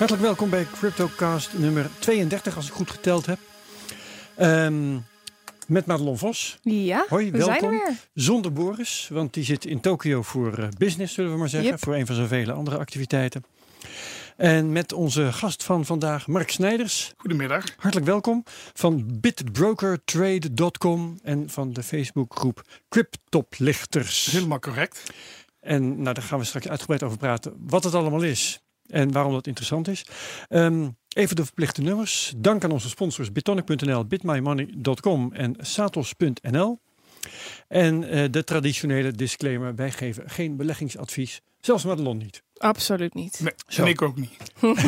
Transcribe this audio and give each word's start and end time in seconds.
Hartelijk 0.00 0.26
welkom 0.26 0.50
bij 0.50 0.64
CryptoCast 0.64 1.58
nummer 1.58 1.90
32, 1.98 2.56
als 2.56 2.66
ik 2.66 2.72
goed 2.72 2.90
geteld 2.90 3.26
heb. 3.26 3.38
Ehm, 4.36 4.98
met 5.66 5.86
Madelon 5.86 6.18
Vos. 6.18 6.58
Ja, 6.62 7.04
Hoi, 7.08 7.30
we 7.30 7.38
welkom. 7.38 7.58
zijn 7.58 7.64
er 7.64 7.70
weer. 7.70 7.96
Zonder 8.14 8.52
Boris, 8.52 9.08
want 9.12 9.34
die 9.34 9.44
zit 9.44 9.64
in 9.64 9.80
Tokio 9.80 10.22
voor 10.22 10.58
eh, 10.58 10.68
business, 10.78 11.14
zullen 11.14 11.32
we 11.32 11.38
maar 11.38 11.48
zeggen. 11.48 11.70
Yep. 11.70 11.78
Voor 11.78 11.94
een 11.94 12.06
van 12.06 12.14
zijn 12.14 12.28
vele 12.28 12.52
andere 12.52 12.78
activiteiten. 12.78 13.44
En 14.36 14.72
met 14.72 14.92
onze 14.92 15.32
gast 15.32 15.62
van 15.64 15.84
vandaag, 15.84 16.26
Mark 16.26 16.50
Snijders. 16.50 17.12
Goedemiddag. 17.16 17.64
Hartelijk 17.76 18.06
welkom 18.06 18.44
van 18.72 19.20
bitbrokertrade.com 19.20 21.18
en 21.22 21.50
van 21.50 21.72
de 21.72 21.82
Facebookgroep 21.82 22.62
Cryptoplichters. 22.88 24.26
Helemaal 24.30 24.58
correct. 24.58 25.12
En 25.60 26.02
nou, 26.02 26.14
daar 26.14 26.24
gaan 26.24 26.38
we 26.38 26.44
straks 26.44 26.68
uitgebreid 26.68 27.02
over 27.02 27.18
praten. 27.18 27.54
Wat 27.58 27.84
het 27.84 27.94
allemaal 27.94 28.22
is 28.22 28.59
en 28.90 29.12
waarom 29.12 29.32
dat 29.32 29.46
interessant 29.46 29.88
is. 29.88 30.04
Ehm, 30.48 30.88
even 31.14 31.36
de 31.36 31.44
verplichte 31.44 31.82
nummers. 31.82 32.32
Dank 32.36 32.64
aan 32.64 32.70
onze 32.70 32.88
sponsors 32.88 33.32
bitonic.nl, 33.32 34.04
bitmymoney.com 34.04 35.32
en 35.32 35.54
satos.nl. 35.58 36.80
En 37.68 38.04
eh, 38.04 38.24
de 38.30 38.44
traditionele 38.44 39.12
disclaimer. 39.12 39.74
Wij 39.74 39.90
geven 39.90 40.30
geen 40.30 40.56
beleggingsadvies. 40.56 41.40
Zelfs 41.60 41.84
Madelon 41.84 42.18
niet. 42.18 42.42
Absoluut 42.56 43.14
niet. 43.14 43.40
Nee, 43.42 43.52
Zo. 43.66 43.82
en 43.82 43.88
ik 43.88 44.02
ook 44.02 44.16
niet. 44.16 44.36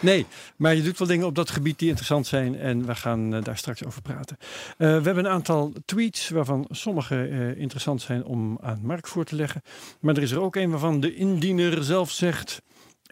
Nee, 0.00 0.26
maar 0.56 0.74
je 0.74 0.82
doet 0.82 0.98
wel 0.98 1.08
dingen 1.08 1.26
op 1.26 1.34
dat 1.34 1.50
gebied 1.50 1.78
die 1.78 1.88
interessant 1.88 2.26
zijn. 2.26 2.58
En 2.58 2.86
we 2.86 2.94
gaan 2.94 3.34
eh, 3.34 3.42
daar 3.42 3.56
straks 3.56 3.84
over 3.84 4.02
praten. 4.02 4.36
Eh, 4.40 4.76
we 4.76 4.84
hebben 4.84 5.24
een 5.24 5.30
aantal 5.30 5.72
tweets 5.84 6.28
waarvan 6.28 6.66
sommige 6.70 7.28
eh, 7.28 7.60
interessant 7.60 8.02
zijn 8.02 8.24
om 8.24 8.58
aan 8.62 8.80
Mark 8.82 9.06
voor 9.06 9.24
te 9.24 9.36
leggen. 9.36 9.62
Maar 10.00 10.16
er 10.16 10.22
is 10.22 10.30
er 10.30 10.40
ook 10.40 10.56
een 10.56 10.70
waarvan 10.70 11.00
de 11.00 11.14
indiener 11.14 11.84
zelf 11.84 12.10
zegt... 12.10 12.62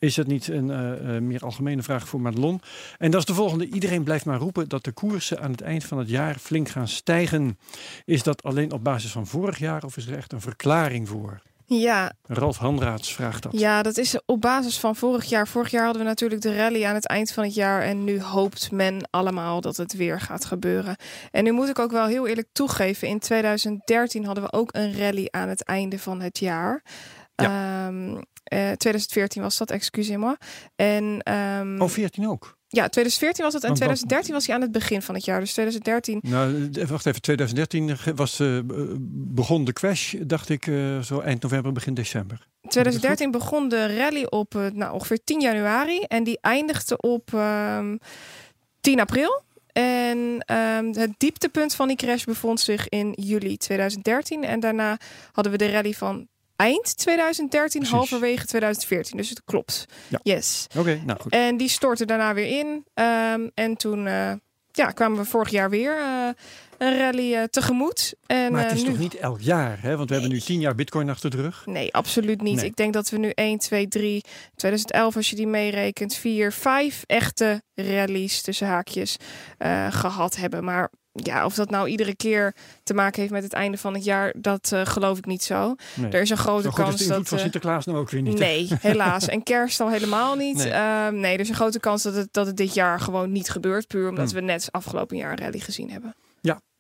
Is 0.03 0.16
het 0.16 0.27
niet 0.27 0.48
een 0.48 0.70
eh, 0.70 1.16
eh, 1.16 1.22
meer 1.22 1.44
algemene 1.44 1.83
vraag 1.83 2.08
voor 2.08 2.20
Madelon? 2.20 2.60
En 2.98 3.10
dat 3.10 3.20
is 3.20 3.27
de 3.27 3.34
volgende. 3.34 3.66
Iedereen 3.69 4.03
blijft 4.03 4.25
maar 4.25 4.38
roepen 4.38 4.69
dat 4.69 4.84
de 4.84 4.92
koersen 4.92 5.41
aan 5.41 5.50
het 5.50 5.60
eind 5.60 5.84
van 5.84 5.98
het 5.98 6.08
jaar 6.08 6.34
flink 6.38 6.69
gaan 6.69 6.88
stijgen. 6.88 7.58
Is 8.05 8.22
dat 8.22 8.42
alleen 8.42 8.72
op 8.72 8.84
basis 8.84 9.12
van 9.12 9.27
vorig 9.27 9.58
jaar 9.58 9.84
of 9.84 9.97
is 9.97 10.06
er 10.06 10.16
echt 10.16 10.33
een 10.33 10.41
verklaring 10.41 11.08
voor? 11.08 11.42
Ja, 11.81 12.12
Ralf 12.23 12.56
Hanraads 12.56 13.15
vraagt 13.15 13.42
dat. 13.42 13.59
ja, 13.59 13.83
dat 13.83 13.97
is 13.98 14.20
op 14.27 14.41
basis 14.41 14.78
van 14.78 14.97
vorig 14.97 15.25
jaar. 15.25 15.48
Vorig 15.48 15.70
jaar 15.70 15.84
hadden 15.84 16.03
we 16.03 16.09
natuurlijk 16.09 16.42
de 16.42 16.56
rally 16.56 16.84
aan 16.84 16.95
het 16.95 17.06
eind 17.06 17.33
van 17.33 17.45
het 17.45 17.55
jaar. 17.55 17.83
En 17.83 18.05
nu 18.05 18.20
hoopt 18.20 18.70
men 18.70 19.09
allemaal 19.11 19.61
dat 19.61 19.77
het 19.77 19.93
weer 19.97 20.20
gaat 20.20 20.45
gebeuren. 20.45 20.97
En 21.31 21.45
nu 21.45 21.53
moet 21.53 21.69
ik 21.69 21.78
ook 21.78 21.91
wel 21.91 22.06
heel 22.06 22.27
eerlijk 22.27 22.48
toegeven. 22.53 23.09
In 23.09 23.19
2013 23.19 24.25
hadden 24.25 24.45
we 24.45 24.53
ook 24.53 24.69
een 24.73 24.98
rally 24.98 25.28
aan 25.31 25.48
het 25.48 25.65
einde 25.65 25.98
van 25.98 26.20
het 26.20 26.39
jaar. 26.39 26.83
Ehm, 27.34 28.17
eh, 28.45 28.70
2014 28.70 29.43
was 29.43 29.56
dat, 29.59 29.70
excusez-moi. 29.70 30.37
En 30.77 31.19
ehm, 31.23 31.81
Oh, 31.83 31.89
14 31.89 32.28
ook? 32.28 32.56
Ja, 32.75 32.89
2014 32.89 33.45
was 33.45 33.55
het 33.55 33.62
en 33.62 33.69
Want 33.69 33.81
dat- 33.81 33.89
2013 33.89 34.34
was 34.34 34.47
hij 34.47 34.55
aan 34.55 34.61
het 34.62 34.73
begin 34.73 35.03
van 35.03 35.15
het 35.15 35.25
jaar. 35.25 35.41
Dus 35.41 35.53
2013 35.53 36.19
Nou, 36.23 36.69
eh, 36.73 36.87
wacht 36.87 37.06
even. 37.06 37.20
2013 37.20 37.97
was, 38.15 38.41
eh, 38.41 38.59
begon 39.34 39.65
de 39.65 39.73
crash, 39.73 40.15
dacht 40.27 40.48
ik, 40.48 40.67
eh, 40.67 40.98
zo 41.00 41.20
eind 41.20 41.43
november, 41.43 41.73
begin 41.73 41.95
december. 41.95 42.47
2013 42.69 43.31
begon 43.31 43.69
de 43.69 43.97
rally 43.97 44.25
op 44.28 44.55
eh, 44.55 44.67
nou, 44.73 44.93
ongeveer 44.95 45.25
10 45.25 45.41
januari 45.41 46.00
en 46.00 46.25
die 46.25 46.39
eindigde 46.41 46.97
op 47.00 47.34
ehm 47.34 47.97
10 48.81 49.00
april. 49.00 49.43
En 49.73 50.39
ehm, 50.47 50.87
het 50.93 51.11
dieptepunt 51.19 51.75
van 51.75 51.89
die 51.89 51.97
crash 51.97 52.25
bevond 52.25 52.61
zich 52.61 52.89
in 52.89 53.12
juli 53.20 53.56
2013. 53.56 54.45
En 54.45 54.61
daarna 54.61 54.97
hadden 55.33 55.53
we 55.53 55.59
de 55.59 55.70
rally 55.70 55.93
van 55.93 56.28
eind 56.62 56.96
2013, 56.96 57.80
Precies. 57.80 57.96
halverwege 57.96 58.46
2014. 58.46 59.16
Dus 59.16 59.28
het 59.28 59.42
klopt. 59.44 59.84
Ja. 60.08 60.20
Yes. 60.22 60.66
Oké, 60.78 61.02
nou 61.04 61.20
goed. 61.20 61.32
En 61.32 61.56
die 61.56 61.69
stortte 61.69 62.04
daarna 62.04 62.34
weer 62.34 62.59
in. 62.59 62.84
Ehm, 62.94 63.48
en 63.54 63.76
toen 63.76 64.06
eh, 64.06 64.32
ja, 64.72 64.91
kwamen 64.91 65.19
we 65.19 65.25
vorig 65.25 65.48
jaar 65.48 65.70
weer 65.70 65.98
eh, 65.98 66.28
een 66.78 66.98
rally 66.98 67.34
eh, 67.34 67.42
tegemoet. 67.42 68.14
En, 68.26 68.53
Maar 68.53 68.62
het 68.62 68.72
is 68.72 68.82
nu 68.82 68.88
toch 68.91 68.98
niet 68.98 69.14
elk 69.14 69.41
jaar, 69.41 69.82
hè? 69.82 69.97
Want 69.97 70.09
we 70.09 70.14
hebben 70.14 70.32
nu 70.32 70.41
10 70.41 70.60
jaar 70.60 70.75
bitcoin 70.75 71.10
achter 71.10 71.31
de 71.31 71.42
rug. 71.42 71.66
Nee, 71.66 71.94
absoluut 71.94 72.42
niet. 72.42 72.56
Nee. 72.56 72.64
Ik 72.64 72.76
denk 72.76 72.92
dat 72.92 73.08
we 73.10 73.19
nu 73.19 73.31
1, 73.31 73.58
2, 73.58 73.88
3, 73.88 74.25
2011 74.54 75.16
als 75.16 75.31
je 75.31 75.37
die 75.37 75.47
meerekent, 75.47 76.14
4, 76.14 76.53
5 76.53 77.03
echte 77.06 77.62
rallies 77.75 78.42
tussen 78.42 78.66
haakjes 78.66 79.16
eh, 79.58 79.92
gehad 79.92 80.37
hebben. 80.37 80.64
Maar 80.64 80.91
ja, 81.12 81.45
of 81.45 81.55
dat 81.55 81.71
nou 81.71 81.89
iedere 81.89 82.17
keer 82.17 82.55
te 82.83 82.95
maken 82.95 83.21
heeft 83.21 83.33
met 83.33 83.43
het 83.43 83.53
einde 83.53 83.78
van 83.78 83.95
het 83.95 84.05
jaar, 84.05 84.34
dat 84.39 84.71
eh, 84.73 84.87
geloof 84.87 85.19
ik 85.19 85.27
niet 85.27 85.43
zo. 85.43 85.75
Nee. 85.95 86.11
Er 86.11 86.21
is 86.21 86.31
een 86.31 86.37
grote 86.37 86.62
Zo 86.62 86.69
is 86.69 86.75
kans 86.75 86.97
de 86.97 87.03
invloed 87.05 87.19
dat. 87.19 87.28
van 87.28 87.37
eh, 87.37 87.43
Sinterklaas 87.43 87.84
nou 87.87 87.99
ook 87.99 88.11
weer 88.11 88.23
niet. 88.23 88.39
hè? 88.39 88.45
Nee, 88.45 88.69
helaas. 88.81 89.28
En 89.28 89.43
kerst 89.43 89.81
al 89.81 89.91
helemaal 89.91 90.34
niet. 90.34 90.56
Nee. 90.56 90.73
Nee, 90.73 91.11
nee 91.11 91.34
er 91.34 91.41
is 91.41 91.49
een 91.49 91.55
grote 91.55 91.81
kans 91.81 92.03
dat 92.03 92.15
het, 92.15 92.28
dat 92.33 92.47
het 92.47 92.56
dit 92.56 92.75
jaar 92.75 93.00
gewoon 93.00 93.33
niet 93.33 93.50
gebeurt. 93.50 93.87
Puur 93.87 94.09
omdat 94.09 94.31
Hmm. 94.31 94.41
we 94.41 94.45
net 94.47 94.69
afgelopen 94.71 95.17
jaar 95.17 95.31
een 95.33 95.39
rally 95.39 95.59
gezien 95.59 95.91
hebben. 95.91 96.15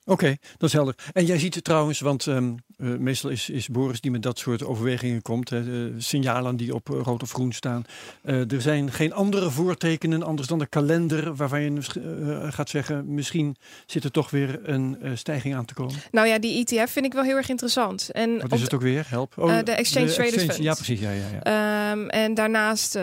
Oké, 0.04 0.36
dat 0.56 0.68
is 0.68 0.72
helder. 0.72 0.94
En 1.12 1.24
jij 1.24 1.38
ziet 1.38 1.54
het 1.54 1.64
trouwens, 1.64 2.00
want 2.00 2.26
ehm, 2.26 2.54
eh, 2.82 2.88
meestal 2.88 3.30
is, 3.30 3.50
is 3.50 3.68
Boris 3.68 4.00
die 4.00 4.10
met 4.10 4.22
dat 4.22 4.38
soort 4.38 4.64
overwegingen 4.64 5.22
komt. 5.22 5.50
Hè, 5.50 5.64
de 5.64 5.94
signalen 5.98 6.56
die 6.56 6.74
op 6.74 6.88
rood 6.88 7.22
of 7.22 7.32
groen 7.32 7.52
staan. 7.52 7.84
Eh, 8.22 8.52
er 8.52 8.60
zijn 8.60 8.92
geen 8.92 9.12
andere 9.12 9.50
voortekenen 9.50 10.22
anders 10.22 10.48
dan 10.48 10.58
de 10.58 10.66
kalender 10.66 11.34
waarvan 11.34 11.60
je 11.60 11.80
eh, 11.80 12.52
gaat 12.52 12.68
zeggen... 12.68 13.14
misschien 13.14 13.56
zit 13.86 14.04
er 14.04 14.10
toch 14.10 14.30
weer 14.30 14.60
een 14.62 14.98
stijging 15.14 15.54
aan 15.54 15.64
te 15.64 15.74
komen. 15.74 15.94
Nou 16.10 16.26
ja, 16.26 16.38
die 16.38 16.64
ETF 16.64 16.90
vind 16.90 17.06
ik 17.06 17.12
wel 17.12 17.22
heel 17.22 17.36
erg 17.36 17.48
interessant. 17.48 18.10
En 18.10 18.40
Wat 18.40 18.52
is 18.52 18.62
het 18.62 18.74
ook 18.74 18.80
weer? 18.80 19.04
Help. 19.08 19.38
Oh, 19.38 19.58
de 19.64 19.72
Exchange 19.72 20.12
Traders 20.12 20.44
Fund. 20.44 20.56
Ja, 20.56 20.74
precies. 20.74 21.00
Ja, 21.00 21.10
ja, 21.10 21.24
ja. 21.32 21.90
Ehm, 21.90 22.08
en 22.08 22.34
daarnaast 22.34 22.94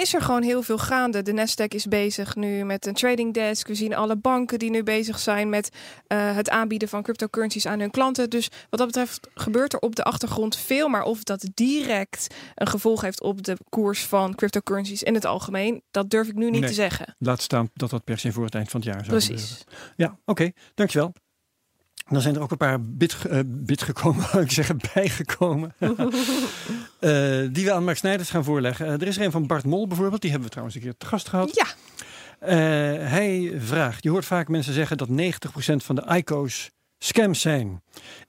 is 0.00 0.14
er 0.14 0.22
gewoon 0.22 0.42
heel 0.42 0.62
veel 0.62 0.78
gaande. 0.78 1.22
De 1.22 1.32
Nasdaq 1.32 1.74
is 1.74 1.86
bezig 1.86 2.36
nu 2.36 2.64
met 2.64 2.86
een 2.86 2.94
trading 2.94 3.34
desk. 3.34 3.68
We 3.68 3.74
zien 3.74 3.94
alle 3.94 4.16
banken 4.16 4.58
die 4.58 4.70
nu 4.70 4.82
bezig 4.82 5.18
zijn 5.18 5.48
met 5.48 5.70
het 6.06 6.50
aanbieden 6.50 6.88
van 6.88 7.02
cryptocurrencies 7.02 7.66
aan 7.66 7.80
hun 7.80 7.90
klanten. 7.90 8.30
Dus 8.30 8.48
wat 8.70 8.78
dat 8.78 8.86
betreft 8.88 9.25
gebeurt 9.34 9.72
er 9.72 9.78
op 9.78 9.96
de 9.96 10.02
achtergrond 10.04 10.56
veel. 10.56 10.88
Maar 10.88 11.02
of 11.02 11.22
dat 11.22 11.48
direct 11.54 12.34
een 12.54 12.66
gevolg 12.66 13.00
heeft 13.00 13.22
op 13.22 13.42
de 13.42 13.56
koers 13.68 14.04
van 14.04 14.34
cryptocurrencies 14.34 15.02
in 15.02 15.14
het 15.14 15.24
algemeen, 15.24 15.82
dat 15.90 16.10
durf 16.10 16.28
ik 16.28 16.34
nu 16.34 16.50
niet 16.50 16.60
Nee. 16.60 16.68
te 16.68 16.74
zeggen. 16.74 17.14
Laat 17.18 17.42
staan 17.42 17.70
dat 17.74 17.90
dat 17.90 18.04
per 18.04 18.18
se 18.18 18.32
voor 18.32 18.44
het 18.44 18.54
eind 18.54 18.70
van 18.70 18.80
het 18.80 18.88
jaar 18.88 19.04
zou 19.04 19.20
gebeuren. 19.20 19.44
Precies. 19.46 19.64
Ja, 19.96 20.18
oké. 20.24 20.50
Dankjewel. 20.74 21.12
Dan 22.08 22.20
zijn 22.20 22.34
er 22.34 22.40
ook 22.40 22.50
een 22.50 22.56
paar 22.56 22.82
bit, 22.82 23.16
eh, 23.30 23.40
bit 23.46 23.82
gekomen, 23.82 24.24
ik 24.42 24.50
zeggen, 24.50 24.78
bijgekomen. 24.94 25.74
Eh, 27.00 27.12
die 27.52 27.64
we 27.64 27.72
aan 27.72 27.84
Mark 27.84 27.96
Snijders 27.96 28.30
gaan 28.30 28.44
voorleggen. 28.44 28.86
Eh, 28.86 28.92
er 28.92 29.06
is 29.06 29.16
er 29.16 29.24
een 29.24 29.30
van 29.30 29.46
Bart 29.46 29.64
Mol 29.64 29.86
bijvoorbeeld. 29.86 30.20
Die 30.20 30.30
hebben 30.30 30.48
we 30.48 30.54
trouwens 30.54 30.78
een 30.78 30.84
keer 30.86 30.96
te 30.98 31.06
gast 31.06 31.28
gehad. 31.28 31.54
Ja, 31.54 31.66
hij 33.04 33.52
vraagt, 33.58 34.02
je 34.02 34.10
hoort 34.10 34.24
vaak 34.24 34.48
mensen 34.48 34.72
zeggen 34.72 34.96
dat 34.96 35.08
90% 35.08 35.84
van 35.84 35.94
de 35.94 36.04
ICO's 36.16 36.70
scams 36.98 37.40
zijn. 37.40 37.82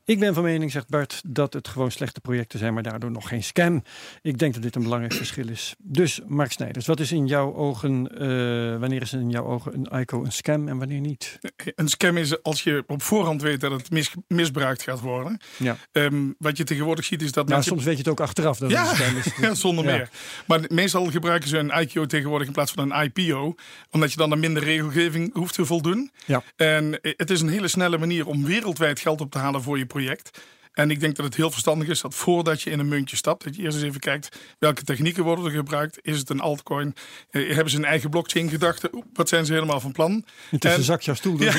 Ik 0.06 0.20
ben 0.20 0.34
van 0.34 0.44
mening, 0.44 0.72
zegt 0.72 0.90
Bart, 0.90 1.22
dat 1.28 1.54
het 1.54 1.68
gewoon 1.68 1.92
slechte 1.92 2.22
projecten 2.22 2.60
zijn, 2.60 2.74
maar 2.74 2.84
daardoor 2.84 3.12
nog 3.12 3.28
geen 3.28 3.44
scam. 3.44 3.84
Ik 4.22 4.38
denk 4.38 4.54
dat 4.54 4.62
dit 4.64 4.76
een 4.76 4.84
belangrijk 4.84 5.14
verschil 5.24 5.50
is. 5.50 5.76
Dus 5.78 6.20
Mark 6.28 6.52
Snijders, 6.52 6.86
wat 6.86 7.00
is 7.00 7.12
in 7.12 7.28
jouw 7.28 7.54
ogen, 7.56 8.08
eh, 8.20 8.80
wanneer 8.80 9.02
is 9.02 9.14
in 9.14 9.30
jouw 9.30 9.46
ogen 9.46 9.74
een 9.92 10.00
ICO 10.00 10.24
een 10.24 10.32
scam 10.32 10.68
en 10.68 10.78
wanneer 10.78 11.00
niet? 11.00 11.40
Een 11.76 11.88
scam 11.88 12.18
is 12.18 12.44
als 12.44 12.64
je 12.64 12.84
op 12.88 13.02
voorhand 13.02 13.42
weet 13.42 13.60
dat 13.60 13.72
het 13.72 13.92
mis- 13.92 14.14
misbruikt 14.28 14.82
gaat 14.84 15.00
worden. 15.00 15.40
Ja. 15.58 15.78
Ehm, 15.92 16.32
wat 16.38 16.58
je 16.58 16.64
tegenwoordig 16.64 17.06
ziet 17.06 17.22
is 17.22 17.32
dat 17.32 17.44
Nou, 17.44 17.50
mensen... 17.56 17.72
soms 17.72 17.84
weet 17.84 17.94
je 17.94 18.00
het 18.00 18.12
ook 18.12 18.20
achteraf 18.20 18.58
dat 18.58 18.72
Ja, 18.72 18.82
het 18.82 18.90
een 18.90 18.96
scam 18.96 19.18
is. 19.18 19.26
Ja, 19.48 19.54
zonder 19.56 19.86
Ja. 19.86 19.92
meer. 19.92 20.10
Maar 20.46 20.60
meestal 20.68 21.06
gebruiken 21.06 21.50
ze 21.50 21.58
een 21.58 21.82
ICO 21.82 22.06
tegenwoordig 22.06 22.48
in 22.48 22.54
plaats 22.54 22.72
van 22.72 22.92
een 22.92 23.12
IPO. 23.14 23.56
Omdat 23.92 24.12
je 24.12 24.18
dan 24.18 24.32
aan 24.32 24.40
minder 24.40 24.64
regelgeving 24.64 25.34
hoeft 25.34 25.54
te 25.54 25.66
voldoen. 25.66 26.12
Ja. 26.26 26.44
En 26.56 27.02
eh, 27.02 27.14
het 27.18 27.30
is 27.30 27.42
een 27.42 27.50
hele 27.50 27.68
snelle 27.68 27.98
manier 27.98 28.28
om 28.28 28.46
wereldwijd 28.58 29.00
geld 29.00 29.22
op 29.22 29.32
te 29.32 29.38
halen 29.38 29.62
voor 29.62 29.78
je 29.78 29.86
project. 29.86 30.42
En 30.74 30.92
ik 30.92 31.00
denk 31.00 31.16
dat 31.16 31.26
het 31.26 31.36
heel 31.36 31.52
verstandig 31.52 31.88
is 31.88 32.02
dat 32.02 32.16
voordat 32.16 32.62
je 32.62 32.70
in 32.70 32.80
een 32.80 32.88
muntje 32.88 33.16
stapt, 33.16 33.44
dat 33.44 33.56
je 33.56 33.62
eerst 33.62 33.78
eens 33.78 33.86
even 33.86 34.00
kijkt 34.00 34.38
welke 34.60 34.84
technieken 34.84 35.24
worden 35.24 35.46
er 35.46 35.52
gebruikt. 35.52 36.00
Is 36.02 36.18
het 36.20 36.30
een 36.30 36.40
altcoin? 36.40 36.96
Eh, 37.30 37.48
hebben 37.48 37.70
ze 37.70 37.78
een 37.78 37.86
eigen 37.86 38.10
blockchain 38.10 38.50
gedachten? 38.50 39.04
Wat 39.14 39.30
zijn 39.30 39.46
ze 39.46 39.54
helemaal 39.54 39.80
van 39.80 39.92
plan? 39.92 40.12
Niet 40.50 40.62
tussen 40.62 40.80
En- 40.80 40.86
zak 40.86 41.02
jouw 41.02 41.16
stoel. 41.16 41.38
Dus- 41.38 41.54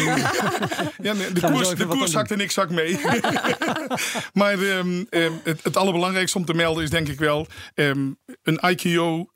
Ja, 1.02 1.12
nee, 1.12 1.32
de 1.32 1.40
koers, 1.40 1.68
de 1.68 1.86
koers 1.86 2.10
zakt 2.10 2.30
en 2.30 2.40
ik 2.40 2.50
zak 2.50 2.70
mee. 2.70 3.00
maar 4.40 4.58
ehm, 4.62 5.04
ehm, 5.10 5.32
het, 5.42 5.62
het 5.62 5.76
allerbelangrijkste 5.76 6.38
om 6.38 6.44
te 6.44 6.54
melden 6.54 6.82
is 6.82 6.90
denk 6.90 7.08
ik 7.08 7.18
wel... 7.18 7.46
ehm, 7.74 8.10
een 8.42 8.60
ICO, 8.70 9.26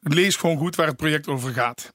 lees 0.00 0.36
gewoon 0.36 0.56
goed 0.58 0.76
waar 0.76 0.86
het 0.86 0.96
project 0.96 1.28
over 1.28 1.52
gaat. 1.52 1.92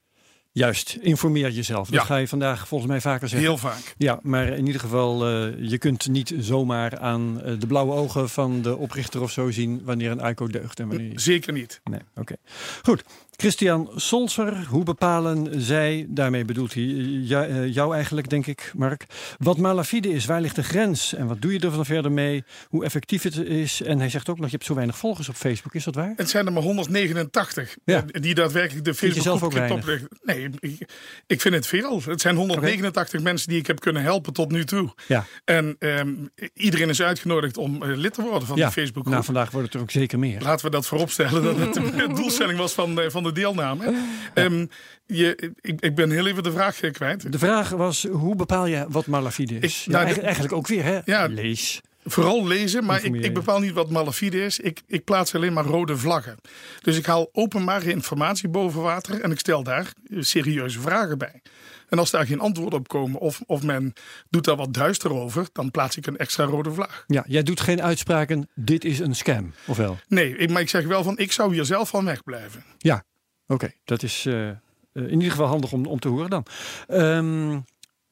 Juist, 0.58 0.98
informeer 1.02 1.52
jezelf. 1.52 1.90
Dat 1.90 2.00
Ja. 2.00 2.06
ga 2.06 2.16
je 2.18 2.28
vandaag 2.28 2.68
volgens 2.68 2.90
mij 2.92 3.02
vaker 3.02 3.30
zeggen. 3.30 3.48
Heel 3.48 3.58
vaak. 3.58 3.96
Ja, 3.98 4.20
maar 4.24 4.48
in 4.48 4.66
ieder 4.66 4.82
geval, 4.82 5.26
eh, 5.28 5.70
je 5.70 5.78
kunt 5.78 6.08
niet 6.08 6.34
zomaar 6.40 6.98
aan 7.00 7.42
eh, 7.42 7.54
de 7.60 7.68
blauwe 7.68 7.94
ogen 7.94 8.30
van 8.30 8.62
de 8.62 8.78
oprichter 8.78 9.22
of 9.22 9.32
zo 9.32 9.52
zien 9.52 9.82
wanneer 9.84 10.12
een 10.12 10.30
ICO 10.30 10.48
deugt 10.48 10.80
en 10.80 10.88
wanneer 10.88 11.08
niet. 11.10 11.22
Zeker 11.22 11.54
niet. 11.54 11.82
Nee, 11.84 12.00
oké. 12.16 12.36
Goed. 12.84 13.04
Christian 13.40 13.92
Solser, 13.96 14.66
hoe 14.66 14.84
bepalen 14.84 15.62
zij, 15.62 16.06
daarmee 16.10 16.46
bedoelt 16.46 16.74
hij 16.74 16.84
jou, 16.84 17.68
jou 17.68 17.94
eigenlijk, 17.94 18.30
denk 18.30 18.48
ik, 18.48 18.72
Mark, 18.76 19.06
wat 19.38 19.58
malafide 19.58 20.10
is? 20.10 20.26
Waar 20.26 20.42
ligt 20.42 20.56
de 20.56 20.64
grens? 20.64 21.14
En 21.14 21.28
wat 21.28 21.42
doe 21.42 21.54
je 21.54 21.60
er 21.60 21.86
verder 21.86 22.12
mee? 22.12 22.44
Hoe 22.70 22.84
effectief 22.84 23.24
het 23.24 23.38
is? 23.38 23.82
En 23.82 24.00
hij 24.00 24.10
zegt 24.10 24.30
ook 24.30 24.38
nog, 24.38 24.46
je 24.46 24.52
hebt 24.52 24.66
zo 24.66 24.74
weinig 24.74 24.98
volgers 24.98 25.30
op 25.30 25.36
Facebook, 25.36 25.76
is 25.76 25.84
dat 25.84 25.96
waar? 25.96 26.14
Het 26.16 26.30
zijn 26.30 26.46
er 26.46 26.54
maar 26.54 26.64
189 26.64 27.78
ja. 27.84 28.06
die 28.12 28.36
daadwerkelijk 28.36 28.86
de 28.86 28.94
Facebook 28.94 29.38
groep 29.38 29.72
oprichten. 29.72 30.10
Nee, 30.24 30.50
ik, 30.60 30.88
ik, 31.28 31.42
vind 31.42 31.56
het 31.56 31.68
veel. 31.68 32.02
Het 32.06 32.22
zijn 32.22 32.36
189 32.36 33.22
mensen 33.22 33.50
die 33.50 33.60
ik 33.60 33.68
heb 33.68 33.80
kunnen 33.80 34.02
helpen 34.02 34.34
tot 34.34 34.52
nu 34.52 34.66
toe. 34.66 34.94
Ja. 35.08 35.26
En 35.46 35.76
um, 35.80 36.30
iedereen 36.54 36.90
is 36.90 37.02
uitgenodigd 37.02 37.58
om 37.58 37.84
uh, 37.84 37.98
lid 37.98 38.14
te 38.14 38.22
worden 38.22 38.48
van 38.48 38.58
ja. 38.58 38.66
de 38.66 38.72
Facebook 38.72 39.02
groep. 39.02 39.14
Nou, 39.14 39.26
vandaag 39.26 39.52
wordt 39.52 39.66
het 39.66 39.76
er 39.76 39.82
ook 39.82 39.92
zeker 39.92 40.20
meer. 40.20 40.42
Laten 40.42 40.66
we 40.66 40.72
dat 40.72 40.88
vooropstellen 40.88 41.44
dat 41.44 41.58
het 41.58 41.74
de 41.74 42.14
doelstelling 42.22 42.58
was 42.58 42.74
van, 42.74 43.00
van 43.08 43.24
de 43.24 43.27
deelname. 43.32 43.94
Um, 44.34 44.70
je, 45.06 45.54
ik, 45.62 45.82
ik, 45.82 45.96
ben 45.96 46.12
heel 46.12 46.28
even 46.28 46.44
de 46.44 46.52
vraag 46.52 46.80
kwijt. 46.92 47.32
De 47.32 47.40
vraag 47.40 47.70
was, 47.70 48.04
hoe 48.04 48.36
bepaal 48.36 48.66
je 48.66 48.86
wat 48.90 49.06
malafide 49.06 49.60
is? 49.60 49.86
Ik, 49.86 49.92
nou, 49.92 50.08
eigenlijk 50.22 50.54
ook 50.54 50.68
weer, 50.68 50.84
hè? 50.84 51.00
Ja, 51.06 51.26
Lees. 51.26 51.82
Vooral 52.10 52.48
lezen, 52.48 52.86
maar 52.86 53.04
ik, 53.04 53.16
ik, 53.16 53.34
bepaal 53.34 53.60
niet 53.60 53.72
wat 53.72 53.90
malafide 53.90 54.44
is. 54.44 54.60
Ik, 54.60 54.82
ik, 54.88 55.04
plaats 55.04 55.36
alleen 55.36 55.54
maar 55.54 55.66
rode 55.66 55.98
vlaggen. 55.98 56.38
Dus 56.82 56.98
ik 56.98 57.06
haal 57.06 57.30
openbare 57.32 57.92
informatie 57.92 58.50
boven 58.50 58.82
water 58.82 59.22
en 59.22 59.32
ik 59.32 59.40
stel 59.40 59.64
daar 59.64 59.94
serieuze 60.20 60.80
vragen 60.80 61.18
bij. 61.18 61.42
En 61.90 62.00
als 62.00 62.12
daar 62.12 62.26
geen 62.26 62.40
antwoord 62.40 62.74
op 62.74 62.88
komen 62.88 63.20
of, 63.20 63.42
of 63.46 63.64
men 63.64 63.94
doet 64.30 64.46
daar 64.46 64.56
wat 64.56 64.74
duister 64.74 65.14
over, 65.14 65.48
dan 65.54 65.72
plaats 65.72 65.98
ik 65.98 66.08
een 66.08 66.18
extra 66.18 66.44
rode 66.44 66.72
vlag. 66.72 67.04
Ja, 67.08 67.24
jij 67.28 67.44
doet 67.44 67.60
geen 67.60 67.82
uitspraken, 67.82 68.50
dit 68.56 68.86
is 68.86 69.00
een 69.00 69.16
scam, 69.16 69.54
of 69.66 69.78
wel? 69.78 69.98
Nee, 70.08 70.50
maar 70.50 70.62
ik 70.62 70.70
zeg 70.70 70.86
wel 70.86 71.04
van, 71.04 71.18
ik 71.18 71.32
zou 71.32 71.54
hier 71.54 71.66
zelf 71.66 71.90
van 71.90 72.06
wegblijven. 72.06 72.64
Ja, 72.78 73.04
oké. 73.48 73.72
Dat 73.84 74.04
is 74.04 74.26
uh, 74.26 74.50
in 74.94 75.12
ieder 75.12 75.32
geval 75.32 75.48
handig 75.48 75.72
om, 75.72 75.86
om 75.86 76.00
te 76.00 76.08
horen 76.08 76.30
dan. 76.30 76.46
Um, 76.88 77.66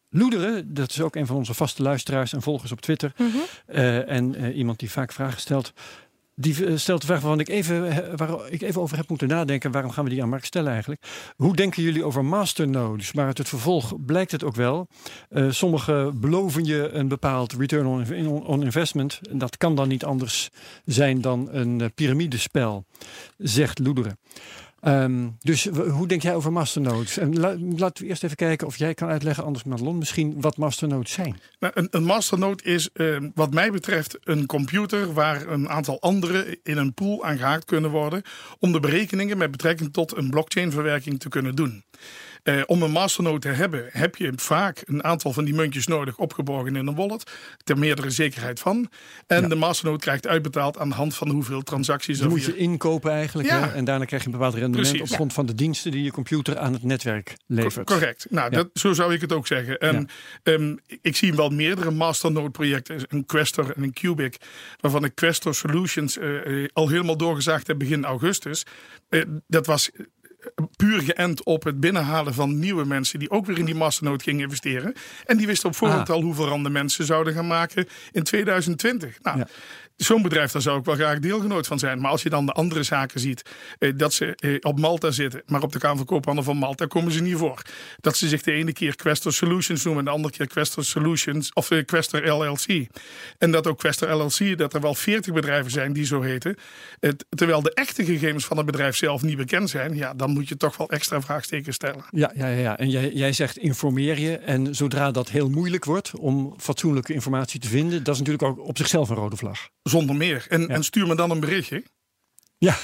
Loederen, 0.10 0.74
dat 0.74 0.90
is 0.90 1.02
ook 1.02 1.16
een 1.16 1.26
van 1.26 1.36
onze 1.36 1.54
vaste 1.54 1.82
luisteraars 1.82 2.34
en 2.34 2.42
volgers 2.42 2.72
op 2.72 2.82
Twitter. 2.82 3.14
Mm 3.18 3.32
uh, 3.68 4.10
en 4.10 4.42
uh, 4.42 4.58
iemand 4.58 4.80
die 4.80 4.92
vaak 4.92 5.12
vragen 5.12 5.40
stelt. 5.40 5.74
Die 6.38 6.66
eh, 6.66 6.78
stelt 6.78 7.02
de 7.02 7.08
vraag 7.08 7.20
waarvan 7.20 7.40
ik 7.40 7.50
even, 7.50 7.90
eh, 7.90 7.98
waar 8.16 8.50
ik 8.50 8.62
even 8.62 8.82
over 8.82 8.98
heb 8.98 9.10
moeten 9.10 9.28
nadenken. 9.28 9.72
Waarom 9.72 9.92
gaan 9.92 10.04
we 10.04 10.10
die 10.10 10.22
aan 10.22 10.30
Mark 10.30 10.46
stellen 10.46 10.72
eigenlijk? 10.72 11.02
Hoe 11.36 11.56
denken 11.56 11.84
jullie 11.84 12.04
over 12.04 12.26
masternodes? 12.26 13.14
Maar 13.14 13.26
uit 13.26 13.38
het 13.38 13.50
vervolg 13.50 14.06
blijkt 14.06 14.32
het 14.32 14.44
ook 14.44 14.56
wel. 14.56 14.88
Uh, 15.30 15.52
sommigen 15.52 16.20
beloven 16.20 16.66
je 16.66 16.90
een 16.90 17.08
bepaald 17.08 17.54
return 17.54 17.86
on, 17.86 18.46
on 18.46 18.64
investment. 18.64 19.20
En 19.32 19.38
dat 19.38 19.58
kan 19.58 19.76
dan 19.76 19.88
niet 19.88 20.06
anders 20.06 20.50
zijn 20.86 21.22
dan 21.22 21.48
een 21.52 21.92
piramidespel, 21.96 22.86
zegt 23.38 23.80
Loederen. 23.80 24.18
Um, 24.88 25.36
dus 25.40 25.66
hoe 25.68 26.08
denk 26.08 26.22
jij 26.22 26.36
over 26.36 26.52
masternodes? 26.52 27.18
En 27.18 27.40
laten 27.78 28.04
we 28.04 28.10
eerst 28.10 28.24
even 28.24 28.36
kijken 28.36 28.68
of 28.68 28.78
jij 28.78 28.94
kan 28.94 29.10
uitleggen, 29.10 29.44
anders 29.44 29.64
Madelon 29.64 29.98
misschien, 29.98 30.42
wat 30.42 30.58
masternodes 30.58 31.12
zijn. 31.12 31.40
Nou, 31.60 31.74
een, 31.76 31.88
een 31.92 32.04
masternode 32.04 32.64
is 32.64 32.90
uh, 32.94 33.18
wat 33.34 33.54
mij 33.54 33.72
betreft 33.72 34.18
een 34.24 34.46
computer 34.46 35.14
waar 35.14 35.48
een 35.48 35.70
aantal 35.70 36.02
anderen 36.02 36.58
in 36.64 36.78
een 36.78 36.94
pool 36.94 37.26
aan 37.26 37.38
gehaakt 37.38 37.66
kunnen 37.66 37.92
worden 37.92 38.22
om 38.60 38.72
de 38.72 38.80
berekeningen 38.80 39.38
met 39.38 39.52
betrekking 39.52 39.94
tot 39.94 40.18
een 40.18 40.30
blockchain 40.30 40.72
verwerking 40.72 41.20
te 41.20 41.30
kunnen 41.30 41.56
doen. 41.56 41.84
Eh, 42.46 42.62
om 42.66 42.82
een 42.82 42.92
masternode 42.92 43.40
te 43.40 43.48
hebben, 43.48 43.90
heb 43.92 44.16
je 44.16 44.34
vaak 44.36 44.82
een 44.86 45.04
aantal 45.04 45.34
van 45.34 45.46
die 45.46 45.54
muntjes 45.54 45.88
nodig 45.88 46.18
opgeborgen 46.18 46.76
in 46.76 46.88
een 46.88 46.96
wallet. 46.96 47.32
Ter 47.64 47.78
meerdere 47.78 48.10
zekerheid 48.10 48.60
van. 48.60 48.90
En 49.28 49.50
de 49.50 49.56
masternode 49.56 50.00
krijgt 50.00 50.28
uitbetaald 50.28 50.78
aan 50.78 50.90
de 50.90 50.96
hand 50.96 51.16
van 51.16 51.30
hoeveel 51.30 51.62
transacties 51.62 52.20
er. 52.20 52.30
moet 52.30 52.44
je 52.44 52.58
inkopen 52.58 53.12
eigenlijk. 53.12 53.50
Hè? 53.50 53.74
En 53.74 53.86
daarna 53.86 54.06
krijg 54.06 54.22
je 54.22 54.28
een 54.28 54.34
bepaald 54.38 54.56
rendement 54.56 55.02
op 55.02 55.10
grond 55.10 55.34
van 55.34 55.46
de 55.46 55.56
diensten 55.56 55.92
die 55.92 56.04
je 56.04 56.12
computer 56.12 56.58
aan 56.58 56.74
het 56.74 56.84
netwerk 56.84 57.36
levert. 57.46 57.86
correct. 57.86 58.28
Nou, 58.30 58.50
dat, 58.50 58.70
zo 58.74 58.94
zou 58.94 59.14
ik 59.14 59.22
het 59.22 59.34
ook 59.34 59.48
zeggen. 59.48 59.80
En 59.80 60.10
um, 60.44 60.80
ik 61.02 61.16
zie 61.16 61.34
wel 61.34 61.50
meerdere 61.50 61.92
masternode 61.92 62.50
projecten. 62.50 63.00
Een 63.08 63.26
Questor 63.26 63.72
en 63.76 63.84
een 63.84 63.94
Cubic. 63.94 64.38
Waarvan 64.80 65.04
ik 65.04 65.16
Questor 65.16 65.56
Solutions 65.56 66.18
uh, 66.18 66.68
al 66.74 66.90
helemaal 66.90 67.18
doorgezaagd 67.18 67.68
heb 67.68 67.78
begin 67.78 68.06
augustus. 68.06 68.66
Dat 69.48 69.66
was 69.66 69.90
puur 70.76 71.02
geënt 71.02 71.44
op 71.44 71.64
het 71.64 71.80
binnenhalen 71.80 72.34
van 72.34 72.60
nieuwe 72.60 72.86
mensen 72.86 73.20
die 73.20 73.30
ook 73.30 73.46
weer 73.46 73.58
in 73.58 73.66
die 73.66 73.76
masternood 73.76 74.24
gingen 74.24 74.42
investeren. 74.42 74.94
En 75.26 75.38
die 75.38 75.48
wisten 75.48 75.70
op 75.70 75.76
voorhand 75.76 76.10
ah. 76.10 76.16
al 76.16 76.22
hoeveel 76.22 76.48
randen 76.48 76.72
mensen 76.72 77.06
zouden 77.06 77.34
gaan 77.34 77.48
maken 77.48 77.88
in 78.12 78.24
2020. 78.24 79.18
Nou, 79.22 79.38
ja 79.38 79.48
zo'n 79.96 80.22
bedrijf, 80.22 80.52
daar 80.52 80.62
zou 80.62 80.80
ik 80.80 80.86
wel 80.86 80.96
graag 80.96 81.20
deelgenoot 81.20 81.68
van 81.68 81.80
zijn. 81.80 82.02
Maar 82.02 82.12
als 82.12 82.24
je 82.24 82.30
dan 82.30 82.46
de 82.46 82.52
andere 82.52 82.84
zaken 82.84 83.20
ziet, 83.20 83.42
eh, 83.80 83.92
dat 83.96 84.14
ze 84.14 84.36
eh, 84.36 84.56
op 84.62 84.80
Malta 84.80 85.12
zitten, 85.12 85.42
maar 85.46 85.64
op 85.64 85.72
de 85.72 85.80
Kamer 85.80 85.98
van 85.98 86.06
Koophandel 86.06 86.44
van 86.44 86.58
Malta 86.58 86.86
komen 86.86 87.12
ze 87.12 87.22
niet 87.22 87.38
voor. 87.38 87.62
Dat 88.00 88.18
ze 88.18 88.28
zich 88.28 88.42
de 88.42 88.52
ene 88.52 88.74
keer 88.74 88.96
Questor 88.96 89.34
Solutions 89.34 89.84
noemen 89.84 90.00
en 90.00 90.10
de 90.10 90.16
andere 90.16 90.34
keer 90.34 90.48
Questor 90.48 90.84
Solutions 90.84 91.54
of 91.54 91.72
eh, 91.72 91.86
Questor 91.86 92.28
LLC. 92.28 92.88
En 93.38 93.52
dat 93.52 93.68
ook 93.68 93.78
Questor 93.78 94.16
LLC, 94.16 94.58
dat 94.58 94.74
er 94.74 94.82
wel 94.82 94.94
40 94.94 95.34
bedrijven 95.34 95.72
zijn 95.72 95.94
die 95.94 96.06
zo 96.06 96.22
heten. 96.22 96.56
Het, 97.00 97.26
terwijl 97.30 97.62
de 97.62 97.74
echte 97.74 98.06
gegevens 98.06 98.46
van 98.46 98.58
het 98.58 98.66
bedrijf 98.66 98.96
zelf 98.96 99.22
niet 99.22 99.38
bekend 99.38 99.70
zijn, 99.70 99.96
ja, 99.96 100.14
dan 100.14 100.32
moet 100.32 100.48
je 100.48 100.58
toch 100.58 100.78
wel 100.78 100.90
extra 100.90 101.22
vraagtekens 101.22 101.76
stellen. 101.76 102.06
Ja, 102.10 102.32
ja, 102.36 102.48
ja. 102.48 102.78
en 102.78 102.90
jij, 102.90 103.12
jij 103.14 103.34
zegt 103.34 103.58
informeer 103.58 104.20
je. 104.20 104.38
En 104.38 104.76
zodra 104.76 105.12
dat 105.12 105.30
heel 105.30 105.50
moeilijk 105.50 105.86
wordt 105.86 106.12
om 106.20 106.54
fatsoenlijke 106.58 107.14
informatie 107.14 107.60
te 107.60 107.68
vinden, 107.68 108.04
dat 108.04 108.14
is 108.14 108.20
natuurlijk 108.22 108.50
ook 108.50 108.68
op 108.68 108.78
zichzelf 108.78 109.10
een 109.10 109.16
rode 109.16 109.36
vlag. 109.36 109.70
Zonder 109.90 110.16
meer. 110.16 110.46
En, 110.50 110.70
en 110.70 110.84
stuur 110.84 111.08
me 111.08 111.16
dan 111.16 111.32
een 111.32 111.40
berichtje. 111.40 111.84
Ja, 112.58 112.78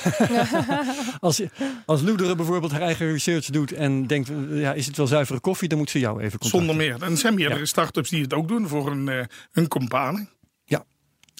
als, 1.19 1.41
als 1.85 2.01
Loederen 2.01 2.37
bijvoorbeeld 2.37 2.71
haar 2.71 2.81
eigen 2.81 3.11
research 3.11 3.45
doet 3.45 3.71
en 3.71 4.07
denkt, 4.07 4.31
ja, 4.49 4.73
is 4.73 4.85
het 4.85 4.97
wel 4.97 5.07
zuivere 5.07 5.39
koffie, 5.39 5.67
dan 5.67 5.77
moet 5.77 5.89
ze 5.89 5.99
jou 5.99 6.19
even 6.19 6.39
contacten. 6.39 6.59
Zonder 6.59 6.75
meer. 6.75 7.03
En 7.03 7.11
er 7.11 7.17
zijn 7.17 7.33
meerdere 7.33 7.59
ja. 7.59 7.65
start-ups 7.65 8.09
die 8.09 8.21
het 8.21 8.33
ook 8.33 8.47
doen 8.47 8.67
voor 8.67 8.91
een, 8.91 9.07
uh, 9.07 9.23
een 9.51 9.67
compane. 9.67 10.27
Ja, 10.63 10.85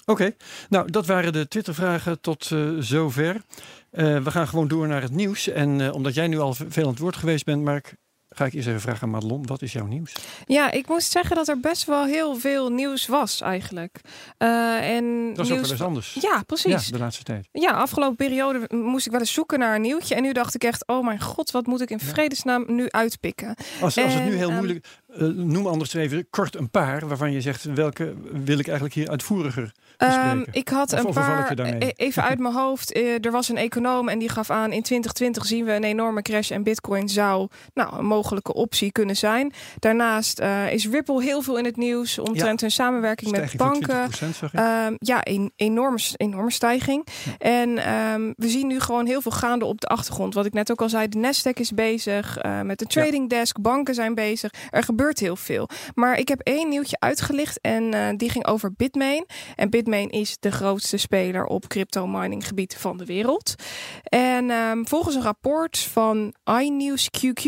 oké. 0.04 0.34
Nou, 0.68 0.90
dat 0.90 1.06
waren 1.06 1.32
de 1.32 1.48
Twitter-vragen 1.48 2.20
tot 2.20 2.50
uh, 2.50 2.78
zover. 2.78 3.34
Uh, 3.34 4.22
we 4.22 4.30
gaan 4.30 4.48
gewoon 4.48 4.68
door 4.68 4.88
naar 4.88 5.02
het 5.02 5.12
nieuws. 5.12 5.48
En 5.48 5.92
omdat 5.92 6.14
jij 6.14 6.26
nu 6.26 6.38
al 6.38 6.54
veel 6.54 6.84
aan 6.84 6.90
het 6.90 6.98
woord 6.98 7.16
geweest 7.16 7.44
bent, 7.44 7.62
Mark, 7.62 7.94
ga 8.34 8.44
ik 8.44 8.52
eerst 8.52 8.68
even 8.68 8.80
vragen 8.80 9.02
aan 9.02 9.10
Madelon, 9.10 9.46
wat 9.46 9.62
is 9.62 9.72
jouw 9.72 9.86
nieuws? 9.86 10.12
Ja, 10.46 10.70
ik 10.70 10.88
moest 10.88 11.12
zeggen 11.12 11.36
dat 11.36 11.48
er 11.48 11.60
best 11.60 11.84
wel 11.84 12.04
heel 12.04 12.36
veel 12.36 12.70
nieuws 12.70 13.06
was 13.06 13.40
eigenlijk. 13.40 14.00
Uh, 14.38 14.90
en 14.90 15.34
dat 15.34 15.46
is 15.46 15.52
ook 15.52 15.60
wel 15.60 15.70
eens 15.70 15.82
anders. 15.82 16.18
Ja, 16.20 16.42
precies. 16.46 16.86
Ja, 16.86 16.92
de 16.92 16.98
laatste 16.98 17.22
tijd. 17.22 17.48
Ja, 17.52 17.70
afgelopen 17.70 18.16
periode 18.16 18.68
moest 18.68 19.06
ik 19.06 19.12
wel 19.12 19.20
eens 19.20 19.32
zoeken 19.32 19.58
naar 19.58 19.74
een 19.74 19.80
nieuwtje. 19.80 20.14
En 20.14 20.22
nu 20.22 20.32
dacht 20.32 20.54
ik 20.54 20.64
echt, 20.64 20.86
oh 20.86 21.04
mijn 21.04 21.20
god, 21.20 21.50
wat 21.50 21.66
moet 21.66 21.80
ik 21.80 21.90
in 21.90 22.00
vredesnaam 22.00 22.64
nu 22.66 22.90
uitpikken? 22.90 23.54
Als, 23.80 23.98
als 23.98 24.14
het 24.14 24.24
nu 24.24 24.34
heel 24.34 24.50
um, 24.50 24.56
moeilijk... 24.56 24.86
Uh, 25.18 25.28
noem 25.28 25.66
anders 25.66 25.94
even 25.94 26.26
kort 26.30 26.56
een 26.56 26.70
paar 26.70 27.08
waarvan 27.08 27.32
je 27.32 27.40
zegt, 27.40 27.64
welke 27.64 28.14
wil 28.44 28.58
ik 28.58 28.66
eigenlijk 28.66 28.94
hier 28.94 29.08
uitvoeriger 29.08 29.72
Um, 29.98 30.44
ik 30.50 30.68
had 30.68 30.92
een 30.92 31.12
paar, 31.12 31.58
e- 31.58 31.92
even 31.96 32.22
uit 32.22 32.38
mijn 32.38 32.54
hoofd, 32.54 32.96
uh, 32.96 33.24
er 33.24 33.30
was 33.30 33.48
een 33.48 33.56
econoom 33.56 34.08
en 34.08 34.18
die 34.18 34.28
gaf 34.28 34.50
aan 34.50 34.72
in 34.72 34.82
2020 34.82 35.46
zien 35.46 35.64
we 35.64 35.72
een 35.72 35.84
enorme 35.84 36.22
crash 36.22 36.50
en 36.50 36.62
bitcoin 36.62 37.08
zou 37.08 37.48
nou, 37.74 37.98
een 37.98 38.04
mogelijke 38.04 38.54
optie 38.54 38.92
kunnen 38.92 39.16
zijn. 39.16 39.52
Daarnaast 39.78 40.40
uh, 40.40 40.72
is 40.72 40.88
Ripple 40.88 41.22
heel 41.22 41.42
veel 41.42 41.58
in 41.58 41.64
het 41.64 41.76
nieuws 41.76 42.18
omtrent 42.18 42.60
ja. 42.60 42.66
hun 42.66 42.70
samenwerking 42.70 43.30
met 43.30 43.56
banken. 43.56 44.10
Um, 44.54 44.96
ja, 44.98 45.20
een 45.22 45.52
enorme, 45.56 45.98
enorme 46.16 46.50
stijging. 46.50 47.06
Ja. 47.24 47.32
En 47.38 47.92
um, 47.92 48.34
we 48.36 48.48
zien 48.48 48.66
nu 48.66 48.80
gewoon 48.80 49.06
heel 49.06 49.20
veel 49.20 49.32
gaande 49.32 49.64
op 49.64 49.80
de 49.80 49.86
achtergrond. 49.86 50.34
Wat 50.34 50.46
ik 50.46 50.52
net 50.52 50.70
ook 50.70 50.82
al 50.82 50.88
zei, 50.88 51.08
de 51.08 51.18
Nasdaq 51.18 51.60
is 51.60 51.70
bezig 51.70 52.38
met 52.62 52.78
de 52.78 52.86
trading 52.86 53.28
desk, 53.28 53.60
banken 53.60 53.94
zijn 53.94 54.14
bezig. 54.14 54.50
Er 54.70 54.82
gebeurt 54.82 55.01
heel 55.10 55.36
veel. 55.36 55.68
Maar 55.94 56.18
ik 56.18 56.28
heb 56.28 56.40
één 56.40 56.68
nieuwtje 56.68 56.96
uitgelicht 57.00 57.60
en 57.60 58.16
die 58.16 58.30
ging 58.30 58.46
over 58.46 58.72
Bitmain. 58.72 59.26
En 59.56 59.70
Bitmain 59.70 60.08
is 60.08 60.36
de 60.40 60.50
grootste 60.50 60.96
speler 60.96 61.44
op 61.44 61.68
crypto 61.68 62.06
mining 62.06 62.46
gebied 62.46 62.76
van 62.76 62.96
de 62.96 63.04
wereld. 63.04 63.54
En 64.02 64.50
um, 64.50 64.88
volgens 64.88 65.14
een 65.14 65.22
rapport 65.22 65.78
van 65.78 66.34
iNews 66.60 67.08
QQ 67.18 67.42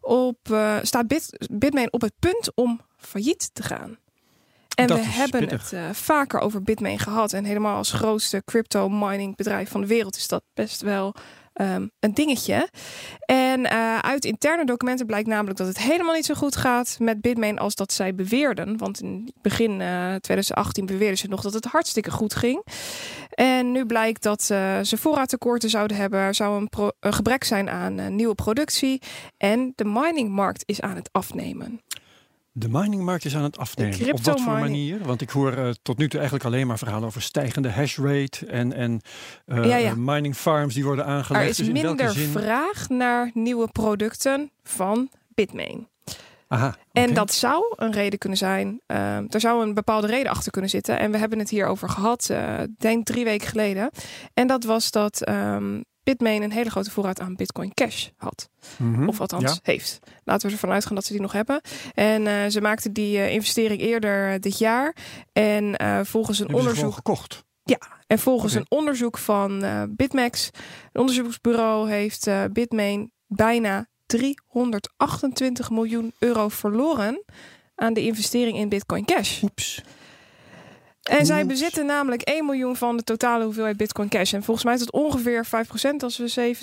op, 0.00 0.38
uh, 0.50 0.78
staat 0.82 1.08
Bit, 1.08 1.48
Bitmain 1.50 1.92
op 1.92 2.00
het 2.00 2.12
punt 2.18 2.52
om 2.54 2.80
failliet 2.96 3.50
te 3.52 3.62
gaan. 3.62 3.98
En 4.74 4.86
dat 4.86 4.98
we 4.98 5.04
hebben 5.04 5.40
pittig. 5.40 5.70
het 5.70 5.80
uh, 5.80 5.90
vaker 5.90 6.40
over 6.40 6.62
Bitmain 6.62 6.98
gehad. 6.98 7.32
En 7.32 7.44
helemaal 7.44 7.76
als 7.76 7.92
grootste 7.92 8.42
crypto 8.44 8.88
mining 8.88 9.36
bedrijf 9.36 9.70
van 9.70 9.80
de 9.80 9.86
wereld 9.86 10.16
is 10.16 10.28
dat 10.28 10.42
best 10.54 10.80
wel 10.80 11.14
um, 11.54 11.90
een 12.00 12.14
dingetje. 12.14 12.68
En 13.24 13.60
uh, 13.60 13.98
uit 13.98 14.24
interne 14.24 14.64
documenten 14.64 15.06
blijkt 15.06 15.28
namelijk 15.28 15.58
dat 15.58 15.66
het 15.66 15.78
helemaal 15.78 16.14
niet 16.14 16.24
zo 16.24 16.34
goed 16.34 16.56
gaat 16.56 16.96
met 16.98 17.20
Bitmain 17.20 17.58
als 17.58 17.74
dat 17.74 17.92
zij 17.92 18.14
beweerden. 18.14 18.76
Want 18.78 19.00
in 19.00 19.32
begin 19.42 19.70
uh, 19.80 20.14
2018 20.14 20.86
beweerden 20.86 21.18
ze 21.18 21.28
nog 21.28 21.40
dat 21.40 21.54
het 21.54 21.64
hartstikke 21.64 22.10
goed 22.10 22.34
ging. 22.34 22.64
En 23.30 23.72
nu 23.72 23.86
blijkt 23.86 24.22
dat 24.22 24.42
ze 24.42 24.96
voorraadtekorten 24.98 25.70
zouden 25.70 25.96
hebben. 25.96 26.20
Er 26.20 26.34
zou 26.34 26.60
een, 26.60 26.92
een 27.00 27.12
gebrek 27.12 27.44
zijn 27.44 27.70
aan 27.70 28.00
uh, 28.00 28.06
nieuwe 28.06 28.34
productie. 28.34 29.02
En 29.36 29.72
de 29.74 29.84
miningmarkt 29.84 30.62
is 30.66 30.80
aan 30.80 30.96
het 30.96 31.08
afnemen. 31.12 31.80
De 32.54 32.68
miningmarkt 32.68 33.24
is 33.24 33.36
aan 33.36 33.42
het 33.42 33.58
afnemen. 33.58 34.12
Op 34.12 34.20
wat 34.20 34.40
voor 34.40 34.52
manier? 34.52 34.98
Want 35.04 35.20
ik 35.20 35.30
hoor 35.30 35.52
eh, 35.52 35.70
tot 35.82 35.98
nu 35.98 36.08
toe 36.08 36.20
eigenlijk 36.20 36.48
alleen 36.48 36.66
maar 36.66 36.78
verhalen 36.78 37.06
over 37.06 37.22
stijgende 37.22 37.70
hashrate 37.70 38.46
en, 38.46 38.72
en 38.72 39.00
eh, 39.46 39.64
Ja, 39.64 39.76
ja. 39.76 39.94
mining 39.96 40.34
farms 40.36 40.74
die 40.74 40.84
worden 40.84 41.04
aangelegd. 41.04 41.44
Er 41.44 41.50
is 41.50 41.56
Dus 41.56 41.66
in 41.66 41.72
welke 41.74 41.88
minder 41.88 42.10
zin? 42.10 42.28
vraag 42.28 42.88
naar 42.88 43.30
nieuwe 43.34 43.68
producten 43.72 44.50
van 44.62 45.10
Bitmain. 45.34 45.88
Aha, 46.48 46.76
En 46.92 47.14
dat 47.14 47.32
zou 47.32 47.64
een 47.76 47.92
reden 47.92 48.18
kunnen 48.18 48.38
zijn. 48.38 48.80
ehm, 48.86 49.24
er 49.30 49.40
zou 49.40 49.62
een 49.62 49.74
bepaalde 49.74 50.06
reden 50.06 50.30
achter 50.32 50.50
kunnen 50.52 50.70
zitten. 50.70 50.98
En 50.98 51.10
we 51.10 51.18
hebben 51.18 51.38
het 51.38 51.50
hierover 51.50 51.88
gehad, 51.88 52.28
eh, 52.30 52.54
denk 52.78 53.06
drie 53.06 53.24
weken 53.24 53.48
geleden. 53.48 53.90
En 54.34 54.46
dat 54.46 54.64
was 54.64 54.90
dat 54.90 55.22
ehm 55.24 55.80
Bitmain 56.04 56.42
een 56.42 56.52
hele 56.52 56.70
grote 56.70 56.90
voorraad 56.90 57.20
aan 57.20 57.34
Bitcoin 57.34 57.74
Cash 57.74 58.08
had. 58.16 58.48
Mhm. 58.78 59.08
Of 59.08 59.20
althans 59.20 59.42
Ja. 59.52 59.58
heeft. 59.62 59.98
Laten 60.24 60.46
we 60.46 60.52
ervan 60.52 60.70
uitgaan 60.70 60.94
dat 60.94 61.04
ze 61.04 61.12
die 61.12 61.20
nog 61.20 61.32
hebben. 61.32 61.60
En 61.94 62.26
eh, 62.26 62.46
ze 62.48 62.60
maakten 62.60 62.92
die 62.92 63.18
eh, 63.18 63.32
investering 63.32 63.80
eerder 63.80 64.32
eh, 64.32 64.40
dit 64.40 64.58
jaar. 64.58 64.96
En 65.32 65.76
volgens 66.06 66.38
een 66.38 66.46
Hebben 66.46 66.64
onderzoek. 66.64 66.94
gekocht. 66.94 67.44
En 68.06 68.18
volgens 68.18 68.54
een 68.54 68.66
onderzoek 68.68 69.18
van 69.18 69.64
Bitmax, 69.96 70.50
een 70.92 71.00
onderzoeksbureau, 71.00 71.90
heeft 71.90 72.28
Bitmain 72.52 73.12
bijna 73.26 73.88
328 74.06 75.70
miljoen 75.70 76.12
euro 76.18 76.48
verloren 76.48 77.24
aan 77.74 77.92
de 77.92 78.00
investering 78.04 78.56
in 78.58 78.68
Bitcoin 78.68 79.04
Cash. 79.04 79.42
Oeps. 79.42 79.82
En 81.02 81.26
zij 81.26 81.46
bezitten 81.46 81.86
namelijk 81.86 82.22
1 82.22 82.44
miljoen 82.44 82.76
van 82.76 82.96
de 82.96 83.02
totale 83.02 83.44
hoeveelheid 83.44 83.76
Bitcoin 83.76 84.08
Cash. 84.08 84.32
En 84.32 84.42
volgens 84.42 84.64
mij 84.64 84.74
is 84.74 84.80
het 84.80 84.92
ongeveer 84.92 85.46
5% 85.46 85.48
als 85.98 86.16
we 86.16 86.54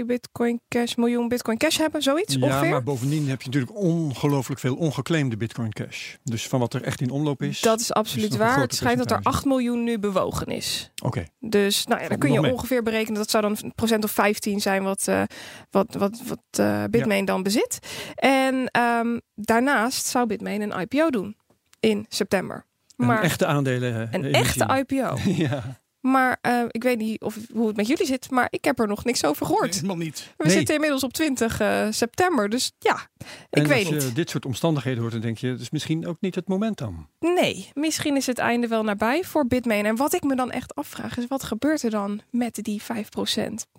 17,2 0.00 0.06
Bitcoin 0.06 0.60
Cash, 0.68 0.94
miljoen 0.94 1.28
Bitcoin 1.28 1.56
Cash 1.56 1.76
hebben, 1.76 2.02
zoiets 2.02 2.34
Ja, 2.34 2.40
ongeveer. 2.46 2.70
maar 2.70 2.82
bovendien 2.82 3.28
heb 3.28 3.42
je 3.42 3.46
natuurlijk 3.46 3.76
ongelooflijk 3.76 4.60
veel 4.60 4.74
ongeclaimde 4.76 5.36
Bitcoin 5.36 5.72
Cash. 5.72 6.14
Dus 6.22 6.48
van 6.48 6.60
wat 6.60 6.74
er 6.74 6.82
echt 6.82 7.00
in 7.00 7.10
omloop 7.10 7.42
is. 7.42 7.60
Dat 7.60 7.80
is 7.80 7.92
absoluut 7.92 8.36
waar. 8.36 8.60
Het 8.60 8.74
schijnt 8.74 8.98
dat 8.98 9.10
er 9.10 9.16
percentage. 9.16 9.36
8 9.36 9.44
miljoen 9.44 9.84
nu 9.84 9.98
bewogen 9.98 10.46
is. 10.46 10.90
Oké. 11.02 11.26
Dus 11.38 11.86
nou 11.86 12.02
ja, 12.02 12.08
dan 12.08 12.18
kun 12.18 12.32
je 12.32 12.40
mee. 12.40 12.52
ongeveer 12.52 12.82
berekenen. 12.82 13.18
Dat 13.18 13.30
zou 13.30 13.42
dan 13.42 13.56
een 13.62 13.74
procent 13.74 14.04
of 14.04 14.10
15 14.10 14.60
zijn 14.60 14.82
wat, 14.82 15.08
eh, 15.08 15.22
wat, 15.70 15.94
wat, 15.94 16.20
wat 16.26 16.38
eh, 16.50 16.84
Bitmain 16.90 17.24
dan 17.24 17.42
bezit. 17.42 17.78
En 18.14 18.66
ehm, 18.66 19.18
daarnaast 19.34 20.06
zou 20.06 20.26
Bitmain 20.26 20.60
een 20.60 20.80
IPO 20.80 21.10
doen 21.10 21.36
in 21.80 22.06
september. 22.08 22.68
Een 23.08 23.18
echte 23.18 23.46
aandelen. 23.46 23.94
eh, 23.94 24.12
een 24.12 24.24
emissie. 24.24 24.64
echte 24.64 24.78
IPO. 24.94 25.16
ja. 25.44 25.78
Maar 26.00 26.38
eh, 26.40 26.62
ik 26.68 26.82
weet 26.82 26.98
niet 26.98 27.20
of, 27.22 27.36
hoe 27.52 27.66
het 27.66 27.76
met 27.76 27.86
jullie 27.86 28.06
zit, 28.06 28.30
maar 28.30 28.46
ik 28.50 28.64
heb 28.64 28.78
er 28.78 28.86
nog 28.88 29.04
niks 29.04 29.24
over 29.24 29.46
gehoord. 29.46 29.74
Helemaal 29.74 29.96
niet. 29.96 30.32
We 30.36 30.44
Nee. 30.46 30.56
zitten 30.56 30.74
inmiddels 30.74 31.02
op 31.04 31.12
20 31.12 31.60
eh, 31.60 31.86
september, 31.90 32.48
dus 32.48 32.72
ja, 32.78 33.08
ik 33.50 33.58
En 33.62 33.68
weet 33.68 33.86
als 33.86 33.94
je 33.94 34.00
niet. 34.06 34.14
dit 34.14 34.30
soort 34.30 34.46
omstandigheden 34.46 35.00
hoort, 35.00 35.12
dan 35.12 35.20
denk 35.20 35.38
je, 35.38 35.46
het 35.46 35.60
is 35.60 35.70
misschien 35.70 36.06
ook 36.06 36.16
niet 36.20 36.34
het 36.34 36.48
moment 36.48 36.78
dan. 36.78 37.08
Nee, 37.18 37.70
misschien 37.74 38.16
is 38.16 38.26
het 38.26 38.38
einde 38.38 38.66
wel 38.68 38.82
nabij 38.82 39.24
voor 39.24 39.46
Bitmain. 39.46 39.86
En 39.86 39.96
wat 39.96 40.12
ik 40.14 40.22
me 40.22 40.36
dan 40.36 40.50
echt 40.50 40.74
afvraag 40.74 41.16
is, 41.18 41.26
wat 41.26 41.42
gebeurt 41.42 41.82
er 41.82 41.90
dan 41.90 42.20
met 42.30 42.58
die 42.62 42.82
5% 42.82 42.86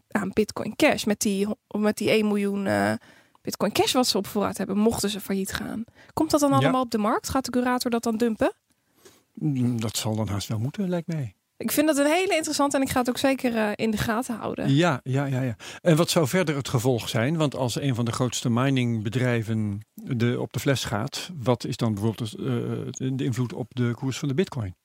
aan 0.08 0.30
Bitcoin 0.34 0.76
Cash? 0.76 1.04
Met 1.04 1.20
die, 1.20 1.48
met 1.78 1.98
die 1.98 2.10
1 2.10 2.28
miljoen 2.28 2.68
eh, 2.68 2.94
Bitcoin 3.42 3.72
Cash 3.72 3.94
wat 3.94 4.08
ze 4.08 4.18
op 4.18 4.28
voorraad 4.28 4.58
hebben, 4.58 4.78
mochten 4.78 5.10
ze 5.10 5.20
failliet 5.22 5.54
gaan. 5.54 5.84
Komt 6.14 6.32
dat 6.32 6.40
dan 6.40 6.50
Ja. 6.50 6.56
allemaal 6.58 6.82
op 6.82 6.92
de 6.92 6.98
markt? 6.98 7.30
Gaat 7.30 7.46
de 7.46 7.52
curator 7.52 7.92
dat 7.92 8.04
dan 8.04 8.18
dumpen? 8.18 8.54
Mm, 9.42 9.80
Dat 9.82 9.98
zal 9.98 10.16
dan 10.16 10.28
haast 10.28 10.48
wel 10.48 10.60
moeten, 10.60 10.90
lijkt 10.90 11.08
mij. 11.08 11.36
Ik 11.58 11.72
vind 11.72 11.88
dat 11.88 11.98
een 11.98 12.12
hele 12.12 12.36
interessante 12.36 12.78
en 12.78 12.82
ik 12.84 12.90
ga 12.90 13.00
het 13.00 13.10
ook 13.10 13.18
zeker 13.18 13.56
eh, 13.56 13.72
in 13.76 13.92
de 13.92 13.98
gaten 13.98 14.36
houden. 14.36 14.76
Ja, 14.76 15.00
ja, 15.04 15.26
ja, 15.26 15.42
ja. 15.42 15.56
En 15.82 15.96
wat 15.96 16.10
zou 16.10 16.28
verder 16.28 16.56
het 16.56 16.70
gevolg 16.70 17.10
zijn? 17.10 17.38
Want 17.38 17.56
als 17.56 17.82
een 17.82 17.96
van 17.96 18.06
de 18.06 18.12
grootste 18.12 18.50
miningbedrijven 18.50 19.80
de, 19.94 20.40
op 20.40 20.54
de 20.54 20.60
fles 20.60 20.84
gaat, 20.84 21.30
wat 21.38 21.66
is 21.66 21.78
dan 21.78 21.94
bijvoorbeeld 21.94 22.34
eh, 22.34 22.46
de 23.18 23.24
invloed 23.24 23.54
op 23.54 23.68
de 23.76 23.92
koers 23.96 24.18
van 24.18 24.28
de 24.28 24.34
bitcoin? 24.34 24.76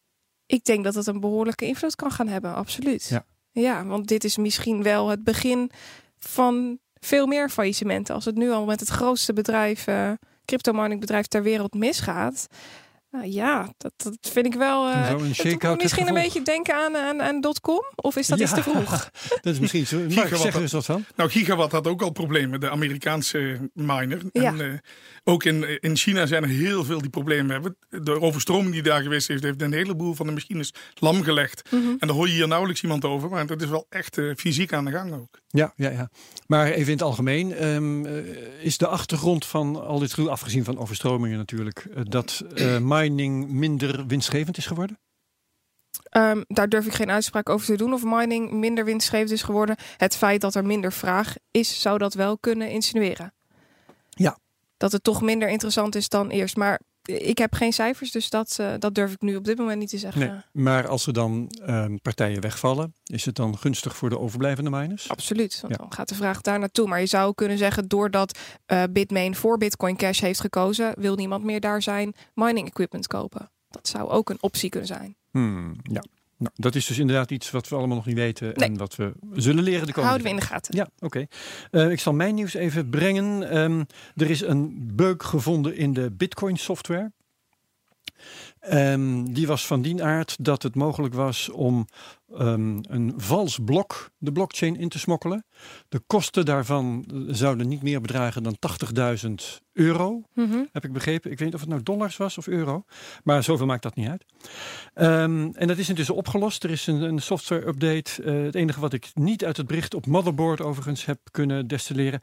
Ik 0.46 0.64
denk 0.64 0.84
dat 0.84 0.94
het 0.94 1.06
een 1.06 1.20
behoorlijke 1.20 1.66
invloed 1.66 1.94
kan 1.94 2.10
gaan 2.10 2.28
hebben, 2.28 2.54
absoluut. 2.54 3.06
Ja. 3.06 3.24
ja, 3.50 3.84
want 3.84 4.08
dit 4.08 4.24
is 4.24 4.36
misschien 4.36 4.82
wel 4.82 5.08
het 5.08 5.24
begin 5.24 5.70
van 6.18 6.78
veel 7.00 7.26
meer 7.26 7.48
faillissementen. 7.48 8.14
Als 8.14 8.24
het 8.24 8.36
nu 8.36 8.50
al 8.50 8.64
met 8.64 8.80
het 8.80 8.88
grootste 8.88 9.32
bedrijf, 9.32 9.86
eh 9.86 10.12
crypto 10.44 10.72
mining 10.72 11.00
bedrijf 11.00 11.26
ter 11.26 11.42
wereld 11.42 11.74
misgaat. 11.74 12.46
Nou 13.16 13.28
ja, 13.28 13.72
dat, 13.78 13.92
dat 13.96 14.16
vind 14.20 14.46
ik 14.46 14.54
wel. 14.54 14.88
eh, 14.88 15.08
Zo 15.10 15.18
een 15.18 15.24
het 15.26 15.34
shakeout 15.34 15.60
doet 15.60 15.70
het 15.70 15.82
misschien 15.82 16.08
een 16.08 16.14
beetje 16.22 16.42
denken 16.42 16.74
aan, 16.74 16.96
aan, 16.96 17.22
aan 17.22 17.40
.com? 17.62 17.84
Of 17.94 18.16
is 18.16 18.26
dat 18.26 18.40
iets 18.40 18.54
te 18.54 18.62
vroeg? 18.62 18.90
Dat 19.42 19.52
is 19.54 19.58
misschien 19.58 19.86
zo. 19.86 19.98
Gigawatt- 20.08 20.40
zeg 20.42 20.54
eens 20.54 20.72
wat 20.72 20.84
van. 20.84 21.04
Nou, 21.16 21.30
Gigawatt 21.30 21.72
had 21.72 21.86
ook 21.86 22.02
al 22.02 22.10
problemen, 22.10 22.60
de 22.60 22.70
Amerikaanse 22.70 23.70
miner. 23.72 24.20
Ja. 24.32 24.42
En 24.42 24.60
eh, 24.60 24.78
ook 25.28 25.44
in, 25.44 25.80
in 25.80 25.96
China 25.96 26.26
zijn 26.26 26.42
er 26.42 26.48
heel 26.48 26.84
veel 26.84 27.00
die 27.00 27.10
problemen 27.10 27.50
hebben. 27.50 27.76
De 27.88 28.20
overstroming 28.20 28.72
die 28.72 28.82
daar 28.82 29.02
geweest 29.02 29.28
heeft, 29.28 29.42
heeft 29.42 29.62
een 29.62 29.72
heleboel 29.72 30.14
van 30.14 30.26
de 30.26 30.32
machines 30.32 30.74
lam 30.94 31.22
gelegd. 31.22 31.70
Mhm. 31.70 31.88
En 31.98 32.06
daar 32.06 32.16
hoor 32.16 32.28
je 32.28 32.34
hier 32.34 32.48
nauwelijks 32.48 32.82
iemand 32.82 33.04
over. 33.04 33.28
Maar 33.28 33.46
dat 33.46 33.62
is 33.62 33.68
wel 33.68 33.86
echt 33.88 34.18
eh, 34.18 34.30
fysiek 34.36 34.72
aan 34.72 34.84
de 34.84 34.90
gang 34.90 35.12
ook. 35.12 35.40
Ja, 35.46 35.72
ja, 35.76 35.90
ja. 35.90 36.10
Maar 36.46 36.66
even 36.66 36.86
in 36.86 36.92
het 36.92 37.02
algemeen, 37.02 37.54
ehm, 37.54 38.06
eh, 38.06 38.14
is 38.60 38.78
de 38.78 38.86
achtergrond 38.86 39.46
van 39.46 39.86
al 39.86 39.98
dit 39.98 40.12
gedoe, 40.12 40.30
afgezien 40.30 40.64
van 40.64 40.78
overstromingen 40.78 41.38
natuurlijk, 41.38 41.86
eh, 41.94 42.02
dat 42.04 42.44
eh, 42.54 42.78
mining 42.78 43.48
minder 43.48 44.06
winstgevend 44.06 44.56
is 44.56 44.66
geworden? 44.66 44.98
Ehm, 46.10 46.42
daar 46.46 46.68
durf 46.68 46.86
ik 46.86 46.92
geen 46.92 47.10
uitspraak 47.10 47.48
over 47.48 47.66
te 47.66 47.76
doen 47.76 47.92
of 47.92 48.04
mining 48.04 48.50
minder 48.50 48.84
winstgevend 48.84 49.30
is 49.30 49.42
geworden. 49.42 49.76
Het 49.96 50.16
feit 50.16 50.40
dat 50.40 50.54
er 50.54 50.64
minder 50.64 50.92
vraag 50.92 51.34
is, 51.50 51.80
zou 51.80 51.98
dat 51.98 52.14
wel 52.14 52.38
kunnen 52.38 52.70
insinueren. 52.70 53.34
Ja. 54.10 54.38
Dat 54.76 54.92
het 54.92 55.04
toch 55.04 55.22
minder 55.22 55.48
interessant 55.48 55.94
is 55.94 56.08
dan 56.08 56.28
eerst. 56.30 56.56
Maar 56.56 56.80
ik 57.06 57.38
heb 57.38 57.54
geen 57.54 57.72
cijfers, 57.72 58.10
dus 58.10 58.30
dat, 58.30 58.56
eh, 58.60 58.72
dat 58.78 58.94
durf 58.94 59.12
ik 59.12 59.20
nu 59.20 59.36
op 59.36 59.44
dit 59.44 59.58
moment 59.58 59.78
niet 59.78 59.88
te 59.88 59.98
zeggen. 59.98 60.20
Nee. 60.52 60.64
Maar 60.64 60.88
als 60.88 61.06
er 61.06 61.12
dan 61.12 61.48
ehm, 61.66 61.96
partijen 62.02 62.40
wegvallen, 62.40 62.94
is 63.04 63.24
het 63.24 63.34
dan 63.34 63.58
gunstig 63.58 63.96
voor 63.96 64.08
de 64.08 64.18
overblijvende 64.18 64.70
miners? 64.70 65.08
Absoluut, 65.08 65.58
want 65.60 65.72
Ja. 65.74 65.78
dan 65.78 65.92
gaat 65.92 66.08
de 66.08 66.14
vraag 66.14 66.40
daar 66.40 66.58
naartoe. 66.58 66.88
Maar 66.88 67.00
je 67.00 67.06
zou 67.06 67.34
kunnen 67.34 67.58
zeggen, 67.58 67.88
doordat 67.88 68.38
eh, 68.66 68.82
Bitmain 68.90 69.34
voor 69.36 69.58
Bitcoin 69.58 69.96
Cash 69.96 70.20
heeft 70.20 70.40
gekozen, 70.40 70.94
wil 70.98 71.14
niemand 71.14 71.44
meer 71.44 71.60
daar 71.60 71.82
zijn 71.82 72.14
mining 72.34 72.66
equipment 72.68 73.06
kopen. 73.06 73.50
Dat 73.68 73.88
zou 73.88 74.08
ook 74.08 74.30
een 74.30 74.42
optie 74.42 74.68
kunnen 74.70 74.88
zijn. 74.88 75.16
Hmm, 75.30 75.76
ja. 75.82 76.02
Nou, 76.38 76.50
dat 76.56 76.74
is 76.74 76.86
dus 76.86 76.98
inderdaad 76.98 77.30
iets 77.30 77.50
wat 77.50 77.68
we 77.68 77.76
allemaal 77.76 77.96
nog 77.96 78.06
niet 78.06 78.16
weten 78.16 78.52
Nee. 78.54 78.68
en 78.68 78.76
wat 78.76 78.96
we 78.96 79.12
zullen 79.34 79.64
leren 79.64 79.86
de 79.86 79.92
komende 79.92 80.06
Houden 80.08 80.26
we 80.26 80.32
in 80.32 80.36
de 80.36 80.46
gaten. 80.46 80.76
Ja, 80.76 80.88
oké. 80.98 81.26
Eh, 81.70 81.90
ik 81.90 82.00
zal 82.00 82.12
mijn 82.12 82.34
nieuws 82.34 82.54
even 82.54 82.90
brengen. 82.90 83.50
Ehm, 83.50 83.84
er 84.16 84.30
is 84.30 84.40
een 84.40 84.90
bug 84.94 85.16
gevonden 85.18 85.76
in 85.76 85.92
de 85.92 86.10
Bitcoin 86.10 86.56
software. 86.56 87.12
Ehm, 88.68 89.24
die 89.24 89.46
was 89.46 89.66
van 89.66 89.82
die 89.82 90.02
aard 90.04 90.36
dat 90.44 90.62
het 90.62 90.74
mogelijk 90.74 91.14
was 91.14 91.48
om 91.48 91.86
ehm, 92.34 92.78
een 92.82 93.14
vals 93.16 93.58
blok 93.64 94.10
de 94.18 94.32
blockchain 94.32 94.76
in 94.76 94.88
te 94.88 94.98
smokkelen. 94.98 95.44
De 95.88 96.00
kosten 96.06 96.44
daarvan 96.44 97.04
eh, 97.10 97.18
zouden 97.34 97.68
niet 97.68 97.82
meer 97.82 98.00
bedragen 98.00 98.42
dan 98.42 98.56
80.000 98.58 99.60
euro, 99.72 100.22
Mhm. 100.34 100.64
heb 100.72 100.84
ik 100.84 100.92
begrepen. 100.92 101.30
Ik 101.30 101.38
weet 101.38 101.46
niet 101.46 101.54
of 101.54 101.60
het 101.60 101.68
nou 101.68 101.82
dollars 101.82 102.16
was 102.16 102.38
of 102.38 102.46
euro, 102.46 102.84
maar 103.24 103.42
zoveel 103.42 103.66
maakt 103.66 103.82
dat 103.82 103.94
niet 103.94 104.08
uit. 104.08 104.24
Ehm, 104.94 105.48
en 105.52 105.66
dat 105.66 105.78
is 105.78 105.88
intussen 105.88 106.14
opgelost. 106.14 106.64
Er 106.64 106.70
is 106.70 106.86
een, 106.86 107.02
een 107.02 107.18
software 107.22 107.66
update. 107.66 108.22
Eh, 108.22 108.42
het 108.42 108.54
enige 108.54 108.80
wat 108.80 108.92
ik 108.92 109.10
niet 109.14 109.44
uit 109.44 109.56
het 109.56 109.66
bericht 109.66 109.94
op 109.94 110.06
Motherboard 110.06 110.60
overigens 110.60 111.04
heb 111.04 111.18
kunnen 111.30 111.66
destilleren, 111.66 112.20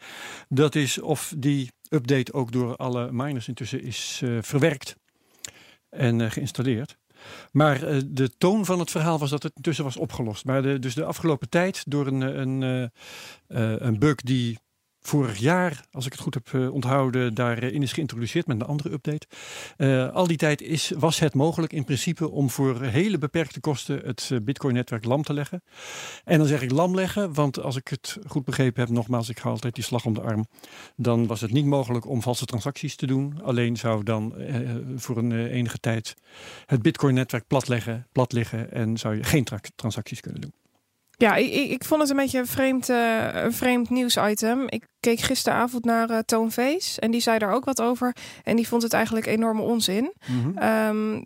dat 0.49 0.75
is 0.75 0.99
of 1.01 1.33
die 1.37 1.71
update 1.89 2.33
ook 2.33 2.51
door 2.51 2.75
alle 2.75 3.11
miners 3.11 3.47
intussen 3.47 3.83
is 3.83 4.21
eh, 4.23 4.37
verwerkt 4.41 4.95
en 5.93 6.21
eh, 6.21 6.31
geïnstalleerd. 6.31 6.97
Maar 7.51 7.83
eh, 7.83 8.01
de 8.05 8.37
toon 8.37 8.65
van 8.65 8.79
het 8.79 8.91
verhaal 8.91 9.19
was 9.19 9.29
dat 9.29 9.43
het 9.43 9.55
intussen 9.55 9.83
was 9.83 9.97
opgelost. 9.97 10.45
Maar 10.45 10.61
de, 10.61 10.79
dus 10.79 10.93
de 10.93 11.05
afgelopen 11.05 11.49
tijd 11.49 11.83
door 11.87 12.07
een, 12.07 12.23
eh, 12.23 12.89
een, 13.47 13.87
een 13.87 13.99
bug 13.99 14.15
die 14.15 14.59
vorig 15.07 15.37
jaar, 15.37 15.85
als 15.91 16.05
ik 16.05 16.11
het 16.11 16.21
goed 16.21 16.33
heb 16.33 16.53
eh, 16.53 16.73
onthouden, 16.73 17.33
daarin 17.33 17.81
is 17.81 17.93
geïntroduceerd 17.93 18.47
met 18.47 18.61
een 18.61 18.67
andere 18.67 18.91
update. 18.91 19.27
Eh, 19.77 20.09
al 20.09 20.27
die 20.27 20.37
tijd 20.37 20.61
is, 20.61 20.91
was 20.97 21.19
het 21.19 21.33
mogelijk 21.33 21.73
in 21.73 21.83
principe 21.83 22.29
om 22.29 22.49
voor 22.49 22.81
hele 22.81 23.17
beperkte 23.17 23.59
kosten 23.59 24.01
het 24.05 24.29
eh, 24.31 24.37
Bitcoin-netwerk 24.39 25.05
lam 25.05 25.23
te 25.23 25.33
leggen. 25.33 25.63
En 26.23 26.37
dan 26.37 26.47
zeg 26.47 26.61
ik 26.61 26.71
lam 26.71 26.95
leggen, 26.95 27.33
want 27.33 27.59
als 27.59 27.75
ik 27.75 27.87
het 27.87 28.17
goed 28.27 28.45
begrepen 28.45 28.81
heb, 28.81 28.89
nogmaals, 28.89 29.29
ik 29.29 29.39
ga 29.39 29.49
altijd 29.49 29.75
die 29.75 29.83
slag 29.83 30.05
om 30.05 30.13
de 30.13 30.21
arm. 30.21 30.47
Dan 30.95 31.27
was 31.27 31.41
het 31.41 31.51
niet 31.51 31.65
mogelijk 31.65 32.07
om 32.07 32.21
valse 32.21 32.45
transacties 32.45 32.95
te 32.95 33.05
doen. 33.05 33.41
Alleen 33.43 33.77
zou 33.77 34.03
dan 34.03 34.37
eh, 34.37 34.59
voor 34.95 35.17
een 35.17 35.31
eh, 35.31 35.51
enige 35.51 35.79
tijd 35.79 36.15
het 36.65 36.81
Bitcoin-netwerk 36.81 37.47
platleggen, 37.47 38.07
plat 38.11 38.31
liggen 38.31 38.71
en 38.71 38.97
zou 38.97 39.15
je 39.15 39.23
geen 39.23 39.43
tra- 39.43 39.59
transacties 39.75 40.19
kunnen 40.19 40.41
doen. 40.41 40.62
Ja, 41.23 41.35
ik, 41.35 41.69
ik, 41.71 41.83
vond 41.83 42.01
het 42.01 42.09
een 42.09 42.15
beetje 42.15 42.39
een 42.39 42.47
vreemd, 42.47 42.89
eh, 42.89 43.27
een 43.43 43.53
vreemd 43.53 43.89
nieuwsitem. 43.89 44.65
Ik 44.69 44.87
keek 44.99 45.19
gisteravond 45.19 45.85
naar 45.85 46.09
eh 46.09 46.17
Toon 46.25 46.51
Vees 46.51 46.99
en 46.99 47.11
die 47.11 47.21
zei 47.21 47.37
daar 47.37 47.51
ook 47.53 47.65
wat 47.65 47.81
over. 47.81 48.15
En 48.43 48.55
die 48.55 48.67
vond 48.67 48.81
het 48.83 48.93
eigenlijk 48.93 49.25
enorme 49.25 49.61
onzin. 49.61 50.13
Ehm, 50.55 51.21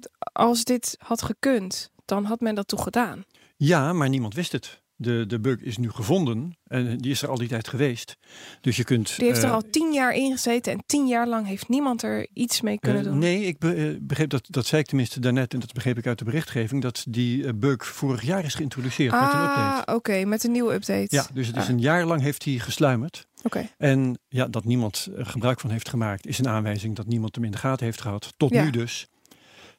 d- 0.00 0.08
als 0.32 0.64
dit 0.64 0.96
had 0.98 1.22
gekund, 1.22 1.90
dan 2.04 2.24
had 2.24 2.40
men 2.40 2.54
dat 2.54 2.68
toch 2.68 2.82
gedaan. 2.82 3.24
Ja, 3.56 3.92
maar 3.92 4.08
niemand 4.08 4.34
wist 4.34 4.52
het. 4.52 4.81
De, 5.02 5.24
de 5.26 5.40
bug 5.40 5.60
is 5.60 5.76
nu 5.76 5.90
gevonden 5.90 6.56
en 6.66 6.98
die 6.98 7.10
is 7.10 7.22
er 7.22 7.28
al 7.28 7.36
die 7.38 7.48
tijd 7.48 7.68
geweest. 7.68 8.16
Dus 8.60 8.76
je 8.76 8.84
kunt. 8.84 9.16
Die 9.16 9.26
heeft 9.26 9.42
er 9.42 9.48
eh, 9.48 9.54
al 9.54 9.62
tien 9.70 9.92
jaar 9.92 10.14
in 10.14 10.32
gezeten 10.32 10.72
en 10.72 10.82
tien 10.86 11.06
jaar 11.06 11.28
lang 11.28 11.46
heeft 11.46 11.68
niemand 11.68 12.02
er 12.02 12.26
iets 12.34 12.60
mee 12.60 12.78
kunnen 12.78 13.00
eh, 13.04 13.08
doen. 13.10 13.18
nee, 13.18 13.44
ik 13.44 13.58
be- 13.58 13.74
eh, 13.74 13.96
begreep 14.00 14.30
dat, 14.30 14.44
dat 14.50 14.66
zei 14.66 14.80
ik 14.82 14.86
tenminste 14.88 15.20
daarnet 15.20 15.54
en 15.54 15.60
dat 15.60 15.72
begreep 15.72 15.98
ik 15.98 16.06
uit 16.06 16.18
de 16.18 16.24
berichtgeving, 16.24 16.82
dat 16.82 17.04
die 17.08 17.52
bug 17.54 17.86
vorig 17.86 18.22
jaar 18.22 18.44
is 18.44 18.54
geïntroduceerd 18.54 19.12
met 19.12 19.20
een 19.20 19.26
update. 19.26 19.84
ah, 19.86 19.94
oké, 19.94 20.24
met 20.24 20.44
een 20.44 20.52
nieuwe 20.52 20.72
update. 20.74 21.06
Ja, 21.08 21.26
dus 21.32 21.46
het 21.46 21.56
is 21.56 21.62
Ah. 21.62 21.68
een 21.68 21.80
jaar 21.80 22.04
lang 22.04 22.20
heeft 22.20 22.44
hij 22.44 22.58
gesluimerd. 22.58 23.26
Oké. 23.42 23.68
En 23.78 24.18
ja, 24.28 24.46
dat 24.48 24.64
niemand 24.64 25.08
gebruik 25.16 25.60
van 25.60 25.70
heeft 25.70 25.88
gemaakt, 25.88 26.26
is 26.26 26.38
een 26.38 26.48
aanwijzing 26.48 26.96
dat 26.96 27.06
niemand 27.06 27.34
hem 27.34 27.44
in 27.44 27.50
de 27.50 27.58
gaten 27.58 27.84
heeft 27.86 28.00
gehad. 28.00 28.32
Tot 28.36 28.50
Ja. 28.50 28.64
nu 28.64 28.70
dus. 28.70 29.06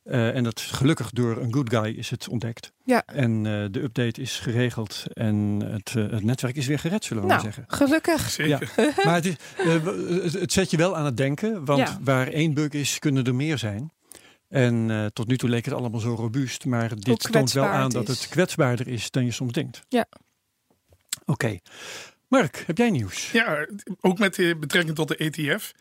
Eh, 0.03 0.36
en 0.36 0.43
dat 0.43 0.60
is 0.60 0.65
gelukkig 0.65 1.10
door 1.10 1.38
een 1.38 1.53
good 1.53 1.69
guy 1.69 1.86
is 1.98 2.10
het 2.10 2.27
ontdekt. 2.27 2.72
Ja. 2.83 3.03
En 3.05 3.45
eh, 3.45 3.65
de 3.72 3.81
update 3.83 4.22
is 4.22 4.39
geregeld 4.39 5.03
en 5.13 5.36
het, 5.65 5.93
eh, 5.95 6.10
het 6.12 6.24
netwerk 6.24 6.55
is 6.55 6.67
weer 6.67 6.79
gered, 6.79 7.05
zullen 7.05 7.24
we 7.24 7.29
Nou, 7.29 7.43
maar 7.43 7.53
zeggen. 7.53 7.77
gelukkig. 7.77 8.29
Zeker. 8.29 8.74
Maar 9.05 9.15
het, 9.15 9.25
is, 9.25 9.36
eh, 9.57 9.75
w- 9.75 10.24
het, 10.24 10.33
het 10.33 10.51
zet 10.53 10.72
je 10.72 10.77
wel 10.77 10.95
aan 10.98 11.05
het 11.05 11.17
denken, 11.17 11.65
want 11.65 11.79
Ja. 11.79 12.00
waar 12.01 12.27
één 12.27 12.53
bug 12.53 12.69
is, 12.72 13.00
kunnen 13.00 13.24
er 13.24 13.36
meer 13.36 13.57
zijn. 13.57 13.91
En 14.50 14.91
eh, 14.91 15.05
tot 15.05 15.27
nu 15.27 15.38
toe 15.38 15.50
leek 15.50 15.65
het 15.65 15.74
allemaal 15.74 16.00
zo 16.00 16.13
robuust, 16.15 16.65
maar 16.65 16.89
dit 17.00 17.31
toont 17.31 17.51
wel 17.51 17.65
aan 17.65 17.83
het 17.83 17.91
dat 17.91 18.07
het 18.07 18.27
kwetsbaarder 18.27 18.88
is 18.88 19.12
dan 19.12 19.25
je 19.25 19.31
soms 19.31 19.51
denkt. 19.51 19.81
Ja. 19.89 20.05
Oké. 21.25 21.57
Mark, 22.33 22.63
heb 22.65 22.77
jij 22.77 22.89
nieuws? 22.89 23.31
Ja, 23.31 23.67
ook 24.01 24.19
met 24.19 24.39
eh, 24.39 24.55
betrekking 24.59 24.95
tot 24.95 25.07
de 25.07 25.17
ETF. 25.17 25.71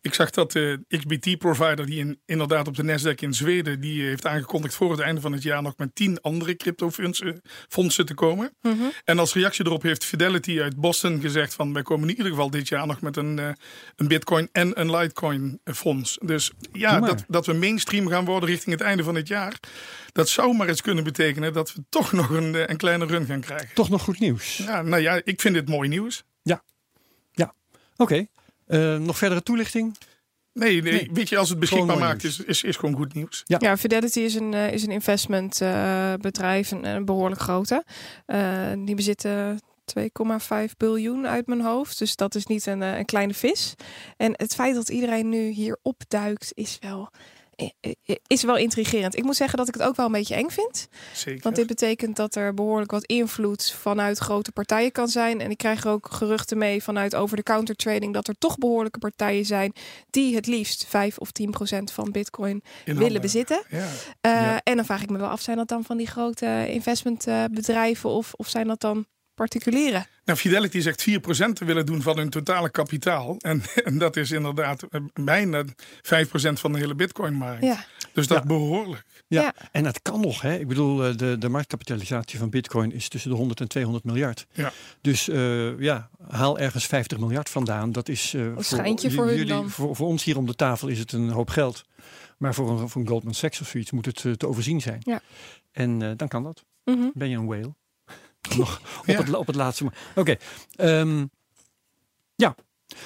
Ik 0.00 0.14
zag 0.14 0.30
dat 0.30 0.52
de 0.52 0.84
XBT-provider, 0.88 1.86
die 1.86 1.98
in, 1.98 2.20
inderdaad 2.26 2.68
op 2.68 2.76
de 2.76 2.82
Nasdaq 2.82 3.14
in 3.14 3.34
Zweden, 3.34 3.80
die 3.80 4.00
eh, 4.00 4.08
heeft 4.08 4.26
aangekondigd 4.26 4.74
voor 4.74 4.90
het 4.90 5.00
einde 5.00 5.20
van 5.20 5.32
het 5.32 5.42
jaar 5.42 5.62
nog 5.62 5.76
met 5.76 5.94
tien 5.94 6.20
andere 6.20 6.56
cryptofondsen 6.56 7.42
fondsen 7.68 8.06
te 8.06 8.14
komen. 8.14 8.52
Mhm. 8.62 8.74
En 9.04 9.18
als 9.18 9.34
reactie 9.34 9.66
erop 9.66 9.82
heeft 9.82 10.04
Fidelity 10.04 10.60
uit 10.60 10.76
Boston 10.76 11.20
gezegd 11.20 11.54
van 11.54 11.72
wij 11.72 11.82
komen 11.82 12.08
in 12.08 12.16
ieder 12.16 12.30
geval 12.30 12.50
dit 12.50 12.68
jaar 12.68 12.86
nog 12.86 13.00
met 13.00 13.16
een, 13.16 13.38
eh, 13.38 13.48
een 13.96 14.08
Bitcoin 14.08 14.48
en 14.52 14.80
een 14.80 14.96
Litecoin 14.96 15.60
eh, 15.64 15.74
fonds. 15.74 16.18
Dus 16.22 16.50
ja, 16.72 17.00
dat, 17.00 17.24
dat 17.28 17.46
we 17.46 17.52
mainstream 17.52 18.08
gaan 18.08 18.24
worden 18.24 18.48
richting 18.48 18.78
het 18.78 18.84
einde 18.84 19.02
van 19.02 19.14
het 19.14 19.28
jaar. 19.28 19.60
Dat 20.12 20.28
zou 20.28 20.56
maar 20.56 20.68
eens 20.68 20.80
kunnen 20.82 21.04
betekenen 21.04 21.52
dat 21.52 21.74
we 21.74 21.82
toch 21.88 22.12
nog 22.12 22.30
een, 22.30 22.54
eh, 22.54 22.62
een 22.66 22.76
kleine 22.76 23.06
run 23.06 23.26
gaan 23.26 23.40
krijgen. 23.40 23.74
Toch 23.74 23.88
nog 23.88 24.02
goed 24.02 24.18
nieuws? 24.18 24.56
Ja, 24.56 24.82
nou 24.82 25.02
ja, 25.02 25.20
ik 25.24 25.40
vind 25.40 25.54
dit 25.54 25.68
mooi 25.68 25.88
nieuws. 25.88 26.01
Oké. 27.96 28.26
Eh, 28.66 28.96
nog 28.96 29.18
verdere 29.18 29.42
toelichting? 29.42 29.96
Nee, 30.52 30.82
nee, 30.82 30.92
Nee. 30.92 31.10
weet 31.12 31.28
je, 31.28 31.36
als 31.38 31.48
het 31.48 31.58
beschikbaar 31.58 31.98
maakt, 31.98 32.24
is, 32.24 32.40
is, 32.40 32.62
is 32.62 32.76
gewoon 32.76 32.94
goed 32.94 33.14
nieuws. 33.14 33.42
Ja. 33.44 33.56
Ja, 33.60 33.76
Fidelity 33.76 34.20
is 34.20 34.34
een, 34.34 34.54
eh, 34.54 34.72
is 34.72 34.82
een 34.82 34.90
investmentbedrijf, 34.90 36.70
een, 36.70 36.84
een 36.84 37.04
behoorlijk 37.04 37.40
grote. 37.40 37.84
Eh, 38.26 38.72
die 38.84 38.94
bezitten 38.94 39.60
2,5 39.84 40.76
biljoen 40.76 41.26
uit 41.26 41.46
mijn 41.46 41.60
hoofd. 41.60 41.98
Dus 41.98 42.16
dat 42.16 42.34
is 42.34 42.46
niet 42.46 42.66
een, 42.66 42.82
eh, 42.82 42.98
een 42.98 43.04
kleine 43.04 43.34
vis. 43.34 43.74
En 44.16 44.32
het 44.36 44.54
feit 44.54 44.74
dat 44.74 44.88
iedereen 44.88 45.28
nu 45.28 45.48
hier 45.48 45.78
opduikt 45.82 46.50
is 46.54 46.76
wel, 46.80 47.10
eh, 47.10 47.20
eh, 47.20 47.41
is 48.26 48.42
wel 48.42 48.56
intrigerend. 48.56 49.16
Ik 49.16 49.24
moet 49.24 49.36
zeggen 49.36 49.58
dat 49.58 49.68
ik 49.68 49.74
het 49.74 49.82
ook 49.82 49.96
wel 49.96 50.06
een 50.06 50.12
beetje 50.12 50.34
eng 50.34 50.48
vind. 50.48 50.88
Zeker. 51.14 51.42
Want 51.42 51.56
dit 51.56 51.66
betekent 51.66 52.16
dat 52.16 52.34
er 52.34 52.54
behoorlijk 52.54 52.90
wat 52.90 53.04
invloed 53.04 53.72
vanuit 53.80 54.18
grote 54.18 54.52
partijen 54.52 54.92
kan 54.92 55.08
zijn. 55.08 55.40
En 55.40 55.50
ik 55.50 55.58
krijg 55.58 55.84
er 55.84 55.90
ook 55.90 56.08
geruchten 56.10 56.58
mee 56.58 56.82
vanuit 56.82 57.14
over-the-counter 57.14 57.74
trading 57.74 58.12
dat 58.12 58.28
er 58.28 58.38
toch 58.38 58.58
behoorlijke 58.58 58.98
partijen 58.98 59.44
zijn 59.44 59.72
die 60.10 60.34
het 60.34 60.46
liefst 60.46 60.86
5 60.88 61.18
of 61.18 61.30
10 61.30 61.50
procent 61.50 61.92
van 61.92 62.10
Bitcoin 62.10 62.62
In 62.84 62.96
willen 62.96 63.20
bezitten. 63.20 63.64
Ja. 63.68 63.78
Uh, 63.78 63.86
Ja. 64.22 64.60
En 64.62 64.76
dan 64.76 64.84
vraag 64.84 65.02
ik 65.02 65.10
me 65.10 65.18
wel 65.18 65.28
af, 65.28 65.40
zijn 65.40 65.56
dat 65.56 65.68
dan 65.68 65.84
van 65.84 65.96
die 65.96 66.06
grote 66.06 66.66
investmentbedrijven 66.68 68.10
of, 68.10 68.32
of 68.36 68.48
zijn 68.48 68.66
dat 68.66 68.80
dan 68.80 69.06
particulieren? 69.48 70.06
Nou, 70.24 70.38
Fidelity 70.38 70.80
zegt 70.80 71.00
4% 71.10 71.52
te 71.52 71.64
willen 71.64 71.86
doen 71.86 72.02
van 72.02 72.16
hun 72.18 72.30
totale 72.30 72.70
kapitaal. 72.70 73.36
En, 73.38 73.62
en 73.84 73.98
dat 73.98 74.16
is 74.16 74.30
inderdaad 74.30 74.82
eh, 74.82 75.00
bijna 75.14 75.64
5% 75.64 75.68
van 76.52 76.72
de 76.72 76.78
hele 76.78 76.94
Bitcoin-markt. 76.94 77.62
Ja, 77.64 77.84
Dus 78.12 78.26
dat 78.26 78.38
Ja. 78.38 78.46
behoorlijk. 78.46 79.04
Ja, 79.26 79.42
Ja. 79.42 79.54
en 79.72 79.82
dat 79.84 80.02
kan 80.02 80.20
nog. 80.20 80.40
Hè? 80.40 80.58
Ik 80.58 80.68
bedoel, 80.68 81.04
eh, 81.06 81.16
de, 81.16 81.38
de 81.38 81.48
marktkapitalisatie 81.48 82.38
van 82.38 82.50
Bitcoin 82.50 82.92
is 82.92 83.08
tussen 83.08 83.30
de 83.30 83.36
100 83.36 83.60
en 83.60 83.68
200 83.68 84.04
miljard. 84.04 84.46
Ja. 84.52 84.72
Dus 85.00 85.28
eh, 85.28 85.80
ja, 85.80 86.10
haal 86.28 86.58
ergens 86.58 86.86
50 86.86 87.18
miljard 87.18 87.48
vandaan. 87.48 87.92
Dat 87.92 88.08
is 88.08 88.34
eh, 88.34 88.40
Een 88.42 88.64
schijntje 88.64 89.10
voor 89.10 89.26
hun 89.26 89.46
dan. 89.46 89.70
Voor, 89.70 89.96
voor 89.96 90.06
ons 90.06 90.24
hier 90.24 90.36
om 90.36 90.46
de 90.46 90.54
tafel 90.54 90.88
is 90.88 90.98
het 90.98 91.12
een 91.12 91.28
hoop 91.28 91.50
geld. 91.50 91.84
Maar 92.38 92.54
voor 92.54 92.70
een, 92.80 92.88
voor 92.88 93.00
een 93.00 93.08
Goldman 93.08 93.34
Sachs 93.34 93.60
of 93.60 93.68
zoiets 93.68 93.90
moet 93.90 94.06
het 94.06 94.38
te 94.38 94.46
overzien 94.48 94.80
zijn. 94.80 94.98
Ja. 95.00 95.20
En 95.72 96.02
eh, 96.02 96.10
dan 96.16 96.28
kan 96.28 96.42
dat. 96.42 96.64
Mhm. 96.84 97.08
Ben 97.14 97.28
je 97.28 97.36
een 97.36 97.46
whale? 97.46 97.74
Nog 98.56 98.80
op, 99.00 99.06
het, 99.16 99.34
op 99.34 99.46
het 99.46 99.56
laatste. 99.56 99.86
Oké. 100.14 100.36
ehm, 100.76 101.24
ja. 102.34 102.54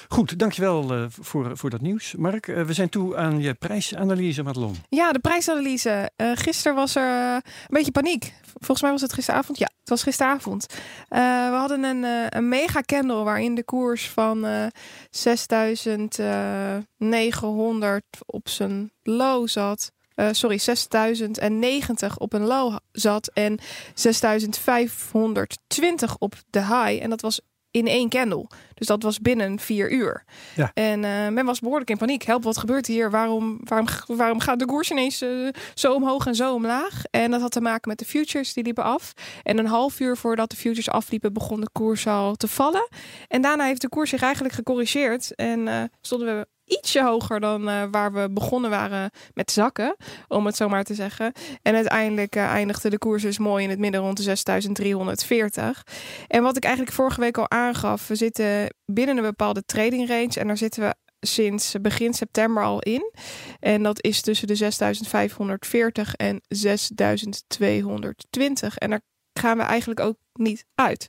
Goed, 0.07 0.39
dankjewel 0.39 0.93
eh 0.93 1.05
voor, 1.09 1.57
voor 1.57 1.69
dat 1.69 1.81
nieuws. 1.81 2.15
Mark, 2.15 2.47
eh, 2.47 2.63
we 2.63 2.73
zijn 2.73 2.89
toe 2.89 3.17
aan 3.17 3.41
je 3.41 3.53
prijsanalyse, 3.53 4.43
Madelon. 4.43 4.75
ja 4.89 5.11
de 5.11 5.19
prijsanalyse. 5.19 6.11
Eh 6.15 6.31
gisteren 6.33 6.75
was 6.75 6.95
er 6.95 7.33
een 7.33 7.41
beetje 7.67 7.91
paniek. 7.91 8.33
Volgens 8.53 8.81
mij 8.81 8.91
was 8.91 9.01
het 9.01 9.13
gisteravond. 9.13 9.57
Ja, 9.57 9.69
het 9.79 9.89
was 9.89 10.03
gisteravond. 10.03 10.65
We 11.09 11.49
hadden 11.53 11.83
een, 11.83 12.03
een 12.37 12.49
mega 12.49 12.81
candle 12.81 13.23
waarin 13.23 13.55
de 13.55 13.63
koers 13.63 14.09
van 14.09 14.45
eh 14.45 14.65
6900 15.09 18.03
op 18.25 18.49
zijn 18.49 18.91
low 19.03 19.47
zat. 19.47 19.91
Eh, 20.17 20.27
sorry, 20.31 20.57
6090 20.57 22.17
op 22.17 22.33
een 22.33 22.45
low 22.45 22.77
zat 22.91 23.29
en 23.33 23.59
6520 23.93 26.17
op 26.17 26.35
de 26.49 26.59
high. 26.59 27.03
En 27.03 27.09
dat 27.09 27.21
was 27.21 27.41
in 27.71 27.87
één 27.87 28.09
candle. 28.09 28.49
Dus 28.73 28.87
dat 28.87 29.03
was 29.03 29.19
binnen 29.19 29.59
vier 29.59 29.91
uur. 29.91 30.23
Ja. 30.55 30.71
En 30.73 31.03
eh, 31.03 31.27
men 31.27 31.45
was 31.45 31.59
behoorlijk 31.59 31.89
in 31.89 31.97
paniek. 31.97 32.23
Help, 32.23 32.43
wat 32.43 32.57
gebeurt 32.57 32.87
hier? 32.87 33.11
Waarom, 33.11 33.59
waarom, 33.63 33.87
waarom 34.07 34.39
gaat 34.39 34.59
de 34.59 34.65
koers 34.65 34.91
ineens 34.91 35.21
eh, 35.21 35.47
zo 35.73 35.93
omhoog 35.93 36.25
en 36.25 36.35
zo 36.35 36.53
omlaag? 36.53 37.03
En 37.11 37.31
dat 37.31 37.41
had 37.41 37.51
te 37.51 37.61
maken 37.61 37.89
met 37.89 37.99
de 37.99 38.05
futures, 38.05 38.53
die 38.53 38.63
liepen 38.63 38.83
af. 38.83 39.13
En 39.43 39.57
een 39.57 39.65
half 39.65 39.99
uur 39.99 40.17
voordat 40.17 40.49
de 40.49 40.55
futures 40.55 40.89
afliepen, 40.89 41.33
begon 41.33 41.61
de 41.61 41.69
koers 41.71 42.07
al 42.07 42.35
te 42.35 42.47
vallen. 42.47 42.87
En 43.27 43.41
daarna 43.41 43.65
heeft 43.65 43.81
de 43.81 43.89
koers 43.89 44.09
zich 44.09 44.21
eigenlijk 44.21 44.53
gecorrigeerd. 44.53 45.35
En 45.35 45.89
stonden 46.01 46.39
we 46.39 46.47
ietsje 46.67 47.03
hoger 47.03 47.39
dan 47.39 47.69
eh, 47.69 47.83
waar 47.91 48.13
we 48.13 48.29
begonnen 48.31 48.69
waren 48.69 49.11
met 49.33 49.51
zakken, 49.51 49.95
om 50.27 50.45
het 50.45 50.55
zo 50.55 50.69
maar 50.69 50.83
te 50.83 50.93
zeggen. 50.93 51.31
En 51.61 51.75
uiteindelijk 51.75 52.35
eh, 52.35 52.45
eindigde 52.45 52.89
de 52.89 52.97
koers 52.97 53.21
dus 53.21 53.37
mooi 53.37 53.63
in 53.63 53.69
het 53.69 53.79
midden 53.79 54.01
rond 54.01 54.17
de 54.17 54.23
6340. 54.23 55.83
En 56.27 56.43
wat 56.43 56.57
ik 56.57 56.63
eigenlijk 56.63 56.95
vorige 56.95 57.19
week 57.19 57.37
al 57.37 57.49
aangaf, 57.49 58.07
we 58.07 58.15
zitten 58.15 58.75
binnen 58.85 59.17
een 59.17 59.23
bepaalde 59.23 59.65
trading 59.65 60.07
range 60.07 60.39
en 60.39 60.47
daar 60.47 60.57
zitten 60.57 60.83
we 60.83 60.95
sinds 61.19 61.75
begin 61.81 62.13
september 62.13 62.63
al 62.63 62.81
in. 62.81 63.11
En 63.59 63.83
dat 63.83 64.03
is 64.03 64.21
tussen 64.21 64.47
de 64.47 64.55
6540 64.55 66.15
en 66.15 66.41
6220. 66.47 68.77
En 68.77 68.89
daar 68.89 69.01
gaan 69.33 69.57
we 69.57 69.63
eigenlijk 69.63 69.99
ook 69.99 70.15
niet 70.37 70.65
uit. 70.75 71.07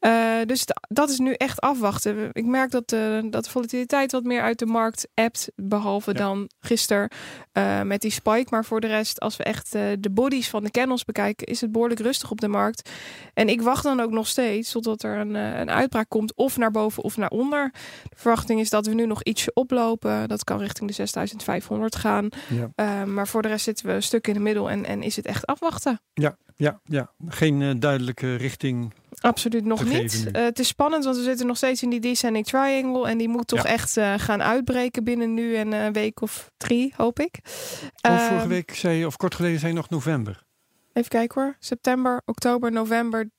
Uh, 0.00 0.36
dus 0.46 0.64
dat 0.88 1.10
is 1.10 1.18
nu 1.18 1.32
echt 1.32 1.60
afwachten. 1.60 2.30
Ik 2.32 2.44
merk 2.44 2.70
dat 2.70 2.88
de, 2.88 3.26
dat 3.30 3.44
de 3.44 3.50
volatiliteit 3.50 4.12
wat 4.12 4.24
meer 4.24 4.42
uit 4.42 4.58
de 4.58 4.66
markt 4.66 5.08
appt. 5.14 5.50
Behalve 5.56 6.12
ja. 6.12 6.18
dan 6.18 6.50
gisteren 6.60 7.10
uh, 7.52 7.82
met 7.82 8.00
die 8.00 8.10
spike. 8.10 8.46
Maar 8.50 8.64
voor 8.64 8.80
de 8.80 8.86
rest, 8.86 9.20
als 9.20 9.36
we 9.36 9.44
echt 9.44 9.72
de 9.72 10.10
bodies 10.10 10.48
van 10.48 10.64
de 10.64 10.70
candles 10.70 11.04
bekijken, 11.04 11.46
is 11.46 11.60
het 11.60 11.72
behoorlijk 11.72 12.00
rustig 12.00 12.30
op 12.30 12.40
de 12.40 12.48
markt. 12.48 12.90
En 13.34 13.48
ik 13.48 13.62
wacht 13.62 13.82
dan 13.82 14.00
ook 14.00 14.10
nog 14.10 14.26
steeds 14.26 14.70
totdat 14.70 15.02
er 15.02 15.18
een, 15.18 15.34
een 15.34 15.70
uitbraak 15.70 16.08
komt. 16.08 16.34
Of 16.34 16.56
naar 16.56 16.70
boven 16.70 17.02
of 17.02 17.16
naar 17.16 17.30
onder. 17.30 17.70
De 18.02 18.16
verwachting 18.16 18.60
is 18.60 18.70
dat 18.70 18.86
we 18.86 18.94
nu 18.94 19.06
nog 19.06 19.22
ietsje 19.22 19.50
oplopen. 19.54 20.28
Dat 20.28 20.44
kan 20.44 20.58
richting 20.58 20.88
de 20.88 20.94
6500 20.94 21.96
gaan. 21.96 22.28
Ja. 22.48 23.04
Maar 23.04 23.28
voor 23.28 23.42
de 23.42 23.48
rest 23.48 23.64
zitten 23.64 23.86
we 23.86 23.92
een 23.92 24.02
stuk 24.02 24.26
in 24.26 24.34
de 24.34 24.40
middel 24.40 24.70
en, 24.70 24.84
en 24.84 25.02
is 25.02 25.16
het 25.16 25.26
echt 25.26 25.46
afwachten. 25.46 26.00
Ja, 26.14 26.36
ja, 26.56 26.80
ja. 26.84 27.10
geen 27.28 27.80
duidelijke 27.80 28.34
richting. 28.34 28.67
Absoluut 29.20 29.64
nog 29.64 29.84
niet. 29.84 30.28
Uh, 30.32 30.42
het 30.42 30.58
is 30.58 30.68
spannend, 30.68 31.04
want 31.04 31.16
we 31.16 31.22
zitten 31.22 31.46
nog 31.46 31.56
steeds 31.56 31.82
in 31.82 31.90
die 31.90 32.00
descending 32.00 32.46
triangle. 32.46 33.08
En 33.08 33.18
die 33.18 33.28
moet 33.28 33.46
toch 33.46 33.62
ja. 33.62 33.68
echt 33.68 33.96
uh, 33.96 34.14
gaan 34.16 34.42
uitbreken 34.42 35.04
binnen 35.04 35.34
nu 35.34 35.56
en 35.56 35.72
een 35.72 35.92
week 35.92 36.20
of 36.20 36.50
drie, 36.56 36.94
hoop 36.96 37.20
ik. 37.20 37.38
Oh, 38.00 38.28
vorige 38.28 38.48
week 38.48 38.74
zei 38.74 38.98
je, 38.98 39.06
of 39.06 39.16
kort 39.16 39.34
geleden 39.34 39.58
zei 39.58 39.72
je 39.72 39.78
nog 39.78 39.90
november. 39.90 40.42
Even 40.92 41.10
kijken 41.10 41.42
hoor. 41.42 41.56
September, 41.58 42.22
oktober, 42.24 42.72
november, 42.72 43.30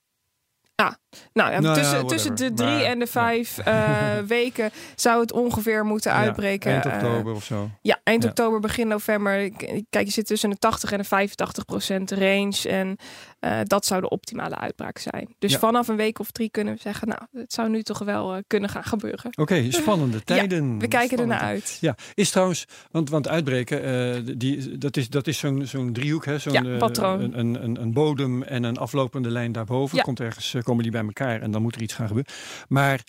Ah, 0.80 0.94
nou, 1.34 1.52
ja, 1.52 1.60
nou 1.60 1.76
tussen, 1.76 1.98
ja, 1.98 2.04
tussen 2.04 2.36
de 2.36 2.54
drie 2.54 2.68
maar, 2.68 2.82
en 2.82 3.00
de 3.00 3.08
vijf 3.08 3.58
weken 4.28 4.72
zou 4.96 5.22
het 5.22 5.32
ongeveer 5.32 5.86
moeten 5.86 6.12
uitbreken. 6.12 6.72
Ja, 6.72 6.84
eind 6.84 7.04
oktober 7.04 7.34
of 7.34 7.44
zo. 7.44 7.70
Ja, 7.82 8.00
eind 8.04 8.26
oktober, 8.26 8.60
begin 8.60 8.88
november. 8.88 9.52
Kijk, 9.90 10.06
je 10.06 10.12
zit 10.12 10.26
tussen 10.26 10.50
de 10.50 10.58
80 10.58 10.92
en 10.92 10.98
de 10.98 11.04
85 11.04 11.66
procent 11.66 12.12
range. 12.12 12.68
En 12.68 12.98
uh, 13.40 13.60
dat 13.64 13.86
zou 13.86 14.02
de 14.02 14.10
optimale 14.10 14.56
uitbraak 14.56 14.98
zijn. 14.98 15.36
Dus 15.40 15.56
vanaf 15.56 15.88
een 15.88 15.96
week 15.96 16.20
of 16.20 16.32
drie 16.32 16.50
kunnen 16.50 16.74
we 16.74 16.80
zeggen, 16.80 17.08
nou, 17.08 17.22
het 17.32 17.54
zou 17.54 17.70
nu 17.70 17.84
toch 17.84 18.00
wel 18.00 18.42
kunnen 18.48 18.70
gaan 18.70 18.84
gebeuren. 18.84 19.26
Oké, 19.26 19.42
okay, 19.42 19.72
spannende 19.72 20.24
tijden. 20.24 20.80
we 20.80 20.88
kijken 20.88 21.18
spannend. 21.18 21.40
ernaar 21.40 21.50
uit. 21.50 21.78
Ja, 21.82 21.96
is 22.14 22.30
trouwens, 22.30 22.66
want, 22.92 23.10
want 23.10 23.28
uitbreken, 23.28 24.38
die, 24.38 24.78
dat 24.78 24.98
is, 24.98 25.10
dat 25.10 25.28
is 25.28 25.38
zo'n 25.38 25.66
zo'n 25.66 25.94
driehoek, 25.94 26.26
hè? 26.26 26.40
Zo'n 26.40 26.54
ja, 26.54 26.78
patroon. 26.78 27.22
een, 27.22 27.64
een, 27.64 27.82
een, 27.82 27.94
bodem 27.94 28.44
en 28.44 28.64
een 28.64 28.78
aflopende 28.78 29.30
lijn 29.30 29.52
daarboven. 29.52 30.02
Komt 30.02 30.20
ergens 30.20 30.56
komen 30.64 30.84
die 30.84 30.92
bij 30.92 31.04
elkaar 31.04 31.42
en 31.42 31.52
dan 31.52 31.62
moet 31.62 31.76
er 31.76 31.82
iets 31.82 31.94
gaan 31.94 32.08
gebeuren. 32.08 32.34
Maar 32.68 33.04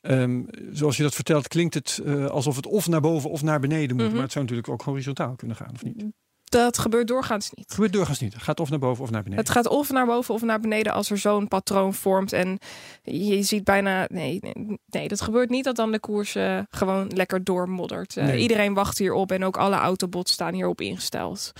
ehm, 0.00 0.42
zoals 0.72 0.96
je 0.96 1.02
dat 1.02 1.14
vertelt, 1.14 1.48
klinkt 1.48 1.74
het 1.74 2.00
eh, 2.04 2.26
alsof 2.26 2.56
het 2.56 2.66
of 2.66 2.88
naar 2.88 3.00
boven 3.00 3.30
of 3.30 3.42
naar 3.42 3.60
beneden 3.60 3.96
moet. 3.96 4.04
Mhm. 4.04 4.14
Maar 4.14 4.22
het 4.22 4.32
zou 4.32 4.44
natuurlijk 4.44 4.72
ook 4.72 4.82
horizontaal 4.82 5.36
kunnen 5.36 5.56
gaan, 5.56 5.70
of 5.74 5.84
niet? 5.84 6.04
Dat 6.50 6.78
gebeurt 6.78 7.08
doorgaans 7.08 7.50
niet. 7.50 7.64
Het 7.64 7.74
gebeurt 7.74 7.92
doorgaans 7.92 8.20
niet. 8.20 8.32
Het 8.32 8.42
gaat 8.42 8.60
of 8.60 8.70
naar 8.70 8.78
boven 8.78 9.04
of 9.04 9.10
naar 9.10 9.22
beneden. 9.22 9.44
Het 9.44 9.52
gaat 9.54 9.68
of 9.68 9.90
naar 9.90 10.06
boven 10.06 10.34
of 10.34 10.42
naar 10.42 10.60
beneden 10.60 10.92
als 10.92 11.10
er 11.10 11.18
zo'n 11.18 11.48
patroon 11.48 11.94
vormt. 11.94 12.32
En 12.32 12.58
je 13.02 13.42
ziet 13.42 13.64
bijna. 13.64 14.06
Nee, 14.08 14.38
nee, 14.40 14.78
nee, 14.86 15.08
dat 15.08 15.20
gebeurt 15.20 15.50
niet 15.50 15.64
dat 15.64 15.76
dan 15.76 15.92
de 15.92 16.00
koers 16.00 16.34
eh, 16.34 16.58
gewoon 16.70 17.08
lekker 17.14 17.44
doormoddert. 17.44 18.16
Eh, 18.16 18.24
Nee. 18.24 18.40
Iedereen 18.40 18.74
wacht 18.74 18.98
hierop 18.98 19.32
en 19.32 19.44
ook 19.44 19.56
alle 19.56 19.76
autobots 19.76 20.32
staan 20.32 20.54
hierop 20.54 20.80
ingesteld. 20.80 21.52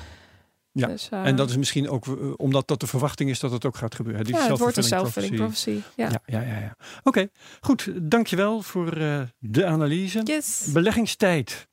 Ja, 0.72 0.86
Dus, 0.86 1.08
eh, 1.08 1.26
En 1.26 1.36
dat 1.36 1.50
is 1.50 1.56
misschien 1.56 1.88
ook 1.88 2.04
omdat 2.36 2.68
dat 2.68 2.80
de 2.80 2.86
verwachting 2.86 3.30
is 3.30 3.40
dat 3.40 3.50
het 3.50 3.64
ook 3.64 3.76
gaat 3.76 3.94
gebeuren. 3.94 4.24
Die 4.24 4.34
ja, 4.34 4.48
het 4.48 4.58
wordt 4.58 4.76
een 4.76 4.88
prophecy. 4.88 5.34
prophecy. 5.34 5.80
Ja. 5.96 6.08
Ja, 6.08 6.20
ja, 6.26 6.40
ja. 6.40 6.58
ja. 6.58 6.76
Oké, 7.02 7.28
goed. 7.60 7.90
Dankjewel 8.02 8.62
voor 8.62 8.90
de 9.38 9.64
analyse. 9.66 10.20
Yes. 10.24 10.66
Beleggingstijd. 10.72 11.66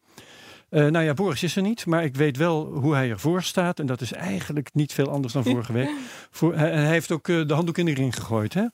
Eh, 0.74 0.86
nou 0.88 1.06
ja, 1.06 1.14
Boris 1.14 1.44
is 1.44 1.56
er 1.56 1.62
niet, 1.62 1.86
maar 1.86 2.04
ik 2.04 2.16
weet 2.16 2.38
wel 2.38 2.66
hoe 2.66 2.94
hij 2.96 3.10
ervoor 3.10 3.44
staat. 3.44 3.80
En 3.80 3.86
dat 3.86 4.02
is 4.02 4.12
eigenlijk 4.12 4.70
niet 4.74 4.94
veel 4.94 5.10
anders 5.10 5.34
dan 5.34 5.44
vorige 5.44 5.74
week. 5.74 5.90
Voor, 6.32 6.56
hij, 6.56 6.72
hij 6.72 6.88
heeft 6.88 7.12
ook 7.12 7.28
eh, 7.28 7.48
de 7.48 7.54
handdoek 7.54 7.78
in 7.78 7.86
de 7.86 7.94
ring 7.94 8.16
gegooid, 8.16 8.54
hè? 8.54 8.66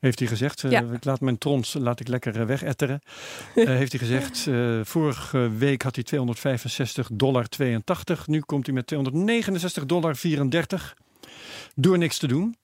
Heeft 0.00 0.18
hij 0.18 0.28
gezegd. 0.28 0.64
eh. 0.64 0.92
Ik 0.92 1.04
laat 1.04 1.20
mijn 1.20 1.38
trons 1.38 1.74
laat 1.78 2.00
ik 2.00 2.08
lekker 2.08 2.46
wegetteren. 2.46 3.00
Heeft 3.54 3.92
hij 3.92 4.00
gezegd. 4.00 4.48
vorige 4.88 5.50
week 5.58 5.82
had 5.82 5.94
hij 5.94 6.04
265 6.04 7.08
dollar 7.12 7.48
82. 7.48 8.26
Nu 8.26 8.40
komt 8.40 8.66
hij 8.66 8.74
met 8.74 8.86
269 8.86 9.86
dollar 9.86 10.16
34. 10.16 10.96
Door 11.74 11.98
niks 11.98 12.18
te 12.18 12.26
doen. 12.26 12.56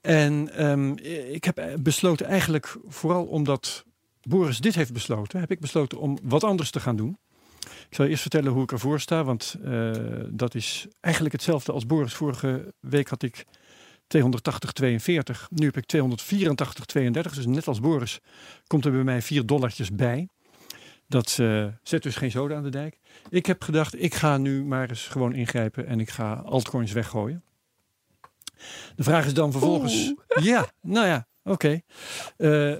En 0.00 0.54
ehm, 0.54 0.92
ik 1.32 1.44
heb 1.44 1.76
besloten 1.80 2.26
eigenlijk 2.26 2.76
vooral 2.88 3.24
omdat 3.24 3.84
Boris 4.22 4.58
dit 4.58 4.74
heeft 4.74 4.92
besloten, 4.92 5.40
heb 5.40 5.50
ik 5.50 5.60
besloten 5.60 5.98
om 5.98 6.18
wat 6.22 6.44
anders 6.44 6.70
te 6.70 6.80
gaan 6.80 6.96
doen. 6.96 7.18
Ik 7.88 7.94
zal 7.98 8.06
eerst 8.06 8.22
vertellen 8.22 8.52
hoe 8.52 8.62
ik 8.62 8.72
ervoor 8.72 9.00
sta, 9.00 9.24
want 9.24 9.56
eh, 9.64 9.92
dat 10.28 10.54
is 10.54 10.86
eigenlijk 11.00 11.34
hetzelfde 11.34 11.72
als 11.72 11.86
Boris. 11.86 12.14
Vorige 12.14 12.74
week 12.80 13.08
had 13.08 13.22
ik 13.22 13.44
280,42. 14.16 15.48
Nu 15.48 15.66
heb 15.66 15.76
ik 15.76 15.96
284,32. 15.96 17.34
Dus 17.34 17.46
net 17.46 17.66
als 17.66 17.80
Boris 17.80 18.20
komt 18.66 18.84
er 18.84 18.92
bij 18.92 19.04
mij 19.04 19.22
4 19.22 19.46
dollartjes 19.46 19.90
bij. 19.90 20.28
Dat 21.06 21.36
eh, 21.40 21.66
zet 21.82 22.02
dus 22.02 22.16
geen 22.16 22.30
zoden 22.30 22.56
aan 22.56 22.62
de 22.62 22.68
dijk. 22.68 22.98
Ik 23.28 23.46
heb 23.46 23.62
gedacht, 23.62 24.02
ik 24.02 24.14
ga 24.14 24.36
nu 24.36 24.64
maar 24.64 24.88
eens 24.88 25.06
gewoon 25.06 25.34
ingrijpen 25.34 25.86
en 25.86 26.00
ik 26.00 26.10
ga 26.10 26.34
altcoins 26.34 26.92
weggooien. 26.92 27.44
De 28.96 29.02
vraag 29.02 29.26
is 29.26 29.34
dan 29.34 29.50
vervolgens. 29.50 30.14
Ja, 30.40 30.70
nou 30.80 31.06
ja, 31.06 31.26
oké. 31.42 31.80
Eh, 32.36 32.76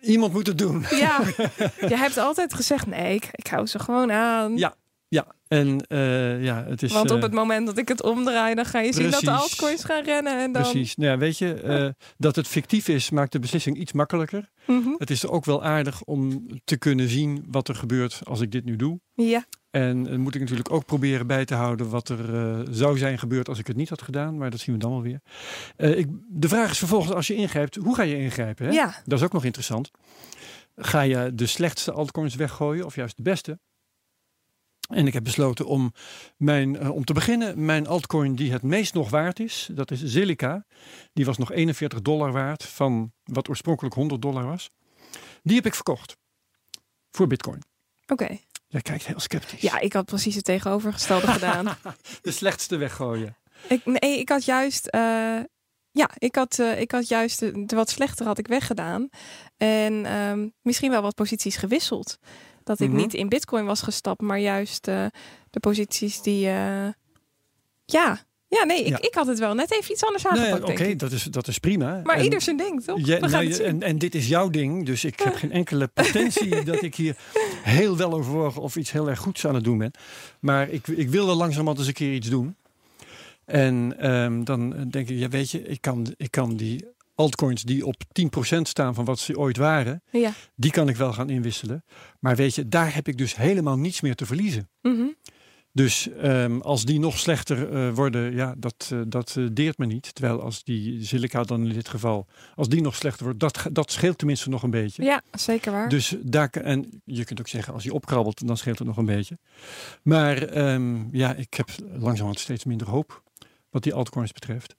iemand 0.00 0.32
moet 0.32 0.46
het 0.46 0.58
doen. 0.58 0.84
Ja, 0.90 1.20
je 1.88 1.96
hebt 1.96 2.18
altijd 2.18 2.54
gezegd: 2.54 2.86
nee, 2.86 3.14
ik, 3.14 3.28
ik 3.32 3.46
hou 3.46 3.66
ze 3.66 3.78
gewoon 3.78 4.12
aan. 4.12 4.56
Ja, 4.56 4.74
Ja, 5.08 5.26
en 5.48 5.86
eh, 5.86 6.44
ja, 6.44 6.64
het 6.64 6.82
is. 6.82 6.92
Want 6.92 7.10
op 7.10 7.16
eh, 7.16 7.22
het 7.22 7.32
moment 7.32 7.66
dat 7.66 7.78
ik 7.78 7.88
het 7.88 8.02
omdraai, 8.02 8.54
dan 8.54 8.64
ga 8.64 8.80
je 8.80 8.92
zien 8.92 9.10
dat 9.10 9.20
de 9.20 9.30
altcoins 9.30 9.84
gaan 9.84 10.04
rennen. 10.04 10.38
En 10.38 10.52
dan, 10.52 10.62
Precies. 10.62 10.96
Nou 10.96 11.10
ja, 11.10 11.18
weet 11.18 11.38
je, 11.38 11.54
eh, 11.54 11.88
dat 12.18 12.36
het 12.36 12.48
fictief 12.48 12.88
is, 12.88 13.10
maakt 13.10 13.32
de 13.32 13.38
beslissing 13.38 13.76
iets 13.76 13.92
makkelijker. 13.92 14.50
Mhm. 14.66 14.88
Het 14.98 15.10
is 15.10 15.26
ook 15.26 15.44
wel 15.44 15.64
aardig 15.64 16.02
om 16.02 16.46
te 16.64 16.76
kunnen 16.76 17.08
zien 17.08 17.44
wat 17.48 17.68
er 17.68 17.74
gebeurt 17.74 18.20
als 18.24 18.40
ik 18.40 18.52
dit 18.52 18.64
nu 18.64 18.76
doe. 18.76 19.00
Ja, 19.14 19.44
En 19.70 20.04
dan 20.04 20.20
moet 20.20 20.34
ik 20.34 20.40
natuurlijk 20.40 20.70
ook 20.70 20.84
proberen 20.84 21.26
bij 21.26 21.44
te 21.44 21.54
houden 21.54 21.88
wat 21.88 22.08
er 22.08 22.34
eh, 22.34 22.60
zou 22.70 22.98
zijn 22.98 23.18
gebeurd 23.18 23.48
als 23.48 23.58
ik 23.58 23.66
het 23.66 23.76
niet 23.76 23.88
had 23.88 24.02
gedaan. 24.02 24.38
Maar 24.38 24.50
dat 24.50 24.60
zien 24.60 24.74
we 24.74 24.80
dan 24.80 24.90
wel 24.90 25.02
weer. 25.02 25.20
Eh, 25.76 25.98
ik, 25.98 26.06
de 26.28 26.48
vraag 26.48 26.70
is 26.70 26.78
vervolgens, 26.78 27.12
als 27.12 27.26
je 27.26 27.34
ingrijpt, 27.34 27.76
hoe 27.76 27.94
ga 27.94 28.02
je 28.02 28.16
ingrijpen? 28.16 28.66
Hè? 28.66 28.72
ja. 28.72 29.02
Dat 29.04 29.18
is 29.18 29.24
ook 29.24 29.32
nog 29.32 29.44
interessant. 29.44 29.90
Ga 30.76 31.00
je 31.00 31.34
de 31.34 31.46
slechtste 31.46 31.92
altcoins 31.92 32.34
weggooien 32.34 32.84
of 32.84 32.94
juist 32.94 33.16
de 33.16 33.22
beste? 33.22 33.58
En 34.88 35.06
ik 35.06 35.12
heb 35.12 35.24
besloten 35.24 35.66
om, 35.66 35.92
mijn, 36.36 36.76
eh, 36.76 36.90
om 36.90 37.04
te 37.04 37.12
beginnen, 37.12 37.64
mijn 37.64 37.86
altcoin 37.86 38.34
die 38.34 38.52
het 38.52 38.62
meest 38.62 38.94
nog 38.94 39.10
waard 39.10 39.40
is, 39.40 39.68
dat 39.72 39.90
is 39.90 40.04
Zilliqa. 40.04 40.64
Die 41.12 41.24
was 41.24 41.38
nog 41.38 41.52
41 41.52 42.02
dollar 42.02 42.32
waard 42.32 42.64
van 42.64 43.12
wat 43.24 43.48
oorspronkelijk 43.48 43.94
100 43.94 44.22
dollar 44.22 44.44
was. 44.44 44.70
Die 45.42 45.56
heb 45.56 45.66
ik 45.66 45.74
verkocht 45.74 46.16
voor 47.10 47.26
bitcoin. 47.26 47.62
Oké. 48.06 48.38
Jij 48.70 48.80
kijkt 48.80 49.06
heel 49.06 49.20
sceptisch. 49.20 49.60
Ja, 49.60 49.78
ik 49.80 49.92
had 49.92 50.04
precies 50.04 50.34
het 50.34 50.44
tegenovergestelde 50.44 51.26
gedaan. 51.26 51.64
De 52.22 52.30
slechtste 52.30 52.76
weggooien. 52.76 53.36
Ik, 53.68 53.84
nee, 53.84 54.18
ik 54.18 54.28
had 54.28 54.44
juist. 54.44 54.86
eh, 54.86 55.38
ja, 55.90 56.10
ik 56.18 56.34
had, 56.34 56.58
eh, 56.58 56.80
ik 56.80 56.90
had 56.90 57.08
juist 57.08 57.38
de, 57.38 57.64
de 57.66 57.76
wat 57.76 57.90
slechter 57.90 58.26
had 58.26 58.38
ik 58.38 58.46
weggedaan. 58.46 59.08
En 59.56 60.06
ehm, 60.06 60.48
misschien 60.62 60.90
wel 60.90 61.02
wat 61.02 61.14
posities 61.14 61.56
gewisseld. 61.56 62.18
Dat 62.64 62.80
ik 62.80 62.88
Mhm. 62.88 62.96
niet 62.96 63.14
in 63.14 63.28
Bitcoin 63.28 63.64
was 63.64 63.82
gestapt, 63.82 64.20
maar 64.20 64.38
juist 64.38 64.88
eh, 64.88 65.06
de 65.50 65.60
posities 65.60 66.22
die. 66.22 66.40
ja, 67.84 68.18
ja, 68.58 68.64
nee, 68.64 68.80
ik, 68.84 68.88
Ja. 68.88 68.98
ik 69.00 69.14
had 69.14 69.26
het 69.26 69.38
wel 69.38 69.54
net 69.54 69.72
even 69.72 69.92
iets 69.92 70.04
anders 70.04 70.22
Nee, 70.22 70.32
aangepakt. 70.32 70.62
Oké, 70.62 70.74
denk 70.76 70.90
ik. 70.90 70.98
dat, 70.98 71.12
is, 71.12 71.22
dat 71.22 71.48
is 71.48 71.58
prima. 71.58 72.00
Maar 72.04 72.16
En- 72.16 72.24
ieder 72.24 72.40
zijn 72.40 72.56
ding, 72.56 72.82
toch? 72.84 72.98
Ja, 72.98 73.20
We 73.20 73.28
gaan 73.28 73.44
nou, 73.48 73.62
en, 73.62 73.82
en 73.82 73.98
dit 73.98 74.14
is 74.14 74.28
jouw 74.28 74.48
ding, 74.50 74.86
dus 74.86 75.04
ik 75.04 75.20
heb 75.20 75.34
geen 75.34 75.52
enkele 75.52 75.86
potentie 75.86 76.64
dat 76.70 76.82
ik 76.82 76.94
hier 76.94 77.16
heel 77.62 77.96
wel 77.96 78.12
overwogen 78.12 78.62
of 78.62 78.76
iets 78.76 78.90
heel 78.92 79.08
erg 79.08 79.18
goeds 79.18 79.46
aan 79.46 79.54
het 79.54 79.64
doen 79.64 79.78
ben. 79.78 79.90
Maar 80.40 80.68
ik, 80.68 80.86
ik 80.88 81.08
wilde 81.10 81.32
langzamerhand 81.34 81.78
eens 81.78 81.86
een 81.86 81.92
keer 81.94 82.12
iets 82.14 82.28
doen. 82.28 82.56
En 83.44 83.94
ehm, 83.98 84.44
dan 84.44 84.70
denk 84.90 85.08
ik, 85.08 85.18
ja, 85.18 85.28
weet 85.28 85.50
je, 85.50 85.62
ik 85.62 85.80
kan, 85.80 86.14
ik 86.16 86.30
kan 86.30 86.56
die 86.56 86.84
altcoins 87.14 87.62
die 87.62 87.86
op 87.86 87.96
10% 88.56 88.60
staan 88.62 88.94
van 88.94 89.04
wat 89.04 89.18
ze 89.18 89.38
ooit 89.38 89.56
waren, 89.56 90.02
Ja. 90.10 90.32
die 90.56 90.70
kan 90.70 90.88
ik 90.88 90.96
wel 90.96 91.12
gaan 91.12 91.30
inwisselen. 91.30 91.84
Maar 92.20 92.36
weet 92.36 92.54
je, 92.54 92.68
daar 92.68 92.94
heb 92.94 93.08
ik 93.08 93.18
dus 93.18 93.36
helemaal 93.36 93.76
niets 93.78 94.00
meer 94.00 94.14
te 94.14 94.26
verliezen. 94.26 94.68
Mhm. 94.82 95.02
Dus 95.72 96.08
ehm, 96.08 96.60
als 96.60 96.84
die 96.84 96.98
nog 96.98 97.18
slechter 97.18 97.72
eh, 97.72 97.94
worden, 97.94 98.34
ja, 98.34 98.54
dat, 98.58 98.88
eh, 98.92 99.00
dat 99.06 99.34
eh, 99.36 99.46
deert 99.52 99.78
me 99.78 99.86
niet. 99.86 100.14
Terwijl 100.14 100.42
als 100.42 100.64
die 100.64 101.04
silica 101.04 101.42
dan 101.42 101.66
in 101.66 101.72
dit 101.72 101.88
geval, 101.88 102.26
als 102.54 102.68
die 102.68 102.80
nog 102.80 102.94
slechter 102.94 103.24
wordt, 103.24 103.40
dat, 103.40 103.66
dat 103.72 103.90
scheelt 103.90 104.18
tenminste 104.18 104.48
nog 104.48 104.62
een 104.62 104.70
beetje. 104.70 105.02
ja, 105.02 105.22
zeker 105.32 105.72
waar. 105.72 105.88
Dus 105.88 106.16
daar, 106.22 106.50
en 106.50 107.02
je 107.04 107.24
kunt 107.24 107.40
ook 107.40 107.48
zeggen, 107.48 107.72
als 107.72 107.84
hij 107.84 107.92
opkrabbelt, 107.92 108.46
dan 108.46 108.56
scheelt 108.56 108.78
het 108.78 108.86
nog 108.86 108.96
een 108.96 109.04
beetje. 109.04 109.38
Maar 110.02 110.42
ehm, 110.42 111.16
ja, 111.16 111.34
ik 111.34 111.54
heb 111.54 111.68
langzamerhand 111.78 112.38
steeds 112.38 112.64
minder 112.64 112.88
hoop 112.88 113.22
wat 113.70 113.82
die 113.82 113.94
altcoins 113.94 114.32
betreft. 114.32 114.76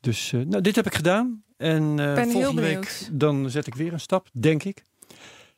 Dus 0.00 0.30
nou, 0.30 0.60
dit 0.60 0.76
heb 0.76 0.86
ik 0.86 0.94
gedaan. 0.94 1.42
En 1.56 1.98
volgende 2.30 2.62
week 2.62 3.08
dan 3.12 3.50
zet 3.50 3.66
ik 3.66 3.74
weer 3.74 3.92
een 3.92 4.00
stap, 4.00 4.28
denk 4.32 4.62
ik. 4.64 4.82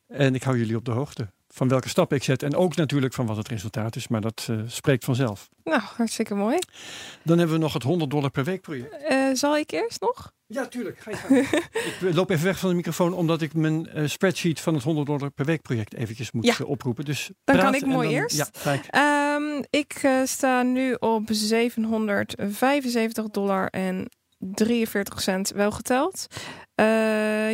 En 0.07 0.35
ik 0.35 0.43
hou 0.43 0.57
jullie 0.57 0.75
op 0.75 0.85
de 0.85 0.91
hoogte 0.91 1.29
van 1.53 1.67
welke 1.67 1.89
stap 1.89 2.13
ik 2.13 2.23
zet. 2.23 2.43
En 2.43 2.55
ook 2.55 2.75
natuurlijk 2.75 3.13
van 3.13 3.25
wat 3.25 3.37
het 3.37 3.47
resultaat 3.47 3.95
is, 3.95 4.07
maar 4.07 4.21
dat 4.21 4.47
eh, 4.49 4.57
spreekt 4.67 5.03
vanzelf. 5.05 5.49
Nou, 5.63 5.81
hartstikke 5.81 6.35
mooi. 6.35 6.57
Dan 7.23 7.37
hebben 7.37 7.55
we 7.55 7.61
nog 7.61 7.73
het 7.73 7.83
100 7.83 8.11
dollar 8.11 8.29
per 8.29 8.43
week 8.43 8.61
project. 8.61 8.97
Eh, 9.07 9.17
zal 9.33 9.57
ik 9.57 9.71
eerst 9.71 10.01
nog? 10.01 10.31
Ja, 10.47 10.65
tuurlijk. 10.67 10.99
Ga 10.99 11.11
je 11.11 11.39
ik 12.07 12.13
loop 12.15 12.29
even 12.29 12.45
weg 12.45 12.59
van 12.59 12.69
de 12.69 12.75
microfoon, 12.75 13.13
omdat 13.13 13.41
ik 13.41 13.53
mijn 13.53 13.87
eh, 13.89 14.07
spreadsheet 14.07 14.59
van 14.59 14.73
het 14.73 14.83
100 14.83 15.07
dollar 15.07 15.29
per 15.31 15.45
week 15.45 15.61
project 15.61 15.93
eventjes 15.93 16.31
moet 16.31 16.45
Ja. 16.45 16.55
eh, 16.59 16.69
oproepen. 16.69 17.05
Dus 17.05 17.29
Dan 17.43 17.57
kan 17.57 17.75
ik 17.75 17.85
mooi 17.85 18.07
dan- 18.07 18.17
eerst. 18.17 18.35
Ja. 18.63 18.79
Ehm, 18.89 19.63
ik 19.69 19.99
eh, 20.01 20.21
sta 20.23 20.61
nu 20.63 20.93
op 20.99 21.27
775 21.31 23.25
dollar 23.29 23.67
en 23.67 24.09
43 24.39 25.21
cent 25.21 25.49
wel 25.51 25.71
geteld. 25.71 26.27
Eh, 26.75 26.85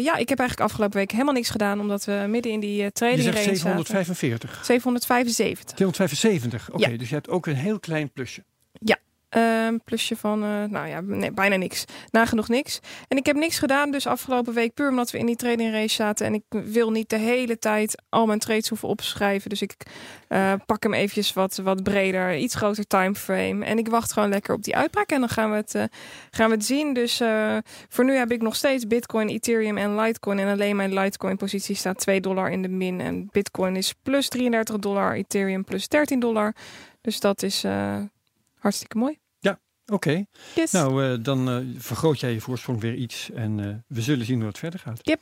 ja, 0.03 0.15
ik 0.15 0.29
heb 0.29 0.39
eigenlijk 0.39 0.69
afgelopen 0.69 0.97
week 0.97 1.11
helemaal 1.11 1.33
niks 1.33 1.49
gedaan, 1.49 1.79
omdat 1.79 2.05
we 2.05 2.25
midden 2.27 2.51
in 2.51 2.59
die 2.59 2.83
Je 2.83 2.91
trading 2.91 3.23
range 3.25 3.33
zaten. 3.55 3.55
745. 3.57 4.65
775. 4.65 5.75
275. 5.75 6.69
Oké, 6.73 6.89
Ja. 6.89 6.97
dus 6.97 7.09
je 7.09 7.15
hebt 7.15 7.29
ook 7.29 7.45
een 7.45 7.55
heel 7.55 7.79
klein 7.79 8.11
plusje. 8.11 8.43
Ehm, 9.29 9.77
plusje 9.83 10.15
van, 10.15 10.43
eh, 10.43 10.63
nou 10.63 10.87
ja, 10.87 11.01
nee, 11.01 11.31
bijna 11.31 11.55
niks. 11.55 11.85
Nagenoeg 12.11 12.47
niks. 12.47 12.79
En 13.07 13.17
ik 13.17 13.25
heb 13.25 13.35
niks 13.35 13.59
gedaan 13.59 13.91
dus 13.91 14.07
afgelopen 14.07 14.53
week 14.53 14.73
puur 14.73 14.89
omdat 14.89 15.11
we 15.11 15.17
in 15.17 15.25
die 15.25 15.35
trading 15.35 15.71
race 15.71 15.95
zaten. 15.95 16.25
En 16.25 16.33
ik 16.33 16.43
wil 16.49 16.91
niet 16.91 17.09
de 17.09 17.17
hele 17.17 17.59
tijd 17.59 18.01
al 18.09 18.25
mijn 18.25 18.39
trades 18.39 18.69
hoeven 18.69 18.87
opschrijven. 18.87 19.49
Dus 19.49 19.61
ik 19.61 19.75
eh, 20.27 20.53
pak 20.65 20.83
hem 20.83 20.93
eventjes 20.93 21.33
wat, 21.33 21.57
wat 21.57 21.83
breder, 21.83 22.37
iets 22.37 22.55
groter 22.55 22.87
timeframe. 22.87 23.65
En 23.65 23.77
ik 23.77 23.87
wacht 23.87 24.13
gewoon 24.13 24.29
lekker 24.29 24.55
op 24.55 24.63
die 24.63 24.75
uitbraak 24.75 25.09
en 25.09 25.19
dan 25.19 25.29
gaan 25.29 25.49
we 25.49 25.55
het, 25.55 25.75
eh, 25.75 25.83
gaan 26.31 26.49
we 26.49 26.55
het 26.55 26.65
zien. 26.65 26.93
Dus 26.93 27.21
voor 27.89 28.05
nu 28.05 28.13
heb 28.13 28.31
ik 28.31 28.41
nog 28.41 28.55
steeds 28.55 28.87
Bitcoin, 28.87 29.27
Ethereum 29.27 29.77
en 29.77 29.95
Litecoin. 29.95 30.39
En 30.39 30.51
alleen 30.51 30.75
mijn 30.75 30.93
Litecoin 30.93 31.37
positie 31.37 31.75
staat 31.75 31.99
2 31.99 32.21
dollar 32.21 32.49
in 32.49 32.61
de 32.61 32.69
min. 32.69 33.01
En 33.01 33.27
Bitcoin 33.31 33.75
is 33.75 33.93
plus 34.03 34.27
33 34.27 34.77
dollar, 34.77 35.13
Ethereum 35.13 35.63
plus 35.63 35.87
13 35.87 36.19
dollar. 36.19 36.55
Dus 37.01 37.19
dat 37.19 37.43
is 37.43 37.63
hartstikke 38.59 38.97
mooi. 38.97 39.19
Oké, 39.91 40.25
Yes. 40.55 40.71
nou 40.71 41.03
eh, 41.05 41.23
dan 41.23 41.49
eh, 41.49 41.57
vergroot 41.77 42.19
jij 42.19 42.33
je 42.33 42.41
voorsprong 42.41 42.81
weer 42.81 42.95
iets 42.95 43.31
en 43.31 43.59
eh, 43.59 43.75
we 43.87 44.01
zullen 44.01 44.25
zien 44.25 44.37
hoe 44.37 44.47
het 44.47 44.57
verder 44.57 44.79
gaat. 44.79 44.99
Yep. 45.01 45.19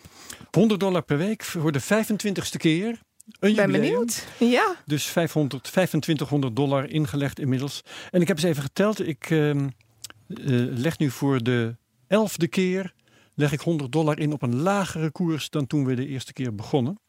100 0.52 0.80
dollar 0.80 1.02
per 1.02 1.18
week 1.18 1.44
voor 1.44 1.72
de 1.72 1.82
25ste 1.82 2.58
keer. 2.58 3.00
Een 3.40 3.56
ben 3.56 3.72
benieuwd. 3.72 4.28
Ja. 4.40 4.76
Dus 4.86 5.06
500, 5.06 5.64
2500 5.64 6.56
dollar 6.56 6.90
ingelegd 6.90 7.40
inmiddels. 7.40 7.82
En 8.12 8.22
ik 8.22 8.28
heb 8.28 8.38
eens 8.38 8.46
even 8.46 8.64
geteld. 8.64 9.08
Ik 9.08 9.30
ehm, 9.30 9.68
eh, 10.28 10.46
leg 10.70 10.98
nu 10.98 11.10
voor 11.12 11.44
de 11.44 11.76
elfde 12.08 12.48
keer 12.48 12.94
leg 13.36 13.52
ik 13.52 13.62
100 13.62 13.92
dollar 13.92 14.20
in 14.20 14.34
op 14.34 14.42
een 14.42 14.56
lagere 14.56 15.12
koers 15.12 15.50
dan 15.50 15.68
toen 15.68 15.86
we 15.86 15.96
de 15.96 16.08
eerste 16.08 16.34
keer 16.34 16.56
begonnen. 16.56 17.00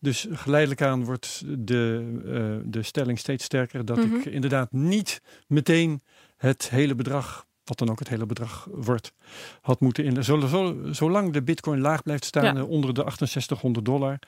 Dus 0.00 0.26
geleidelijk 0.30 0.82
aan 0.82 1.04
wordt 1.04 1.42
de, 1.58 2.12
uh, 2.24 2.70
de 2.72 2.82
stelling 2.82 3.18
steeds 3.18 3.44
sterker 3.44 3.84
dat 3.84 3.96
Mhm. 3.96 4.14
ik 4.16 4.24
inderdaad 4.24 4.72
niet 4.72 5.20
meteen 5.46 6.02
het 6.36 6.70
hele 6.70 6.94
bedrag, 6.94 7.46
wat 7.64 7.78
dan 7.78 7.90
ook 7.90 7.98
het 7.98 8.08
hele 8.08 8.26
bedrag 8.26 8.68
wordt, 8.70 9.12
had 9.60 9.80
moeten 9.80 10.04
in. 10.04 10.24
Zol- 10.24 10.46
zol- 10.46 10.76
Zolang 10.94 11.32
de 11.32 11.42
bitcoin 11.42 11.80
laag 11.80 12.02
blijft 12.02 12.24
staan 12.24 12.44
Ja. 12.44 12.54
eh, 12.54 12.68
onder 12.68 12.94
de 12.94 13.04
6800 13.04 13.84
dollar, 13.84 14.18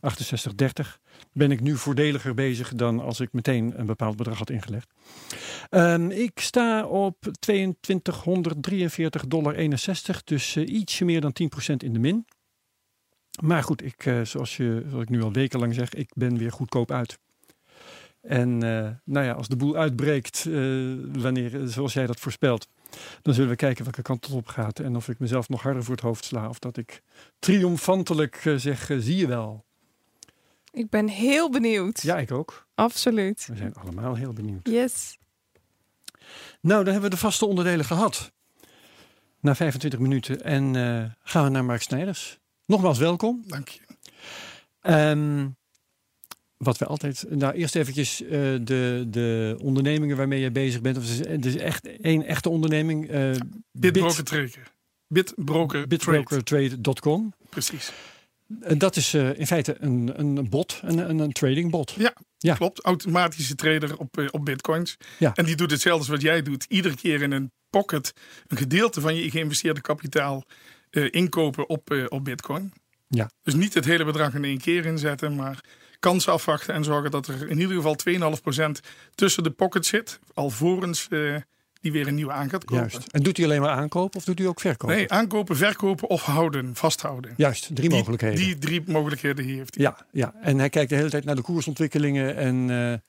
6830, 0.00 1.00
ben 1.32 1.50
ik 1.50 1.60
nu 1.60 1.76
voordeliger 1.76 2.34
bezig 2.34 2.74
dan 2.74 3.00
als 3.00 3.20
ik 3.20 3.32
meteen 3.32 3.72
een 3.76 3.86
bepaald 3.86 4.16
bedrag 4.16 4.38
had 4.38 4.50
ingelegd. 4.50 4.90
Ehm, 5.68 6.10
ik 6.10 6.40
sta 6.40 6.86
op 6.86 7.16
2243,61 7.40 9.26
dollar, 9.26 9.54
dus 10.24 10.56
eh, 10.56 10.68
ietsje 10.74 11.04
meer 11.04 11.20
dan 11.20 11.32
10% 11.32 11.82
in 11.82 11.92
de 11.92 11.98
min. 11.98 12.26
Maar 13.40 13.62
goed, 13.62 13.84
ik, 13.84 14.06
eh, 14.06 14.20
zoals, 14.22 14.56
je, 14.56 14.84
zoals 14.88 15.02
ik 15.02 15.08
nu 15.08 15.22
al 15.22 15.32
wekenlang 15.32 15.74
zeg, 15.74 15.94
ik 15.94 16.10
ben 16.14 16.38
weer 16.38 16.52
goedkoop 16.52 16.90
uit. 16.90 17.18
En 18.20 18.62
eh, 18.62 18.90
nou 19.04 19.26
ja, 19.26 19.32
als 19.32 19.48
de 19.48 19.56
boel 19.56 19.76
uitbreekt, 19.76 20.46
eh, 20.46 20.52
wanneer, 21.12 21.60
zoals 21.64 21.92
jij 21.92 22.06
dat 22.06 22.20
voorspelt, 22.20 22.68
dan 23.22 23.34
zullen 23.34 23.50
we 23.50 23.56
kijken 23.56 23.84
welke 23.84 24.02
kant 24.02 24.24
het 24.24 24.34
op 24.34 24.46
gaat. 24.46 24.78
En 24.78 24.96
of 24.96 25.08
ik 25.08 25.18
mezelf 25.18 25.48
nog 25.48 25.62
harder 25.62 25.84
voor 25.84 25.94
het 25.94 26.04
hoofd 26.04 26.24
sla. 26.24 26.48
Of 26.48 26.58
dat 26.58 26.76
ik 26.76 27.02
triomfantelijk 27.38 28.52
zeg, 28.56 28.90
zie 28.98 29.16
je 29.16 29.26
wel. 29.26 29.64
Ik 30.72 30.90
ben 30.90 31.08
heel 31.08 31.50
benieuwd. 31.50 32.02
Ja, 32.02 32.18
ik 32.18 32.32
ook. 32.32 32.66
Absoluut. 32.74 33.46
We 33.46 33.56
zijn 33.56 33.74
allemaal 33.74 34.14
heel 34.14 34.32
benieuwd. 34.32 34.68
Yes. 34.68 35.18
Nou, 36.60 36.84
dan 36.84 36.92
hebben 36.92 37.10
we 37.10 37.16
de 37.16 37.22
vaste 37.22 37.46
onderdelen 37.46 37.84
gehad. 37.84 38.32
Na 39.40 39.54
25 39.54 40.00
minuten. 40.00 40.40
En 40.40 40.74
gaan 41.22 41.44
we 41.44 41.50
naar 41.50 41.64
Mark 41.64 41.82
Snijders. 41.82 42.40
Nogmaals 42.72 42.98
welkom. 42.98 43.42
Dank 43.46 43.68
je. 43.68 43.80
Ehm, 44.80 45.48
wat 46.56 46.78
we 46.78 46.86
altijd. 46.86 47.24
Nou, 47.28 47.54
eerst 47.54 47.76
eventjes 47.76 48.22
eh, 48.22 48.30
de, 48.30 49.06
de 49.08 49.56
ondernemingen 49.62 50.16
waarmee 50.16 50.40
je 50.40 50.50
bezig 50.50 50.80
bent. 50.80 50.96
Of 50.96 51.18
het 51.18 51.46
is, 51.46 51.56
echt 51.56 52.00
één 52.00 52.26
echte 52.26 52.48
onderneming. 52.48 53.08
eh 53.10 53.30
Bitbroker 53.72 54.24
Trader. 54.24 54.72
Bitbroker 55.06 55.68
Trade. 55.68 55.86
Bitbrokertrade.com. 55.86 57.34
Precies. 57.48 57.92
En 58.60 58.78
dat 58.78 58.96
is 58.96 59.14
eh, 59.14 59.38
in 59.38 59.46
feite 59.46 59.76
een, 59.80 60.12
een 60.14 60.48
bot, 60.48 60.80
een, 60.82 60.98
een, 61.10 61.18
een 61.18 61.32
trading 61.32 61.70
bot. 61.70 61.94
Ja. 62.38 62.54
Klopt. 62.54 62.84
Automatische 62.84 63.54
trader 63.54 63.98
op, 63.98 64.28
op 64.30 64.44
bitcoins. 64.44 64.96
Ja. 65.18 65.34
En 65.34 65.44
die 65.44 65.56
doet 65.56 65.70
hetzelfde 65.70 66.00
als 66.00 66.08
wat 66.08 66.22
jij 66.22 66.42
doet. 66.42 66.64
Iedere 66.68 66.94
keer 66.94 67.22
in 67.22 67.32
een 67.32 67.52
pocket 67.70 68.12
een 68.46 68.56
gedeelte 68.56 69.00
van 69.00 69.14
je 69.14 69.30
geïnvesteerde 69.30 69.80
kapitaal 69.80 70.44
eh, 70.92 71.08
inkopen 71.10 71.68
op, 71.68 71.90
eh, 71.90 72.04
op 72.08 72.24
bitcoin. 72.24 72.72
Ja. 73.08 73.30
Dus 73.42 73.54
niet 73.54 73.74
het 73.74 73.84
hele 73.84 74.04
bedrag 74.04 74.34
in 74.34 74.44
één 74.44 74.58
keer 74.60 74.86
inzetten, 74.86 75.34
maar 75.34 75.60
kansen 75.98 76.32
afwachten 76.32 76.74
en 76.74 76.84
zorgen 76.84 77.10
dat 77.10 77.26
er 77.26 77.48
in 77.48 77.60
ieder 77.60 77.76
geval 77.76 77.94
2,5% 77.94 78.80
tussen 79.14 79.42
de 79.42 79.50
pocket 79.50 79.86
zit. 79.86 80.18
Alvorens 80.34 81.06
eh 81.10 81.36
die 81.80 81.92
weer 81.92 82.06
een 82.06 82.14
nieuwe 82.14 82.32
aan 82.32 82.48
gaat 82.50 82.64
kopen. 82.64 82.88
Juist. 82.88 83.06
En 83.12 83.22
doet 83.22 83.38
u 83.38 83.44
alleen 83.44 83.60
maar 83.60 83.70
aankopen 83.70 84.18
of 84.18 84.24
doet 84.24 84.40
u 84.40 84.44
ook 84.46 84.60
verkopen? 84.60 84.96
Nee, 84.96 85.10
aankopen, 85.10 85.56
verkopen 85.56 86.08
of 86.08 86.22
houden, 86.22 86.74
vasthouden. 86.74 87.34
Juist, 87.36 87.62
drie 87.74 87.88
Die- 87.88 87.98
mogelijkheden. 87.98 88.36
Die 88.36 88.58
drie 88.58 88.82
mogelijkheden 88.86 89.44
heeft 89.44 89.74
hij. 89.74 89.84
Ja, 89.84 90.06
ja, 90.12 90.34
en 90.42 90.58
hij 90.58 90.68
kijkt 90.68 90.90
de 90.90 90.96
hele 90.96 91.10
tijd 91.10 91.24
naar 91.24 91.36
de 91.36 91.42
koersontwikkelingen 91.42 92.36
en 92.36 93.02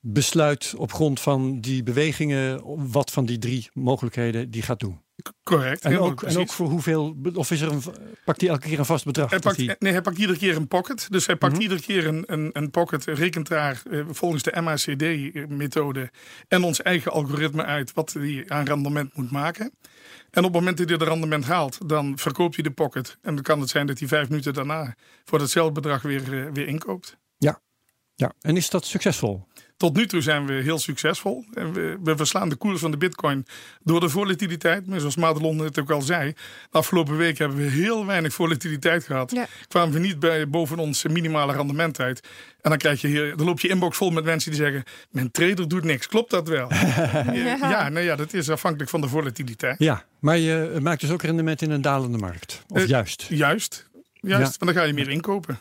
besluit 0.00 0.74
op 0.76 0.92
grond 0.92 1.20
van 1.20 1.60
die 1.60 1.82
bewegingen 1.82 2.60
wat 2.92 3.10
van 3.10 3.26
die 3.26 3.38
drie 3.38 3.68
mogelijkheden 3.72 4.50
die 4.50 4.62
gaat 4.62 4.80
doen. 4.80 5.00
Correct. 5.42 5.82
En 5.82 5.98
ook, 5.98 6.22
en 6.22 6.36
ook 6.38 6.52
voor 6.52 6.68
hoeveel, 6.68 7.16
of 7.34 7.50
is 7.50 7.60
er 7.60 7.72
een, 7.72 7.82
pakt 8.24 8.40
hij 8.40 8.50
elke 8.50 8.68
keer 8.68 8.78
een 8.78 8.84
vast 8.84 9.04
bedrag? 9.04 9.30
Hij 9.30 9.38
pakt, 9.38 9.56
hij- 9.56 9.76
nee, 9.78 9.92
hij 9.92 10.00
pakt 10.02 10.18
iedere 10.18 10.38
keer 10.38 10.56
een 10.56 10.68
pocket. 10.68 11.06
Dus 11.10 11.26
hij 11.26 11.36
pakt 11.36 11.52
Mhm. 11.52 11.62
iedere 11.62 11.80
keer 11.80 12.06
een, 12.06 12.22
een, 12.26 12.50
een 12.52 12.70
pocket, 12.70 13.04
rekent 13.04 13.48
daar 13.48 13.82
eh, 13.90 14.00
volgens 14.10 14.42
de 14.42 14.60
MACD-methode 14.62 16.10
en 16.48 16.62
ons 16.64 16.82
eigen 16.82 17.12
algoritme 17.12 17.64
uit 17.64 17.92
wat 17.92 18.12
hij 18.12 18.44
aan 18.48 18.64
rendement 18.66 19.16
moet 19.16 19.30
maken. 19.30 19.64
En 20.30 20.44
op 20.44 20.52
het 20.52 20.52
moment 20.52 20.78
dat 20.78 20.88
hij 20.88 20.98
de 20.98 21.04
rendement 21.04 21.44
haalt, 21.44 21.88
dan 21.88 22.18
verkoopt 22.18 22.54
hij 22.54 22.64
de 22.64 22.70
pocket. 22.70 23.18
En 23.22 23.34
dan 23.34 23.42
kan 23.44 23.60
het 23.60 23.70
zijn 23.70 23.86
dat 23.86 23.98
hij 23.98 24.08
vijf 24.08 24.28
minuten 24.28 24.54
daarna 24.54 24.94
voor 25.24 25.38
datzelfde 25.38 25.72
bedrag 25.80 26.02
weer, 26.02 26.22
eh, 26.46 26.52
weer 26.52 26.66
inkoopt. 26.66 27.16
Ja, 28.14 28.32
en 28.40 28.56
is 28.56 28.70
dat 28.70 28.84
succesvol? 28.86 29.46
Tot 29.76 29.96
nu 29.96 30.06
toe 30.06 30.20
zijn 30.20 30.46
we 30.46 30.52
heel 30.52 30.78
succesvol. 30.78 31.44
En 31.54 31.72
we, 31.72 31.98
we 32.02 32.16
verslaan 32.16 32.48
de 32.48 32.54
koers 32.56 32.80
van 32.80 32.90
de 32.90 32.96
bitcoin 32.96 33.46
door 33.82 34.00
de 34.00 34.08
volatiliteit. 34.08 34.86
Maar 34.86 35.00
zoals 35.00 35.16
Madelon 35.16 35.58
het 35.58 35.78
ook 35.78 35.90
al 35.90 36.02
zei, 36.02 36.32
de 36.70 36.78
afgelopen 36.78 37.16
week 37.16 37.38
hebben 37.38 37.58
we 37.58 37.64
heel 37.64 38.06
weinig 38.06 38.32
volatiliteit 38.32 39.04
gehad. 39.04 39.30
Ja. 39.30 39.46
Kwamen 39.68 39.94
we 39.94 39.98
niet 39.98 40.18
bij, 40.18 40.48
boven 40.48 40.78
ons 40.78 41.02
minimale 41.02 41.52
rendement 41.52 42.00
uit. 42.00 42.20
En 42.60 42.70
dan, 42.70 42.78
krijg 42.78 43.00
je 43.00 43.08
hier, 43.08 43.36
dan 43.36 43.46
loop 43.46 43.60
je 43.60 43.68
inbox 43.68 43.96
vol 43.96 44.10
met 44.10 44.24
mensen 44.24 44.50
die 44.50 44.60
zeggen, 44.60 44.84
mijn 45.10 45.30
trader 45.30 45.68
doet 45.68 45.84
niks. 45.84 46.06
Klopt 46.06 46.30
dat 46.30 46.48
wel? 46.48 46.72
ja, 46.74 47.56
ja, 47.60 47.88
nou 47.88 48.04
ja, 48.04 48.16
dat 48.16 48.32
is 48.32 48.50
afhankelijk 48.50 48.90
van 48.90 49.00
de 49.00 49.08
volatiliteit. 49.08 49.78
Ja, 49.78 50.04
maar 50.18 50.38
je 50.38 50.78
maakt 50.80 51.00
dus 51.00 51.10
ook 51.10 51.22
rendement 51.22 51.62
in 51.62 51.70
een 51.70 51.82
dalende 51.82 52.18
markt. 52.18 52.62
Of 52.68 52.82
Eh, 52.82 52.86
juist? 52.86 53.26
Juist, 53.28 53.88
juist 54.20 54.58
want 54.58 54.72
dan 54.72 54.74
ga 54.74 54.82
je 54.82 54.92
meer 54.92 55.08
inkopen. 55.10 55.60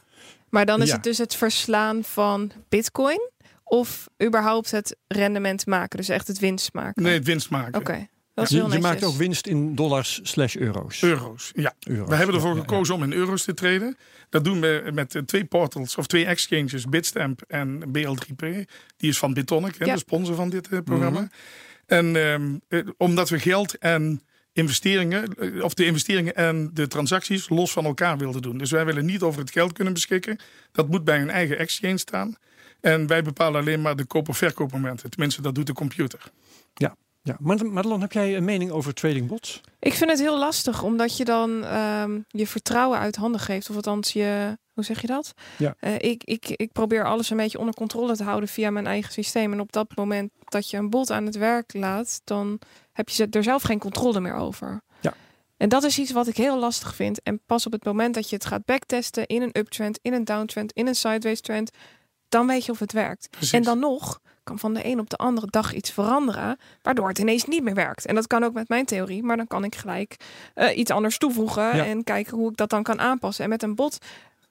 Maar 0.53 0.65
dan 0.65 0.81
is 0.81 0.87
Ja. 0.87 0.93
het 0.93 1.03
dus 1.03 1.17
het 1.17 1.35
verslaan 1.35 2.03
van 2.03 2.51
bitcoin 2.69 3.29
of 3.63 4.07
überhaupt 4.23 4.71
het 4.71 4.95
rendement 5.07 5.65
maken, 5.65 5.97
dus 5.97 6.09
echt 6.09 6.27
het 6.27 6.39
winst 6.39 6.73
maken. 6.73 7.03
Nee, 7.03 7.13
het 7.13 7.25
winst 7.25 7.49
maken. 7.49 7.79
Oké, 7.79 8.07
Je, 8.47 8.77
maakt 8.81 9.03
ook 9.03 9.15
winst 9.15 9.47
in 9.47 9.75
dollars 9.75 10.19
slash 10.23 10.55
euro's. 10.55 11.01
Euro's, 11.01 11.51
ja. 11.55 11.73
Euro's. 11.79 12.09
We 12.09 12.15
hebben 12.15 12.35
ervoor 12.35 12.49
Ja, 12.49 12.55
ja, 12.55 12.61
ja. 12.63 12.69
gekozen 12.69 12.95
om 12.95 13.03
in 13.03 13.13
euro's 13.13 13.43
te 13.43 13.53
traden. 13.53 13.97
Dat 14.29 14.43
doen 14.43 14.61
we 14.61 14.89
met 14.93 15.15
eh, 15.15 15.21
twee 15.21 15.45
portals 15.45 15.95
of 15.97 16.07
twee 16.07 16.25
exchanges, 16.25 16.85
Bitstamp 16.85 17.41
en 17.47 17.83
BL3P. 17.87 18.45
Die 18.97 19.09
is 19.09 19.17
van 19.17 19.33
Bitonic, 19.33 19.75
hè, 19.77 19.85
de 19.85 19.97
sponsor 19.97 20.35
van 20.35 20.49
dit 20.49 20.67
eh, 20.67 20.79
programma. 20.83 21.19
Mhm. 21.19 21.29
En 21.85 22.15
ehm, 22.15 22.57
eh, 22.67 22.87
omdat 22.97 23.29
we 23.29 23.39
geld 23.39 23.77
en 23.77 24.21
investeringen, 24.53 25.33
eh, 25.33 25.63
of 25.63 25.73
de 25.73 25.85
investeringen 25.85 26.35
en 26.35 26.69
de 26.73 26.87
transacties 26.87 27.49
los 27.49 27.71
van 27.71 27.85
elkaar 27.85 28.17
wilden 28.17 28.41
doen. 28.41 28.57
Dus 28.57 28.71
wij 28.71 28.85
willen 28.85 29.05
niet 29.05 29.21
over 29.21 29.39
het 29.39 29.51
geld 29.51 29.73
kunnen 29.73 29.93
beschikken. 29.93 30.39
Dat 30.71 30.87
moet 30.87 31.03
bij 31.03 31.21
een 31.21 31.29
eigen 31.29 31.57
exchange 31.57 31.97
staan. 31.97 32.35
En 32.81 33.07
wij 33.07 33.21
bepalen 33.23 33.61
alleen 33.61 33.81
maar 33.81 33.95
de 33.95 34.05
koop- 34.05 34.29
of 34.29 34.37
verkoopmomenten. 34.37 35.09
Tenminste, 35.09 35.41
dat 35.41 35.55
doet 35.55 35.67
de 35.67 35.73
computer. 35.73 36.19
Ja, 36.73 36.95
maar 37.39 37.65
Madelon, 37.65 38.01
heb 38.01 38.11
jij 38.11 38.37
een 38.37 38.43
mening 38.43 38.71
over 38.71 38.93
trading 38.93 39.27
bots? 39.27 39.61
Ik 39.79 39.93
vind 39.93 40.09
het 40.09 40.19
heel 40.19 40.37
lastig, 40.37 40.83
omdat 40.83 41.17
je 41.17 41.25
dan 41.25 41.63
ehm, 41.63 42.19
je 42.27 42.47
vertrouwen 42.47 42.99
uit 42.99 43.15
handen 43.15 43.41
geeft. 43.41 43.69
Of 43.69 43.75
althans 43.75 44.13
je, 44.13 44.57
hoe 44.73 44.83
zeg 44.83 45.01
je 45.01 45.07
dat? 45.07 45.33
Ja. 45.57 45.75
Eh, 45.79 45.95
ik, 45.99 46.23
ik, 46.23 46.49
ik 46.49 46.71
probeer 46.71 47.05
alles 47.05 47.29
een 47.29 47.37
beetje 47.37 47.59
onder 47.59 47.73
controle 47.73 48.15
te 48.15 48.23
houden 48.23 48.49
via 48.49 48.69
mijn 48.69 48.87
eigen 48.87 49.13
systeem. 49.13 49.51
En 49.51 49.59
op 49.59 49.71
dat 49.71 49.95
moment 49.95 50.31
dat 50.45 50.69
je 50.69 50.77
een 50.77 50.89
bot 50.89 51.11
aan 51.11 51.25
het 51.25 51.35
werk 51.35 51.73
laat, 51.73 52.21
dan 52.23 52.59
heb 52.91 53.09
je 53.09 53.27
er 53.29 53.43
zelf 53.43 53.61
geen 53.61 53.79
controle 53.79 54.19
meer 54.19 54.35
over. 54.35 54.81
Ja. 55.01 55.13
En 55.57 55.69
dat 55.69 55.83
is 55.83 55.99
iets 55.99 56.11
wat 56.11 56.27
ik 56.27 56.37
heel 56.37 56.59
lastig 56.59 56.95
vind. 56.95 57.21
En 57.21 57.41
pas 57.45 57.65
op 57.65 57.71
het 57.71 57.85
moment 57.85 58.15
dat 58.15 58.29
je 58.29 58.35
het 58.35 58.45
gaat 58.45 58.65
backtesten 58.65 59.27
in 59.27 59.41
een 59.41 59.57
uptrend, 59.57 59.99
in 60.01 60.13
een 60.13 60.25
downtrend, 60.25 60.71
in 60.71 60.87
een 60.87 60.95
sideways 60.95 61.41
trend, 61.41 61.71
dan 62.29 62.47
weet 62.47 62.65
je 62.65 62.71
of 62.71 62.79
het 62.79 62.91
werkt. 62.91 63.27
Precies. 63.29 63.51
En 63.51 63.63
dan 63.63 63.79
nog 63.79 64.19
kan 64.43 64.59
van 64.59 64.73
de 64.73 64.85
een 64.85 64.99
op 64.99 65.09
de 65.09 65.15
andere 65.17 65.47
dag 65.49 65.73
iets 65.73 65.91
veranderen, 65.91 66.57
waardoor 66.81 67.07
het 67.07 67.19
ineens 67.19 67.45
niet 67.45 67.63
meer 67.63 67.73
werkt. 67.73 68.05
En 68.05 68.15
dat 68.15 68.27
kan 68.27 68.43
ook 68.43 68.53
met 68.53 68.69
mijn 68.69 68.85
theorie, 68.85 69.23
maar 69.23 69.37
dan 69.37 69.47
kan 69.47 69.63
ik 69.63 69.75
gelijk 69.75 70.15
eh, 70.53 70.77
iets 70.77 70.91
anders 70.91 71.17
toevoegen 71.17 71.75
Ja. 71.75 71.85
en 71.85 72.03
kijken 72.03 72.37
hoe 72.37 72.49
ik 72.49 72.57
dat 72.57 72.69
dan 72.69 72.83
kan 72.83 72.99
aanpassen. 72.99 73.43
En 73.43 73.49
met 73.49 73.63
een 73.63 73.75
bot 73.75 73.97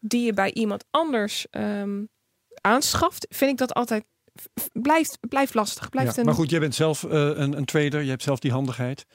die 0.01 0.25
je 0.25 0.33
bij 0.33 0.53
iemand 0.53 0.85
anders 0.91 1.47
ehm, 1.51 2.03
aanschaft, 2.61 3.27
vind 3.31 3.51
ik 3.51 3.57
dat 3.57 3.75
altijd 3.75 4.05
blijft, 4.73 5.19
blijft 5.29 5.55
lastig. 5.55 5.89
Blijft 5.89 6.13
Ja, 6.15 6.19
een, 6.21 6.25
maar 6.27 6.35
goed, 6.35 6.51
jij 6.51 6.61
bent 6.61 6.75
zelf 6.75 7.05
eh, 7.05 7.11
een, 7.11 7.57
een 7.57 7.65
trader. 7.65 8.03
Je 8.03 8.11
hebt 8.11 8.23
zelf 8.23 8.39
die 8.39 8.51
handigheid. 8.53 9.07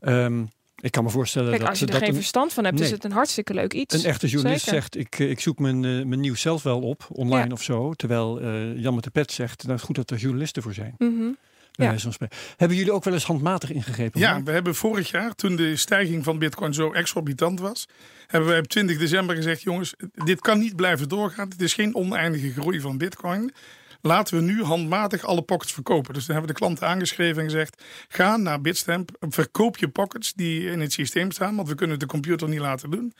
Ehm, 0.00 0.44
ik 0.80 0.90
kan 0.90 1.04
me 1.04 1.10
voorstellen 1.10 1.48
Kijk, 1.48 1.60
dat, 1.60 1.70
als 1.70 1.78
je 1.78 1.84
er 1.86 1.90
dat 1.92 2.00
geen 2.00 2.10
een, 2.10 2.14
verstand 2.14 2.52
van 2.52 2.64
hebt, 2.64 2.80
is 2.80 2.90
het 2.90 3.04
een 3.04 3.12
hartstikke 3.12 3.54
leuk 3.54 3.72
iets. 3.72 3.94
een 3.94 4.04
echte 4.10 4.26
journalist 4.26 4.64
Zeker. 4.64 4.80
zegt... 4.80 4.96
Ik, 4.96 5.18
eh, 5.18 5.30
ik 5.30 5.40
zoek 5.40 5.58
mijn, 5.58 5.84
eh, 5.84 6.04
mijn 6.04 6.20
nieuws 6.20 6.40
zelf 6.40 6.62
wel 6.62 6.80
op, 6.80 7.06
online 7.12 7.46
Ja. 7.46 7.52
of 7.52 7.62
zo. 7.62 7.92
Terwijl 7.92 8.40
eh 8.40 8.76
Jan 8.76 8.94
met 8.94 9.04
de 9.04 9.10
pet 9.10 9.32
zegt... 9.32 9.58
Nou, 9.58 9.70
het 9.70 9.80
is 9.80 9.86
goed 9.86 9.96
dat 9.96 10.10
er 10.10 10.16
journalisten 10.16 10.62
voor 10.62 10.74
zijn. 10.74 10.94
Bij 10.98 11.98
Ja. 12.08 12.28
Hebben 12.56 12.76
jullie 12.76 12.92
ook 12.92 13.04
wel 13.04 13.14
eens 13.14 13.24
handmatig 13.24 13.72
ingegrepen? 13.72 14.20
Ja, 14.20 14.42
we 14.42 14.50
hebben 14.50 14.74
vorig 14.74 15.10
jaar, 15.10 15.34
toen 15.34 15.56
de 15.56 15.76
stijging 15.76 16.24
van 16.24 16.38
Bitcoin 16.38 16.74
zo 16.74 16.92
exorbitant 16.92 17.60
was, 17.60 17.88
hebben 18.26 18.48
wij 18.48 18.58
op 18.58 18.66
20 18.66 18.98
december 18.98 19.36
gezegd: 19.36 19.62
jongens, 19.62 19.94
dit 20.24 20.40
kan 20.40 20.58
niet 20.58 20.76
blijven 20.76 21.08
doorgaan. 21.08 21.48
Het 21.48 21.62
is 21.62 21.74
geen 21.74 21.94
oneindige 21.94 22.52
groei 22.52 22.80
van 22.80 22.98
Bitcoin. 22.98 23.52
Laten 24.02 24.36
we 24.36 24.42
nu 24.42 24.62
handmatig 24.62 25.24
alle 25.24 25.42
pockets 25.42 25.72
verkopen. 25.72 26.14
Dus 26.14 26.26
dan 26.26 26.36
hebben 26.36 26.54
we 26.54 26.60
de 26.60 26.66
klanten 26.66 26.86
aangeschreven 26.86 27.42
en 27.42 27.50
gezegd: 27.50 27.84
ga 28.08 28.36
naar 28.36 28.60
Bitstamp, 28.60 29.10
verkoop 29.20 29.76
je 29.76 29.88
pockets 29.88 30.32
die 30.32 30.70
in 30.70 30.80
het 30.80 30.92
systeem 30.92 31.30
staan, 31.30 31.56
want 31.56 31.68
we 31.68 31.74
kunnen 31.74 31.98
de 31.98 32.06
computer 32.06 32.48
niet 32.48 32.60
laten 32.60 32.90
doen. 32.90 33.14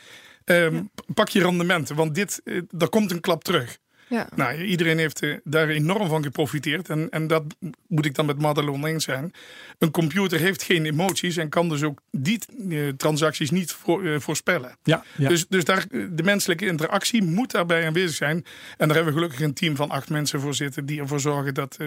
Ehm, 0.44 0.82
Pak 1.14 1.28
je 1.28 1.42
rendementen, 1.42 1.96
want 1.96 2.14
dit, 2.14 2.40
eh, 2.44 2.56
er 2.78 2.88
komt 2.88 3.10
een 3.10 3.20
klap 3.20 3.44
terug. 3.44 3.78
Ja. 4.10 4.28
Nou, 4.34 4.62
iedereen 4.62 4.98
heeft 4.98 5.22
eh, 5.22 5.36
daar 5.44 5.68
enorm 5.68 6.08
van 6.08 6.22
geprofiteerd. 6.22 6.88
En, 6.88 7.10
en 7.10 7.26
dat 7.26 7.44
moet 7.86 8.04
ik 8.04 8.14
dan 8.14 8.26
met 8.26 8.38
Madelon 8.38 8.86
eens 8.86 9.04
zijn. 9.04 9.32
Een 9.78 9.90
computer 9.90 10.38
heeft 10.38 10.62
geen 10.62 10.86
emoties 10.86 11.36
en 11.36 11.48
kan 11.48 11.68
dus 11.68 11.82
ook 11.82 12.00
die 12.10 12.38
eh, 12.68 12.88
transacties 12.88 13.50
niet 13.50 13.72
voor, 13.72 14.04
eh, 14.04 14.20
voorspellen. 14.20 14.76
Ja, 14.82 15.04
ja. 15.16 15.28
Dus, 15.28 15.46
dus 15.48 15.64
daar, 15.64 15.86
de 15.90 16.22
menselijke 16.22 16.66
interactie 16.66 17.22
moet 17.22 17.50
daarbij 17.50 17.86
aanwezig 17.86 18.16
zijn. 18.16 18.44
En 18.76 18.86
daar 18.88 18.96
hebben 18.96 19.14
we 19.14 19.20
gelukkig 19.20 19.40
een 19.40 19.54
team 19.54 19.76
van 19.76 19.90
acht 19.90 20.10
mensen 20.10 20.40
voor 20.40 20.54
zitten 20.54 20.86
die 20.86 21.00
ervoor 21.00 21.20
zorgen 21.20 21.54
dat 21.54 21.76
eh, 21.78 21.86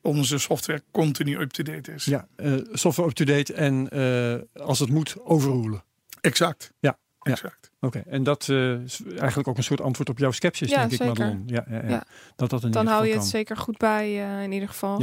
onze 0.00 0.38
software 0.38 0.82
continu 0.90 1.38
up-to-date 1.38 1.92
is. 1.92 2.04
ja 2.04 2.28
eh, 2.36 2.54
software 2.72 3.08
up-to-date 3.08 3.52
en 3.52 3.88
eh, 3.88 4.62
als 4.62 4.78
het 4.78 4.88
moet, 4.88 5.16
overroelen. 5.24 5.84
Exact. 6.20 6.72
Ja, 6.78 6.98
ja. 7.26 7.32
exact. 7.32 7.70
Oké, 7.80 8.02
en 8.06 8.22
dat 8.22 8.48
eh, 8.48 8.72
is 8.72 9.00
eigenlijk 9.18 9.48
ook 9.48 9.56
een 9.56 9.62
soort 9.62 9.80
antwoord 9.80 10.08
op 10.08 10.18
jouw 10.18 10.30
sceptisch, 10.30 10.70
Ja, 10.70 10.86
denk 10.86 10.92
ik. 10.92 11.06
Madelon. 11.06 11.42
Ja, 11.46 11.64
ja, 11.70 11.82
ja. 11.82 11.88
Ja. 11.88 12.04
Dat 12.36 12.50
dat 12.50 12.64
in 12.64 12.70
Dan 12.70 12.86
hou 12.86 13.04
je 13.04 13.10
het 13.10 13.18
kan. 13.18 13.28
zeker 13.28 13.56
goed 13.56 13.76
bij 13.78 14.24
eh, 14.24 14.42
in 14.42 14.52
ieder 14.52 14.68
geval. 14.68 15.00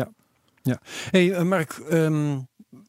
Ja. 0.63 0.79
hey, 1.11 1.33
eh, 1.33 1.43
Mark, 1.43 1.71
ehm, 1.89 2.39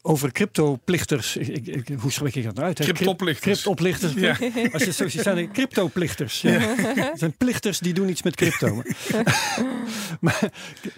over 0.02 0.32
crypto-plichters. 0.32 1.36
Ik, 1.36 1.66
ik, 1.66 1.88
hoe 2.00 2.12
spreek 2.12 2.34
ik 2.34 2.44
dat 2.44 2.54
nou 2.54 2.66
uit? 2.66 2.78
hè? 2.78 2.84
Cryptoplichters. 2.84 3.62
Cryptoplichters. 3.62 4.12
Ja. 4.12 4.36
Als 4.72 4.84
je 4.84 4.92
zo 4.92 5.08
ziet 5.08 5.24
nee, 5.24 5.50
cryptoplichters. 5.50 6.40
Ja. 6.40 6.50
Het 6.50 7.18
zijn 7.24 7.36
plichters 7.36 7.78
die 7.78 7.94
doen 7.94 8.08
iets 8.08 8.22
met 8.22 8.36
crypto. 8.36 8.82
maar 10.20 10.52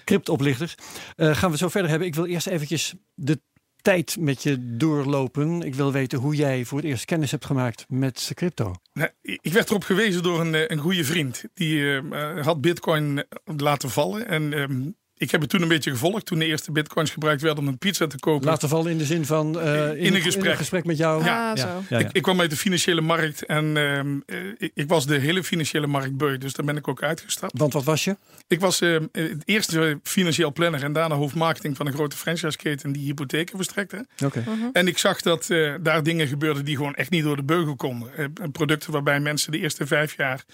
cryptoplichters. 0.04 0.74
Eh, 1.16 1.36
gaan 1.36 1.50
we 1.50 1.56
zo 1.56 1.68
verder 1.68 1.90
hebben. 1.90 2.08
Ik 2.08 2.14
wil 2.14 2.26
eerst 2.26 2.46
eventjes 2.46 2.94
de 3.14 3.40
tijd 3.86 4.16
met 4.20 4.42
je 4.42 4.76
doorlopen. 4.76 5.62
Ik 5.62 5.74
wil 5.74 5.92
weten 5.92 6.18
hoe 6.18 6.34
jij 6.34 6.64
voor 6.64 6.78
het 6.78 6.86
eerst 6.86 7.04
kennis 7.04 7.30
hebt 7.30 7.44
gemaakt 7.44 7.84
met 7.88 8.30
crypto. 8.34 8.74
Nou, 8.92 9.10
ik 9.22 9.52
werd 9.52 9.70
erop 9.70 9.84
gewezen 9.84 10.22
door 10.22 10.40
een, 10.40 10.54
eh, 10.54 10.62
een 10.66 10.78
goede 10.78 11.04
vriend. 11.04 11.44
Die 11.54 11.96
eh, 11.96 12.44
had 12.44 12.60
bitcoin 12.60 13.18
eh, 13.18 13.24
laten 13.56 13.90
vallen. 13.90 14.28
En 14.28 14.52
ehm, 14.52 14.90
ik 15.18 15.30
heb 15.30 15.40
het 15.40 15.50
toen 15.50 15.62
een 15.62 15.68
beetje 15.68 15.90
gevolgd. 15.90 16.26
Toen 16.26 16.38
de 16.38 16.44
eerste 16.44 16.72
bitcoins 16.72 17.10
gebruikt 17.10 17.42
werden 17.42 17.58
om 17.64 17.68
een 17.68 17.78
pizza 17.78 18.06
te 18.06 18.18
kopen. 18.18 18.46
Laten 18.46 18.68
vallen 18.68 18.90
in 18.90 18.98
de 18.98 19.04
zin 19.04 19.26
van 19.26 19.60
eh, 19.60 20.04
In 20.04 20.14
een 20.14 20.22
gesprek. 20.56 20.84
met 20.84 20.96
jou. 20.96 21.24
Ja, 21.24 21.52
ja, 21.54 21.56
zo. 21.56 21.66
ja, 21.66 21.82
ja. 21.88 21.98
Ik, 21.98 22.12
ik 22.12 22.22
kwam 22.22 22.40
uit 22.40 22.50
de 22.50 22.56
financiële 22.56 23.00
markt. 23.00 23.46
En 23.46 23.76
ehm, 23.76 24.18
eh, 24.26 24.36
ik, 24.58 24.70
ik 24.74 24.88
was 24.88 25.06
de 25.06 25.18
hele 25.18 25.44
financiële 25.44 25.86
markt 25.86 26.16
beu. 26.16 26.38
Dus 26.38 26.52
daar 26.52 26.66
ben 26.66 26.76
ik 26.76 26.88
ook 26.88 27.02
uitgestapt. 27.02 27.58
Want 27.58 27.72
wat 27.72 27.84
was 27.84 28.04
je? 28.04 28.16
Ik 28.48 28.60
was 28.60 28.80
ehm, 28.80 29.06
het 29.12 29.42
eerste 29.44 30.00
financieel 30.02 30.52
planner. 30.52 30.82
En 30.82 30.92
daarna 30.92 31.14
hoofdmarketing 31.14 31.76
van 31.76 31.86
een 31.86 31.92
grote 31.92 32.16
franchiseketen 32.16 32.92
die 32.92 33.04
hypotheken 33.04 33.56
verstrekte. 33.56 34.06
Oké. 34.24 34.44
En 34.72 34.86
ik 34.86 34.98
zag 34.98 35.20
dat 35.20 35.50
eh, 35.50 35.74
daar 35.80 36.02
dingen 36.02 36.28
gebeurden 36.28 36.64
die 36.64 36.76
gewoon 36.76 36.94
echt 36.94 37.10
niet 37.10 37.24
door 37.24 37.36
de 37.36 37.42
beugel 37.42 37.76
konden. 37.76 38.32
Producten 38.52 38.92
waarbij 38.92 39.20
mensen 39.20 39.52
de 39.52 39.58
eerste 39.58 39.86
vijf 39.86 40.16
jaar 40.16 40.44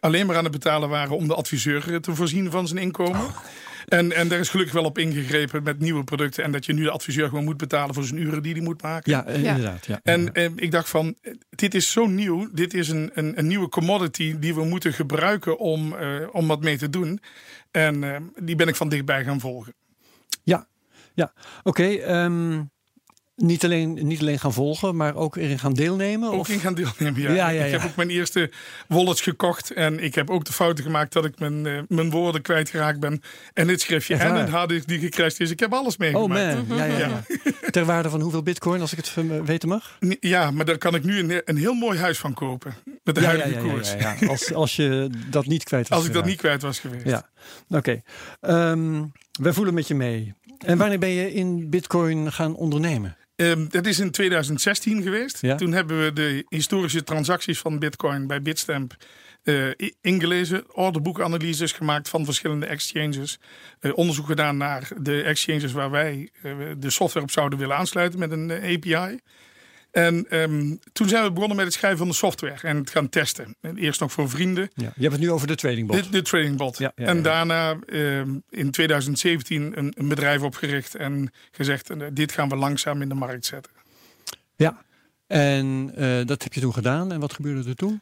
alleen 0.00 0.26
maar 0.26 0.36
aan 0.36 0.42
het 0.44 0.52
betalen 0.52 0.88
waren 0.88 1.16
om 1.16 1.28
de 1.28 1.34
adviseur 1.34 1.92
eh, 1.92 1.96
te 2.00 2.14
voorzien 2.14 2.50
van 2.50 2.68
zijn 2.68 2.80
inkomen. 2.80 3.26
En, 3.86 4.12
en 4.12 4.28
daar 4.28 4.38
is 4.38 4.48
gelukkig 4.48 4.74
wel 4.74 4.84
op 4.84 4.98
ingegrepen 4.98 5.62
met 5.62 5.78
nieuwe 5.78 6.04
producten. 6.04 6.44
En 6.44 6.52
dat 6.52 6.66
je 6.66 6.72
nu 6.72 6.82
de 6.82 6.90
adviseur 6.90 7.28
gewoon 7.28 7.44
moet 7.44 7.56
betalen 7.56 7.94
voor 7.94 8.04
zijn 8.04 8.20
uren 8.20 8.42
die 8.42 8.52
hij 8.52 8.62
moet 8.62 8.82
maken. 8.82 9.12
Ja, 9.12 9.24
eh, 9.26 9.42
Ja. 9.42 9.54
inderdaad. 9.54 9.86
Ja. 9.86 10.00
En 10.02 10.32
eh, 10.34 10.50
ik 10.56 10.70
dacht 10.70 10.88
van, 10.88 11.14
eh, 11.22 11.32
dit 11.50 11.74
is 11.74 11.90
zo 11.92 12.06
nieuw. 12.06 12.48
Dit 12.52 12.74
is 12.74 12.88
een, 12.88 13.10
een, 13.14 13.38
een 13.38 13.46
nieuwe 13.46 13.68
commodity 13.68 14.38
die 14.38 14.54
we 14.54 14.64
moeten 14.64 14.92
gebruiken 14.92 15.58
om, 15.58 15.96
eh, 15.96 16.28
om 16.32 16.46
wat 16.46 16.60
mee 16.60 16.76
te 16.78 16.90
doen. 16.90 17.20
En 17.70 18.04
eh, 18.14 18.20
die 18.42 18.56
ben 18.56 18.68
ik 18.68 18.76
van 18.76 18.88
dichtbij 18.88 19.24
gaan 19.24 19.40
volgen. 19.40 19.74
Ja, 20.42 20.66
ja. 21.14 21.32
oké. 21.62 21.84
ehm, 21.84 22.62
niet, 23.36 23.64
alleen, 23.64 24.06
niet 24.06 24.20
alleen 24.20 24.38
gaan 24.38 24.52
volgen, 24.52 24.96
maar 24.96 25.14
ook 25.14 25.36
erin 25.36 25.58
gaan 25.58 25.72
deelnemen? 25.72 26.30
Ook 26.30 26.40
of? 26.40 26.48
in 26.48 26.60
gaan 26.60 26.74
deelnemen, 26.74 27.20
ja. 27.22 27.30
Ja, 27.32 27.48
ja, 27.48 27.64
Ik 27.64 27.72
heb 27.72 27.84
ook 27.84 27.96
mijn 27.96 28.10
eerste 28.10 28.50
wallets 28.88 29.20
gekocht. 29.20 29.70
En 29.70 30.02
ik 30.04 30.14
heb 30.14 30.30
ook 30.30 30.44
de 30.44 30.52
fouten 30.52 30.84
gemaakt 30.84 31.12
dat 31.12 31.24
ik 31.24 31.38
mijn, 31.38 31.66
eh, 31.66 31.78
mijn 31.88 32.10
woorden 32.10 32.42
kwijtgeraakt 32.42 33.00
ben. 33.00 33.22
En 33.54 33.66
dit 33.66 33.80
schriftje 33.80 34.14
Echt 34.14 34.22
en 34.22 34.32
waar? 34.32 34.42
een 34.42 34.48
harddisk 34.50 34.86
die 34.86 34.98
gecrashed 34.98 35.40
is. 35.40 35.50
Ik 35.50 35.60
heb 35.60 35.72
alles 35.72 35.92
Oh 35.92 35.98
meegemaakt. 35.98 36.68
man, 36.68 36.78
ja, 36.78 36.84
ja, 36.84 36.98
ja. 36.98 37.22
Ter 37.70 37.84
waarde 37.84 38.10
van 38.10 38.20
hoeveel 38.20 38.42
bitcoin, 38.42 38.80
als 38.80 38.92
ik 38.92 38.98
het 38.98 39.14
weten 39.44 39.68
mag? 39.68 39.98
Ja, 40.20 40.50
maar 40.50 40.64
daar 40.64 40.78
kan 40.78 40.94
ik 40.94 41.04
nu 41.04 41.18
een, 41.18 41.42
een 41.44 41.56
heel 41.56 41.74
mooi 41.74 41.98
huis 41.98 42.18
van 42.18 42.34
kopen. 42.34 42.74
Met 43.04 43.14
de 43.14 43.24
huidige 43.24 43.58
koers. 43.58 43.92
ja, 43.92 44.16
ja. 44.20 44.26
Als, 44.26 44.52
als 44.52 44.76
je 44.76 45.10
dat 45.30 45.46
niet 45.46 45.64
kwijt 45.64 45.88
was 45.88 45.98
Als 45.98 46.06
ik 46.06 46.12
dat 46.12 46.24
niet 46.24 46.38
kwijt 46.38 46.62
was 46.62 46.78
geweest. 46.78 47.04
Ja, 47.06 47.28
oké. 47.68 48.02
Ehm, 48.40 49.04
wij 49.40 49.52
voelen 49.52 49.74
met 49.74 49.88
je 49.88 49.94
mee. 49.94 50.34
En 50.58 50.78
wanneer 50.78 50.98
ben 50.98 51.08
je 51.08 51.32
in 51.32 51.70
bitcoin 51.70 52.32
gaan 52.32 52.54
ondernemen? 52.54 53.16
Ehm, 53.36 53.66
dat 53.68 53.86
is 53.86 53.98
in 53.98 54.10
2016 54.10 55.02
geweest. 55.02 55.40
Ja. 55.40 55.54
Toen 55.54 55.72
hebben 55.72 56.04
we 56.04 56.12
de 56.12 56.44
historische 56.48 57.04
transacties 57.04 57.58
van 57.58 57.78
Bitcoin 57.78 58.26
bij 58.26 58.42
Bitstamp 58.42 58.96
eh, 59.42 59.68
ingelezen. 60.00 60.76
Orderboekanalyses 60.76 61.72
gemaakt 61.72 62.08
van 62.08 62.24
verschillende 62.24 62.66
exchanges. 62.66 63.38
Eh, 63.80 63.96
onderzoek 63.96 64.26
gedaan 64.26 64.56
naar 64.56 64.88
de 65.00 65.22
exchanges 65.22 65.72
waar 65.72 65.90
wij 65.90 66.30
eh, 66.42 66.52
de 66.78 66.90
software 66.90 67.24
op 67.24 67.30
zouden 67.30 67.58
willen 67.58 67.76
aansluiten 67.76 68.18
met 68.18 68.30
een 68.30 68.50
API. 68.50 69.20
En 69.96 70.26
ehm, 70.28 70.76
toen 70.92 71.08
zijn 71.08 71.24
we 71.24 71.32
begonnen 71.32 71.56
met 71.56 71.66
het 71.66 71.74
schrijven 71.74 71.98
van 71.98 72.08
de 72.08 72.14
software 72.14 72.68
en 72.68 72.76
het 72.76 72.90
gaan 72.90 73.08
testen. 73.08 73.56
En 73.60 73.76
Eerst 73.76 74.00
nog 74.00 74.12
voor 74.12 74.30
vrienden. 74.30 74.70
Ja. 74.74 74.92
Je 74.94 75.02
hebt 75.02 75.12
het 75.12 75.22
nu 75.22 75.30
over 75.30 75.46
de 75.46 75.54
tradingbot. 75.54 76.04
De, 76.04 76.10
de 76.10 76.22
trading 76.22 76.56
bot. 76.56 76.78
Ja, 76.78 76.92
ja, 76.94 77.06
en 77.06 77.22
daarna 77.22 77.78
ehm, 77.86 78.38
in 78.48 78.70
2017 78.70 79.78
een, 79.78 79.92
een 79.96 80.08
bedrijf 80.08 80.42
opgericht 80.42 80.94
en 80.94 81.30
gezegd: 81.50 81.90
eh, 81.90 82.06
dit 82.12 82.32
gaan 82.32 82.48
we 82.48 82.56
langzaam 82.56 83.02
in 83.02 83.08
de 83.08 83.14
markt 83.14 83.46
zetten. 83.46 83.72
Ja. 84.56 84.84
En 85.26 85.92
eh, 85.94 86.26
dat 86.26 86.42
heb 86.42 86.52
je 86.52 86.60
toen 86.60 86.72
gedaan. 86.72 87.12
En 87.12 87.20
wat 87.20 87.32
gebeurde 87.32 87.68
er 87.68 87.76
toen? 87.76 88.00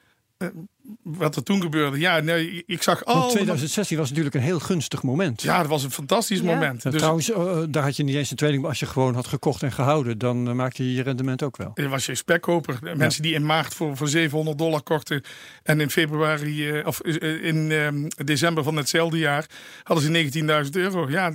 Wat 1.03 1.37
er 1.37 1.43
toen 1.43 1.61
gebeurde, 1.63 1.99
ja, 1.99 2.21
nee, 2.21 2.63
ik 2.67 2.83
zag 2.83 3.05
Want 3.05 3.23
al. 3.23 3.31
2016 3.31 3.97
was 3.99 4.09
natuurlijk 4.09 4.35
een 4.35 4.41
heel 4.41 4.59
gunstig 4.61 5.03
moment. 5.03 5.43
Ja, 5.43 5.59
dat 5.59 5.67
was 5.67 5.85
een 5.85 5.91
fantastisch 5.91 6.39
Ja. 6.39 6.45
moment. 6.45 6.83
Ja, 6.83 6.91
Dus 6.91 6.99
Trouwens, 7.01 7.31
eh, 7.33 7.59
daar 7.69 7.83
had 7.83 7.97
je 7.97 8.03
niet 8.03 8.15
eens 8.15 8.31
een 8.31 8.37
trading. 8.37 8.65
Als 8.65 8.79
je 8.81 8.87
gewoon 8.87 9.15
had 9.15 9.27
gekocht 9.27 9.63
en 9.63 9.73
gehouden, 9.73 10.19
dan 10.19 10.49
eh, 10.49 10.55
maakte 10.55 10.85
je 10.85 10.95
je 10.95 11.03
rendement 11.03 11.43
ook 11.43 11.57
wel. 11.57 11.71
er 11.75 11.89
was 11.89 12.07
je 12.07 12.15
spekkoper. 12.15 12.79
Mensen 12.97 13.23
die 13.23 13.35
in 13.35 13.47
maart 13.47 13.75
voor, 13.75 13.97
voor 13.97 14.09
700 14.09 14.59
dollar 14.59 14.83
kochten. 14.83 15.23
En 15.63 15.81
in 15.81 15.91
februari, 15.91 16.71
eh, 16.71 16.87
of 16.87 17.01
eh, 17.01 17.45
in 17.45 17.71
ehm, 17.73 18.09
december 18.27 18.65
van 18.65 18.77
hetzelfde 18.77 19.19
jaar, 19.19 19.47
hadden 19.83 20.05
ze 20.05 20.11
19.000 20.11 20.77
euro. 20.77 21.11
Ja, 21.11 21.33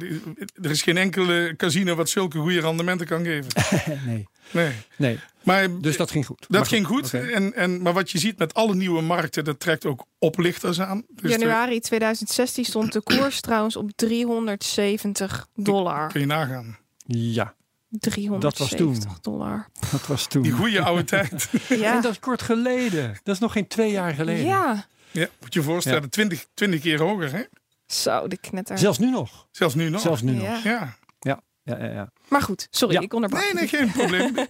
er 0.62 0.70
is 0.70 0.82
geen 0.82 0.98
enkele 0.98 1.54
casino 1.58 1.96
wat 1.96 2.10
zulke 2.10 2.38
goede 2.40 2.60
rendementen 2.60 3.08
kan 3.08 3.24
geven. 3.24 3.52
nee. 4.08 4.28
Nee. 4.52 4.72
nee. 4.98 5.20
Maar 5.44 5.80
Dus 5.82 5.98
dat 5.98 6.12
ging 6.12 6.26
goed. 6.26 6.40
dat 6.40 6.50
Maar 6.50 6.66
ging 6.66 6.88
goed. 6.88 7.14
En, 7.14 7.56
en, 7.56 7.82
maar 7.82 7.94
wat 7.94 8.12
je 8.12 8.18
ziet 8.20 8.38
met 8.38 8.54
alle 8.54 8.76
nieuwe 8.76 9.02
markten, 9.02 9.39
dat 9.44 9.60
trekt 9.60 9.86
ook 9.86 10.06
oplichters 10.20 10.82
aan. 10.82 11.04
Dus 11.10 11.32
Januari 11.32 11.80
2016 11.80 12.66
stond 12.66 12.94
de 12.94 13.02
koers 13.02 13.42
trouwens 13.42 13.76
op 13.76 13.92
370 13.96 15.48
dollar. 15.56 16.08
kun 16.12 16.20
je 16.20 16.26
nagaan. 16.26 16.78
Ja, 17.06 17.54
370 17.90 19.20
dollar. 19.20 19.68
dat 19.92 20.08
was 20.08 20.28
toen. 20.28 20.42
Die 20.42 20.52
goede 20.52 20.82
oude 20.82 21.04
tijd. 21.04 21.50
En 21.70 21.78
Ja. 21.80 22.02
dat 22.02 22.12
is 22.12 22.20
kort 22.20 22.42
geleden. 22.42 23.20
Dat 23.24 23.34
is 23.36 23.42
nog 23.42 23.52
geen 23.52 23.68
twee 23.68 23.92
jaar 23.92 24.14
geleden. 24.14 24.46
ja. 24.46 24.86
Ja, 25.12 25.28
moet 25.42 25.54
je 25.54 25.60
je 25.60 25.66
voorstellen, 25.66 26.10
20, 26.10 26.48
20 26.54 26.82
keer 26.82 27.00
hoger. 27.00 27.32
Hè? 27.32 27.42
Zo, 27.86 28.28
de 28.28 28.38
knetter. 28.38 28.78
Zelfs 28.78 28.98
nu 28.98 29.10
nog. 29.10 29.48
Zelfs 29.52 29.76
nu 29.76 29.90
nog. 29.90 30.02
Zelfs 30.02 30.22
nu 30.22 30.32
nog. 30.32 30.64
Ja. 30.64 30.94
Ja. 31.20 31.42
Ja, 31.64 31.78
ja, 31.78 31.86
ja. 31.92 32.12
Maar 32.30 32.42
goed, 32.42 32.68
sorry, 32.72 32.94
Ja. 32.94 33.02
ik 33.02 33.14
onderbrak. 33.14 33.44
Nee, 33.44 33.54
nee, 33.54 33.68
geen 33.68 33.92
probleem. 33.92 34.36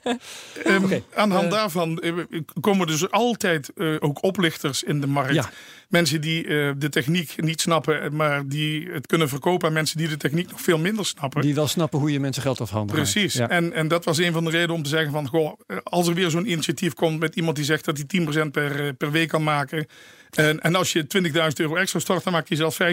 Ehm, 0.63 0.83
Oké, 0.83 1.03
aan 1.15 1.29
de 1.29 1.35
hand 1.35 1.47
eh, 1.47 1.51
daarvan 1.59 1.99
eh, 1.99 2.13
komen 2.61 2.87
dus 2.87 3.11
altijd 3.11 3.73
eh, 3.77 3.95
ook 3.99 4.23
oplichters 4.23 4.83
in 4.83 5.01
de 5.01 5.07
markt. 5.07 5.33
Ja. 5.33 5.49
Mensen 5.87 6.21
die 6.21 6.43
eh, 6.47 6.71
de 6.77 6.89
techniek 6.89 7.41
niet 7.41 7.61
snappen, 7.61 8.15
maar 8.15 8.47
die 8.47 8.89
het 8.91 9.07
kunnen 9.07 9.29
verkopen 9.29 9.67
aan 9.67 9.73
mensen 9.73 9.97
die 9.97 10.07
de 10.07 10.17
techniek 10.17 10.49
nog 10.51 10.61
veel 10.61 10.77
minder 10.77 11.05
snappen. 11.05 11.41
Die 11.41 11.55
wel 11.55 11.67
snappen 11.67 11.99
hoe 11.99 12.11
je 12.11 12.19
mensen 12.19 12.41
geld 12.41 12.61
afhandelt. 12.61 12.97
Precies. 12.99 13.33
Ja. 13.33 13.49
En, 13.49 13.73
en 13.73 13.87
dat 13.87 14.05
was 14.05 14.17
een 14.17 14.33
van 14.33 14.43
de 14.43 14.49
redenen 14.49 14.75
om 14.75 14.83
te 14.83 14.89
zeggen 14.89 15.11
van... 15.11 15.27
Goh, 15.27 15.59
als 15.83 16.07
er 16.07 16.13
weer 16.13 16.29
zo'n 16.29 16.51
initiatief 16.51 16.93
komt 16.93 17.19
met 17.19 17.35
iemand 17.35 17.55
die 17.55 17.65
zegt 17.65 17.85
dat 17.85 18.01
hij 18.07 18.45
10% 18.47 18.51
per, 18.51 18.93
per 18.93 19.11
week 19.11 19.27
kan 19.29 19.43
maken... 19.43 19.87
En, 20.29 20.59
en 20.61 20.75
als 20.75 20.91
je 20.91 21.05
20.000 21.23 21.31
euro 21.55 21.75
extra 21.75 21.99
stort, 21.99 22.23
dan 22.23 22.33
maak 22.33 22.47
je 22.47 22.55
zelfs 22.55 22.77
15% 22.81 22.85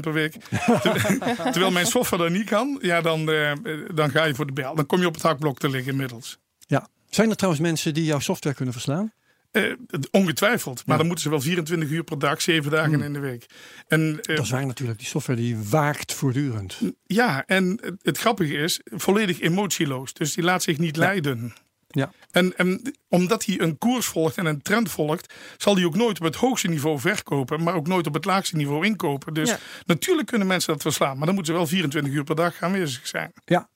per 0.00 0.12
week. 0.12 0.32
Ter- 0.82 1.18
Terwijl 1.50 1.70
mijn 1.70 1.86
software 1.86 2.22
dat 2.22 2.32
niet 2.32 2.48
kan, 2.48 2.78
ja, 2.82 3.00
dan, 3.00 3.30
eh, 3.30 3.52
dan 3.94 4.10
ga 4.10 4.24
je 4.24 4.34
voor 4.34 4.46
de 4.46 4.52
bel. 4.52 4.74
Dan 4.74 4.86
kom 4.86 5.00
je 5.00 5.06
op 5.06 5.14
het 5.14 5.22
hakblok 5.22 5.58
te 5.58 5.68
liggen 5.70 5.90
inmiddels. 5.92 6.38
ja. 6.66 6.88
Zijn 7.10 7.30
er 7.30 7.36
trouwens 7.36 7.64
mensen 7.64 7.94
die 7.94 8.04
jouw 8.04 8.18
software 8.18 8.56
kunnen 8.56 8.74
verslaan? 8.74 9.12
Eh, 9.50 9.62
ongetwijfeld. 10.10 10.74
Maar 10.76 10.84
Ja. 10.86 10.96
dan 10.96 11.06
moeten 11.06 11.24
ze 11.24 11.30
wel 11.30 11.40
24 11.40 11.90
uur 11.90 12.04
per 12.04 12.18
dag, 12.18 12.42
7 12.42 12.70
dagen 12.70 12.92
Hmm. 12.92 13.02
in 13.02 13.12
de 13.12 13.18
week. 13.18 13.46
En, 13.88 14.18
eh, 14.22 14.36
Dat 14.36 14.44
is 14.44 14.50
waar 14.50 14.66
natuurlijk. 14.66 14.98
Die 14.98 15.08
software 15.08 15.40
die 15.40 15.56
waakt 15.70 16.12
voortdurend. 16.14 16.78
ja, 17.06 17.44
en 17.46 17.78
het, 17.82 17.94
het 18.02 18.18
grappige 18.18 18.54
is, 18.54 18.80
volledig 18.84 19.40
emotieloos. 19.40 20.12
Dus 20.12 20.34
die 20.34 20.44
laat 20.44 20.62
zich 20.62 20.78
niet 20.78 20.96
leiden. 20.96 21.54
Ja. 21.94 22.10
En, 22.30 22.56
en 22.56 22.94
omdat 23.08 23.44
hij 23.44 23.60
een 23.60 23.78
koers 23.78 24.06
volgt 24.06 24.36
en 24.36 24.46
een 24.46 24.62
trend 24.62 24.90
volgt, 24.90 25.34
zal 25.56 25.74
hij 25.76 25.84
ook 25.84 25.96
nooit 25.96 26.18
op 26.18 26.24
het 26.24 26.34
hoogste 26.36 26.68
niveau 26.68 26.98
verkopen, 26.98 27.62
maar 27.62 27.74
ook 27.74 27.86
nooit 27.86 28.06
op 28.06 28.14
het 28.14 28.24
laagste 28.24 28.56
niveau 28.56 28.86
inkopen. 28.86 29.34
Dus 29.34 29.48
Ja. 29.50 29.58
natuurlijk 29.86 30.28
kunnen 30.28 30.46
mensen 30.46 30.72
dat 30.72 30.82
verslaan, 30.82 31.16
maar 31.16 31.26
dan 31.26 31.34
moeten 31.34 31.52
ze 31.52 31.58
wel 31.58 31.68
24 31.68 32.12
uur 32.12 32.24
per 32.24 32.36
dag 32.36 32.62
aanwezig 32.62 33.06
zijn. 33.06 33.32
Ja. 33.44 33.68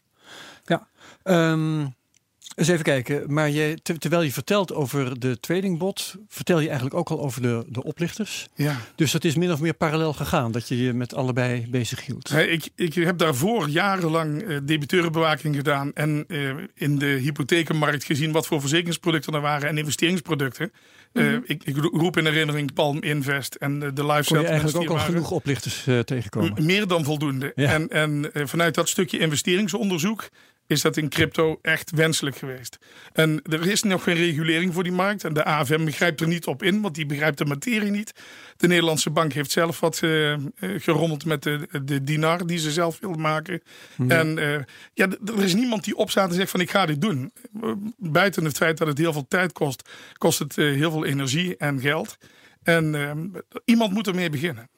ja. 0.64 0.88
Ehm, 1.22 1.86
Eens 2.54 2.68
even 2.68 2.84
kijken, 2.84 3.32
maar 3.32 3.50
terwijl 3.82 4.22
je 4.22 4.32
vertelt 4.32 4.74
over 4.74 5.20
de 5.20 5.40
tradingbot, 5.40 6.14
vertel 6.28 6.60
je 6.60 6.66
eigenlijk 6.66 6.96
ook 6.96 7.08
al 7.10 7.20
over 7.20 7.42
de, 7.42 7.64
de 7.68 7.84
oplichters. 7.84 8.48
Ja. 8.54 8.76
Dus 8.94 9.12
dat 9.12 9.24
is 9.24 9.36
min 9.36 9.52
of 9.52 9.60
meer 9.60 9.74
parallel 9.74 10.12
gegaan, 10.12 10.52
dat 10.52 10.68
je 10.68 10.82
je 10.82 10.92
met 10.92 11.14
allebei 11.14 11.66
bezig 11.70 12.06
hield. 12.06 12.32
Ik, 12.32 12.68
ik 12.74 12.94
heb 12.94 13.18
daarvoor 13.18 13.68
jarenlang 13.68 14.42
uh, 14.42 14.58
debiteurenbewaking 14.62 15.56
gedaan 15.56 15.92
en 15.94 16.24
uh, 16.28 16.54
in 16.74 16.98
de 16.98 17.06
hypothekenmarkt 17.06 18.04
gezien 18.04 18.32
wat 18.32 18.46
voor 18.46 18.60
verzekeringsproducten 18.60 19.34
er 19.34 19.40
waren 19.40 19.68
en 19.68 19.78
investeringsproducten. 19.78 20.72
Mm 21.12 21.22
-hmm. 21.22 21.32
uh, 21.32 21.40
ik, 21.44 21.64
ik, 21.64 21.76
roep 21.76 22.16
in 22.16 22.24
herinnering 22.24 22.72
Palm 22.72 23.02
Invest 23.02 23.54
en 23.54 23.78
de 23.78 24.06
live 24.06 24.34
Kon 24.34 24.40
je 24.40 24.46
eigenlijk 24.46 24.76
ook 24.76 24.98
al 24.98 25.04
genoeg 25.04 25.30
oplichters 25.30 25.86
tegenkomen? 26.04 26.64
Meer 26.64 26.86
dan 26.86 27.04
voldoende. 27.04 27.52
Ja. 27.54 27.72
En, 27.72 27.88
en 27.88 28.30
vanuit 28.48 28.74
dat 28.74 28.88
stukje 28.88 29.18
investeringsonderzoek 29.18 30.28
is 30.68 30.80
dat 30.80 30.96
in 30.96 31.08
crypto 31.08 31.58
echt 31.62 31.90
wenselijk 31.90 32.36
geweest. 32.36 32.78
En 33.12 33.42
er 33.42 33.68
is 33.68 33.82
nog 33.82 34.02
geen 34.02 34.14
regulering 34.14 34.74
voor 34.74 34.82
die 34.82 34.92
markt. 34.92 35.24
En 35.24 35.34
de 35.34 35.44
AFM 35.44 35.84
begrijpt 35.84 36.20
er 36.20 36.28
niet 36.28 36.46
op 36.46 36.62
in, 36.62 36.80
want 36.80 36.94
die 36.94 37.06
begrijpt 37.06 37.38
de 37.38 37.44
materie 37.44 37.90
niet. 37.90 38.12
De 38.56 38.66
Nederlandse 38.66 39.10
bank 39.10 39.32
heeft 39.32 39.50
zelf 39.50 39.80
wat 39.80 40.00
uh, 40.02 40.36
gerommeld 40.58 41.24
met 41.24 41.42
de, 41.42 41.68
de 41.84 42.04
dinar 42.04 42.46
die 42.46 42.58
ze 42.58 42.70
zelf 42.70 42.98
wilden 43.00 43.20
maken. 43.20 43.62
Ja. 43.96 44.18
En 44.18 44.38
uh, 44.38 44.58
ja, 44.94 45.08
er 45.26 45.42
is 45.42 45.54
niemand 45.54 45.84
die 45.84 45.96
opstaat 45.96 46.28
en 46.28 46.34
zegt 46.34 46.50
van 46.50 46.60
ik 46.60 46.70
ga 46.70 46.86
dit 46.86 47.00
doen. 47.00 47.32
Buiten 47.96 48.44
het 48.44 48.56
feit 48.56 48.78
dat 48.78 48.88
het 48.88 48.98
heel 48.98 49.12
veel 49.12 49.26
tijd 49.28 49.52
kost, 49.52 49.88
kost 50.12 50.38
het 50.38 50.56
heel 50.56 50.90
veel 50.90 51.04
energie 51.04 51.56
en 51.56 51.80
geld. 51.80 52.16
En 52.62 52.94
iemand 53.64 53.92
moet 53.92 54.06
ermee 54.06 54.30
beginnen. 54.30 54.70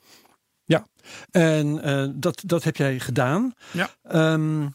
Ja, 0.64 0.86
en 1.30 1.80
dat, 2.16 2.42
dat 2.46 2.64
heb 2.64 2.76
jij 2.76 2.98
gedaan. 2.98 3.54
Ja. 3.72 3.90
Um, 4.32 4.74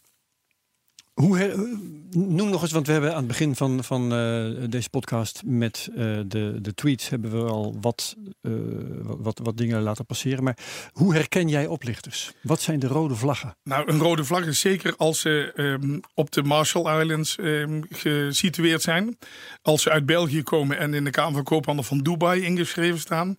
hoe 1.20 1.54
noem 2.10 2.50
nog 2.50 2.62
eens, 2.62 2.72
want 2.72 2.86
we 2.86 2.92
hebben 2.92 3.10
aan 3.10 3.16
het 3.16 3.26
begin 3.26 3.54
van, 3.54 3.84
van 3.84 4.12
uh, 4.12 4.68
deze 4.68 4.90
podcast 4.90 5.42
met 5.44 5.88
uh, 5.90 5.96
de, 6.26 6.58
de 6.60 6.74
tweets 6.74 7.08
hebben 7.08 7.44
we 7.44 7.50
al 7.50 7.76
wat, 7.80 8.16
uh, 8.42 8.52
wat, 9.02 9.40
wat 9.42 9.56
dingen 9.56 9.82
laten 9.82 10.06
passeren. 10.06 10.44
Maar 10.44 10.58
hoe 10.92 11.14
herken 11.14 11.48
jij 11.48 11.66
oplichters? 11.66 12.32
Wat 12.42 12.60
zijn 12.60 12.78
de 12.78 12.86
rode 12.86 13.14
vlaggen? 13.14 13.56
Nou, 13.62 13.90
een 13.90 13.98
rode 13.98 14.24
vlag 14.24 14.46
is 14.46 14.60
zeker 14.60 14.94
als 14.96 15.20
ze 15.20 15.52
um, 15.56 16.00
op 16.14 16.30
de 16.30 16.42
Marshall 16.42 17.00
Islands 17.00 17.36
um, 17.40 17.84
gesitueerd 17.90 18.82
zijn. 18.82 19.18
Als 19.62 19.82
ze 19.82 19.90
uit 19.90 20.06
België 20.06 20.42
komen 20.42 20.78
en 20.78 20.94
in 20.94 21.04
de 21.04 21.10
Kamer 21.10 21.34
van 21.34 21.44
Koophandel 21.44 21.84
van 21.84 21.98
Dubai 21.98 22.42
ingeschreven 22.42 23.00
staan. 23.00 23.36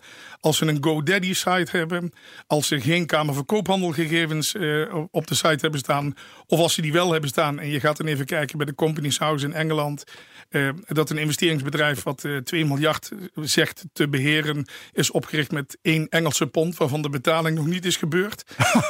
Als 0.48 0.58
ze 0.58 0.66
een 0.66 0.84
GoDaddy 0.84 1.34
site 1.34 1.78
hebben. 1.78 2.12
Als 2.48 2.68
ze 2.68 2.82
geen 2.82 3.06
Kamer 3.06 3.34
van 3.34 3.46
Koophandelgegevens 3.46 4.56
op 5.12 5.28
de 5.28 5.36
site 5.36 5.58
hebben 5.62 5.80
staan. 5.80 6.14
Of 6.46 6.60
als 6.60 6.74
ze 6.74 6.82
die 6.82 6.92
wel 6.92 7.12
hebben 7.12 7.30
staan 7.30 7.60
en 7.60 7.70
je 7.70 7.80
gaat 7.80 7.98
dan 7.98 8.08
even 8.08 8.26
kijken 8.26 8.58
bij 8.58 8.66
de 8.66 8.76
Companies 8.76 9.18
House 9.18 9.46
in 9.46 9.54
Engeland. 9.54 10.04
Uh, 10.50 10.70
dat 10.88 11.10
een 11.10 11.18
investeringsbedrijf 11.18 12.04
wat 12.04 12.24
uh, 12.24 12.38
2 12.38 12.66
miljard 12.66 13.12
zegt 13.36 13.86
te 13.94 14.10
beheren, 14.10 14.66
is 14.94 15.12
opgericht 15.12 15.52
met 15.52 15.78
één 15.82 16.08
Engelse 16.10 16.48
pond, 16.48 16.78
waarvan 16.78 17.02
de 17.02 17.10
betaling 17.10 17.56
nog 17.58 17.66
niet 17.66 17.86
is 17.86 17.96
gebeurd. 17.96 18.44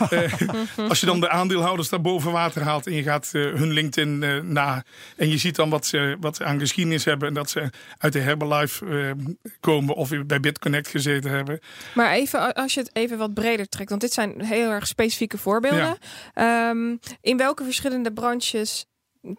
uh, 0.09 0.33
als 0.89 0.99
je 0.99 1.05
dan 1.05 1.19
de 1.19 1.29
aandeelhouders 1.29 1.89
daar 1.89 2.01
boven 2.01 2.31
water 2.31 2.61
haalt 2.61 2.87
en 2.87 2.93
je 2.93 3.03
gaat 3.03 3.29
hun 3.31 3.71
LinkedIn 3.71 4.19
na 4.53 4.83
en 5.15 5.29
je 5.29 5.37
ziet 5.37 5.55
dan 5.55 5.69
wat 5.69 5.85
ze, 5.85 6.17
wat 6.19 6.35
ze 6.35 6.43
aan 6.43 6.59
geschiedenis 6.59 7.05
hebben 7.05 7.27
en 7.27 7.33
dat 7.33 7.49
ze 7.49 7.69
uit 7.97 8.13
de 8.13 8.19
Herbalife 8.19 9.15
komen 9.59 9.95
of 9.95 10.09
bij 10.25 10.39
BitConnect 10.39 10.87
gezeten 10.87 11.31
hebben. 11.31 11.59
Maar 11.93 12.11
even 12.11 12.53
als 12.53 12.73
je 12.73 12.79
het 12.79 12.89
even 12.93 13.17
wat 13.17 13.33
breder 13.33 13.69
trekt, 13.69 13.89
want 13.89 14.01
dit 14.01 14.13
zijn 14.13 14.45
heel 14.45 14.69
erg 14.69 14.87
specifieke 14.87 15.37
voorbeelden. 15.37 15.97
Ja. 16.35 16.69
Um, 16.69 16.99
in 17.21 17.37
welke 17.37 17.63
verschillende 17.63 18.13
branches 18.13 18.85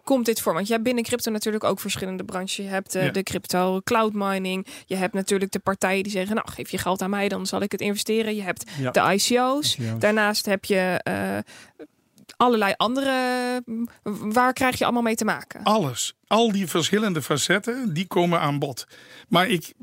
komt 0.03 0.25
dit 0.25 0.41
voor? 0.41 0.53
Want 0.53 0.65
jij 0.65 0.75
hebt 0.75 0.87
binnen 0.87 1.03
crypto 1.03 1.31
natuurlijk 1.31 1.63
ook 1.63 1.79
verschillende 1.79 2.23
branches. 2.23 2.55
Je 2.55 2.63
hebt 2.63 2.95
uh, 2.95 3.05
ja. 3.05 3.11
de 3.11 3.23
crypto 3.23 3.81
cloud 3.83 4.13
mining. 4.13 4.67
Je 4.85 4.95
hebt 4.95 5.13
natuurlijk 5.13 5.51
de 5.51 5.59
partijen 5.59 6.03
die 6.03 6.11
zeggen, 6.11 6.35
nou 6.35 6.51
geef 6.51 6.69
je 6.69 6.77
geld 6.77 7.01
aan 7.01 7.09
mij, 7.09 7.29
dan 7.29 7.45
zal 7.45 7.61
ik 7.61 7.71
het 7.71 7.81
investeren. 7.81 8.35
Je 8.35 8.41
hebt 8.41 8.71
ja. 8.77 8.91
de 8.91 8.99
ICO's. 8.99 9.75
ICO's. 9.75 9.99
Daarnaast 9.99 10.45
heb 10.45 10.65
je 10.65 11.01
uh, 11.07 11.37
allerlei 12.37 12.73
andere. 12.77 13.63
Waar 14.11 14.53
krijg 14.53 14.77
je 14.77 14.83
allemaal 14.83 15.01
mee 15.01 15.15
te 15.15 15.25
maken? 15.25 15.63
Alles. 15.63 16.13
Al 16.27 16.51
die 16.51 16.67
verschillende 16.67 17.21
facetten, 17.21 17.93
die 17.93 18.07
komen 18.07 18.39
aan 18.39 18.59
bod. 18.59 18.87
Maar 19.27 19.47
ik, 19.47 19.73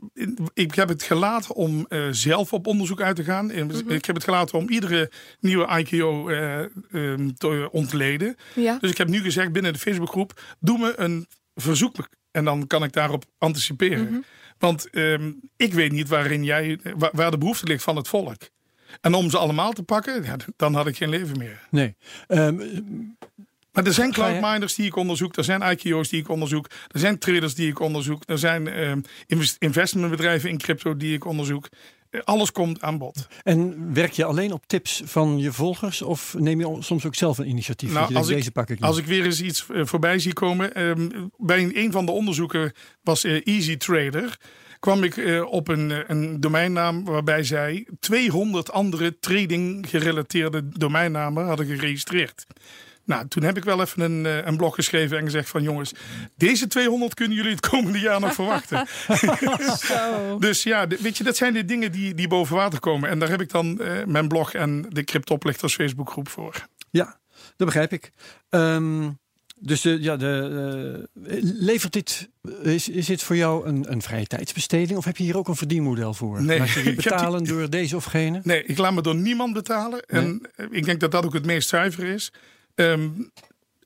ik 0.54 0.74
heb 0.74 0.88
het 0.88 1.02
gelaten 1.02 1.54
om 1.54 1.86
uh, 1.88 2.08
zelf 2.10 2.52
op 2.52 2.66
onderzoek 2.66 3.00
uit 3.00 3.16
te 3.16 3.24
gaan. 3.24 3.44
Mm 3.44 3.70
-hmm. 3.70 3.90
Ik 3.90 4.04
heb 4.04 4.14
het 4.14 4.24
gelaten 4.24 4.58
om 4.58 4.68
iedere 4.68 5.10
nieuwe 5.40 5.78
ICO 5.78 6.30
uh, 6.30 6.64
um, 6.92 7.34
te 7.34 7.68
ontleden. 7.72 8.36
Ja. 8.54 8.78
Dus 8.80 8.90
ik 8.90 8.98
heb 8.98 9.08
nu 9.08 9.20
gezegd 9.20 9.52
binnen 9.52 9.72
de 9.72 9.78
Facebookgroep, 9.78 10.40
doe 10.60 10.78
me 10.78 10.92
een 10.96 11.26
verzoek. 11.54 12.08
En 12.30 12.44
dan 12.44 12.66
kan 12.66 12.84
ik 12.84 12.92
daarop 12.92 13.24
anticiperen. 13.38 14.06
Mm 14.06 14.12
-hmm. 14.12 14.24
Want 14.58 14.88
um, 14.92 15.40
ik 15.56 15.74
weet 15.74 15.92
niet 15.92 16.08
waarin 16.08 16.44
jij, 16.44 16.78
waar, 16.96 17.10
waar 17.12 17.30
de 17.30 17.38
behoefte 17.38 17.66
ligt 17.66 17.82
van 17.82 17.96
het 17.96 18.08
volk. 18.08 18.42
En 19.00 19.14
om 19.14 19.30
ze 19.30 19.38
allemaal 19.38 19.72
te 19.72 19.82
pakken, 19.82 20.24
ja, 20.24 20.36
dan 20.56 20.74
had 20.74 20.86
ik 20.86 20.96
geen 20.96 21.08
leven 21.08 21.38
meer. 21.38 21.66
Nee. 21.70 21.96
Um, 22.28 23.16
maar 23.72 23.86
er 23.86 23.92
zijn 23.92 24.12
cloud 24.12 24.40
miners 24.40 24.74
die 24.74 24.86
ik 24.86 24.96
onderzoek, 24.96 25.36
er 25.36 25.44
zijn 25.44 25.62
ICO's 25.62 26.08
die 26.08 26.20
ik 26.20 26.28
onderzoek, 26.28 26.70
er 26.88 27.00
zijn 27.00 27.18
traders 27.18 27.54
die 27.54 27.68
ik 27.68 27.80
onderzoek, 27.80 28.22
er 28.26 28.38
zijn 28.38 28.66
uh, 29.28 29.42
investmentbedrijven 29.58 30.50
in 30.50 30.58
crypto 30.58 30.96
die 30.96 31.14
ik 31.14 31.24
onderzoek. 31.24 31.68
Alles 32.24 32.52
komt 32.52 32.82
aan 32.82 32.98
bod. 32.98 33.26
En 33.42 33.92
werk 33.94 34.12
je 34.12 34.24
alleen 34.24 34.52
op 34.52 34.66
tips 34.66 35.02
van 35.04 35.38
je 35.38 35.52
volgers 35.52 36.02
of 36.02 36.34
neem 36.38 36.60
je 36.60 36.76
soms 36.78 37.06
ook 37.06 37.14
zelf 37.14 37.38
een 37.38 37.48
initiatief? 37.48 37.92
Nou, 37.92 38.02
als, 38.02 38.12
denkt, 38.12 38.28
ik, 38.30 38.36
deze 38.36 38.50
pak 38.50 38.70
ik 38.70 38.80
als 38.80 38.98
ik 38.98 39.06
weer 39.06 39.24
eens 39.24 39.40
iets 39.40 39.66
voorbij 39.68 40.18
zie 40.18 40.32
komen. 40.32 40.82
Um, 40.82 41.30
bij 41.36 41.70
een 41.74 41.92
van 41.92 42.06
de 42.06 42.12
onderzoeken 42.12 42.72
was 43.02 43.24
uh, 43.24 43.46
Easy 43.46 43.76
Trader 43.76 44.38
kwam 44.86 45.02
ik 45.02 45.16
uh, 45.16 45.52
op 45.52 45.68
een, 45.68 46.04
een, 46.06 46.40
domeinnaam 46.40 47.04
waarbij 47.04 47.44
zij 47.44 47.86
200 48.00 48.72
andere 48.72 49.18
trading 49.18 49.86
gerelateerde 49.88 50.68
domeinnamen 50.68 51.46
hadden 51.46 51.66
geregistreerd. 51.66 52.46
Nou, 53.04 53.28
toen 53.28 53.42
heb 53.42 53.56
ik 53.56 53.64
wel 53.64 53.80
even 53.80 54.02
een, 54.02 54.24
uh, 54.24 54.46
een 54.46 54.56
blog 54.56 54.74
geschreven 54.74 55.18
en 55.18 55.24
gezegd 55.24 55.48
van 55.48 55.62
jongens, 55.62 55.92
deze 56.36 56.66
200 56.66 57.14
kunnen 57.14 57.36
jullie 57.36 57.50
het 57.50 57.68
komende 57.68 57.98
jaar 57.98 58.20
nog 58.20 58.34
verwachten. 58.34 58.86
dus 60.48 60.62
ja, 60.62 60.86
weet 60.86 61.16
je, 61.16 61.24
dat 61.24 61.36
zijn 61.36 61.52
de 61.52 61.64
dingen 61.64 61.92
die, 61.92 62.14
die 62.14 62.28
boven 62.28 62.56
water 62.56 62.80
komen. 62.80 63.08
En 63.08 63.18
daar 63.18 63.28
heb 63.28 63.40
ik 63.40 63.50
dan 63.50 63.78
uh, 63.80 64.04
mijn 64.04 64.28
blog 64.28 64.54
en 64.54 64.86
de 64.88 65.04
Cryptoplichters 65.04 65.74
Facebookgroep 65.74 66.28
voor. 66.28 66.66
Ja, 66.90 67.20
dat 67.56 67.66
begrijp 67.66 67.92
ik. 67.92 68.12
Um, 68.50 69.18
dus 69.66 69.80
de, 69.80 70.00
ja, 70.00 70.16
de, 70.16 71.06
uh, 71.14 71.38
levert 71.42 71.92
dit, 71.92 72.28
is, 72.62 72.88
is 72.88 73.06
dit 73.06 73.22
voor 73.22 73.36
jou 73.36 73.66
een, 73.66 73.92
een 73.92 74.02
vrije 74.02 74.26
tijdsbesteding 74.26 74.98
of 74.98 75.04
heb 75.04 75.16
je 75.16 75.24
hier 75.24 75.36
ook 75.36 75.48
een 75.48 75.56
verdienmodel 75.56 76.14
voor? 76.14 76.42
Nee, 76.42 76.58
Laat 76.58 76.70
je 76.70 76.84
je 76.84 76.94
betalen 77.02 77.44
die, 77.44 77.52
door 77.52 77.70
deze 77.70 77.96
of 77.96 78.04
gene? 78.04 78.40
Nee, 78.42 78.64
ik 78.64 78.78
laat 78.78 78.92
me 78.92 79.02
door 79.02 79.14
niemand 79.14 79.52
betalen. 79.52 80.02
Nee. 80.06 80.22
En 80.22 80.68
ik 80.70 80.84
denk 80.84 81.00
dat 81.00 81.10
dat 81.10 81.24
ook 81.24 81.34
het 81.34 81.46
meest 81.46 81.68
zuiver 81.68 82.04
is. 82.04 82.32
Um, 82.74 83.30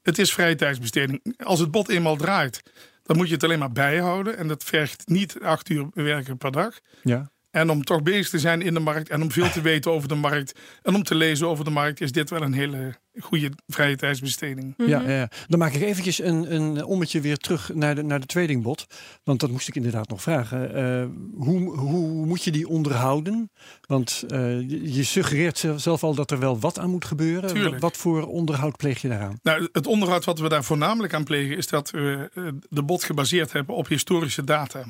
het 0.02 0.18
is 0.18 0.32
vrije 0.32 0.54
tijdsbesteding. 0.54 1.34
Als 1.36 1.60
het 1.60 1.70
bot 1.70 1.88
eenmaal 1.88 2.16
draait, 2.16 2.62
dan 3.02 3.16
moet 3.16 3.28
je 3.28 3.34
het 3.34 3.44
alleen 3.44 3.58
maar 3.58 3.72
bijhouden. 3.72 4.36
En 4.36 4.48
dat 4.48 4.64
vergt 4.64 5.08
niet 5.08 5.40
acht 5.40 5.68
uur 5.68 5.88
werken 5.94 6.38
per 6.38 6.52
dag. 6.52 6.78
Ja. 7.02 7.30
En 7.50 7.70
om 7.70 7.84
toch 7.84 8.02
bezig 8.02 8.28
te 8.28 8.38
zijn 8.38 8.62
in 8.62 8.74
de 8.74 8.80
markt 8.80 9.08
en 9.08 9.22
om 9.22 9.30
veel 9.30 9.50
te 9.50 9.60
weten 9.60 9.90
over 9.90 10.08
de 10.08 10.14
markt 10.14 10.58
en 10.82 10.94
om 10.94 11.02
te 11.02 11.14
lezen 11.14 11.48
over 11.48 11.64
de 11.64 11.70
markt, 11.70 12.00
is 12.00 12.12
dit 12.12 12.30
wel 12.30 12.42
een 12.42 12.52
hele 12.52 12.94
goede 13.18 13.50
vrije 13.66 13.96
tijdsbesteding. 13.96 14.66
Mm 14.66 14.74
-hmm. 14.76 14.88
ja, 14.88 15.10
ja, 15.10 15.28
dan 15.48 15.58
maak 15.58 15.72
ik 15.72 15.82
eventjes 15.82 16.18
een, 16.18 16.54
een 16.54 16.84
ommetje 16.84 17.20
weer 17.20 17.36
terug 17.36 17.74
naar 17.74 17.94
de, 17.94 18.02
naar 18.02 18.20
de 18.20 18.26
tradingbot. 18.26 18.86
Want 19.24 19.40
dat 19.40 19.50
moest 19.50 19.68
ik 19.68 19.74
inderdaad 19.74 20.08
nog 20.08 20.22
vragen. 20.22 20.78
Uh, 20.78 21.06
hoe, 21.44 21.76
hoe 21.76 22.26
moet 22.26 22.44
je 22.44 22.50
die 22.50 22.68
onderhouden? 22.68 23.50
Want 23.86 24.24
uh, 24.28 24.60
je 24.94 25.04
suggereert 25.04 25.64
zelf 25.76 26.02
al 26.02 26.14
dat 26.14 26.30
er 26.30 26.38
wel 26.38 26.58
wat 26.58 26.78
aan 26.78 26.90
moet 26.90 27.04
gebeuren. 27.04 27.54
Tuurlijk. 27.54 27.80
Wat 27.80 27.96
voor 27.96 28.26
onderhoud 28.26 28.76
pleeg 28.76 29.00
je 29.02 29.08
daaraan? 29.08 29.38
Nou, 29.42 29.68
het 29.72 29.86
onderhoud 29.86 30.24
wat 30.24 30.38
we 30.38 30.48
daar 30.48 30.64
voornamelijk 30.64 31.14
aan 31.14 31.24
plegen 31.24 31.56
is 31.56 31.66
dat 31.66 31.90
we 31.90 32.30
de 32.68 32.82
bot 32.82 33.04
gebaseerd 33.04 33.52
hebben 33.52 33.74
op 33.74 33.88
historische 33.88 34.44
data. 34.44 34.84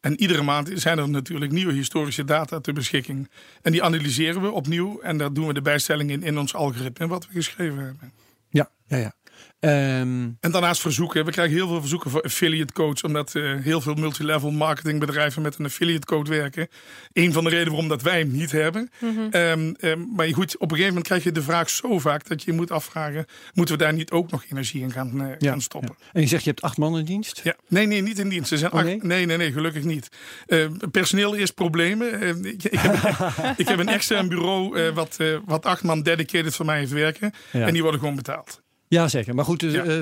En 0.00 0.20
iedere 0.20 0.42
maand 0.42 0.70
zijn 0.74 0.98
er 0.98 1.08
natuurlijk 1.08 1.52
nieuwe 1.52 1.72
historische 1.72 2.24
data 2.24 2.60
ter 2.60 2.72
beschikking. 2.72 3.30
En 3.62 3.72
die 3.72 3.82
analyseren 3.82 4.42
we 4.42 4.50
opnieuw. 4.50 5.00
En 5.00 5.18
daar 5.18 5.32
doen 5.32 5.46
we 5.46 5.52
de 5.54 5.62
bijstelling 5.62 6.10
in 6.10 6.22
in 6.22 6.38
ons 6.38 6.54
algoritme 6.54 7.06
wat 7.06 7.26
we 7.26 7.32
geschreven 7.32 7.78
hebben. 7.78 8.12
Ja, 8.50 8.70
ja, 8.86 8.96
ja. 8.96 9.12
Um... 9.60 10.36
En 10.40 10.50
daarnaast 10.50 10.80
verzoeken. 10.80 11.24
We 11.24 11.30
krijgen 11.30 11.54
heel 11.54 11.68
veel 11.68 11.80
verzoeken 11.80 12.10
voor 12.10 12.22
affiliate 12.22 12.72
codes. 12.72 13.02
Omdat 13.02 13.34
uh, 13.34 13.60
heel 13.60 13.80
veel 13.80 13.94
multilevel 13.94 14.50
marketingbedrijven 14.50 15.42
met 15.42 15.58
een 15.58 15.64
affiliate 15.64 16.06
code 16.06 16.30
werken. 16.30 16.68
Een 17.12 17.32
van 17.32 17.44
de 17.44 17.50
redenen 17.50 17.72
waarom 17.72 17.88
dat 17.88 18.02
wij 18.02 18.18
hem 18.18 18.30
niet 18.30 18.52
hebben. 18.52 18.90
Mm 19.00 19.16
-hmm. 19.16 19.28
um, 19.32 19.74
um, 19.80 20.08
maar 20.16 20.26
goed, 20.26 20.54
op 20.54 20.62
een 20.62 20.68
gegeven 20.68 20.88
moment 20.88 21.06
krijg 21.06 21.24
je 21.24 21.32
de 21.32 21.42
vraag 21.42 21.70
zo 21.70 21.98
vaak 21.98 22.28
dat 22.28 22.42
je 22.42 22.52
moet 22.52 22.70
afvragen. 22.70 23.26
Moeten 23.54 23.78
we 23.78 23.82
daar 23.82 23.92
niet 23.92 24.10
ook 24.10 24.30
nog 24.30 24.44
energie 24.50 24.82
in 24.82 24.92
gaan, 24.92 25.22
uh, 25.22 25.28
ja, 25.38 25.50
gaan 25.50 25.60
stoppen? 25.60 25.96
Ja. 25.98 26.06
En 26.12 26.20
je 26.20 26.26
zegt 26.26 26.44
je 26.44 26.50
hebt 26.50 26.62
acht 26.62 26.76
man 26.76 26.98
in 26.98 27.04
dienst? 27.04 27.40
Ja, 27.44 27.56
nee, 27.68 27.86
nee, 27.86 28.02
niet 28.02 28.18
in 28.18 28.28
dienst. 28.28 28.52
Er 28.52 28.58
zijn 28.58 28.72
oh, 28.72 28.78
acht, 28.78 28.86
nee? 28.86 29.00
nee, 29.02 29.26
nee, 29.26 29.36
nee, 29.36 29.52
gelukkig 29.52 29.84
niet. 29.84 30.08
Uh, 30.46 30.66
personeel 30.90 31.34
is 31.34 31.50
problemen. 31.50 32.44
ik, 32.44 32.64
ik, 32.64 32.80
heb, 32.80 32.94
ik 33.62 33.68
heb 33.68 33.78
een 33.78 33.88
extern 33.88 34.28
bureau 34.28 34.92
wat, 34.92 35.16
wat 35.44 35.66
acht 35.66 35.82
man 35.82 36.02
dedicated 36.02 36.54
voor 36.54 36.66
mij 36.66 36.78
heeft 36.78 36.92
werken. 36.92 37.32
Ja. 37.52 37.66
En 37.66 37.72
die 37.72 37.82
worden 37.82 38.00
gewoon 38.00 38.16
betaald. 38.16 38.60
Ja, 38.88 39.08
zeker. 39.08 39.34
Maar 39.34 39.44
goed, 39.44 39.60
Ja. 39.60 39.84
eh, 39.84 40.00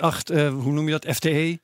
acht, 0.00 0.30
eh, 0.30 0.48
hoe 0.48 0.72
noem 0.72 0.84
je 0.88 0.98
dat? 0.98 1.14
FTE 1.16 1.58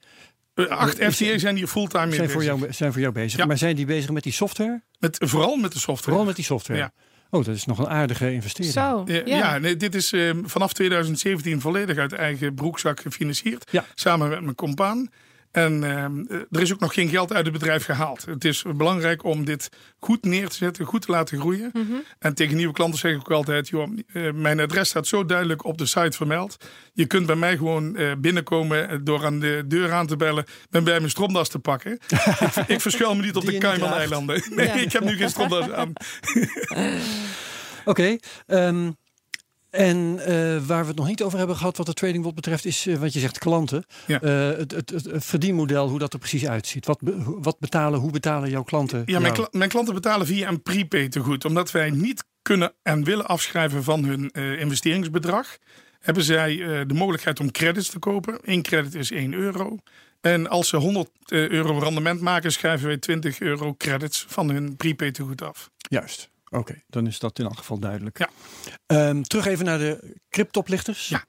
Eh, 0.55 0.67
acht 0.67 1.05
FTE 1.05 1.39
zijn 1.39 1.57
hier 1.57 1.67
fulltime 1.67 2.07
mee 2.07 2.15
zijn 2.15 2.31
voor, 2.31 2.41
bezig. 2.41 2.59
jou, 2.59 2.73
zijn 2.73 2.93
voor 2.93 3.01
jou 3.01 3.13
bezig. 3.13 3.39
Ja. 3.39 3.45
Maar 3.47 3.59
zijn 3.59 3.77
die 3.77 3.87
bezig 3.87 4.11
met 4.11 4.23
die 4.23 4.33
software? 4.33 4.83
Met, 4.99 5.17
vooral 5.21 5.57
met 5.57 5.73
de 5.73 5.79
software. 5.79 6.03
Vooral 6.11 6.25
met 6.25 6.37
die 6.37 6.45
software? 6.45 6.79
Ja. 6.79 6.93
Oh, 7.31 7.45
dat 7.45 7.55
is 7.55 7.65
nog 7.65 7.79
een 7.79 7.89
aardige 7.89 8.33
investering. 8.33 8.73
Zo, 8.75 9.05
Eh, 9.07 9.27
ja. 9.27 9.37
ja, 9.37 9.59
nee, 9.59 9.77
dit 9.77 9.95
is 9.95 10.13
eh, 10.13 10.31
vanaf 10.45 10.73
2017 10.73 11.61
volledig 11.61 11.97
uit 11.99 12.13
eigen 12.13 12.55
broekzak 12.55 13.01
gefinancierd. 13.01 13.71
Ja. 13.71 13.85
Samen 13.95 14.29
met 14.29 14.41
mijn 14.43 14.55
compaan. 14.55 15.09
En 15.53 15.85
eh, 15.85 16.05
er 16.51 16.61
is 16.61 16.73
ook 16.73 16.81
nog 16.81 16.95
geen 16.95 17.09
geld 17.09 17.33
uit 17.33 17.45
het 17.45 17.53
bedrijf 17.53 17.85
gehaald. 17.85 18.25
Het 18.25 18.45
is 18.45 18.65
belangrijk 18.77 19.25
om 19.25 19.45
dit 19.45 19.69
goed 19.99 20.25
neer 20.25 20.49
te 20.49 20.57
zetten, 20.57 20.85
goed 20.85 21.03
te 21.03 21.13
laten 21.13 21.39
groeien. 21.39 21.71
Mhm. 21.73 21.93
En 22.19 22.35
tegen 22.35 22.57
nieuwe 22.57 22.73
klanten 22.73 22.99
zeg 22.99 23.13
ik 23.13 23.19
ook 23.19 23.31
altijd: 23.31 23.69
joh, 23.69 23.93
eh, 24.13 24.33
mijn 24.33 24.61
adres 24.61 24.89
staat 24.89 25.07
zo 25.07 25.25
duidelijk 25.27 25.65
op 25.65 25.79
de 25.79 25.87
site 25.87 26.17
vermeld. 26.17 26.57
Je 26.93 27.07
kunt 27.07 27.27
bij 27.27 27.37
mij 27.37 27.57
gewoon 27.57 27.97
eh, 27.97 28.13
binnenkomen 28.19 28.89
eh, 28.89 28.99
door 29.03 29.25
aan 29.25 29.39
de 29.41 29.65
deur 29.67 29.93
aan 29.93 30.07
te 30.07 30.17
bellen. 30.17 30.45
Ben 30.71 30.85
bij 30.85 30.99
mijn 30.99 31.11
stromdas 31.11 31.49
te 31.49 31.59
pakken. 31.59 31.93
ik, 32.41 32.57
ik 32.67 32.81
verschuil 32.81 33.15
me 33.15 33.23
niet 33.23 33.37
op 33.37 33.43
Die 33.43 33.51
de 33.51 33.59
Cayman-eilanden. 33.59 34.43
Nee, 34.51 34.67
Ja. 34.67 34.73
ik 34.87 34.93
heb 34.93 35.05
nu 35.05 35.17
geen 35.17 35.29
stromdas 35.31 35.71
aan. 35.71 35.93
Oké. 37.85 38.17
ehm, 38.47 38.91
en 39.73 40.19
eh, 40.19 40.35
waar 40.67 40.83
we 40.83 40.89
het 40.89 40.97
nog 40.97 41.07
niet 41.07 41.23
over 41.23 41.39
hebben 41.39 41.57
gehad 41.57 41.77
wat 41.77 41.87
de 41.87 41.93
trading 41.93 42.25
wat 42.25 42.35
betreft, 42.35 42.65
is 42.65 42.87
eh, 42.87 42.97
wat 42.97 43.13
je 43.13 43.21
zegt 43.21 43.39
klanten. 43.39 43.85
Ja. 44.07 44.21
Eh, 44.21 44.59
het, 44.59 44.71
het, 44.71 44.91
het 44.91 45.25
verdienmodel, 45.25 45.89
hoe 45.89 45.99
dat 45.99 46.13
er 46.13 46.19
precies 46.19 46.47
uitziet. 46.47 46.87
Wat, 46.87 47.01
be- 47.01 47.23
wat 47.25 47.59
betalen, 47.59 48.01
hoe 48.01 48.11
betalen 48.11 48.51
jouw 48.51 48.63
klanten? 48.63 49.03
Ja, 49.07 49.19
mijn, 49.19 49.49
mijn 49.51 49.71
klanten 49.71 49.95
betalen 49.95 50.27
via 50.27 50.49
een 50.49 50.63
prepay 50.63 51.09
tegoed. 51.09 51.45
Omdat 51.45 51.71
wij 51.71 51.91
niet 51.91 52.25
kunnen 52.43 52.73
en 52.83 53.05
willen 53.05 53.27
afschrijven 53.27 53.85
van 53.85 54.05
hun 54.05 54.31
investeringsbedrag. 54.59 55.57
Hebben 56.01 56.25
zij 56.25 56.57
de 56.87 56.95
mogelijkheid 56.95 57.41
om 57.41 57.51
credits 57.51 57.89
te 57.89 57.99
kopen. 57.99 58.39
Eén 58.43 58.63
credit 58.63 58.95
is 58.95 59.11
1 59.11 59.33
euro. 59.35 59.79
En 60.23 60.49
als 60.49 60.69
ze 60.69 60.77
100 60.77 61.11
eh, 61.25 61.49
euro 61.49 61.79
rendement 61.79 62.21
maken, 62.21 62.53
schrijven 62.53 62.87
wij 62.87 62.99
20 62.99 63.41
euro 63.41 63.75
credits 63.75 64.25
van 64.29 64.51
hun 64.51 64.77
prepay 64.77 65.11
tegoed 65.11 65.43
af. 65.43 65.71
Juist. 65.77 66.31
Oké, 66.53 66.83
dan 66.89 67.07
is 67.07 67.19
dat 67.19 67.39
in 67.39 67.45
elk 67.45 67.57
geval 67.59 67.79
duidelijk. 67.79 68.19
Ja. 68.19 68.29
Ehm, 68.87 69.23
terug 69.23 69.47
even 69.47 69.65
naar 69.65 69.79
de 69.79 70.17
cryptoplichters. 70.31 71.09
Ja. 71.09 71.25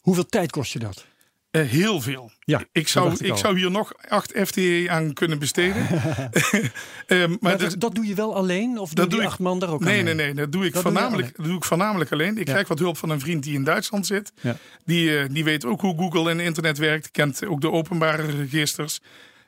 Hoeveel 0.00 0.26
tijd 0.26 0.50
kost 0.50 0.72
je 0.72 0.78
dat? 0.78 1.06
Eh, 1.50 1.62
heel 1.62 2.00
veel. 2.00 2.30
Ja, 2.40 2.64
Ik 2.72 2.88
zou, 2.88 3.12
ik 3.12 3.20
ik 3.20 3.30
al. 3.30 3.36
zou 3.36 3.58
hier 3.58 3.70
nog 3.70 3.92
8 4.08 4.32
FTE 4.44 4.86
aan 4.90 5.12
kunnen 5.12 5.38
besteden. 5.38 5.86
Ehm, 7.06 7.28
maar 7.30 7.38
Maar 7.40 7.58
dat- 7.58 7.74
dat, 7.80 7.94
doe 7.94 8.06
je 8.06 8.14
wel 8.14 8.34
alleen? 8.34 8.78
Of 8.78 8.92
Dat 8.92 9.10
doe 9.10 9.20
ik- 9.20 9.26
acht 9.26 9.38
man 9.38 9.58
daar 9.58 9.68
ook 9.70 9.80
Nee, 9.84 10.02
nee, 10.02 10.14
nee. 10.14 10.34
Dat 10.34 10.52
doe 10.52 10.66
ik, 10.66 10.72
Dat 10.72 10.82
doe 10.82 10.92
voornamelijk, 10.92 11.36
dat 11.36 11.46
doe 11.46 11.56
ik 11.56 11.64
voornamelijk 11.64 12.12
alleen. 12.12 12.38
Ik 12.38 12.46
Ja. 12.46 12.52
krijg 12.52 12.68
wat 12.68 12.78
hulp 12.78 12.96
van 12.96 13.10
een 13.10 13.20
vriend 13.20 13.42
die 13.42 13.54
in 13.54 13.64
Duitsland 13.64 14.06
zit. 14.06 14.32
Ja. 14.40 14.56
Die, 14.84 15.18
eh, 15.18 15.28
die 15.30 15.44
weet 15.44 15.64
ook 15.64 15.80
hoe 15.80 15.96
Google 15.98 16.30
en 16.30 16.40
internet 16.40 16.78
werkt. 16.78 17.10
Kent 17.10 17.46
ook 17.46 17.60
de 17.60 17.70
openbare 17.70 18.22
registers. 18.26 19.00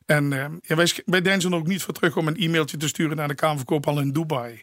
En 0.07 0.33
eh, 0.33 0.47
ja, 0.63 0.75
wij, 0.77 0.93
wij 1.05 1.23
deinzen 1.23 1.53
er 1.53 1.59
ook 1.59 1.67
niet 1.67 1.83
voor 1.83 1.95
terug 1.95 2.17
om 2.17 2.27
een 2.29 2.37
e-mailtje 2.37 2.77
te 2.77 2.89
sturen 2.89 3.17
naar 3.17 3.29
de 3.29 3.35
Kamerverkoophandel 3.35 4.05
in 4.05 4.13
Dubai. 4.13 4.63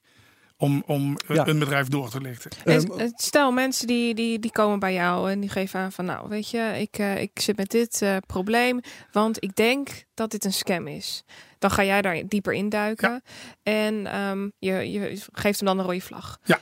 Om, 0.58 0.84
om 0.86 1.18
eh, 1.28 1.36
Ja. 1.36 1.48
een 1.48 1.60
bedrijf 1.60 1.88
door 1.88 2.10
te 2.10 2.22
lichten. 2.22 2.52
En 2.66 2.88
Ehm, 2.92 3.10
stel, 3.16 3.52
mensen 3.52 3.88
die, 3.88 4.14
die, 4.16 4.40
die 4.40 4.52
komen 4.52 4.80
bij 4.80 4.94
jou 4.94 5.32
en 5.32 5.40
die 5.40 5.50
geven 5.50 5.80
aan 5.80 5.92
van... 5.92 6.06
nou, 6.06 6.30
weet 6.30 6.50
je, 6.50 6.74
ik, 6.80 6.98
eh, 6.98 7.22
ik 7.22 7.40
zit 7.40 7.58
met 7.58 7.70
dit 7.70 8.02
eh, 8.02 8.18
probleem, 8.26 8.80
want 9.12 9.44
ik 9.44 9.56
denk 9.56 9.90
dat 10.14 10.32
dit 10.32 10.46
een 10.46 10.54
scam 10.54 10.88
is. 10.88 11.24
Dan 11.60 11.72
ga 11.72 11.84
jij 11.84 12.02
daar 12.02 12.28
dieper 12.28 12.54
induiken 12.54 13.22
en 13.64 14.08
ehm, 14.08 14.50
je, 14.60 14.92
je 14.92 15.22
geeft 15.32 15.60
hem 15.60 15.68
dan 15.68 15.80
een 15.80 15.86
rode 15.86 16.02
vlag. 16.02 16.38
Ja. 16.44 16.60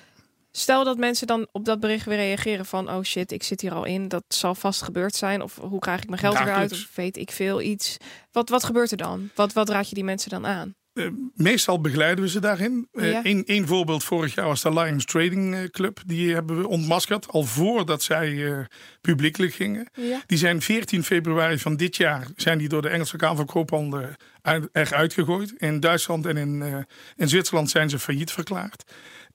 Stel 0.51 0.83
dat 0.83 0.97
mensen 0.97 1.27
dan 1.27 1.47
op 1.51 1.65
dat 1.65 1.79
bericht 1.79 2.05
weer 2.05 2.17
reageren 2.17 2.65
van... 2.65 2.89
oh 2.89 3.03
shit, 3.03 3.31
ik 3.31 3.43
zit 3.43 3.61
hier 3.61 3.73
al 3.73 3.85
in, 3.85 4.07
dat 4.07 4.23
zal 4.27 4.55
vast 4.55 4.81
gebeurd 4.81 5.15
zijn. 5.15 5.41
Of 5.41 5.55
hoe 5.55 5.79
krijg 5.79 6.01
ik 6.01 6.09
mijn 6.09 6.21
geld 6.21 6.33
weer 6.33 6.43
uit? 6.43 6.69
Dagelijks. 6.69 6.89
Of 6.89 6.95
weet 6.95 7.17
ik 7.17 7.31
veel, 7.31 7.61
iets. 7.61 7.97
Wat, 8.31 8.49
wat 8.49 8.63
gebeurt 8.63 8.91
er 8.91 8.97
dan? 8.97 9.29
Wat, 9.35 9.53
wat 9.53 9.69
raad 9.69 9.89
je 9.89 9.95
die 9.95 10.03
mensen 10.03 10.29
dan 10.29 10.45
aan? 10.47 10.75
Eh, 10.95 11.05
meestal 11.35 11.81
begeleiden 11.81 12.23
we 12.23 12.29
ze 12.29 12.39
daarin. 12.39 12.87
Eén 12.93 13.37
Ja. 13.37 13.43
één 13.45 13.67
voorbeeld 13.67 14.03
vorig 14.03 14.35
jaar 14.35 14.45
was 14.45 14.61
de 14.61 14.73
Lions 14.73 15.05
Trading 15.05 15.55
eh, 15.55 15.63
Club. 15.63 15.99
Die 16.05 16.33
hebben 16.33 16.57
we 16.61 16.67
ontmaskerd 16.67 17.27
al 17.27 17.43
voordat 17.43 18.03
zij 18.03 18.51
eh, 18.51 18.59
publiekelijk 19.01 19.53
gingen. 19.53 19.89
Ja. 19.93 20.21
Die 20.27 20.37
zijn 20.37 20.61
14 20.61 21.03
februari 21.03 21.59
van 21.59 21.75
dit 21.77 21.95
jaar 21.97 22.27
zijn 22.35 22.57
die 22.57 22.69
door 22.69 22.81
de 22.81 22.89
Engelse 22.89 23.17
Kamer 23.17 23.35
van 23.35 23.45
Koophandel 23.45 24.05
uit- 24.41 24.69
eruit 24.71 25.13
gegooid. 25.13 25.53
In 25.57 25.79
Duitsland 25.79 26.25
en 26.25 26.37
in, 26.37 26.61
eh, 26.61 26.77
in 27.15 27.29
Zwitserland 27.29 27.69
zijn 27.69 27.89
ze 27.89 27.99
failliet 27.99 28.31
verklaard. 28.31 28.83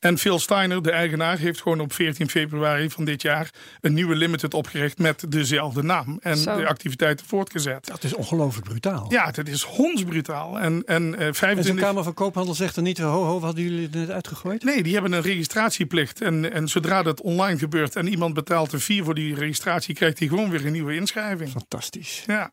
En 0.00 0.18
Phil 0.18 0.38
Steiner, 0.38 0.82
de 0.82 0.90
eigenaar, 0.90 1.38
heeft 1.38 1.60
gewoon 1.62 1.80
op 1.80 1.92
14 1.92 2.30
februari 2.30 2.90
van 2.90 3.04
dit 3.04 3.22
jaar 3.22 3.50
een 3.80 3.94
nieuwe 3.94 4.14
limited 4.14 4.54
opgericht 4.54 4.98
met 4.98 5.24
dezelfde 5.28 5.82
naam. 5.82 6.18
En 6.22 6.36
Zo. 6.36 6.56
de 6.56 6.66
activiteiten 6.66 7.26
voortgezet. 7.26 7.86
Dat 7.86 8.04
is 8.04 8.14
ongelooflijk 8.14 8.68
brutaal. 8.68 9.06
Ja, 9.08 9.30
dat 9.30 9.48
is 9.48 9.62
hondsbrutaal. 9.62 10.58
En, 10.58 10.82
en 10.86 11.02
eh, 11.14 11.18
En 11.18 11.24
zo'n 11.24 11.34
25... 11.34 11.84
Kamer 11.84 12.04
van 12.04 12.14
Koophandel 12.14 12.54
zegt 12.54 12.76
er 12.76 12.82
niet, 12.82 12.98
ho 12.98 13.24
ho, 13.24 13.32
wat 13.32 13.42
hadden 13.42 13.64
jullie 13.64 13.88
net 13.92 14.10
uitgegooid? 14.10 14.64
Nee, 14.64 14.82
die 14.82 14.92
hebben 14.92 15.12
een 15.12 15.22
registratieplicht. 15.22 16.20
En, 16.20 16.52
en 16.52 16.68
zodra 16.68 17.02
dat 17.02 17.20
online 17.20 17.58
gebeurt 17.58 17.96
en 17.96 18.08
iemand 18.08 18.34
betaalt 18.34 18.72
een 18.72 18.80
fee 18.80 19.02
voor 19.04 19.14
die 19.14 19.34
registratie, 19.34 19.94
krijgt 19.94 20.18
hij 20.18 20.28
gewoon 20.28 20.50
weer 20.50 20.66
een 20.66 20.72
nieuwe 20.72 20.94
inschrijving. 20.94 21.50
Fantastisch. 21.50 22.24
Ja. 22.26 22.52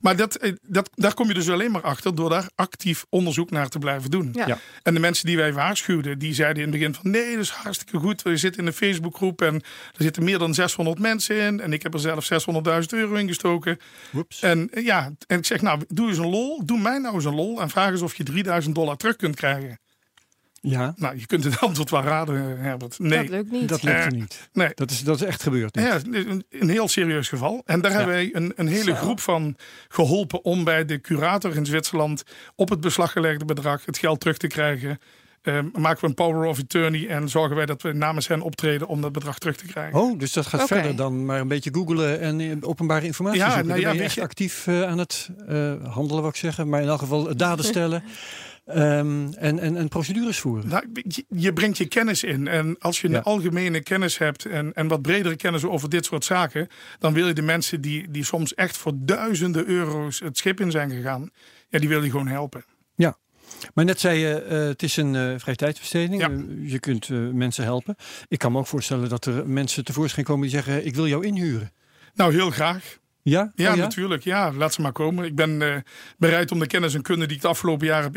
Maar 0.00 0.16
dat, 0.16 0.34
eh, 0.34 0.52
dat, 0.62 0.90
daar 0.94 1.14
kom 1.14 1.28
je 1.28 1.34
dus 1.34 1.50
alleen 1.50 1.70
maar 1.70 1.82
achter 1.82 2.14
door 2.14 2.30
daar 2.30 2.50
actief 2.54 3.04
onderzoek 3.08 3.50
naar 3.50 3.68
te 3.68 3.78
blijven 3.78 4.10
doen. 4.10 4.28
Ja. 4.32 4.46
Ja. 4.46 4.58
En 4.82 4.94
de 4.94 5.00
mensen 5.00 5.26
die 5.26 5.36
wij 5.36 5.52
waarschuwden, 5.52 6.18
die 6.18 6.34
zeiden 6.34 6.62
in 6.62 6.68
het 6.68 6.78
begin 6.78 6.94
van 6.94 7.10
nee, 7.10 7.30
dat 7.34 7.44
is 7.44 7.50
hartstikke 7.50 7.98
goed. 7.98 8.22
We 8.22 8.36
zitten 8.36 8.60
in 8.60 8.66
een 8.66 8.72
Facebookgroep 8.72 9.42
en 9.42 9.54
er 9.54 9.62
zitten 10.02 10.24
meer 10.24 10.38
dan 10.38 10.54
600 10.54 10.98
mensen 10.98 11.36
in. 11.36 11.60
En 11.60 11.72
ik 11.72 11.82
heb 11.82 11.94
er 11.94 12.00
zelf 12.00 12.28
600.000 12.32 12.88
euro 12.88 13.14
in 13.14 13.28
gestoken. 13.28 13.78
Whoops. 14.10 14.42
En 14.42 14.70
eh, 14.70 14.84
ja, 14.84 15.12
en 15.26 15.38
ik 15.38 15.46
zeg 15.46 15.60
nou, 15.62 15.80
doe 15.88 16.08
eens 16.08 16.18
een 16.18 16.30
lol. 16.30 16.64
Doe 16.64 16.78
mij 16.78 16.98
nou 16.98 17.14
eens 17.14 17.24
een 17.24 17.34
lol 17.34 17.60
en 17.60 17.70
vraag 17.70 17.90
eens 17.90 18.02
of 18.02 18.14
je 18.14 18.22
3000 18.22 18.74
dollar 18.74 18.96
terug 18.96 19.16
kunt 19.16 19.36
krijgen. 19.36 19.78
Ja, 20.66 20.92
Nou, 20.96 21.18
je 21.18 21.26
kunt 21.26 21.44
het 21.44 21.60
antwoord 21.66 21.90
wel 21.90 22.02
raden, 22.02 22.58
Herbert. 22.58 22.98
Nee. 22.98 23.18
Dat 23.18 23.28
lukt 23.28 23.50
niet. 23.50 23.68
dat 23.68 23.82
lukte 23.82 24.00
Eh, 24.00 24.08
niet. 24.10 24.48
nee. 24.52 24.68
Dat 24.74 24.90
is, 24.90 25.00
dat 25.02 25.16
is 25.16 25.22
echt 25.22 25.42
gebeurd. 25.42 25.74
niet. 25.74 25.84
Ja, 25.84 25.98
een, 26.10 26.44
een 26.50 26.68
heel 26.68 26.88
serieus 26.88 27.28
geval. 27.28 27.62
En 27.64 27.80
daar 27.80 27.90
hebben 27.92 28.14
wij 28.14 28.30
een, 28.32 28.52
een 28.56 28.66
hele 28.68 28.90
Zo. 28.90 28.94
groep 28.94 29.20
van 29.20 29.56
geholpen 29.88 30.44
om 30.44 30.64
bij 30.64 30.84
de 30.84 31.00
curator 31.00 31.56
in 31.56 31.66
Zwitserland 31.66 32.22
op 32.56 32.68
het 32.68 32.80
beslaggelegde 32.80 33.44
bedrag 33.44 33.84
het 33.84 33.98
geld 33.98 34.20
terug 34.20 34.36
te 34.36 34.46
krijgen. 34.46 34.98
Ehm, 35.42 35.66
maken 35.72 36.00
we 36.00 36.06
een 36.06 36.14
power 36.14 36.44
of 36.48 36.58
attorney 36.58 37.08
en 37.08 37.28
zorgen 37.28 37.56
wij 37.56 37.66
dat 37.66 37.82
we 37.82 37.92
namens 37.92 38.28
hen 38.28 38.40
optreden 38.42 38.88
om 38.88 39.00
dat 39.00 39.12
bedrag 39.12 39.38
terug 39.38 39.56
te 39.56 39.66
krijgen. 39.66 40.00
Oh, 40.00 40.18
dus 40.18 40.32
dat 40.32 40.46
gaat 40.46 40.66
verder 40.66 40.96
dan 40.96 41.24
maar 41.24 41.40
een 41.40 41.48
beetje 41.48 41.70
googelen 41.74 42.20
en 42.20 42.40
eh, 42.40 42.50
openbare 42.60 43.06
informatie 43.06 43.40
Ja, 43.40 43.46
zoeken. 43.50 43.66
nou 43.68 43.80
Dan 43.80 43.90
ja, 43.90 43.96
ben 43.96 43.96
je 43.96 43.98
weet 43.98 44.06
echt 44.08 44.14
je- 44.14 44.22
actief 44.22 44.66
eh, 44.66 44.82
aan 44.82 44.98
het 44.98 45.28
eh, 45.48 45.72
handelen, 45.94 46.22
wat 46.22 46.30
ik 46.32 46.36
zeggen. 46.38 46.68
Maar 46.68 46.82
in 46.82 46.88
elk 46.88 46.98
geval 46.98 47.36
daden 47.36 47.64
stellen 47.74 48.02
ehm, 48.64 49.32
en, 49.32 49.58
en, 49.58 49.76
en 49.76 49.88
procedures 49.88 50.38
voeren. 50.38 50.68
Nou, 50.68 50.84
je, 51.28 51.52
brengt 51.52 51.76
je 51.78 51.86
kennis 51.86 52.22
in. 52.24 52.48
En 52.48 52.76
als 52.78 53.00
je 53.00 53.06
een 53.06 53.12
Ja. 53.12 53.20
algemene 53.20 53.82
kennis 53.82 54.18
hebt 54.18 54.44
en, 54.44 54.72
en 54.74 54.88
wat 54.88 55.02
bredere 55.02 55.36
kennis 55.36 55.64
over 55.64 55.88
dit 55.90 56.04
soort 56.04 56.24
zaken, 56.24 56.68
dan 56.98 57.12
wil 57.12 57.26
je 57.26 57.32
de 57.32 57.42
mensen 57.42 57.80
die, 57.80 58.10
die 58.10 58.24
soms 58.24 58.54
echt 58.54 58.76
voor 58.76 58.92
duizenden 58.96 59.66
euro's 59.66 60.20
het 60.20 60.38
schip 60.38 60.60
in 60.60 60.70
zijn 60.70 60.90
gegaan, 60.90 61.30
ja, 61.68 61.78
die 61.78 61.88
wil 61.88 62.02
je 62.02 62.10
gewoon 62.10 62.28
helpen. 62.28 62.64
Maar 63.74 63.84
net 63.84 64.00
zei 64.00 64.18
je, 64.18 64.42
eh, 64.42 64.58
het 64.58 64.82
is 64.82 64.96
een 64.96 65.14
eh 65.14 65.34
vrije 65.36 65.56
tijdsbesteding. 65.56 66.20
Ja. 66.20 66.30
Eh, 66.30 66.70
je 66.70 66.78
kunt 66.78 67.08
mensen 67.32 67.64
helpen. 67.64 67.96
Ik 68.28 68.38
kan 68.38 68.52
me 68.52 68.58
ook 68.58 68.66
voorstellen 68.66 69.08
dat 69.08 69.24
er 69.24 69.48
mensen 69.48 69.84
tevoorschijn 69.84 70.24
komen 70.26 70.42
die 70.42 70.50
zeggen, 70.50 70.86
ik 70.86 70.94
wil 70.94 71.06
jou 71.08 71.26
inhuren. 71.26 71.72
Nou, 72.14 72.32
heel 72.32 72.50
graag. 72.50 72.98
Ja? 73.24 73.52
Ja, 73.54 73.72
Oh, 73.72 73.78
natuurlijk. 73.78 74.24
Ja, 74.24 74.52
laat 74.52 74.74
ze 74.74 74.80
maar 74.80 74.92
komen. 74.92 75.24
Ik 75.24 75.34
ben 75.34 75.62
eh, 75.62 75.76
bereid 76.18 76.52
om 76.52 76.58
de 76.58 76.66
kennis 76.66 76.94
en 76.94 77.02
kunde 77.02 77.26
die 77.26 77.36
ik 77.36 77.42
het 77.42 77.50
afgelopen 77.50 77.86
jaar 77.86 78.02
heb 78.02 78.16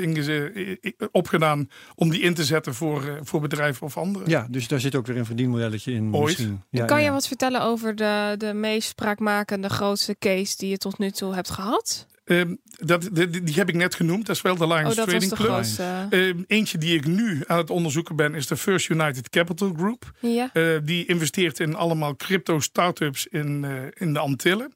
opgedaan, 1.12 1.70
om 1.95 2.10
die 2.10 2.22
in 2.22 2.34
te 2.34 2.43
zetten 2.43 2.74
voor, 2.74 3.03
eh, 3.08 3.14
voor 3.22 3.41
bedrijven 3.41 3.86
of 3.86 3.97
anderen. 3.97 4.30
Ja, 4.30 4.47
dus 4.49 4.68
daar 4.68 4.80
zit 4.80 4.95
ook 4.95 5.08
weer 5.08 5.18
een 5.18 5.26
verdienmodelletje 5.26 5.91
in. 5.91 6.16
Ooit. 6.16 6.26
Misschien. 6.26 6.64
Ja, 6.70 6.86
kan 6.86 6.99
je 6.99 7.05
ja. 7.05 7.12
wat 7.12 7.28
vertellen 7.28 7.62
over 7.62 7.95
de, 7.95 8.36
de 8.38 8.53
meest 8.53 8.89
spraakmakende, 8.89 9.70
grootste 9.70 10.16
case 10.20 10.58
die 10.58 10.70
je 10.70 10.78
tot 10.78 10.97
nu 10.97 11.12
toe 11.12 11.34
hebt 11.34 11.49
gehad? 11.49 12.08
Ehm, 12.26 12.55
dat, 12.64 13.10
die, 13.12 13.30
die 13.43 13.55
heb 13.55 13.70
ik 13.70 13.76
net 13.76 13.95
genoemd. 13.95 14.26
Dat 14.26 14.36
is 14.36 14.41
wel 14.41 14.55
de 14.55 14.68
Lions 14.68 14.97
Oh, 14.97 15.03
Trading 15.05 15.30
de 15.30 15.36
Club. 15.36 15.49
grootste. 15.49 16.08
Ehm, 16.10 16.43
eentje 16.47 16.78
die 16.78 16.95
ik 16.95 17.05
nu 17.05 17.43
aan 17.45 17.58
het 17.58 17.70
onderzoeken 17.70 18.16
ben, 18.16 18.36
is 18.36 18.47
de 18.47 18.58
First 18.58 18.89
United 18.89 19.30
Capital 19.30 19.74
Group. 19.76 20.12
Ja. 20.20 20.49
Eh, 20.53 20.64
die 20.84 21.05
investeert 21.05 21.60
in 21.60 21.76
allemaal 21.76 22.16
crypto 22.16 22.60
startups 22.60 23.28
in, 23.28 23.64
eh, 23.66 23.72
in 23.93 24.14
de 24.14 24.20
Antillen. 24.20 24.72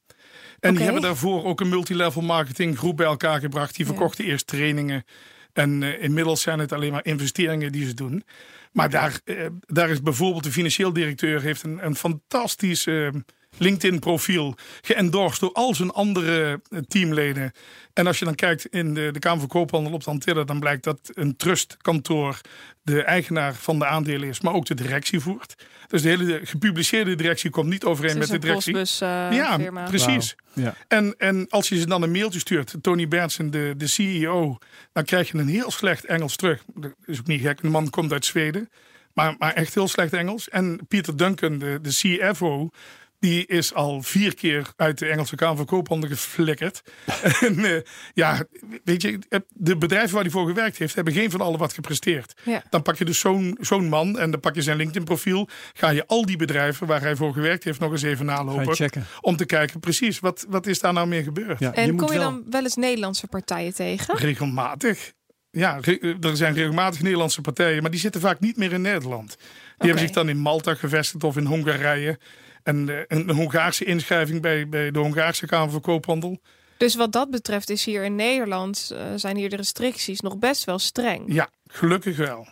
En 0.62 0.74
die 0.76 0.84
hebben 0.84 1.01
daarvoor 1.01 1.43
ook 1.43 1.59
een 1.59 1.70
multilevel 1.70 2.22
marketing 2.22 2.78
groep 2.78 2.97
bij 2.97 3.05
elkaar 3.05 3.39
gebracht. 3.39 3.76
Die 3.76 3.86
Ja. 3.86 3.91
verkochten 3.91 4.26
eerst 4.26 4.47
trainingen. 4.47 5.03
En 5.53 5.84
eh, 5.84 6.03
inmiddels 6.03 6.41
zijn 6.41 6.59
het 6.59 6.72
alleen 6.72 6.91
maar 6.91 7.05
investeringen 7.05 7.72
die 7.72 7.86
ze 7.86 7.93
doen. 7.93 8.24
Maar 8.72 8.89
daar, 8.89 9.20
eh, 9.26 9.45
daar 9.59 9.89
is 9.89 10.01
bijvoorbeeld 10.01 10.43
de 10.43 10.51
financieel 10.51 10.93
directeur 10.93 11.41
heeft 11.41 11.64
een, 11.64 11.86
een 11.86 11.95
fantastisch 11.95 12.86
eh, 12.88 13.07
LinkedIn-profiel 13.58 14.56
geëndorst 14.82 15.39
door 15.39 15.54
al 15.54 15.76
zijn 15.76 15.91
andere 15.91 16.62
eh, 16.70 16.80
teamleden. 16.88 17.52
En 17.93 18.08
als 18.08 18.20
je 18.20 18.26
dan 18.26 18.36
kijkt 18.36 18.66
in 18.66 18.93
de, 18.93 19.10
de 19.12 19.20
Kamer 19.20 19.39
van 19.39 19.47
Koophandel 19.47 19.93
op 19.93 20.04
de 20.04 20.10
Antillen, 20.10 20.47
dan 20.47 20.60
blijkt 20.60 20.84
dat 20.84 20.99
een 21.14 21.36
trustkantoor 21.36 22.41
de 22.84 23.04
eigenaar 23.04 23.54
van 23.54 23.80
de 23.80 23.86
aandelen 23.86 24.30
is, 24.30 24.41
maar 24.41 24.54
ook 24.54 24.66
de 24.66 24.74
directie 24.74 25.20
voert. 25.20 25.56
Dus 25.88 26.02
de 26.02 26.10
hele 26.10 26.39
gepubliceerde 26.43 27.16
directie 27.16 27.49
komt 27.49 27.70
niet 27.70 27.84
overeen 27.84 28.18
met 28.18 28.28
de 28.28 28.39
directie. 28.39 28.74
Postbus, 28.74 29.02
uh, 29.02 29.28
ja, 29.32 29.60
firma. 29.60 29.84
precies. 29.84 30.36
Wow. 30.54 30.66
Ja. 30.66 30.76
En, 30.88 31.16
en 31.18 31.45
als 31.49 31.70
je 31.70 31.80
ze 31.80 31.86
dan 31.86 32.02
een 32.02 32.12
mailtje 32.12 32.39
stuurt, 32.39 32.76
Tony 32.82 33.08
Berndsen, 33.08 33.52
de, 33.52 33.74
de 33.78 33.88
CEO, 33.88 34.58
dan 34.93 35.04
krijg 35.04 35.32
je 35.32 35.38
een 35.38 35.47
heel 35.47 35.72
slecht 35.72 36.06
Engels 36.06 36.36
terug. 36.36 36.64
Dat 36.76 36.91
is 37.06 37.20
ook 37.20 37.28
niet 37.28 37.41
gek, 37.41 37.62
de 37.62 37.70
man 37.70 37.89
komt 37.89 38.12
uit 38.12 38.26
Zweden. 38.26 38.70
Maar, 39.14 39.36
maar 39.38 39.54
echt 39.54 39.74
heel 39.74 39.88
slecht 39.88 40.14
Engels. 40.14 40.49
En 40.49 40.80
Pieter 40.88 41.18
Duncan, 41.18 41.58
de, 41.58 41.80
de 41.82 41.89
CFO, 41.89 42.70
die 43.22 43.45
is 43.45 43.74
al 43.74 44.01
vier 44.01 44.36
keer 44.36 44.67
uit 44.76 44.97
de 44.97 45.07
Engelse 45.07 45.36
Kamer 45.36 45.57
van 45.57 45.65
Koophandel 45.65 46.09
geflikkerd. 46.09 46.82
en 47.41 47.59
uh, 47.59 47.80
ja, 48.13 48.43
weet 48.84 49.01
je, 49.01 49.19
de 49.49 49.78
bedrijven 49.78 50.13
waar 50.13 50.24
hij 50.24 50.32
voor 50.32 50.47
gewerkt 50.47 50.78
heeft, 50.78 50.95
hebben 50.95 51.13
geen 51.13 51.32
van 51.32 51.41
allen 51.41 51.59
wat 51.59 51.74
gepresteerd. 51.74 52.34
Ja. 52.43 52.63
Dan 52.69 52.82
pak 52.82 52.97
je 52.97 53.05
dus 53.05 53.19
zo'n 53.19 53.57
zo'n 53.59 53.89
man 53.89 54.19
en 54.19 54.32
dan 54.32 54.39
pak 54.39 54.55
je 54.55 54.61
zijn 54.61 54.78
LinkedIn-profiel. 54.78 55.49
Ga 55.74 55.89
je 55.89 56.07
al 56.07 56.26
die 56.26 56.38
bedrijven 56.38 56.88
waar 56.88 57.01
hij 57.01 57.15
voor 57.15 57.34
gewerkt 57.34 57.63
heeft 57.63 57.80
nog 57.80 57.91
eens 57.91 58.01
even 58.01 58.26
nalopen. 58.26 58.76
checken. 58.76 59.05
Om 59.22 59.36
te 59.36 59.45
kijken, 59.45 59.80
precies, 59.80 60.19
wat, 60.19 60.45
wat 60.49 60.67
is 60.67 60.80
daar 60.80 60.93
nou 60.93 61.07
meer 61.07 61.24
gebeurd? 61.24 61.59
Ja, 61.59 61.74
En 61.74 61.86
je 61.86 61.91
moet 61.91 62.01
kom 62.01 62.11
je 62.11 62.19
wel- 62.19 62.30
dan 62.32 62.43
wel 62.49 62.63
eens 62.63 62.76
Nederlandse 62.76 63.28
partijen 63.28 63.74
tegen? 63.74 64.15
Regelmatig. 64.17 65.11
Ja, 65.51 65.80
er 66.22 66.38
zijn 66.38 66.53
regelmatig 66.53 67.01
Nederlandse 67.01 67.41
partijen, 67.41 67.82
maar 67.82 67.91
die 67.91 67.99
zitten 67.99 68.22
vaak 68.22 68.39
niet 68.39 68.57
meer 68.57 68.72
in 68.72 68.82
Nederland. 68.82 69.36
Die 69.38 69.89
hebben 69.89 69.99
zich 69.99 70.11
dan 70.15 70.30
in 70.30 70.38
Malta 70.38 70.76
gevestigd 70.76 71.24
of 71.24 71.38
in 71.38 71.45
Hongarije. 71.45 72.19
En 72.64 72.89
eh, 72.89 72.97
een, 73.07 73.30
een 73.30 73.36
Hongaarse 73.36 73.86
inschrijving 73.86 74.41
bij, 74.41 74.70
bij 74.70 74.91
de 74.91 74.99
Hongaarse 74.99 75.45
Kamer 75.45 75.72
van 75.72 75.82
Koophandel. 75.82 76.39
Dus 76.78 76.95
wat 76.95 77.12
dat 77.12 77.30
betreft 77.30 77.70
is 77.70 77.86
hier 77.86 78.03
in 78.03 78.16
Nederland 78.16 78.91
eh, 78.93 79.03
zijn 79.16 79.38
hier 79.38 79.49
de 79.49 79.55
restricties 79.55 80.20
nog 80.20 80.38
best 80.38 80.64
wel 80.64 80.80
streng. 80.80 81.24
Ja, 81.34 81.49
gelukkig 81.68 82.18
wel. 82.18 82.47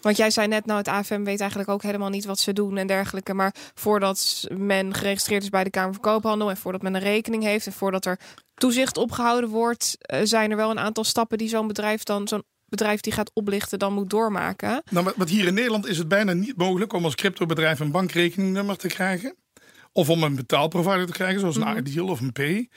Want 0.00 0.16
jij 0.16 0.30
zei 0.30 0.46
net, 0.46 0.66
nou 0.66 0.78
het 0.78 0.88
AFM 0.88 1.22
weet 1.22 1.40
eigenlijk 1.40 1.70
ook 1.70 1.82
helemaal 1.82 2.08
niet 2.08 2.24
wat 2.24 2.38
ze 2.38 2.52
doen 2.52 2.76
en 2.76 2.86
dergelijke. 2.86 3.34
Maar 3.34 3.54
voordat 3.74 4.48
men 4.56 4.94
geregistreerd 4.94 5.42
is 5.42 5.48
bij 5.48 5.64
de 5.64 5.70
Kamer 5.70 5.92
van 5.92 6.02
Koophandel 6.02 6.50
en 6.50 6.56
voordat 6.56 6.82
men 6.82 6.94
een 6.94 7.00
rekening 7.00 7.42
heeft 7.42 7.66
en 7.66 7.72
voordat 7.72 8.04
er 8.04 8.18
toezicht 8.54 8.96
opgehouden 8.96 9.50
wordt, 9.50 9.96
eh, 9.98 10.20
zijn 10.22 10.50
er 10.50 10.56
wel 10.56 10.70
een 10.70 10.78
aantal 10.78 11.04
stappen 11.04 11.38
die 11.38 11.48
zo'n 11.48 11.66
bedrijf 11.66 12.02
dan, 12.02 12.28
zo'n 12.28 12.44
bedrijf 12.64 13.00
die 13.00 13.12
gaat 13.12 13.30
oplichten, 13.34 13.78
dan 13.78 13.92
moet 13.92 14.10
doormaken. 14.10 14.82
Nou, 14.90 15.12
wat 15.16 15.28
hier 15.28 15.46
in 15.46 15.54
Nederland 15.54 15.86
is 15.86 15.98
het 15.98 16.08
bijna 16.08 16.32
niet 16.32 16.56
mogelijk 16.56 16.92
om 16.92 17.04
als 17.04 17.14
cryptobedrijf 17.14 17.80
een 17.80 17.90
bankrekeningnummer 17.90 18.76
te 18.76 18.88
krijgen. 18.88 19.34
Of 19.98 20.10
om 20.10 20.22
een 20.22 20.34
betaalprovider 20.34 21.06
te 21.06 21.12
krijgen, 21.12 21.40
zoals 21.40 21.56
een 21.56 21.76
Ideal 21.76 22.08
of 22.08 22.20
een 22.20 22.32
Pay. 22.32 22.68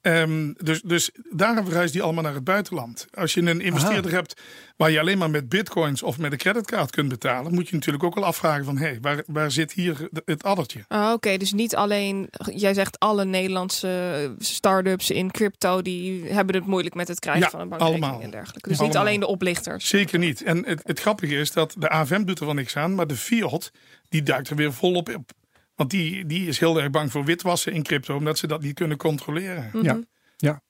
Ehm, 0.00 0.52
dus, 0.56 0.82
dus 0.82 1.10
daarom 1.30 1.64
verhuist 1.64 1.92
die 1.92 2.02
allemaal 2.02 2.22
naar 2.22 2.34
het 2.34 2.44
buitenland. 2.44 3.06
Als 3.14 3.34
je 3.34 3.40
een 3.40 3.60
investeerder 3.60 4.12
hebt 4.12 4.40
waar 4.76 4.90
je 4.90 5.00
alleen 5.00 5.18
maar 5.18 5.30
met 5.30 5.48
bitcoins 5.48 6.02
of 6.02 6.18
met 6.18 6.32
een 6.32 6.38
creditcard 6.38 6.90
kunt 6.90 7.08
betalen, 7.08 7.54
moet 7.54 7.68
je 7.68 7.74
natuurlijk 7.74 8.04
ook 8.04 8.14
wel 8.14 8.24
afvragen 8.24 8.64
van 8.64 8.76
hé, 8.78 8.86
hey, 8.86 8.98
waar, 9.00 9.22
waar 9.26 9.50
zit 9.50 9.72
hier 9.72 10.08
het 10.24 10.42
addertje? 10.42 10.84
Ah, 10.88 11.12
Oké, 11.12 11.36
dus 11.36 11.52
niet 11.52 11.76
alleen, 11.76 12.28
jij 12.54 12.74
zegt 12.74 12.98
alle 12.98 13.24
Nederlandse 13.24 14.34
start-ups 14.38 15.10
in 15.10 15.30
crypto, 15.30 15.82
die 15.82 16.24
hebben 16.24 16.54
het 16.54 16.66
moeilijk 16.66 16.94
met 16.94 17.08
het 17.08 17.18
krijgen 17.18 17.42
Ja, 17.42 17.50
van 17.50 17.60
een 17.60 17.68
bankrekening 17.68 18.04
allemaal. 18.04 18.24
en 18.24 18.30
dergelijke. 18.30 18.68
Dus 18.68 18.80
niet 18.80 18.96
alleen 18.96 19.20
de 19.20 19.26
oplichters. 19.26 19.88
Zeker 19.88 20.18
niet. 20.18 20.42
En 20.42 20.64
het, 20.66 20.80
het 20.84 21.00
grappige 21.00 21.34
is 21.34 21.52
dat 21.52 21.74
de 21.78 21.88
AFM 21.88 22.24
doet 22.24 22.38
er 22.38 22.44
wel 22.44 22.54
niks 22.54 22.76
aan, 22.76 22.94
maar 22.94 23.06
de 23.06 23.16
Fiat 23.16 23.70
die 24.08 24.22
duikt 24.22 24.50
er 24.50 24.56
weer 24.56 24.72
volop 24.72 25.14
op. 25.14 25.32
Want 25.76 25.90
die, 25.90 26.26
die 26.26 26.48
is 26.48 26.58
heel 26.58 26.80
erg 26.80 26.90
bang 26.90 27.10
voor 27.10 27.24
witwassen 27.24 27.72
in 27.72 27.82
crypto, 27.82 28.16
omdat 28.16 28.38
ze 28.38 28.46
dat 28.46 28.62
niet 28.62 28.74
kunnen 28.74 28.96
controleren. 28.96 29.70
Mhm. 29.72 29.84
Ja. 29.84 29.98
Ja. 30.36 30.62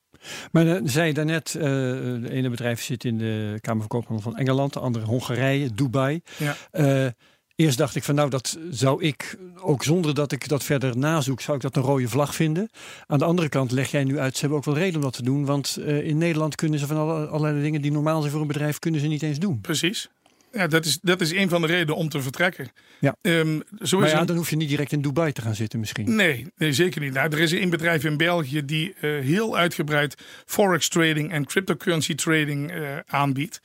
Maar 0.53 0.67
uh, 0.67 0.81
zei 0.85 1.13
daarnet, 1.13 1.55
uh, 1.55 1.63
de 1.63 2.29
ene 2.31 2.51
bedrijf 2.51 2.83
zit 2.83 3.05
in 3.05 3.19
de 3.19 3.59
Kamer 3.61 3.81
van 3.81 3.89
Koophandel 3.89 4.31
van 4.31 4.37
Engeland, 4.37 4.73
de 4.73 4.81
andere 4.81 5.05
Hongarije, 5.05 5.75
Dubai. 5.75 6.21
Ja. 6.37 6.57
Uh, 6.73 7.11
eerst 7.55 7.79
dacht 7.79 7.97
ik 7.97 8.05
van 8.05 8.15
nou, 8.15 8.31
dat 8.31 8.59
zou 8.71 9.03
ik, 9.03 9.39
ook 9.57 9.83
zonder 9.83 10.15
dat 10.15 10.33
ik 10.33 10.49
dat 10.49 10.65
verder 10.65 10.99
nazoek, 10.99 11.41
zou 11.41 11.57
ik 11.57 11.63
dat 11.63 11.77
een 11.77 11.83
rode 11.83 12.09
vlag 12.09 12.35
vinden. 12.35 12.69
Aan 13.07 13.19
de 13.19 13.25
andere 13.25 13.49
kant 13.49 13.71
leg 13.71 13.91
jij 13.91 14.05
nu 14.05 14.19
uit, 14.19 14.35
ze 14.35 14.41
hebben 14.41 14.59
ook 14.59 14.65
wel 14.65 14.77
reden 14.77 14.97
om 14.97 15.03
dat 15.03 15.13
te 15.13 15.23
doen. 15.23 15.45
Want 15.45 15.77
uh, 15.81 16.07
in 16.07 16.19
Nederland 16.19 16.55
kunnen 16.55 16.79
ze 16.79 16.87
van 16.87 16.97
alle, 16.97 17.27
allerlei 17.27 17.63
dingen 17.63 17.83
die 17.83 17.93
normaal 17.93 18.21
zijn 18.21 18.33
voor 18.33 18.41
een 18.41 18.47
bedrijf, 18.47 18.79
kunnen 18.79 19.01
ze 19.01 19.07
niet 19.07 19.23
eens 19.23 19.39
doen. 19.39 19.61
Precies. 19.61 20.09
Ja, 20.57 20.67
dat 20.67 20.85
is, 20.85 20.99
dat 21.03 21.21
is 21.21 21.33
een 21.33 21.49
van 21.49 21.61
de 21.61 21.67
redenen 21.67 21.97
om 21.97 22.09
te 22.09 22.23
vertrekken. 22.23 22.69
Ja. 23.01 23.17
Um, 23.23 23.63
zo 23.83 23.99
maar 23.99 24.07
is 24.07 24.13
ja, 24.13 24.21
een... 24.21 24.27
dan 24.27 24.37
hoef 24.37 24.51
je 24.51 24.57
niet 24.57 24.69
direct 24.69 24.93
in 24.93 25.03
Dubai 25.03 25.33
te 25.33 25.43
gaan 25.43 25.55
zitten 25.55 25.81
misschien. 25.81 26.15
Nee, 26.15 26.47
nee 26.57 26.73
zeker 26.73 27.01
niet. 27.01 27.13
Nou, 27.13 27.33
er 27.33 27.39
is 27.39 27.53
een 27.53 27.71
bedrijf 27.71 28.05
in 28.05 28.17
België 28.17 28.65
die 28.65 28.95
uh, 29.01 29.21
heel 29.21 29.57
uitgebreid 29.57 30.15
forex 30.47 30.89
trading 30.89 31.33
en 31.33 31.45
cryptocurrency 31.45 32.15
trading 32.15 32.73
uh, 32.73 32.97
aanbiedt. 33.07 33.61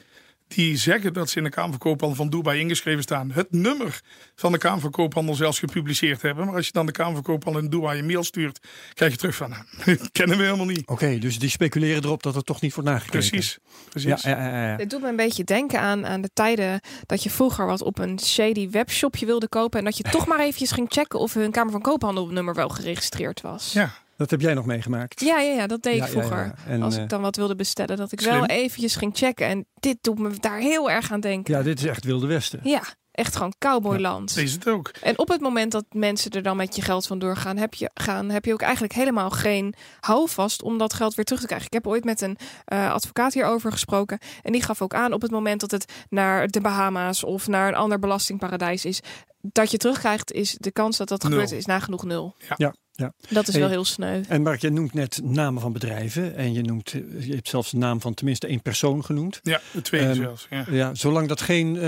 Die 0.56 0.78
zeggen 0.78 1.14
dat 1.14 1.30
ze 1.30 1.38
in 1.38 1.43
de 1.43 1.49
Kamer 1.49 1.70
van 1.70 1.80
Koophandel 1.80 2.18
van 2.18 2.30
Dubai 2.30 2.60
ingeschreven 2.60 3.04
staan. 3.04 3.32
Het 3.32 3.52
nummer 3.52 4.02
van 4.36 4.52
de 4.52 4.58
Kamer 4.58 4.80
van 4.82 4.91
Koophandel 4.91 5.36
zelfs 5.36 5.60
gepubliceerd 5.60 6.22
hebben. 6.22 6.45
Maar 6.45 6.56
als 6.56 6.66
je 6.66 6.72
dan 6.72 6.86
de 6.86 6.91
Kamer 6.91 7.14
van 7.14 7.24
Koophandel 7.24 7.64
in 7.64 7.70
Dubai 7.70 7.99
een 7.99 8.06
mail 8.06 8.24
stuurt, 8.24 8.60
krijg 8.93 9.12
je 9.12 9.18
terug 9.18 9.36
van, 9.36 9.49
nou, 9.49 9.64
kennen 10.12 10.38
we 10.38 10.43
helemaal 10.43 10.66
niet. 10.66 10.82
Oké, 10.82 10.91
okay, 10.91 11.20
dus 11.20 11.39
die 11.39 11.49
speculeren 11.49 12.04
erop 12.04 12.24
dat 12.24 12.36
het 12.36 12.45
toch 12.45 12.62
niet 12.62 12.74
wordt 12.74 12.89
nagekeken. 12.89 13.30
Precies. 13.30 13.58
precies. 13.89 14.22
Ja, 14.22 14.30
ja, 14.30 14.68
ja, 14.68 14.78
Dit 14.78 14.89
doet 14.89 15.02
me 15.02 15.08
een 15.08 15.16
beetje 15.16 15.43
denken 15.43 15.80
aan, 15.80 16.06
aan 16.06 16.22
de 16.22 16.30
tijden 16.34 16.80
dat 17.06 17.24
je 17.24 17.30
vroeger 17.30 17.66
wat 17.66 17.82
op 17.82 17.99
een 17.99 18.20
shady 18.20 18.70
webshopje 18.70 19.26
wilde 19.26 19.47
kopen. 19.47 19.80
En 19.80 19.86
dat 19.86 19.97
je 19.97 20.04
toch 20.04 20.28
maar 20.28 20.39
eventjes 20.39 20.72
ging 20.72 20.88
checken 20.89 21.20
of 21.20 21.34
hun 21.34 21.52
Kamer 21.52 21.72
van 21.72 21.82
Koophandel 21.82 22.28
nummer 22.28 22.54
wel 22.54 22.70
geregistreerd 22.70 23.41
was. 23.41 23.74
Ja. 23.74 23.93
Dat 24.22 24.30
heb 24.30 24.42
jij 24.42 24.54
nog 24.54 24.66
meegemaakt? 24.66 25.22
Ja, 25.22 25.40
ja, 25.40 25.54
ja 25.54 25.68
dat 25.68 25.82
deed 25.84 25.96
Ja, 25.96 26.06
ik 26.06 26.14
ja, 26.14 26.20
vroeger. 26.20 26.46
ja. 26.46 26.54
En, 26.68 26.82
Als 26.82 26.96
eh, 26.96 27.04
ik 27.04 27.10
dan 27.10 27.22
wat 27.22 27.36
wilde 27.36 27.56
bestellen, 27.56 27.98
dat 27.98 28.12
ik 28.12 28.22
slim. 28.22 28.34
wel 28.34 28.46
eventjes 28.46 28.96
ging 28.96 29.18
checken. 29.18 29.48
En 29.48 29.66
dit 29.80 29.98
doet 30.02 30.20
me 30.20 30.30
daar 30.40 30.58
heel 30.60 30.92
erg 30.92 31.12
aan 31.12 31.20
denken. 31.20 31.54
Ja, 31.54 31.64
dit 31.64 31.80
is 31.80 31.86
echt 31.86 32.06
Wilde 32.06 32.28
Westen. 32.28 32.60
Ja, 32.64 32.82
echt 33.12 33.36
gewoon 33.36 33.54
cowboyland. 33.60 34.38
Is 34.38 34.54
het 34.54 34.68
ook. 34.68 34.92
En 35.02 35.18
op 35.20 35.28
het 35.28 35.42
moment 35.42 35.72
dat 35.72 35.86
mensen 35.92 36.32
er 36.32 36.42
dan 36.42 36.58
met 36.58 36.76
je 36.76 36.82
geld 36.82 37.08
vandoor 37.08 37.36
gaan, 37.36 37.58
heb 37.58 37.74
je, 37.74 37.90
gaan, 37.94 38.30
heb 38.30 38.46
je 38.46 38.54
ook 38.54 38.62
eigenlijk 38.62 38.94
helemaal 38.94 39.30
geen 39.30 39.74
houvast 40.00 40.62
om 40.62 40.78
dat 40.78 40.94
geld 40.94 41.16
weer 41.16 41.26
terug 41.26 41.42
te 41.42 41.48
krijgen. 41.48 41.68
Ik 41.68 41.74
heb 41.74 41.88
ooit 41.88 42.04
met 42.04 42.22
een 42.22 42.38
uh, 42.74 42.92
advocaat 42.94 43.34
hierover 43.34 43.72
gesproken. 43.72 44.20
En 44.42 44.52
die 44.52 44.64
gaf 44.64 44.82
ook 44.82 44.94
aan 44.94 45.14
op 45.14 45.22
het 45.22 45.32
moment 45.32 45.60
dat 45.62 45.72
het 45.72 45.92
naar 46.10 46.48
de 46.48 46.62
Bahama's 46.62 47.24
of 47.24 47.48
naar 47.48 47.68
een 47.68 47.76
ander 47.76 48.00
belastingparadijs 48.00 48.86
is, 48.86 49.00
dat 49.42 49.72
je 49.72 49.78
terugkrijgt, 49.78 50.32
is 50.32 50.56
de 50.60 50.72
kans 50.72 50.98
dat 50.98 51.08
dat 51.10 51.22
Nul. 51.24 51.32
gebeurt, 51.32 51.52
is 51.52 51.66
nagenoeg 51.66 52.04
nul. 52.04 52.36
Ja. 52.48 52.56
Ja, 52.58 52.74
ja. 52.92 53.14
Dat 53.30 53.48
is 53.48 53.54
Hey, 53.54 53.62
wel 53.62 53.72
heel 53.72 53.86
sneu. 53.86 54.22
En 54.28 54.42
Mark, 54.42 54.62
je 54.62 54.70
noemt 54.70 54.94
net 54.94 55.20
namen 55.24 55.62
van 55.62 55.74
bedrijven. 55.74 56.36
En 56.36 56.54
je, 56.54 56.62
noemt, 56.62 56.94
eh, 56.94 57.26
je 57.28 57.34
hebt 57.36 57.48
zelfs 57.48 57.72
de 57.72 57.78
naam 57.78 58.02
van 58.02 58.14
tenminste 58.14 58.48
één 58.48 58.62
persoon 58.62 59.06
genoemd. 59.06 59.39
Ja, 59.44 59.62
de 59.74 59.82
tweede 59.82 60.08
Ehm, 60.08 60.16
zelfs. 60.22 60.48
Ja. 60.50 60.66
Ja, 60.70 60.96
zolang 60.96 61.28
dat 61.28 61.42
geen, 61.42 61.76
eh, 61.76 61.82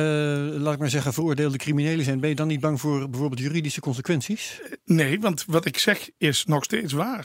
laat 0.61 0.73
ik 0.73 0.79
maar 0.79 0.89
zeggen, 0.89 1.13
veroordeelde 1.13 1.57
criminelen 1.57 2.05
zijn, 2.05 2.19
ben 2.19 2.29
je 2.29 2.35
dan 2.35 2.47
niet 2.47 2.59
bang 2.59 2.79
voor 2.79 3.09
bijvoorbeeld 3.09 3.41
juridische 3.41 3.81
consequenties? 3.81 4.61
Nee, 4.85 5.19
want 5.19 5.43
wat 5.47 5.65
ik 5.65 5.77
zeg 5.77 6.09
is 6.17 6.45
nog 6.45 6.63
steeds 6.63 6.93
waar. 6.93 7.23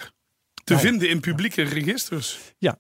Te 0.64 0.72
Nou 0.74 0.84
ja. 0.84 0.90
vinden 0.90 1.08
in 1.08 1.20
publieke 1.20 1.62
registers. 1.62 2.38
Ja. 2.58 2.78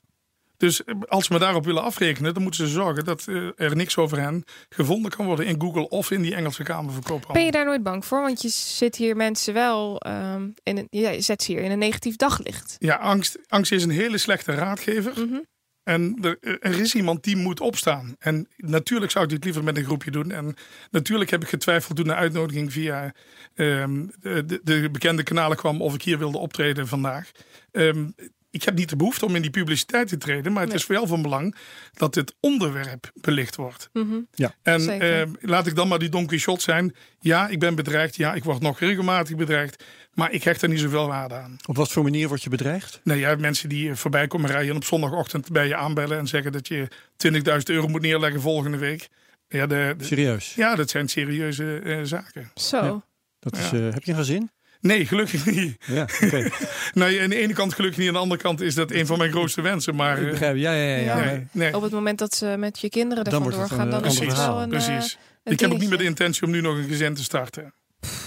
Dus 0.58 0.84
eh, 0.84 0.94
als 1.08 1.26
ze 1.26 1.32
me 1.32 1.38
daarop 1.38 1.64
willen 1.64 1.82
afrekenen, 1.82 2.34
dan 2.34 2.42
moeten 2.42 2.66
ze 2.66 2.72
zorgen 2.72 3.04
dat 3.04 3.26
eh, 3.28 3.48
er 3.56 3.76
niks 3.76 3.96
over 3.96 4.20
hen 4.20 4.44
gevonden 4.68 5.10
kan 5.10 5.26
worden 5.26 5.46
in 5.46 5.60
Google 5.60 5.88
of 5.88 6.10
in 6.10 6.22
die 6.22 6.34
Engelse 6.34 6.62
Kamer 6.62 6.92
van 6.92 7.02
Koophandel. 7.02 7.32
Ben 7.34 7.44
je 7.44 7.50
daar 7.50 7.64
nooit 7.64 7.82
bang 7.82 8.04
voor? 8.04 8.20
Want 8.20 8.42
je 8.42 8.48
zit 8.48 8.96
hier 8.96 9.16
mensen 9.16 9.54
wel 9.54 10.00
ehm, 10.00 10.48
in 10.62 10.76
een, 10.78 10.86
ja, 10.90 11.10
je 11.10 11.20
zet 11.20 11.42
ze 11.42 11.52
hier 11.52 11.60
in 11.62 11.70
een 11.70 11.78
negatief 11.78 12.16
daglicht. 12.16 12.76
Ja, 12.78 12.94
angst, 12.96 13.38
angst 13.48 13.72
is 13.72 13.82
een 13.82 13.90
hele 13.90 14.18
slechte 14.18 14.52
raadgever. 14.54 15.12
Mhm. 15.26 15.38
En 15.82 16.18
er, 16.22 16.58
er 16.60 16.80
is 16.80 16.94
iemand 16.94 17.22
die 17.24 17.36
moet 17.36 17.60
opstaan. 17.60 18.14
En 18.18 18.48
natuurlijk 18.56 19.10
zou 19.12 19.24
ik 19.24 19.30
dit 19.30 19.44
liever 19.44 19.64
met 19.64 19.76
een 19.76 19.84
groepje 19.84 20.10
doen. 20.10 20.30
En 20.30 20.54
natuurlijk 20.90 21.30
heb 21.30 21.42
ik 21.42 21.48
getwijfeld 21.48 21.96
toen 21.96 22.06
de 22.06 22.14
uitnodiging 22.14 22.72
via 22.72 23.12
ehm, 23.54 24.06
de, 24.20 24.44
de- 24.44 24.60
de 24.64 24.88
bekende 24.90 25.22
kanalen 25.22 25.56
kwam 25.56 25.82
of 25.82 25.94
ik 25.94 26.02
hier 26.02 26.18
wilde 26.18 26.38
optreden 26.38 26.86
vandaag. 26.88 27.30
Ehm, 27.70 28.08
ik 28.50 28.62
heb 28.62 28.74
niet 28.74 28.88
de 28.88 28.96
behoefte 28.96 29.24
om 29.26 29.34
in 29.34 29.42
die 29.42 29.50
publiciteit 29.50 30.08
te 30.08 30.16
treden, 30.18 30.52
maar 30.52 30.60
het 30.62 30.70
Nee. 30.72 30.80
is 30.80 30.86
wel 30.86 31.06
van 31.06 31.22
belang 31.22 31.54
dat 31.92 32.14
dit 32.14 32.34
onderwerp 32.40 33.10
belicht 33.14 33.56
wordt. 33.56 33.88
Mhm. 33.92 34.18
En 34.62 34.80
Zeker. 34.80 35.20
ehm, 35.20 35.32
laat 35.40 35.66
ik 35.66 35.74
dan 35.74 35.88
maar 35.88 35.98
die 35.98 36.08
Don 36.08 36.26
Quixote 36.26 36.62
zijn. 36.62 36.94
Ja, 37.20 37.48
ik 37.48 37.58
ben 37.58 37.74
bedreigd. 37.74 38.16
Ja, 38.16 38.34
ik 38.34 38.44
word 38.44 38.60
nog 38.60 38.78
regelmatig 38.78 39.36
bedreigd. 39.36 39.84
Maar 40.14 40.32
ik 40.32 40.42
hecht 40.44 40.62
er 40.62 40.68
niet 40.68 40.80
zoveel 40.80 41.06
waarde 41.06 41.34
aan. 41.34 41.56
Op 41.66 41.76
wat 41.76 41.92
voor 41.92 42.02
manier 42.02 42.28
word 42.28 42.42
je 42.42 42.50
bedreigd? 42.50 43.00
Nee, 43.04 43.18
ja, 43.18 43.36
mensen 43.36 43.68
die 43.68 43.90
eh, 43.90 43.96
voorbij 43.96 44.26
komen 44.26 44.50
rijden 44.50 44.70
en 44.70 44.76
op 44.76 44.84
zondagochtend 44.84 45.50
bij 45.52 45.66
je 45.66 45.76
aanbellen 45.76 46.18
en 46.18 46.26
zeggen 46.26 46.52
dat 46.52 46.68
je 46.68 46.88
20.000 47.16 47.68
euro 47.70 47.88
moet 47.88 48.02
neerleggen 48.02 48.40
volgende 48.40 48.76
week. 48.78 49.08
Ja, 49.48 49.66
de, 49.66 49.94
de- 49.98 50.04
Serieus? 50.04 50.54
ja 50.54 50.74
dat 50.74 50.90
zijn 50.90 51.08
serieuze 51.08 51.78
eh, 51.78 51.98
zaken. 52.02 52.50
Zo. 52.54 52.84
Ja. 52.84 53.02
Dat 53.38 53.56
is, 53.56 53.70
Ja. 53.70 53.78
eh, 53.88 53.92
heb 53.94 54.04
je 54.04 54.10
een 54.10 54.18
gezin? 54.18 54.50
Nee, 54.80 55.06
gelukkig 55.06 55.46
niet. 55.46 55.76
Ja, 55.86 56.02
oké. 56.02 56.48
Nou, 56.94 57.20
aan 57.20 57.30
de 57.30 57.36
ene 57.36 57.52
kant 57.52 57.74
gelukkig 57.74 57.98
niet, 57.98 58.08
aan 58.08 58.14
de 58.14 58.20
andere 58.20 58.40
kant 58.40 58.60
is 58.60 58.74
dat 58.74 58.90
een 58.90 59.06
van 59.06 59.18
mijn 59.18 59.30
grootste 59.30 59.60
wensen. 59.60 59.94
Maar 59.94 60.18
ik 60.18 60.24
eh, 60.24 60.30
begrijp. 60.30 60.56
Ja, 60.56 60.72
ja, 60.72 60.96
ja. 60.96 60.96
ja. 60.96 61.24
Nee, 61.24 61.46
nee, 61.52 61.76
Op 61.76 61.82
het 61.82 61.92
moment 61.92 62.18
dat 62.18 62.34
ze 62.34 62.54
met 62.58 62.78
je 62.78 62.88
kinderen 62.88 63.24
Dan 63.24 63.32
ervan 63.32 63.50
wordt 63.50 63.58
het 63.58 63.68
doorgaan, 63.68 63.86
een, 63.86 63.92
dan 63.92 64.04
eh, 64.04 64.10
is 64.10 64.18
ander 64.18 64.26
het 64.26 64.36
verhaal. 64.36 64.54
wel 64.54 64.64
een, 64.64 64.72
eh, 64.72 64.86
precies. 64.86 65.18
een 65.44 65.52
Ik 65.52 65.60
heb 65.60 65.70
ook 65.72 65.78
niet 65.78 65.88
meer 65.88 65.98
de 65.98 66.04
intentie 66.04 66.42
om 66.42 66.50
nu 66.50 66.60
nog 66.60 66.76
een 66.76 66.88
gezin 66.88 67.14
te 67.14 67.22
starten. 67.22 67.74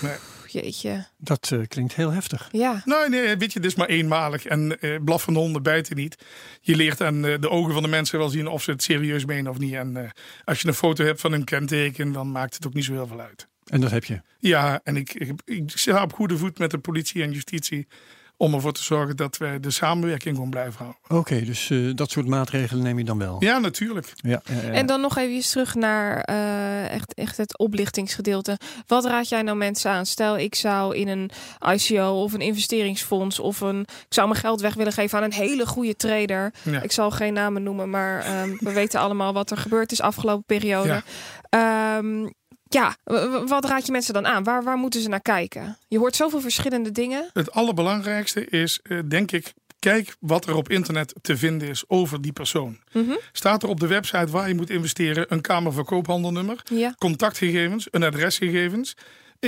Nee. 0.02 0.16
jeetje. 0.47 1.06
Dat 1.18 1.52
eh, 1.52 1.60
klinkt 1.68 1.95
heel 1.95 2.12
heftig. 2.12 2.49
Ja. 2.52 2.82
Nou, 2.86 3.10
nee, 3.10 3.36
weet 3.38 3.54
je, 3.54 3.60
dit 3.60 3.72
is 3.72 3.78
maar 3.78 3.88
eenmalig. 3.88 4.45
En 4.45 4.80
eh 4.80 4.95
blaf 5.04 5.24
van 5.24 5.34
de 5.34 5.39
honden 5.39 5.64
bijten 5.64 5.95
niet. 5.95 6.16
Je 6.62 6.76
leert 6.76 7.02
aan 7.02 7.26
eh, 7.26 7.39
de 7.39 7.49
ogen 7.49 7.74
van 7.74 7.84
de 7.84 7.89
mensen 7.89 8.20
wel 8.20 8.30
zien 8.30 8.47
of 8.47 8.64
ze 8.64 8.72
het 8.72 8.84
serieus 8.84 9.26
menen 9.26 9.52
of 9.52 9.58
niet. 9.58 9.74
En 9.74 9.97
eh, 9.97 10.10
als 10.43 10.62
je 10.62 10.68
een 10.68 10.74
foto 10.74 11.04
hebt 11.04 11.22
van 11.22 11.32
een 11.32 11.43
kenteken, 11.43 12.12
dan 12.12 12.32
maakt 12.32 12.54
het 12.54 12.68
ook 12.68 12.74
niet 12.74 12.86
zo 12.86 12.93
heel 12.93 13.08
veel 13.08 13.20
uit. 13.20 13.47
En 13.72 13.82
dat 13.82 13.91
heb 13.91 14.03
je. 14.03 14.22
Ja, 14.39 14.80
en 14.84 14.95
ik, 14.95 15.13
ik, 15.13 15.32
ik 15.45 15.63
sta 15.65 16.03
op 16.03 16.13
goede 16.13 16.38
voet 16.38 16.59
met 16.59 16.72
de 16.72 16.78
politie 16.78 17.24
en 17.24 17.32
justitie. 17.32 17.88
Om 18.38 18.53
ervoor 18.53 18.74
te 18.74 18.84
zorgen 18.84 19.15
dat 19.15 19.38
wij 19.38 19.59
de 19.59 19.72
samenwerking 19.72 20.36
gewoon 20.36 20.49
blijven 20.49 20.78
houden. 20.78 21.01
Oké, 21.07 21.45
dus 21.45 21.69
eh, 21.69 21.78
dat 21.95 22.11
soort 22.11 22.28
maatregelen 22.28 22.84
neem 22.84 22.97
je 22.97 23.03
dan 23.03 23.17
wel. 23.17 23.36
Ja, 23.39 23.59
natuurlijk. 23.59 24.13
Ja. 24.15 24.41
En 24.72 24.86
dan 24.86 25.01
nog 25.01 25.17
even 25.17 25.49
terug 25.49 25.76
naar 25.76 26.22
eh, 26.22 26.89
echt, 26.89 27.13
echt 27.13 27.38
het 27.38 27.57
oplichtingsgedeelte. 27.57 28.57
Wat 28.88 29.05
raad 29.05 29.30
jij 29.30 29.41
nou 29.41 29.57
mensen 29.57 29.91
aan? 29.91 30.05
Stel, 30.05 30.38
ik 30.38 30.55
zou 30.55 30.95
in 30.95 31.07
een 31.07 31.32
ICO 31.74 32.24
of 32.24 32.34
een 32.34 32.41
investeringsfonds 32.41 33.39
of 33.39 33.61
een. 33.61 33.80
Ik 33.82 34.13
zou 34.13 34.28
mijn 34.28 34.39
geld 34.39 34.61
weg 34.61 34.74
willen 34.74 34.93
geven 34.93 35.17
aan 35.17 35.24
een 35.24 35.34
hele 35.34 35.65
goede 35.65 35.95
trader. 35.95 36.53
Ja. 36.63 36.82
Ik 36.82 36.91
zal 36.91 37.11
geen 37.11 37.34
namen 37.34 37.63
noemen, 37.63 37.89
maar 37.89 38.22
ehm, 38.22 38.55
we 38.59 38.72
weten 38.74 38.99
allemaal 38.99 39.34
wat 39.34 39.51
er 39.51 39.57
gebeurd 39.57 39.91
is 39.91 40.01
afgelopen 40.01 40.45
periode. 40.45 40.88
Ja. 40.88 41.03
Ehm, 41.49 42.28
ja, 42.74 42.95
wat 43.47 43.65
raad 43.65 43.86
je 43.86 43.91
mensen 43.91 44.13
dan 44.13 44.28
aan? 44.28 44.43
Waar, 44.43 44.63
waar 44.63 44.78
moeten 44.78 45.01
ze 45.01 45.09
naar 45.09 45.22
kijken? 45.22 45.78
Je 45.88 45.97
hoort 45.97 46.15
zoveel 46.15 46.41
verschillende 46.41 46.91
dingen. 46.91 47.30
Het 47.34 47.51
allerbelangrijkste 47.51 48.45
is, 48.45 48.80
eh, 48.84 48.99
denk 49.05 49.32
ik, 49.32 49.53
kijk 49.80 50.15
wat 50.19 50.45
er 50.47 50.55
op 50.55 50.69
internet 50.69 51.13
te 51.22 51.38
vinden 51.38 51.67
is 51.67 51.84
over 51.88 52.22
die 52.22 52.32
persoon. 52.34 52.78
Mhm. 52.91 53.11
Staat 53.32 53.63
er 53.63 53.69
op 53.69 53.80
de 53.80 53.88
website 53.88 54.28
waar 54.32 54.47
je 54.47 54.55
moet 54.55 54.69
investeren 54.69 55.26
een 55.30 55.41
kamerverkoophandelnummer, 55.41 56.61
Ja. 56.63 56.95
contactgegevens, 56.97 57.88
een 57.91 58.03
adresgegevens. 58.03 58.95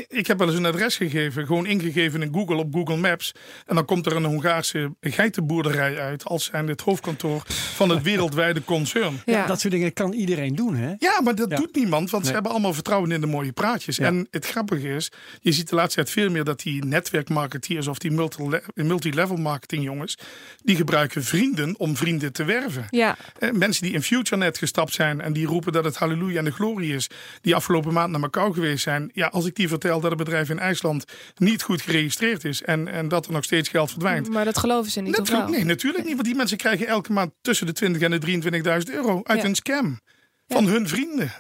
Ik 0.08 0.28
heb 0.28 0.38
wel 0.38 0.48
eens 0.48 0.58
een 0.58 0.66
adres 0.66 0.96
gegeven, 0.98 1.46
gewoon 1.46 1.66
ingegeven 1.66 2.22
in 2.22 2.34
Google 2.34 2.56
op 2.56 2.74
Google 2.74 2.98
Maps. 2.98 3.32
En 3.66 3.76
dan 3.76 3.86
komt 3.86 4.06
er 4.06 4.16
een 4.16 4.24
Hongaarse 4.24 4.92
geitenboerderij 5.02 5.98
uit 6.00 6.26
als 6.26 6.46
zijn 6.46 6.68
het 6.68 6.82
hoofdkantoor 6.82 7.44
van 7.48 7.90
het 7.90 8.02
wereldwijde 8.02 8.64
concern. 8.64 9.22
Ja. 9.26 9.34
Ja, 9.38 9.46
dat 9.48 9.60
soort 9.60 9.74
dingen 9.74 9.94
kan 9.94 10.14
iedereen 10.14 10.56
doen, 10.56 10.76
hè? 10.76 10.94
Ja, 11.00 11.22
maar 11.24 11.36
dat 11.36 11.50
Ja. 11.50 11.56
doet 11.56 11.76
niemand, 11.76 12.10
want 12.10 12.26
ze 12.26 12.34
hebben 12.34 12.52
allemaal 12.52 12.74
vertrouwen 12.74 13.12
in 13.12 13.22
de 13.22 13.28
mooie 13.28 13.52
praatjes. 13.52 13.96
Ja. 13.98 14.06
En 14.06 14.28
het 14.32 14.46
grappige 14.46 14.88
is, 14.90 15.12
je 15.42 15.52
ziet 15.52 15.70
de 15.70 15.76
laatste 15.76 15.96
tijd 15.96 16.10
veel 16.10 16.30
meer 16.30 16.44
dat 16.44 16.60
die 16.62 16.86
netwerkmarketeers 16.86 17.88
of 17.88 17.98
die 17.98 18.12
multi- 18.12 18.60
multilevel 18.74 19.36
marketing 19.38 19.84
jongens, 19.84 20.18
die 20.64 20.76
gebruiken 20.76 21.24
vrienden 21.24 21.80
om 21.80 21.96
vrienden 21.98 22.34
te 22.34 22.44
werven. 22.44 22.86
Ja. 22.90 23.18
Eh, 23.40 23.52
Mensen 23.52 23.84
die 23.84 23.94
in 23.94 24.04
FutureNet 24.04 24.58
gestapt 24.58 24.94
zijn 24.94 25.22
en 25.22 25.34
die 25.34 25.46
roepen 25.46 25.72
dat 25.74 25.84
het 25.84 25.96
halleluja 25.96 26.38
en 26.38 26.46
de 26.46 26.52
glorie 26.52 26.94
is, 26.94 27.10
die 27.42 27.56
afgelopen 27.56 27.94
maand 27.94 28.12
naar 28.12 28.20
Macau 28.20 28.54
geweest 28.54 28.84
zijn. 28.84 29.10
Ja, 29.14 29.28
als 29.28 29.46
ik 29.46 29.56
die 29.56 29.68
dat 29.92 30.04
het 30.04 30.16
bedrijf 30.18 30.50
in 30.50 30.60
IJsland 30.60 31.04
niet 31.36 31.62
goed 31.62 31.82
geregistreerd 31.82 32.44
is 32.46 32.62
en, 32.62 32.88
en 32.88 33.08
dat 33.08 33.26
er 33.26 33.32
nog 33.32 33.44
steeds 33.44 33.70
geld 33.70 33.90
verdwijnt. 33.90 34.30
Maar 34.30 34.46
dat 34.46 34.58
geloven 34.58 34.92
ze 34.92 35.02
niet, 35.02 35.30
wel? 35.30 35.48
nee, 35.48 35.64
natuurlijk 35.66 36.04
niet, 36.06 36.14
want 36.14 36.26
die 36.28 36.36
mensen 36.36 36.58
krijgen 36.58 36.88
elke 36.88 37.12
maand 37.12 37.32
tussen 37.42 37.66
de 37.66 37.74
20 37.74 38.02
en 38.02 38.12
de 38.12 38.42
23.000 38.88 38.94
euro 38.94 39.20
uit 39.24 39.42
Ja. 39.42 39.46
een 39.48 39.56
scam 39.56 40.00
van 40.48 40.66
hun 40.66 40.88
vrienden. 40.88 41.32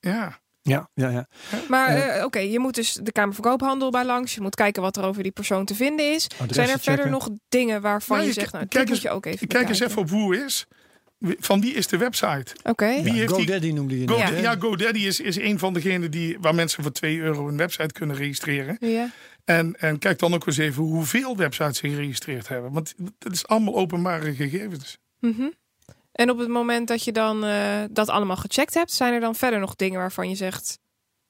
Ja. 0.00 0.40
Ja, 0.64 0.88
ja, 0.94 1.08
ja. 1.08 1.26
Maar 1.68 1.88
eh, 1.88 2.24
oké, 2.24 2.38
je 2.38 2.58
moet 2.58 2.74
dus 2.74 2.98
de 3.02 3.12
Kamer 3.12 3.34
van 3.34 3.44
Koophandel 3.44 3.90
bij 3.90 4.04
langs. 4.04 4.34
Je 4.34 4.40
moet 4.40 4.54
kijken 4.54 4.82
wat 4.82 4.96
er 4.96 5.04
over 5.04 5.22
die 5.22 5.32
persoon 5.32 5.64
te 5.64 5.74
vinden 5.74 6.12
is. 6.14 6.24
Adressen 6.24 6.54
Zijn 6.54 6.68
er 6.68 6.78
verder 6.78 7.04
checken. 7.04 7.10
nog 7.10 7.28
dingen 7.48 7.80
waarvan 7.80 8.16
Nou, 8.16 8.28
je 8.28 8.34
je 8.34 8.40
zegt, 8.40 8.52
nou, 8.52 8.64
dit 8.64 8.72
kijk 8.74 8.86
moet 8.86 8.94
eens- 8.94 9.04
je 9.04 9.10
ook 9.10 9.26
even 9.26 9.46
Kijk 9.48 9.68
eens 9.68 9.80
even 9.80 9.98
op 9.98 10.10
hoe 10.10 10.44
is. 10.44 10.66
Van 11.38 11.60
wie 11.60 11.74
is 11.74 11.86
de 11.86 11.96
website? 11.96 12.54
Oké, 12.62 12.86
Wie 12.86 13.04
Ja, 13.04 13.12
heeft 13.12 13.34
die- 13.34 13.44
GoDaddy 13.46 13.70
noemde 13.72 14.00
je 14.00 14.08
Go, 14.08 14.18
net, 14.18 14.40
ja. 14.40 14.56
GoDaddy 14.58 14.98
is, 15.00 15.20
is 15.20 15.36
een 15.36 15.58
van 15.58 15.72
degenen 15.74 16.10
die, 16.10 16.36
waar 16.40 16.54
mensen 16.54 16.82
voor 16.82 16.92
2 16.92 17.18
euro 17.18 17.48
een 17.48 17.56
website 17.56 17.92
kunnen 17.92 18.16
registreren. 18.16 18.76
ja. 18.80 19.10
En, 19.44 19.74
en 19.78 19.98
kijk 19.98 20.18
dan 20.18 20.34
ook 20.34 20.46
eens 20.46 20.56
even 20.58 20.82
hoeveel 20.82 21.36
websites 21.36 21.78
ze 21.78 21.88
geregistreerd 21.88 22.48
hebben. 22.48 22.72
Want 22.72 22.94
het 23.18 23.32
is 23.32 23.46
allemaal 23.46 23.74
openbare 23.76 24.34
gegevens. 24.34 24.98
Mhm. 25.20 25.48
En 26.12 26.30
op 26.30 26.38
het 26.38 26.48
moment 26.48 26.88
dat 26.88 27.04
je 27.04 27.12
dan 27.12 27.44
eh, 27.44 27.82
dat 27.90 28.08
allemaal 28.08 28.36
gecheckt 28.36 28.74
hebt, 28.74 28.92
zijn 28.92 29.14
er 29.14 29.20
dan 29.20 29.34
verder 29.34 29.60
nog 29.60 29.76
dingen 29.76 29.98
waarvan 29.98 30.28
je 30.28 30.34
zegt, 30.34 30.78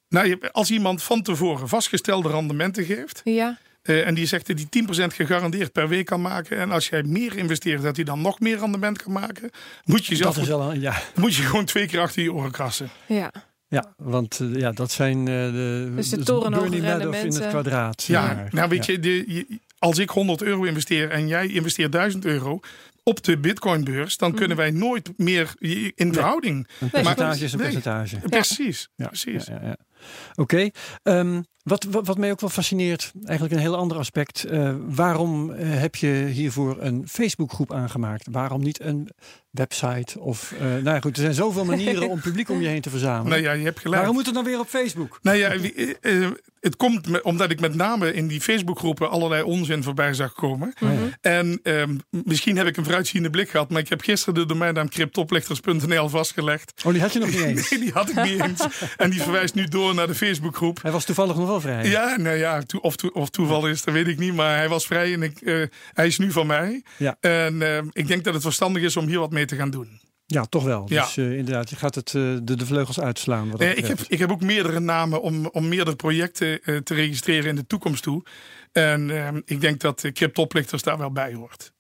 Nou, 0.09 0.38
als 0.51 0.70
iemand 0.70 1.03
van 1.03 1.22
tevoren 1.22 1.68
vastgestelde 1.68 2.28
rendementen 2.28 2.84
geeft. 2.84 3.20
ja, 3.24 3.59
eh, 3.83 4.07
en 4.07 4.14
die 4.14 4.26
zegt 4.26 4.47
dat 4.47 4.57
hij 4.70 5.09
10% 5.11 5.14
gegarandeerd 5.14 5.72
per 5.72 5.89
week 5.89 6.07
kan 6.07 6.20
maken. 6.20 6.59
En 6.59 6.70
als 6.70 6.89
jij 6.89 7.03
meer 7.03 7.37
investeert, 7.37 7.83
dat 7.83 7.97
hij 7.97 8.05
dan 8.05 8.20
nog 8.20 8.41
meer 8.41 8.59
rendement 8.59 9.03
kan 9.03 9.12
maken. 9.12 9.51
Moet 9.85 10.07
je, 10.07 10.16
zelf, 10.16 10.35
Dat 10.35 10.43
is 10.43 10.49
wel 10.49 10.72
een, 10.72 10.80
ja, 10.80 11.03
moet 11.14 11.35
je 11.35 11.43
gewoon 11.43 11.64
twee 11.64 11.87
keer 11.87 12.01
achter 12.01 12.22
je 12.22 12.33
oren 12.33 12.51
krassen. 12.51 12.89
ja. 13.07 13.33
ja, 13.68 13.95
want 13.97 14.41
eh, 14.41 14.55
ja, 14.55 14.72
dat 14.72 14.91
zijn 14.91 15.18
eh, 15.18 15.24
de, 15.35 15.93
Dus 15.97 16.09
de 16.09 16.22
torenhoge 16.22 16.64
Madoff 16.64 16.76
in 16.76 16.85
het 16.85 16.99
rendementen. 17.03 17.49
kwadraat. 17.49 18.03
Ja, 18.03 18.22
maar. 18.26 18.49
nou 18.51 18.68
weet 18.68 18.87
Ja. 18.87 18.93
je, 18.93 18.99
de, 19.01 19.24
je- 19.35 19.59
als 19.78 19.99
ik 19.99 20.11
100 20.11 20.43
euro 20.43 20.62
investeer 20.64 21.11
en 21.11 21.26
jij 21.28 21.47
investeert 21.47 21.93
1000 21.93 22.24
euro 22.24 22.61
op 23.03 23.22
de 23.24 23.39
bitcoinbeurs, 23.39 24.16
dan 24.16 24.35
kunnen 24.35 24.57
wij 24.57 24.70
nooit 24.70 25.12
meer 25.16 25.55
in 25.95 26.12
verhouding. 26.12 26.68
Een 26.80 26.91
percentage 26.91 27.45
is 27.45 27.53
een 27.53 27.59
nee. 27.59 27.66
percentage. 27.72 28.18
Precies, 28.18 28.89
Ja, 28.95 29.07
precies. 29.07 29.47
Ja, 29.47 29.59
ja, 29.62 29.66
ja. 29.66 29.76
Oké. 30.35 30.70
Wat, 31.62 31.84
wat, 31.90 32.06
wat 32.06 32.18
mij 32.18 32.30
ook 32.30 32.40
wel 32.40 32.50
fascineert, 32.50 33.12
eigenlijk 33.24 33.56
een 33.56 33.62
heel 33.66 33.76
ander 33.76 33.96
aspect. 33.96 34.44
eh, 34.44 34.74
waarom 34.80 35.50
eh, 35.52 35.66
heb 35.80 35.96
je 35.96 36.08
hiervoor 36.32 36.76
een 36.80 37.08
Facebookgroep 37.08 37.72
aangemaakt? 37.72 38.26
Waarom 38.30 38.62
niet 38.62 38.80
een 38.80 39.08
website? 39.50 40.20
Of, 40.20 40.52
eh, 40.52 40.60
nou 40.66 40.84
ja, 40.84 41.00
goed, 41.00 41.16
er 41.16 41.22
zijn 41.22 41.34
zoveel 41.34 41.64
manieren 41.64 42.08
om 42.08 42.20
publiek 42.20 42.48
om 42.50 42.60
je 42.60 42.68
heen 42.68 42.80
te 42.80 42.90
verzamelen. 42.90 43.28
Nou 43.30 43.42
ja, 43.42 43.52
je 43.52 43.64
hebt 43.64 43.78
gelijk. 43.80 43.96
Waarom 43.96 44.14
moet 44.16 44.26
het 44.26 44.34
dan 44.34 44.44
weer 44.44 44.58
op 44.58 44.68
Facebook? 44.68 45.18
Nou 45.22 45.36
ja, 45.36 45.58
wie- 45.58 45.96
het 46.60 46.76
komt 46.76 47.08
me- 47.08 47.22
omdat 47.22 47.50
ik 47.50 47.60
met 47.60 47.74
name 47.74 48.12
in 48.14 48.26
die 48.26 48.40
Facebookgroepen 48.40 49.10
allerlei 49.10 49.42
onzin 49.42 49.82
voorbij 49.82 50.14
zag 50.14 50.32
komen. 50.32 50.74
Ja. 50.78 50.88
En 51.20 51.60
ehm, 51.62 51.96
misschien 52.10 52.56
heb 52.56 52.66
ik 52.66 52.76
een 52.76 52.84
vooruitziende 52.84 53.30
blik 53.30 53.50
gehad, 53.50 53.70
maar 53.70 53.80
ik 53.80 53.88
heb 53.88 54.00
gisteren 54.00 54.34
de 54.34 54.46
domeinnaam 54.46 54.88
cryptoplichters.nl 54.88 56.08
vastgelegd. 56.08 56.72
Oh, 56.86 56.92
die 56.92 57.00
had 57.00 57.12
je 57.12 57.18
nog 57.18 57.28
niet 57.30 57.40
eens. 57.40 57.70
Nee, 57.70 57.80
die 57.80 57.92
had 57.92 58.08
ik 58.08 58.22
niet 58.24 58.40
eens. 58.40 58.66
En 58.96 59.10
die 59.10 59.22
verwijst 59.22 59.54
nu 59.54 59.64
door 59.64 59.94
naar 59.94 60.06
de 60.06 60.14
Facebookgroep. 60.14 60.82
Hij 60.82 60.90
was 60.92 61.04
toevallig 61.04 61.36
nog 61.36 61.48
wel 61.53 61.61
vrij. 61.61 61.88
Ja, 61.88 62.16
nou 62.16 62.36
ja, 62.36 62.62
of, 62.80 62.94
of 63.12 63.30
toeval 63.30 63.68
is, 63.68 63.84
dat 63.84 63.94
weet 63.94 64.07
ik 64.09 64.18
niet. 64.18 64.34
Maar 64.34 64.57
hij 64.57 64.68
was 64.68 64.86
vrij 64.86 65.12
en 65.12 65.22
ik, 65.22 65.40
eh, 65.40 65.62
hij 65.92 66.07
is 66.07 66.18
nu 66.18 66.32
van 66.32 66.46
mij. 66.46 66.84
Ja. 66.98 67.16
En 67.20 67.62
ehm, 67.62 67.86
ik 67.92 68.07
denk 68.07 68.24
dat 68.24 68.34
het 68.34 68.42
verstandig 68.42 68.82
is 68.82 68.96
om 68.96 69.07
hier 69.07 69.18
wat 69.18 69.30
mee 69.30 69.44
te 69.44 69.57
gaan 69.57 69.70
doen. 69.70 70.00
Ja, 70.26 70.44
toch 70.44 70.64
wel. 70.64 70.84
Ja. 70.88 71.03
Dus 71.03 71.16
eh, 71.16 71.36
inderdaad, 71.36 71.70
je 71.70 71.76
gaat 71.76 71.94
het, 71.94 72.07
eh, 72.14 72.22
de, 72.42 72.57
de 72.57 72.66
vleugels 72.66 73.00
uitslaan. 73.00 73.50
Wat 73.50 73.61
Eh, 73.61 73.76
ik, 73.76 73.86
heb, 73.86 74.00
ik 74.09 74.18
heb 74.18 74.30
ook 74.30 74.40
meerdere 74.40 74.80
namen 74.80 75.22
om, 75.22 75.46
om 75.46 75.68
meerdere 75.68 75.96
projecten 75.96 76.62
eh, 76.62 76.76
te 76.76 76.94
registreren 76.94 77.48
in 77.48 77.57
de 77.57 77.66
toekomst 77.66 78.03
toe. 78.03 78.22
En 78.72 79.11
ehm, 79.11 79.40
ik 79.44 79.61
denk 79.61 79.80
dat 79.80 80.00
de 80.00 80.12
cryptoplichters 80.12 80.82
daar 80.82 80.98
wel 80.98 81.12
bij 81.12 81.34
hoort. 81.34 81.72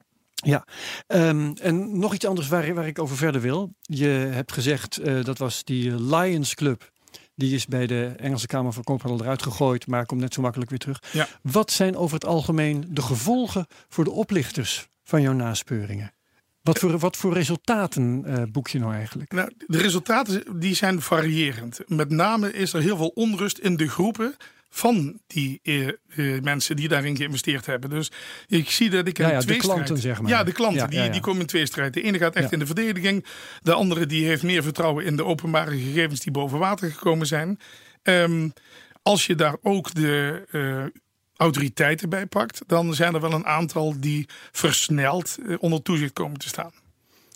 Ja, 0.44 0.64
Ehm, 1.06 1.52
en 1.60 1.98
nog 1.98 2.14
iets 2.14 2.26
anders 2.26 2.48
waar, 2.48 2.74
waar 2.74 2.86
ik 2.86 2.98
over 2.98 3.16
verder 3.16 3.40
wil. 3.40 3.74
Je 3.80 4.06
hebt 4.06 4.52
gezegd, 4.52 4.96
eh, 4.96 5.24
dat 5.24 5.38
was 5.38 5.64
die 5.64 6.02
Lions 6.02 6.54
Club. 6.54 6.91
Die 7.34 7.54
is 7.54 7.66
bij 7.66 7.86
de 7.86 8.04
Engelse 8.16 8.46
Kamer 8.46 8.72
van 8.72 8.84
Koophandel 8.84 9.20
eruit 9.24 9.42
gegooid, 9.42 9.86
maar 9.86 10.06
komt 10.06 10.20
net 10.20 10.34
zo 10.34 10.42
makkelijk 10.42 10.70
weer 10.70 10.78
terug. 10.78 11.02
Ja. 11.12 11.28
Wat 11.42 11.70
zijn 11.70 11.96
over 11.96 12.14
het 12.14 12.26
algemeen 12.26 12.84
de 12.88 13.02
gevolgen 13.02 13.66
voor 13.88 14.04
de 14.04 14.10
oplichters 14.10 14.88
van 15.04 15.22
jouw 15.22 15.32
naspeuringen? 15.32 16.12
Wat 16.62 16.78
voor, 16.78 16.98
wat 16.98 17.16
voor 17.16 17.32
resultaten 17.32 18.24
eh, 18.24 18.42
boek 18.52 18.68
je 18.68 18.78
nou 18.78 18.94
eigenlijk? 18.94 19.32
Nou, 19.32 19.52
de 19.66 19.78
resultaten 19.78 20.60
die 20.60 20.74
zijn 20.74 21.00
variërend. 21.00 21.80
Met 21.86 22.10
name 22.10 22.52
is 22.52 22.72
er 22.72 22.82
heel 22.82 22.96
veel 22.96 23.12
onrust 23.14 23.58
in 23.58 23.76
de 23.76 23.88
groepen 23.88 24.36
van 24.74 25.20
die 25.26 25.60
eh, 25.62 25.88
eh, 25.88 26.42
mensen 26.42 26.76
die 26.76 26.88
daarin 26.88 27.16
geïnvesteerd 27.16 27.66
hebben. 27.66 27.90
Dus 27.90 28.10
ik 28.46 28.70
zie 28.70 28.90
dat 28.90 29.06
ik 29.06 29.18
Ja, 29.18 29.24
een 29.24 29.30
ja, 29.32 29.38
de 29.38 29.44
tweestrijd... 29.44 29.74
klanten, 29.74 29.98
zeg 30.02 30.20
maar. 30.20 30.30
Ja, 30.30 30.44
de 30.44 30.52
klanten, 30.52 30.80
Ja, 30.80 30.86
die, 30.86 30.98
ja, 30.98 31.04
ja. 31.04 31.10
die 31.10 31.20
komen 31.20 31.40
in 31.40 31.46
tweestrijd. 31.46 31.94
De 31.94 32.02
ene 32.02 32.18
gaat 32.18 32.34
echt 32.34 32.44
Ja. 32.44 32.52
in 32.52 32.58
de 32.58 32.66
verdediging. 32.66 33.24
De 33.62 33.72
andere 33.72 34.06
die 34.06 34.26
heeft 34.26 34.42
meer 34.42 34.62
vertrouwen 34.62 35.04
in 35.04 35.16
de 35.16 35.24
openbare 35.24 35.78
gegevens 35.78 36.20
die 36.20 36.32
boven 36.32 36.58
water 36.58 36.90
gekomen 36.90 37.26
zijn. 37.26 37.58
Ehm, 38.02 38.48
als 39.02 39.26
je 39.26 39.34
daar 39.34 39.56
ook 39.62 39.94
de 39.94 40.42
eh, 40.50 41.00
autoriteiten 41.36 42.08
bij 42.08 42.26
pakt, 42.26 42.62
dan 42.66 42.94
zijn 42.94 43.14
er 43.14 43.20
wel 43.20 43.32
een 43.32 43.46
aantal 43.46 44.00
die 44.00 44.28
versneld 44.52 45.38
onder 45.58 45.82
toezicht 45.82 46.12
komen 46.12 46.38
te 46.38 46.48
staan. 46.48 46.72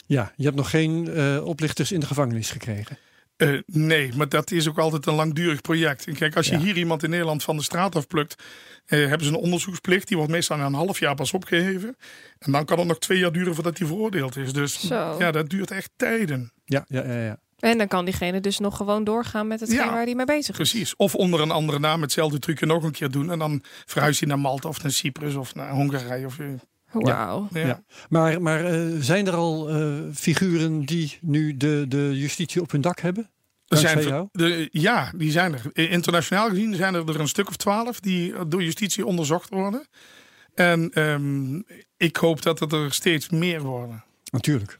Ja, 0.06 0.32
je 0.36 0.44
hebt 0.44 0.56
nog 0.56 0.70
geen 0.70 1.10
oplichters 1.42 1.92
in 1.92 2.00
de 2.00 2.06
gevangenis 2.06 2.50
gekregen. 2.50 2.98
Eh, 3.36 3.58
nee, 3.66 4.12
maar 4.14 4.28
dat 4.28 4.50
is 4.50 4.68
ook 4.68 4.78
altijd 4.78 5.06
een 5.06 5.14
langdurig 5.14 5.60
project. 5.60 6.06
En 6.06 6.14
kijk, 6.14 6.36
als 6.36 6.46
je 6.46 6.52
Ja. 6.52 6.58
hier 6.60 6.76
iemand 6.76 7.02
in 7.02 7.10
Nederland 7.10 7.42
van 7.42 7.56
de 7.56 7.62
straat 7.62 7.96
afplukt, 7.96 8.42
eh, 8.86 8.98
hebben 9.06 9.26
ze 9.26 9.32
een 9.32 9.38
onderzoeksplicht. 9.38 10.08
Die 10.08 10.16
wordt 10.16 10.32
meestal 10.32 10.56
na 10.56 10.66
een 10.66 10.74
half 10.74 10.98
jaar 10.98 11.14
pas 11.14 11.32
opgeheven. 11.32 11.96
En 12.38 12.52
dan 12.52 12.64
kan 12.64 12.78
het 12.78 12.86
nog 12.88 12.98
twee 12.98 13.18
jaar 13.18 13.32
duren 13.32 13.54
voordat 13.54 13.78
hij 13.78 13.86
veroordeeld 13.86 14.36
is. 14.36 14.52
Dus 14.52 14.86
Zo. 14.86 15.16
ja, 15.18 15.30
dat 15.30 15.48
duurt 15.48 15.70
echt 15.70 15.90
tijden. 15.96 16.52
Ja, 16.64 16.84
ja, 16.88 17.04
ja. 17.04 17.20
ja. 17.24 17.38
En 17.58 17.78
dan 17.78 17.88
kan 17.88 18.04
diegene 18.04 18.40
dus 18.40 18.58
nog 18.58 18.76
gewoon 18.76 19.04
doorgaan 19.04 19.46
met 19.46 19.60
hetgeen 19.60 19.78
Ja. 19.78 19.90
waar 19.92 20.04
hij 20.04 20.14
mee 20.14 20.26
bezig 20.26 20.58
is. 20.58 20.70
Precies. 20.70 20.96
Of 20.96 21.14
onder 21.14 21.40
een 21.40 21.50
andere 21.50 21.78
naam 21.78 22.02
hetzelfde 22.02 22.38
trucje 22.38 22.66
nog 22.66 22.82
een 22.82 22.92
keer 22.92 23.10
doen. 23.10 23.30
En 23.30 23.38
dan 23.38 23.62
verhuist 23.86 24.20
hij 24.20 24.28
naar 24.28 24.38
Malta 24.38 24.68
of 24.68 24.82
naar 24.82 24.92
Cyprus 24.92 25.34
of 25.34 25.54
naar 25.54 25.70
Hongarije. 25.70 26.26
Of, 26.26 26.38
eh, 26.38 26.46
Wauw. 26.92 27.48
ja. 27.52 27.66
Ja. 27.66 27.82
Maar, 28.08 28.42
maar 28.42 28.64
eh, 28.64 28.80
zijn 28.98 29.26
er 29.26 29.34
al 29.34 29.68
eh, 29.68 29.94
figuren 30.14 30.84
die 30.84 31.18
nu 31.20 31.56
de, 31.56 31.84
de 31.88 32.18
justitie 32.18 32.60
op 32.60 32.70
hun 32.70 32.80
dak 32.80 33.00
hebben? 33.00 33.30
Er 33.66 33.76
zijn, 33.76 34.28
de, 34.32 34.68
ja, 34.72 35.12
die 35.16 35.30
zijn 35.30 35.54
er. 35.54 35.90
Internationaal 35.90 36.48
gezien 36.48 36.74
zijn 36.74 36.94
er, 36.94 37.08
er 37.08 37.20
een 37.20 37.28
stuk 37.28 37.48
of 37.48 37.56
twaalf 37.56 38.00
die 38.00 38.46
door 38.48 38.62
justitie 38.62 39.06
onderzocht 39.06 39.48
worden. 39.48 39.86
En 40.54 40.90
ehm, 40.90 41.60
ik 41.96 42.16
hoop 42.16 42.42
dat 42.42 42.58
het 42.58 42.72
er 42.72 42.92
steeds 42.92 43.28
meer 43.28 43.62
worden. 43.62 44.04
Natuurlijk. 44.30 44.78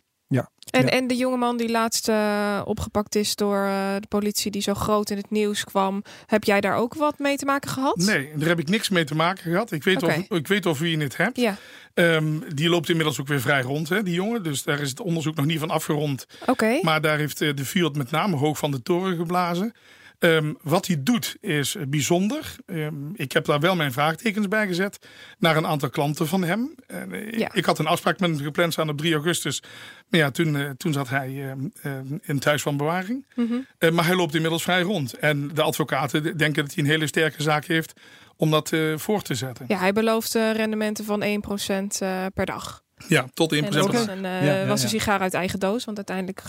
En, 0.71 0.83
Ja. 0.83 0.89
en 0.89 1.07
de 1.07 1.17
jongeman 1.17 1.57
die 1.57 1.71
laatst 1.71 2.09
eh, 2.09 2.61
opgepakt 2.65 3.15
is 3.15 3.35
door 3.37 3.65
eh, 3.65 3.95
de 4.01 4.07
politie, 4.09 4.51
die 4.51 4.63
zo 4.63 4.75
groot 4.75 5.11
in 5.11 5.17
het 5.17 5.31
nieuws 5.31 5.65
kwam. 5.65 6.03
Heb 6.27 6.45
jij 6.45 6.61
daar 6.61 6.77
ook 6.77 6.95
wat 6.95 7.19
mee 7.19 7.37
te 7.37 7.45
maken 7.45 7.71
gehad? 7.71 7.97
Nee, 7.97 8.31
daar 8.37 8.49
heb 8.49 8.59
ik 8.59 8.69
niks 8.69 8.89
mee 8.89 9.05
te 9.05 9.15
maken 9.15 9.43
gehad. 9.51 9.73
Ik 9.73 9.85
weet, 9.85 10.03
of, 10.03 10.17
ik 10.29 10.47
weet 10.47 10.67
of 10.67 10.79
wie 10.79 10.97
je 10.97 11.03
het 11.03 11.17
hebt. 11.17 11.37
Ja, 11.37 11.57
Ehm, 11.95 12.39
die 12.55 12.69
loopt 12.69 12.89
inmiddels 12.89 13.21
ook 13.21 13.27
weer 13.29 13.41
vrij 13.41 13.63
rond, 13.63 13.89
hè, 13.89 14.03
die 14.03 14.15
jongen. 14.15 14.43
Dus 14.43 14.63
daar 14.63 14.81
is 14.81 14.89
het 14.91 15.01
onderzoek 15.01 15.35
nog 15.37 15.45
niet 15.47 15.59
van 15.59 15.71
afgerond. 15.71 16.27
oké. 16.47 16.79
Maar 16.83 17.01
daar 17.01 17.19
heeft 17.19 17.41
eh, 17.41 17.55
de 17.55 17.65
Fiat 17.65 17.97
met 17.97 18.11
name 18.11 18.37
hoog 18.37 18.59
van 18.59 18.71
de 18.71 18.83
toren 18.83 19.17
geblazen. 19.17 19.73
Ehm, 20.19 20.53
wat 20.63 20.87
hij 20.87 21.03
doet 21.03 21.37
is 21.41 21.77
bijzonder. 21.89 22.57
Ehm, 22.67 22.95
ik 23.15 23.33
heb 23.33 23.45
daar 23.45 23.61
wel 23.61 23.77
mijn 23.77 23.93
vraagtekens 23.93 24.49
bij 24.49 24.67
gezet 24.67 24.99
naar 25.39 25.57
een 25.57 25.67
aantal 25.67 25.91
klanten 25.91 26.27
van 26.27 26.45
hem. 26.45 26.75
En, 26.87 27.13
eh, 27.13 27.39
Ja. 27.39 27.53
Ik 27.53 27.65
had 27.65 27.79
een 27.79 27.87
afspraak 27.87 28.21
met 28.21 28.31
hem 28.31 28.39
gepland 28.41 28.73
staan 28.73 28.89
op 28.89 28.99
3 28.99 29.13
augustus. 29.15 29.63
Maar 30.09 30.21
ja, 30.21 30.31
toen, 30.31 30.57
eh, 30.57 30.71
toen 30.71 30.93
zat 30.93 31.09
hij 31.09 31.49
ehm, 31.49 31.59
ehm, 31.83 32.19
in 32.23 32.39
thuis 32.39 32.63
van 32.63 32.77
bewaring. 32.77 33.27
Mhm. 33.35 33.55
Eh, 33.79 33.91
maar 33.91 34.07
hij 34.07 34.15
loopt 34.17 34.35
inmiddels 34.35 34.63
vrij 34.63 34.81
rond. 34.83 35.15
En 35.15 35.51
de 35.55 35.63
advocaten 35.63 36.23
denken 36.37 36.65
dat 36.65 36.75
hij 36.75 36.85
een 36.85 36.91
hele 36.91 37.07
sterke 37.07 37.43
zaak 37.43 37.65
heeft 37.65 37.93
om 38.37 38.51
dat 38.51 38.73
eh, 38.73 38.81
voor 38.97 39.23
te 39.23 39.35
zetten. 39.35 39.65
Ja, 39.69 39.79
hij 39.79 39.93
belooft 39.93 40.35
eh, 40.35 40.53
rendementen 40.53 41.05
van 41.05 41.23
1% 41.23 42.01
eh 42.01 42.25
per 42.35 42.47
dag. 42.47 42.83
Ja, 43.09 43.27
tot 43.35 43.53
1% 43.53 43.57
En 43.57 43.71
dat 43.81 43.91
per 43.91 43.93
was 43.99 44.07
dag. 44.07 44.17
een, 44.17 44.25
eh, 44.25 44.47
Ja, 44.47 44.55
ja, 44.61 44.67
was 44.67 44.83
een 44.83 44.89
sigaar 44.89 45.21
uit 45.21 45.35
eigen 45.35 45.61
doos, 45.61 45.85
want 45.85 45.97
uiteindelijk, 45.97 46.43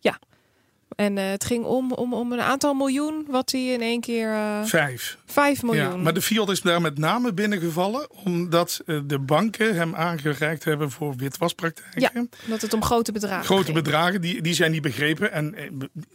ja. 0.00 0.18
En 0.96 1.18
eh, 1.18 1.30
het 1.30 1.44
ging 1.44 1.64
om, 1.64 1.92
om, 1.92 2.14
om 2.14 2.32
een 2.32 2.40
aantal 2.40 2.74
miljoen, 2.74 3.26
wat 3.28 3.50
hij 3.50 3.66
in 3.66 3.80
één 3.80 4.00
keer... 4.00 4.32
eh 4.32 4.64
Vijf. 4.64 5.18
5 5.26 5.62
miljoen. 5.62 5.84
Ja, 5.84 5.96
maar 5.96 6.14
de 6.14 6.22
Fiat 6.22 6.50
is 6.50 6.60
daar 6.60 6.80
met 6.80 6.98
name 6.98 7.32
binnengevallen 7.32 8.06
omdat 8.24 8.80
eh, 8.86 8.98
de 9.04 9.18
banken 9.18 9.74
hem 9.76 9.94
aangereikt 9.94 10.64
hebben 10.64 10.90
voor 10.90 11.14
witwaspraktijken. 11.16 12.30
Dat 12.46 12.62
het 12.62 12.74
om 12.74 12.82
grote 12.84 13.12
bedragen 13.12 13.44
Grote 13.44 13.64
ging. 13.64 13.76
bedragen, 13.76 14.20
die, 14.20 14.42
die 14.42 14.54
zijn 14.54 14.70
niet 14.70 14.82
begrepen. 14.82 15.32
En 15.32 15.54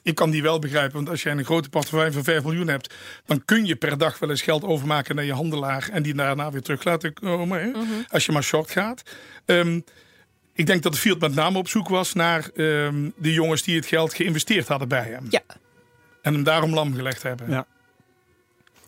ik 0.04 0.16
kan 0.16 0.30
die 0.30 0.42
wel 0.42 0.60
begrijpen, 0.60 0.94
want 0.96 1.10
als 1.10 1.24
jij 1.24 1.32
een 1.32 1.46
grote 1.46 1.70
portefeuille 1.70 2.12
van 2.12 2.24
5 2.24 2.44
miljoen 2.44 2.68
hebt, 2.68 2.94
dan 3.26 3.46
kun 3.46 3.66
je 3.66 3.76
per 3.76 3.98
dag 3.98 4.20
wel 4.20 4.30
eens 4.30 4.42
geld 4.42 4.64
overmaken 4.64 5.16
naar 5.16 5.26
je 5.26 5.34
handelaar 5.34 5.90
en 5.92 6.04
die 6.04 6.14
daarna 6.14 6.52
weer 6.52 6.62
terug 6.62 6.84
laten 6.84 7.14
komen. 7.14 7.62
Hè? 7.62 7.68
Mhm. 7.68 7.84
Als 8.08 8.26
je 8.26 8.32
maar 8.32 8.44
short 8.44 8.72
gaat. 8.72 9.02
Ehm, 9.46 9.80
ik 10.62 10.68
denk 10.68 10.84
dat 10.84 10.94
de 10.94 10.98
Fiat 10.98 11.20
met 11.20 11.36
name 11.36 11.58
op 11.58 11.68
zoek 11.68 11.90
was 11.90 12.14
naar 12.14 12.50
ehm, 12.56 13.10
de 13.16 13.34
jongens 13.34 13.64
die 13.64 13.76
het 13.76 13.86
geld 13.86 14.14
geïnvesteerd 14.14 14.68
hadden 14.68 14.88
bij 14.88 15.08
hem. 15.10 15.26
Ja. 15.30 15.42
En 16.22 16.34
hem 16.34 16.44
daarom 16.44 16.74
lam 16.74 16.96
gelegd 16.96 17.24
hebben. 17.24 17.50
Ja. 17.50 17.66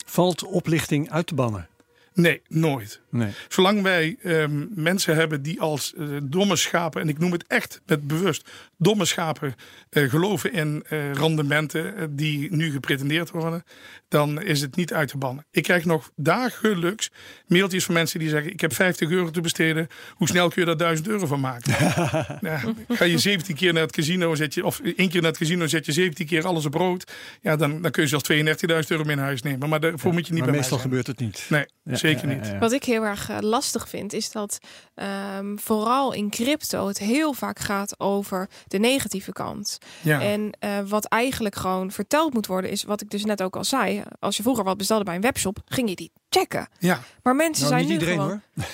Valt 0.06 0.44
oplichting 0.44 1.12
uit 1.12 1.28
te 1.28 1.36
bannen? 1.36 1.68
Nee, 2.14 2.42
nooit. 2.48 3.02
Nee. 3.10 3.32
Zolang 3.48 3.82
wij 3.82 4.18
ehm, 4.24 4.66
mensen 4.70 5.16
hebben 5.16 5.42
die 5.42 5.62
als 5.62 5.94
eh, 5.94 6.08
domme 6.24 6.56
schapen, 6.56 7.02
en 7.02 7.10
ik 7.10 7.20
noem 7.20 7.32
het 7.32 7.44
echt 7.48 7.82
met 7.86 8.08
bewust, 8.08 8.50
domme 8.78 9.06
schapen 9.06 9.56
eh, 9.90 10.10
geloven 10.10 10.54
in 10.54 10.84
eh, 10.90 11.14
rendementen 11.14 12.16
die 12.16 12.56
nu 12.56 12.72
gepretendeerd 12.72 13.32
worden, 13.32 13.64
dan 14.08 14.42
is 14.42 14.62
het 14.62 14.76
niet 14.76 14.94
uit 14.94 15.08
te 15.08 15.18
bannen. 15.18 15.46
Ik 15.52 15.64
krijg 15.64 15.86
nog 15.86 16.12
dagelijks 16.16 17.12
mailtjes 17.48 17.86
van 17.86 17.94
mensen 17.94 18.20
die 18.20 18.30
zeggen: 18.30 18.52
Ik 18.52 18.62
heb 18.62 18.74
50 18.74 19.10
euro 19.10 19.32
te 19.32 19.42
besteden. 19.42 19.88
Hoe 20.14 20.28
snel 20.28 20.50
kun 20.50 20.62
je 20.62 20.68
daar 20.68 20.78
1000 20.78 21.08
euro 21.08 21.26
van 21.26 21.40
maken? 21.40 21.72
ja, 22.50 22.64
ga 22.88 23.06
je 23.06 23.18
17 23.18 23.56
keer 23.56 23.74
naar 23.74 23.84
het 23.84 23.92
casino, 23.92 24.36
zet 24.36 24.54
je, 24.54 24.66
of 24.66 24.80
één 24.80 25.10
keer 25.10 25.22
naar 25.22 25.30
het 25.30 25.40
casino, 25.40 25.68
zet 25.68 25.86
je 25.86 25.92
17 25.92 26.26
keer 26.26 26.46
alles 26.46 26.66
op 26.66 26.74
rood. 26.74 27.12
Ja, 27.42 27.56
dan, 27.56 27.82
dan 27.82 27.92
kun 27.92 28.04
je 28.04 28.10
zelfs 28.10 28.32
32.000 28.32 28.88
euro 28.88 29.04
mee 29.04 29.16
naar 29.16 29.26
huis 29.26 29.42
nemen. 29.42 29.70
Maar 29.70 29.80
daarvoor 29.80 30.14
moet 30.14 30.28
je 30.28 30.34
niet 30.34 30.42
maar 30.42 30.52
bij 30.52 30.60
meestal 30.60 30.78
gebeurt 30.78 31.08
het 31.08 31.20
niet. 31.20 31.46
Nee, 31.50 31.66
Ja, 31.84 31.98
zeker 32.10 32.28
niet. 32.28 32.58
Wat 32.60 32.72
ik 32.72 32.84
heel 32.84 33.04
erg 33.04 33.30
eh, 33.30 33.38
lastig 33.40 33.90
vind, 33.90 34.14
is 34.14 34.32
dat 34.32 34.58
ehm, 34.96 35.56
vooral 35.58 36.14
in 36.14 36.30
crypto 36.30 36.88
het 36.88 36.98
heel 37.00 37.34
vaak 37.34 37.60
gaat 37.60 38.00
over 38.00 38.50
de 38.68 38.78
negatieve 38.80 39.32
kant. 39.32 39.78
Ja. 40.02 40.22
En 40.22 40.52
eh, 40.60 40.70
wat 40.88 41.06
eigenlijk 41.06 41.56
gewoon 41.56 41.92
verteld 41.92 42.34
moet 42.34 42.48
worden, 42.48 42.72
is 42.72 42.84
wat 42.84 43.02
ik 43.02 43.10
dus 43.10 43.26
net 43.26 43.42
ook 43.44 43.56
al 43.56 43.64
zei. 43.64 44.04
Als 44.20 44.38
je 44.38 44.44
vroeger 44.44 44.64
wat 44.64 44.78
bestelde 44.78 45.04
bij 45.04 45.16
een 45.16 45.22
webshop, 45.22 45.58
ging 45.66 45.90
je 45.90 45.96
die 45.96 46.12
checken. 46.30 46.68
ja. 46.80 47.00
Maar 47.24 47.36
mensen 47.36 47.70
Nou, 47.70 47.76
zijn 47.76 47.90
niet 47.92 48.00
nu 48.00 48.08
iedereen 48.08 48.20
gewoon. 48.22 48.42
hoor. 48.56 48.66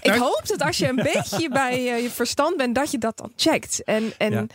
Ik 0.00 0.12
hoop 0.12 0.40
dat 0.44 0.62
als 0.62 0.76
je 0.78 0.88
een 0.88 0.96
beetje 1.12 1.48
bij 1.62 1.72
eh, 1.94 2.02
je 2.02 2.10
verstand 2.10 2.56
bent, 2.56 2.74
dat 2.74 2.90
je 2.90 2.98
dat 2.98 3.16
dan 3.16 3.32
checkt. 3.36 3.84
En, 3.84 4.12
en 4.18 4.32
Ja. 4.32 4.46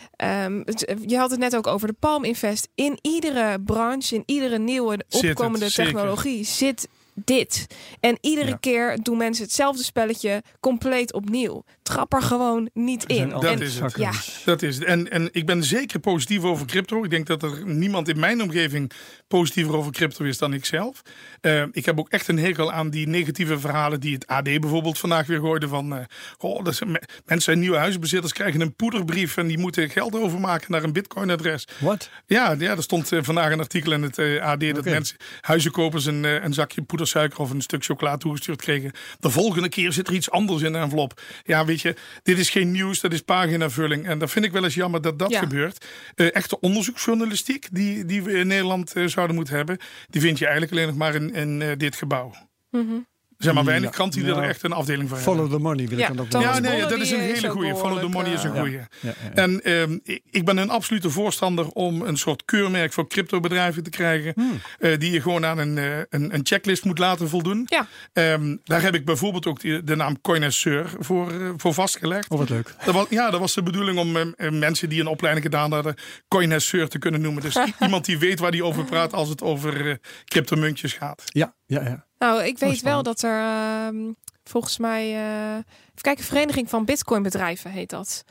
ehm, 0.44 0.62
je 1.06 1.16
had 1.18 1.30
het 1.30 1.38
net 1.40 1.56
ook 1.56 1.66
over 1.66 1.88
de 1.88 1.94
Palm 1.98 2.24
Invest. 2.24 2.68
In 2.74 2.98
iedere 3.02 3.60
branche, 3.60 4.14
in 4.14 4.22
iedere 4.26 4.58
nieuwe 4.58 4.92
Zit 5.08 5.20
het, 5.22 5.30
opkomende 5.30 5.70
technologie 5.72 6.44
zit 6.44 6.88
dit. 7.14 7.66
En 8.00 8.18
iedere 8.20 8.48
Ja. 8.48 8.56
keer 8.56 8.98
doen 9.02 9.16
mensen 9.16 9.44
hetzelfde 9.44 9.82
spelletje 9.84 10.42
compleet 10.60 11.12
opnieuw. 11.12 11.64
Trap 11.82 12.12
er 12.12 12.22
gewoon 12.22 12.70
niet 12.74 13.04
in. 13.04 13.28
Dat 13.28 13.60
is 13.60 13.78
het. 13.78 13.92
zakkers. 13.92 14.42
Dat 14.44 14.62
is 14.62 14.74
het. 14.76 14.84
En, 14.84 15.10
en 15.10 15.28
ik 15.32 15.46
ben 15.46 15.64
zeker 15.64 16.00
positief 16.00 16.42
over 16.42 16.66
crypto. 16.66 17.04
Ik 17.04 17.10
denk 17.10 17.26
dat 17.26 17.42
er 17.42 17.66
niemand 17.66 18.08
in 18.08 18.18
mijn 18.18 18.42
omgeving 18.42 18.90
positiever 19.28 19.76
over 19.76 19.92
crypto 19.92 20.24
is 20.24 20.38
dan 20.38 20.52
ik 20.54 20.64
zelf. 20.64 21.02
Eh, 21.40 21.62
ik 21.72 21.84
heb 21.84 21.98
ook 21.98 22.08
echt 22.08 22.28
een 22.28 22.38
hekel 22.38 22.72
aan 22.72 22.90
die 22.90 23.06
negatieve 23.08 23.58
verhalen 23.58 24.00
die 24.00 24.14
het 24.14 24.26
AD 24.26 24.42
bijvoorbeeld 24.44 24.98
vandaag 24.98 25.26
weer 25.26 25.40
gooide. 25.40 25.68
Van, 25.68 25.94
eh, 25.96 26.04
goh, 26.38 26.64
dat 26.64 26.74
zijn 26.74 26.90
me- 26.90 27.02
mensen, 27.24 27.58
nieuwe 27.58 27.76
huisbezitters 27.76 28.32
krijgen 28.32 28.60
een 28.60 28.74
poederbrief 28.74 29.36
en 29.36 29.46
die 29.46 29.58
moeten 29.58 29.90
geld 29.90 30.14
overmaken 30.14 30.70
naar 30.72 30.82
een 30.82 30.92
bitcoin-adres. 30.92 31.64
Wat? 31.78 32.10
Ja, 32.26 32.54
ja, 32.58 32.70
er 32.76 32.82
stond 32.82 33.12
eh, 33.12 33.18
vandaag 33.22 33.52
een 33.52 33.60
artikel 33.60 33.92
in 33.92 34.02
het 34.02 34.18
AD 34.40 34.60
dat 34.74 34.84
mensen, 34.84 35.16
huizenkopers 35.40 36.04
een, 36.04 36.24
een 36.24 36.54
zakje 36.54 36.82
poedersuiker 36.82 37.38
of 37.38 37.50
een 37.50 37.60
stuk 37.60 37.84
chocola 37.84 38.16
toegestuurd 38.16 38.60
kregen. 38.62 38.90
De 39.20 39.30
volgende 39.30 39.68
keer 39.68 39.92
zit 39.92 40.08
er 40.08 40.14
iets 40.14 40.30
anders 40.30 40.62
in 40.62 40.72
de 40.72 40.78
envelop. 40.78 41.20
Ja, 41.42 41.64
weet 41.64 41.80
je, 41.80 41.81
dit 42.22 42.38
is 42.38 42.50
geen 42.50 42.70
nieuws, 42.70 43.00
dat 43.00 43.12
is 43.12 43.20
paginavulling. 43.20 44.06
En 44.06 44.18
dat 44.18 44.30
vind 44.30 44.44
ik 44.44 44.52
wel 44.52 44.64
eens 44.64 44.74
jammer 44.74 45.00
dat 45.02 45.18
dat 45.18 45.30
Ja. 45.30 45.38
gebeurt. 45.38 45.86
Eh, 46.14 46.34
echte 46.34 46.60
onderzoeksjournalistiek 46.60 47.68
die, 47.72 48.04
die 48.04 48.22
we 48.22 48.32
in 48.32 48.46
Nederland 48.46 48.92
eh, 48.92 49.06
zouden 49.06 49.36
moeten 49.36 49.56
hebben, 49.56 49.78
die 50.10 50.20
vind 50.20 50.38
je 50.38 50.44
eigenlijk 50.44 50.74
alleen 50.74 50.86
nog 50.86 50.96
maar 50.96 51.14
in, 51.14 51.34
in 51.34 51.62
eh, 51.62 51.68
dit 51.76 51.96
gebouw. 51.96 52.32
Er 52.72 53.06
zijn 53.42 53.54
maar 53.54 53.64
weinig 53.64 53.90
kranten 53.90 54.22
die 54.24 54.34
er 54.34 54.42
echt 54.42 54.62
een 54.62 54.72
afdeling 54.72 55.08
van 55.08 55.18
Follow 55.18 55.40
hebben. 55.40 55.56
the 55.58 55.62
money 55.64 55.88
wil 55.88 55.98
Ja, 55.98 56.08
ik 56.08 56.16
dan 56.16 56.24
ook 56.24 56.30
Thomas 56.30 56.46
Ja, 56.56 56.60
wel 56.62 56.70
nee, 56.70 56.80
dat 56.80 56.98
is 57.00 57.10
een 57.10 57.20
hele 57.20 57.46
ook 57.48 57.52
goeie. 57.52 57.74
Follow 57.74 58.00
the 58.00 58.06
behoorlijk, 58.08 58.14
money 58.14 58.32
is 58.32 58.42
een 58.44 58.54
eh, 58.54 58.60
goeie. 58.60 58.72
Ja, 58.76 58.86
ja, 59.00 59.12
ja. 59.24 59.30
En 59.34 59.62
ehm, 59.62 59.98
ik- 60.30 60.44
ben 60.44 60.56
een 60.56 60.70
absolute 60.70 61.10
voorstander 61.10 61.68
om 61.68 62.02
een 62.02 62.16
soort 62.16 62.44
keurmerk 62.44 62.92
voor 62.92 63.08
cryptobedrijven 63.08 63.82
te 63.82 63.90
krijgen. 63.90 64.32
Hmm. 64.34 64.60
eh, 64.78 64.98
die 64.98 65.10
je 65.12 65.20
gewoon 65.20 65.44
aan 65.46 65.58
een, 65.58 65.78
eh, 65.78 65.98
een, 66.08 66.34
een 66.34 66.40
checklist 66.42 66.84
moet 66.84 66.98
laten 66.98 67.28
voldoen. 67.28 67.62
Ja. 67.68 67.86
Ehm, 68.12 68.56
daar 68.64 68.82
heb 68.82 68.94
ik 68.94 69.04
bijvoorbeeld 69.04 69.46
ook 69.46 69.60
die- 69.60 69.84
de 69.84 69.96
naam 69.96 70.20
Coinesseur 70.20 70.90
voor, 70.98 71.30
eh, 71.30 71.50
voor 71.56 71.74
vastgelegd. 71.74 72.28
Oh, 72.30 72.38
wat 72.38 72.48
leuk. 72.48 72.74
Dat 72.84 72.94
was, 72.94 73.06
ja, 73.10 73.30
dat 73.30 73.40
was 73.40 73.54
de 73.54 73.62
bedoeling 73.62 73.98
om 73.98 74.16
eh, 74.16 74.22
eh, 74.36 74.52
mensen 74.52 74.88
die 74.88 75.00
een 75.00 75.06
opleiding 75.06 75.44
gedaan 75.46 75.72
hadden, 75.72 75.94
Coinesseur 76.28 76.88
te 76.88 76.98
kunnen 76.98 77.20
noemen. 77.20 77.42
Dus 77.42 77.56
iemand 77.80 78.04
die 78.04 78.18
weet 78.18 78.38
waar 78.38 78.50
die 78.50 78.64
over 78.64 78.84
praat 78.84 79.12
als 79.12 79.28
het 79.28 79.42
over 79.42 79.88
eh, 79.88 79.94
cryptomuntjes 80.24 80.92
gaat. 80.92 81.22
Ja, 81.26 81.54
ja, 81.66 81.82
ja. 81.82 82.06
Nou, 82.22 82.42
ik 82.44 82.58
weet 82.58 82.82
wel 82.82 83.02
dat 83.02 83.22
er 83.22 83.38
ehm, 83.40 83.96
volgens 84.44 84.78
mij. 84.78 85.02
eh 85.14 85.54
even 85.56 86.00
kijken, 86.00 86.24
Vereniging 86.24 86.68
van 86.70 86.84
Bitcoinbedrijven 86.84 87.70
heet 87.70 87.90
dat. 87.90 88.24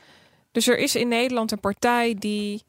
Dus 0.52 0.66
er 0.68 0.78
is 0.78 0.94
in 0.96 1.08
Nederland 1.08 1.52
een 1.52 1.60
partij 1.60 2.14
die 2.18 2.62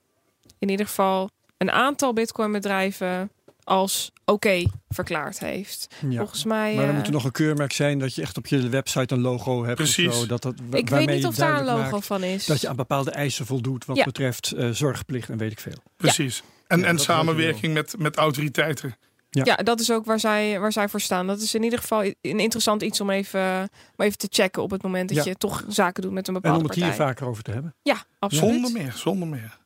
in 0.59 0.69
ieder 0.69 0.86
geval 0.86 1.30
een 1.57 1.71
aantal 1.71 2.13
Bitcoinbedrijven 2.13 3.32
als 3.63 4.11
oké 4.26 4.63
verklaard 4.89 5.39
heeft. 5.39 5.88
ja. 6.09 6.17
Volgens 6.17 6.43
mij. 6.43 6.74
Maar 6.76 6.82
dan 6.82 6.89
eh, 6.91 6.97
moet 6.97 7.07
er 7.07 7.13
nog 7.13 7.24
een 7.24 7.32
keurmerk 7.32 7.71
zijn 7.71 7.99
dat 7.99 8.15
je 8.15 8.21
echt 8.21 8.38
op 8.38 8.47
je 8.47 8.69
website 8.69 9.13
een 9.13 9.21
logo 9.21 9.63
hebt. 9.63 9.76
Precies. 9.78 10.07
Of 10.07 10.13
zo, 10.15 10.26
dat 10.26 10.41
dat, 10.41 10.53
wa- 10.69 10.78
ik 10.78 10.89
weet 10.89 11.09
niet 11.09 11.26
of 11.26 11.36
daar 11.36 11.59
een 11.59 11.65
logo 11.65 11.99
van 11.99 12.24
is. 12.24 12.45
Dat 12.45 12.61
je 12.61 12.67
aan 12.69 12.76
bepaalde 12.76 13.11
eisen 13.11 13.45
voldoet 13.45 13.86
wat 13.86 13.97
Ja. 13.97 14.03
betreft 14.03 14.51
eh, 14.51 14.69
zorgplicht 14.69 15.30
en 15.30 15.38
weet 15.38 15.51
ik 15.51 15.59
veel. 15.59 15.78
Precies. 15.97 16.43
En, 16.67 16.80
Ja, 16.80 16.86
en 16.86 16.99
samenwerking 16.99 17.74
met, 17.74 17.95
met 17.97 18.15
autoriteiten. 18.15 18.95
Ja. 19.36 19.43
Ja, 19.45 19.55
dat 19.55 19.79
is 19.79 19.91
ook 19.91 20.05
waar 20.05 20.19
zij, 20.19 20.59
waar 20.59 20.71
zij 20.71 20.89
voor 20.89 21.01
staan. 21.01 21.27
Dat 21.27 21.41
is 21.41 21.53
in 21.55 21.63
ieder 21.63 21.79
geval 21.79 22.03
een 22.03 22.39
interessant 22.39 22.81
iets 22.81 23.01
om 23.01 23.09
even, 23.09 23.69
om 23.95 24.05
even 24.05 24.17
te 24.17 24.27
checken 24.29 24.61
op 24.63 24.71
het 24.71 24.84
moment 24.84 25.09
dat 25.09 25.17
Ja. 25.17 25.31
je 25.31 25.36
toch 25.38 25.63
zaken 25.67 26.01
doet 26.03 26.11
met 26.11 26.27
een 26.27 26.36
En 26.36 26.41
bepaalde 26.41 26.63
om 26.63 26.69
het 26.69 26.75
hier 26.79 26.88
partij. 26.88 27.05
vaker 27.07 27.27
over 27.27 27.43
te 27.43 27.51
hebben. 27.51 27.75
Ja, 27.81 28.03
absoluut. 28.19 28.53
Zonder 28.53 28.71
meer, 28.71 28.91
zonder 28.91 29.27
meer. 29.27 29.59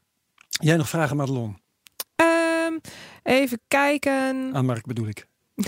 Jij 0.50 0.76
nog 0.78 0.90
vragen, 0.90 1.16
Madelon? 1.16 1.58
Ehm, 2.16 2.74
even 3.24 3.60
kijken. 3.68 4.50
Aan 4.54 4.66
Mark 4.66 4.86
bedoel 4.86 5.08
ik. 5.08 5.28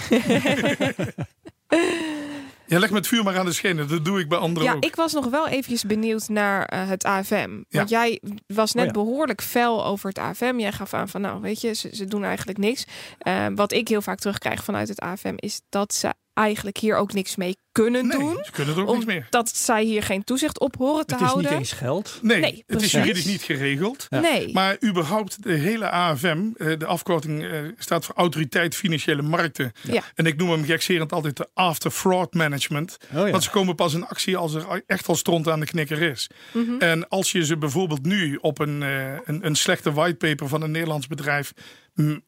Ja, 2.70 2.80
leg 2.80 2.90
me 2.90 2.96
het 2.96 3.08
vuur 3.08 3.24
maar 3.24 3.38
aan 3.38 3.46
de 3.46 3.54
schenen. 3.54 3.88
Dat 3.88 4.06
doe 4.06 4.20
ik 4.20 4.30
bij 4.30 4.38
anderen 4.38 4.70
Ja, 4.70 4.76
ook. 4.76 4.84
ik 4.86 4.96
was 4.96 5.14
nog 5.14 5.26
wel 5.30 5.48
eventjes 5.48 5.84
benieuwd 5.84 6.28
naar 6.28 6.66
eh, 6.66 6.88
het 6.88 7.04
AFM. 7.04 7.50
Want 7.70 7.90
jij 7.90 8.22
was 8.48 8.74
net 8.74 8.88
Oh 8.90 8.94
ja. 8.96 9.04
behoorlijk 9.04 9.42
fel 9.42 9.86
over 9.86 10.10
het 10.10 10.18
AFM. 10.18 10.60
Jij 10.60 10.72
gaf 10.72 10.94
aan 10.94 11.10
van, 11.10 11.22
nou 11.22 11.42
weet 11.42 11.62
je, 11.62 11.74
ze, 11.74 11.96
ze 11.96 12.06
doen 12.06 12.24
eigenlijk 12.24 12.58
niks. 12.58 12.86
Eh, 13.20 13.46
wat 13.56 13.72
ik 13.72 13.88
heel 13.88 14.02
vaak 14.02 14.20
terugkrijg 14.20 14.64
vanuit 14.64 14.88
het 14.88 15.00
AFM 15.00 15.34
is 15.36 15.62
dat 15.70 15.94
ze 15.94 16.14
eigenlijk 16.34 16.78
hier 16.78 16.96
ook 16.96 17.14
niks 17.14 17.36
mee 17.36 17.58
kunnen 17.72 18.08
Nee, 18.08 18.18
doen. 18.20 18.40
ze 18.46 18.52
kunnen 18.52 18.76
er 18.76 18.82
ook 18.88 18.94
niks 18.94 19.06
meer. 19.06 19.24
Omdat 19.32 19.56
zij 19.56 19.84
hier 19.84 20.04
geen 20.04 20.24
toezicht 20.24 20.60
op 20.60 20.76
horen 20.76 21.06
te 21.06 21.14
Het 21.14 21.24
is 21.24 21.28
niet 21.28 21.36
houden. 21.36 21.58
eens 21.58 21.72
geld. 21.72 22.20
Nee, 22.22 22.40
Nee, 22.40 22.64
het 22.68 22.82
is 22.82 22.92
juridisch 22.92 23.26
niet 23.26 23.42
geregeld. 23.42 24.08
Ja. 24.10 24.20
Nee. 24.20 24.54
Maar 24.54 24.78
überhaupt 24.86 25.44
de 25.44 25.54
hele 25.54 25.90
AFM, 25.90 26.40
eh, 26.58 26.78
de 26.78 26.86
afkorting 26.86 27.44
eh, 27.44 27.50
staat 27.78 28.06
voor 28.06 28.16
Autoriteit 28.16 28.76
Financiële 28.76 29.22
Markten. 29.22 29.72
Ja. 29.82 30.02
En 30.16 30.26
ik 30.26 30.38
noem 30.38 30.50
hem 30.50 30.64
gekserend 30.66 31.12
altijd 31.12 31.38
de 31.38 31.48
After 31.54 31.92
Fraud 31.92 32.34
Management. 32.34 32.98
Oh 33.14 33.26
ja. 33.26 33.32
Want 33.32 33.44
ze 33.44 33.50
komen 33.50 33.76
pas 33.76 33.94
in 33.94 34.06
actie 34.08 34.38
als 34.38 34.54
er 34.54 34.84
echt 34.88 35.08
al 35.08 35.16
stront 35.16 35.48
aan 35.48 35.60
de 35.60 35.66
knikker 35.66 36.02
is. 36.02 36.30
Mhm. 36.54 36.80
En 36.80 37.08
als 37.10 37.32
je 37.32 37.46
ze 37.46 37.58
bijvoorbeeld 37.58 38.06
nu 38.06 38.36
op 38.42 38.60
een, 38.60 38.84
eh, 38.84 39.14
een, 39.26 39.46
een 39.46 39.56
slechte 39.56 39.92
whitepaper 39.94 40.48
van 40.48 40.62
een 40.62 40.72
Nederlands 40.72 41.08
bedrijf 41.08 41.54
mm, 41.94 42.24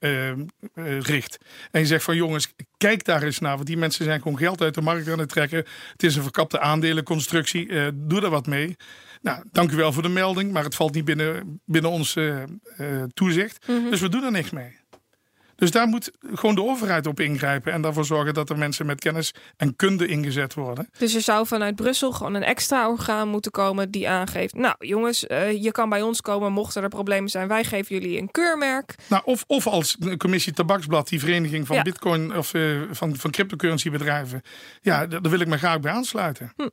richt. 0.99 1.37
En 1.71 1.79
je 1.79 1.85
zegt 1.87 2.03
van 2.03 2.15
jongens, 2.15 2.53
kijk 2.77 3.05
daar 3.05 3.23
eens 3.23 3.39
naar. 3.39 3.55
Want 3.55 3.67
die 3.67 3.77
mensen 3.77 4.05
zijn 4.05 4.21
gewoon 4.21 4.37
geld 4.37 4.61
uit 4.61 4.73
de 4.73 4.81
markt 4.81 5.07
aan 5.09 5.19
het 5.19 5.30
trekken. 5.31 5.65
Het 5.91 6.03
is 6.03 6.15
een 6.15 6.21
verkapte 6.23 6.59
aandelenconstructie. 6.59 7.67
eh, 7.69 7.87
doe 7.93 8.19
daar 8.21 8.29
wat 8.29 8.47
mee. 8.47 8.75
Nou, 9.21 9.43
dank 9.51 9.71
u 9.71 9.75
wel 9.75 9.93
voor 9.93 10.03
de 10.03 10.09
melding. 10.09 10.51
Maar 10.51 10.63
het 10.63 10.75
valt 10.75 10.93
niet 10.93 11.05
binnen, 11.05 11.61
binnen 11.65 11.91
ons 11.91 12.15
eh, 12.15 12.43
toezicht. 13.13 13.67
Mhm. 13.67 13.89
Dus 13.89 14.01
we 14.01 14.09
doen 14.09 14.23
er 14.23 14.31
niks 14.31 14.49
mee. 14.49 14.79
Dus 15.61 15.71
daar 15.71 15.87
moet 15.87 16.11
gewoon 16.33 16.55
de 16.55 16.63
overheid 16.63 17.07
op 17.07 17.19
ingrijpen. 17.19 17.73
En 17.73 17.81
daarvoor 17.81 18.05
zorgen 18.05 18.33
dat 18.33 18.49
er 18.49 18.57
mensen 18.57 18.85
met 18.85 18.99
kennis 18.99 19.33
en 19.57 19.75
kunde 19.75 20.07
ingezet 20.07 20.53
worden. 20.53 20.89
Dus 20.97 21.13
er 21.13 21.21
zou 21.21 21.47
vanuit 21.47 21.75
Brussel 21.75 22.11
gewoon 22.11 22.33
een 22.33 22.43
extra 22.43 22.89
orgaan 22.89 23.27
moeten 23.27 23.51
komen 23.51 23.91
die 23.91 24.09
aangeeft. 24.09 24.53
Nou 24.55 24.75
jongens, 24.79 25.27
eh, 25.27 25.63
je 25.63 25.71
kan 25.71 25.89
bij 25.89 26.01
ons 26.01 26.21
komen 26.21 26.51
mochten 26.51 26.83
er 26.83 26.89
problemen 26.89 27.29
zijn. 27.29 27.47
Wij 27.47 27.63
geven 27.63 27.95
jullie 27.95 28.17
een 28.19 28.31
keurmerk. 28.31 28.95
Nou, 29.07 29.21
of, 29.25 29.43
of 29.47 29.67
als 29.67 29.97
commissie 30.17 30.53
Tabaksblad, 30.53 31.07
die 31.07 31.19
vereniging 31.19 31.67
van 31.67 31.75
Ja. 31.75 31.81
bitcoin 31.81 32.37
of 32.37 32.53
eh, 32.53 32.81
van, 32.91 33.15
van 33.15 33.31
cryptocurrency 33.31 33.89
bedrijven. 33.89 34.41
Ja, 34.81 35.07
daar 35.07 35.21
daar 35.21 35.31
wil 35.31 35.39
ik 35.39 35.47
me 35.47 35.57
graag 35.57 35.79
bij 35.79 35.91
aansluiten. 35.91 36.53
Hm. 36.55 36.67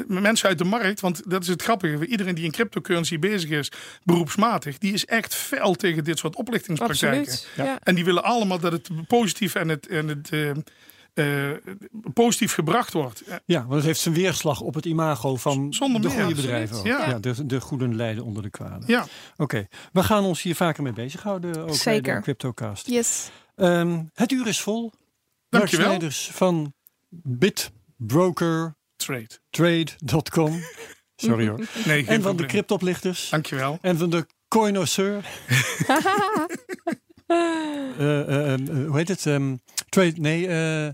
Eh, 0.00 0.20
Mensen 0.20 0.48
uit 0.48 0.58
de 0.58 0.64
markt, 0.64 1.00
want 1.00 1.30
dat 1.30 1.42
is 1.42 1.48
het 1.48 1.62
grappige. 1.62 2.06
Iedereen 2.06 2.34
die 2.34 2.44
in 2.44 2.50
cryptocurrency 2.50 3.18
bezig 3.18 3.50
is, 3.50 3.72
beroepsmatig, 4.04 4.78
die 4.78 4.92
is 4.92 5.04
echt 5.04 5.34
fel 5.34 5.74
tegen 5.74 6.04
dit 6.04 6.18
soort 6.18 6.36
oplichtingspraktijken. 6.36 7.18
Absoluut. 7.32 7.48
Ja. 7.56 7.78
En 7.82 7.94
die 7.94 8.04
willen 8.04 8.24
allemaal 8.24 8.58
dat 8.58 8.72
het 8.72 8.88
positief 9.06 9.54
en 9.54 9.68
het, 9.68 9.86
en 9.86 10.08
het 10.08 10.30
eh, 10.32 10.50
eh, 11.16 11.56
positief 12.14 12.54
gebracht 12.54 12.92
wordt. 12.92 13.22
Ja, 13.44 13.60
want 13.60 13.74
het 13.74 13.84
heeft 13.84 14.00
zijn 14.00 14.14
weerslag 14.14 14.60
op 14.60 14.74
het 14.74 14.84
imago 14.84 15.36
van 15.36 15.72
Zonder 15.72 16.02
de 16.02 16.08
meer, 16.08 16.18
goede 16.18 16.34
bedrijven. 16.34 16.84
Ja. 16.84 17.08
Ja. 17.08 17.18
de, 17.18 17.46
de 17.46 17.60
goeden 17.60 17.96
lijden 17.96 18.24
onder 18.24 18.42
de 18.42 18.50
kwaden. 18.50 18.82
Ja, 18.86 19.06
Oké, 19.36 19.66
we 19.92 20.02
gaan 20.02 20.24
ons 20.24 20.42
hier 20.42 20.54
vaker 20.54 20.82
mee 20.82 20.92
bezighouden. 20.92 21.60
Ook 21.60 21.66
bij 21.66 21.74
Zeker. 21.74 22.16
de 22.16 22.22
CryptoCast. 22.22 22.86
Yes. 22.86 23.30
Ehm, 23.54 24.02
het 24.14 24.32
uur 24.32 24.46
is 24.46 24.60
vol. 24.60 24.92
Dankjewel. 25.48 25.86
Snijders 25.86 26.30
van 26.32 26.74
bitbrokertrade.com. 28.96 30.60
Sorry 31.16 31.48
hoor. 31.48 31.60
nee, 31.84 32.06
En 32.06 32.22
van 32.22 32.36
de 32.36 32.46
cryptoplichters. 32.46 33.28
Dankjewel. 33.30 33.78
En 33.80 33.98
van 33.98 34.10
de 34.10 34.26
coinosseur. 34.48 35.24
Eh, 37.26 38.20
eh, 38.20 38.52
eh, 38.52 38.60
hoe 38.86 38.96
heet 38.96 39.08
het? 39.08 39.26
Ehm, 39.26 39.56
trade, 39.88 40.12
nee, 40.16 40.46
eh, 40.48 40.88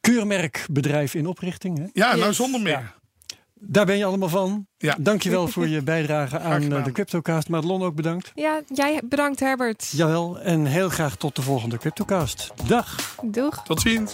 keurmerkbedrijf 0.00 1.14
in 1.14 1.26
oprichting. 1.26 1.78
Hè? 1.78 1.84
Ja, 1.92 2.14
nou 2.16 2.32
zonder 2.32 2.60
meer. 2.60 2.72
Ja. 2.72 2.94
Daar 3.54 3.86
ben 3.86 3.96
je 3.96 4.04
allemaal 4.04 4.28
van. 4.28 4.66
Ja. 4.76 4.96
Dankjewel 5.00 5.48
voor 5.48 5.68
je 5.68 5.82
bijdrage 5.92 6.38
aan 6.38 6.68
de 6.68 6.92
CryptoCast. 6.92 7.48
Madelon 7.48 7.82
ook 7.82 7.94
bedankt. 7.94 8.32
Ja, 8.34 8.60
jij 8.66 9.00
bedankt 9.04 9.40
Herbert. 9.40 9.88
Jawel, 9.92 10.40
en 10.40 10.66
heel 10.66 10.88
graag 10.88 11.16
tot 11.16 11.36
de 11.36 11.42
volgende 11.42 11.78
CryptoCast. 11.78 12.52
Dag! 12.66 13.16
Doeg. 13.22 13.62
Tot 13.62 13.80
ziens. 13.80 14.12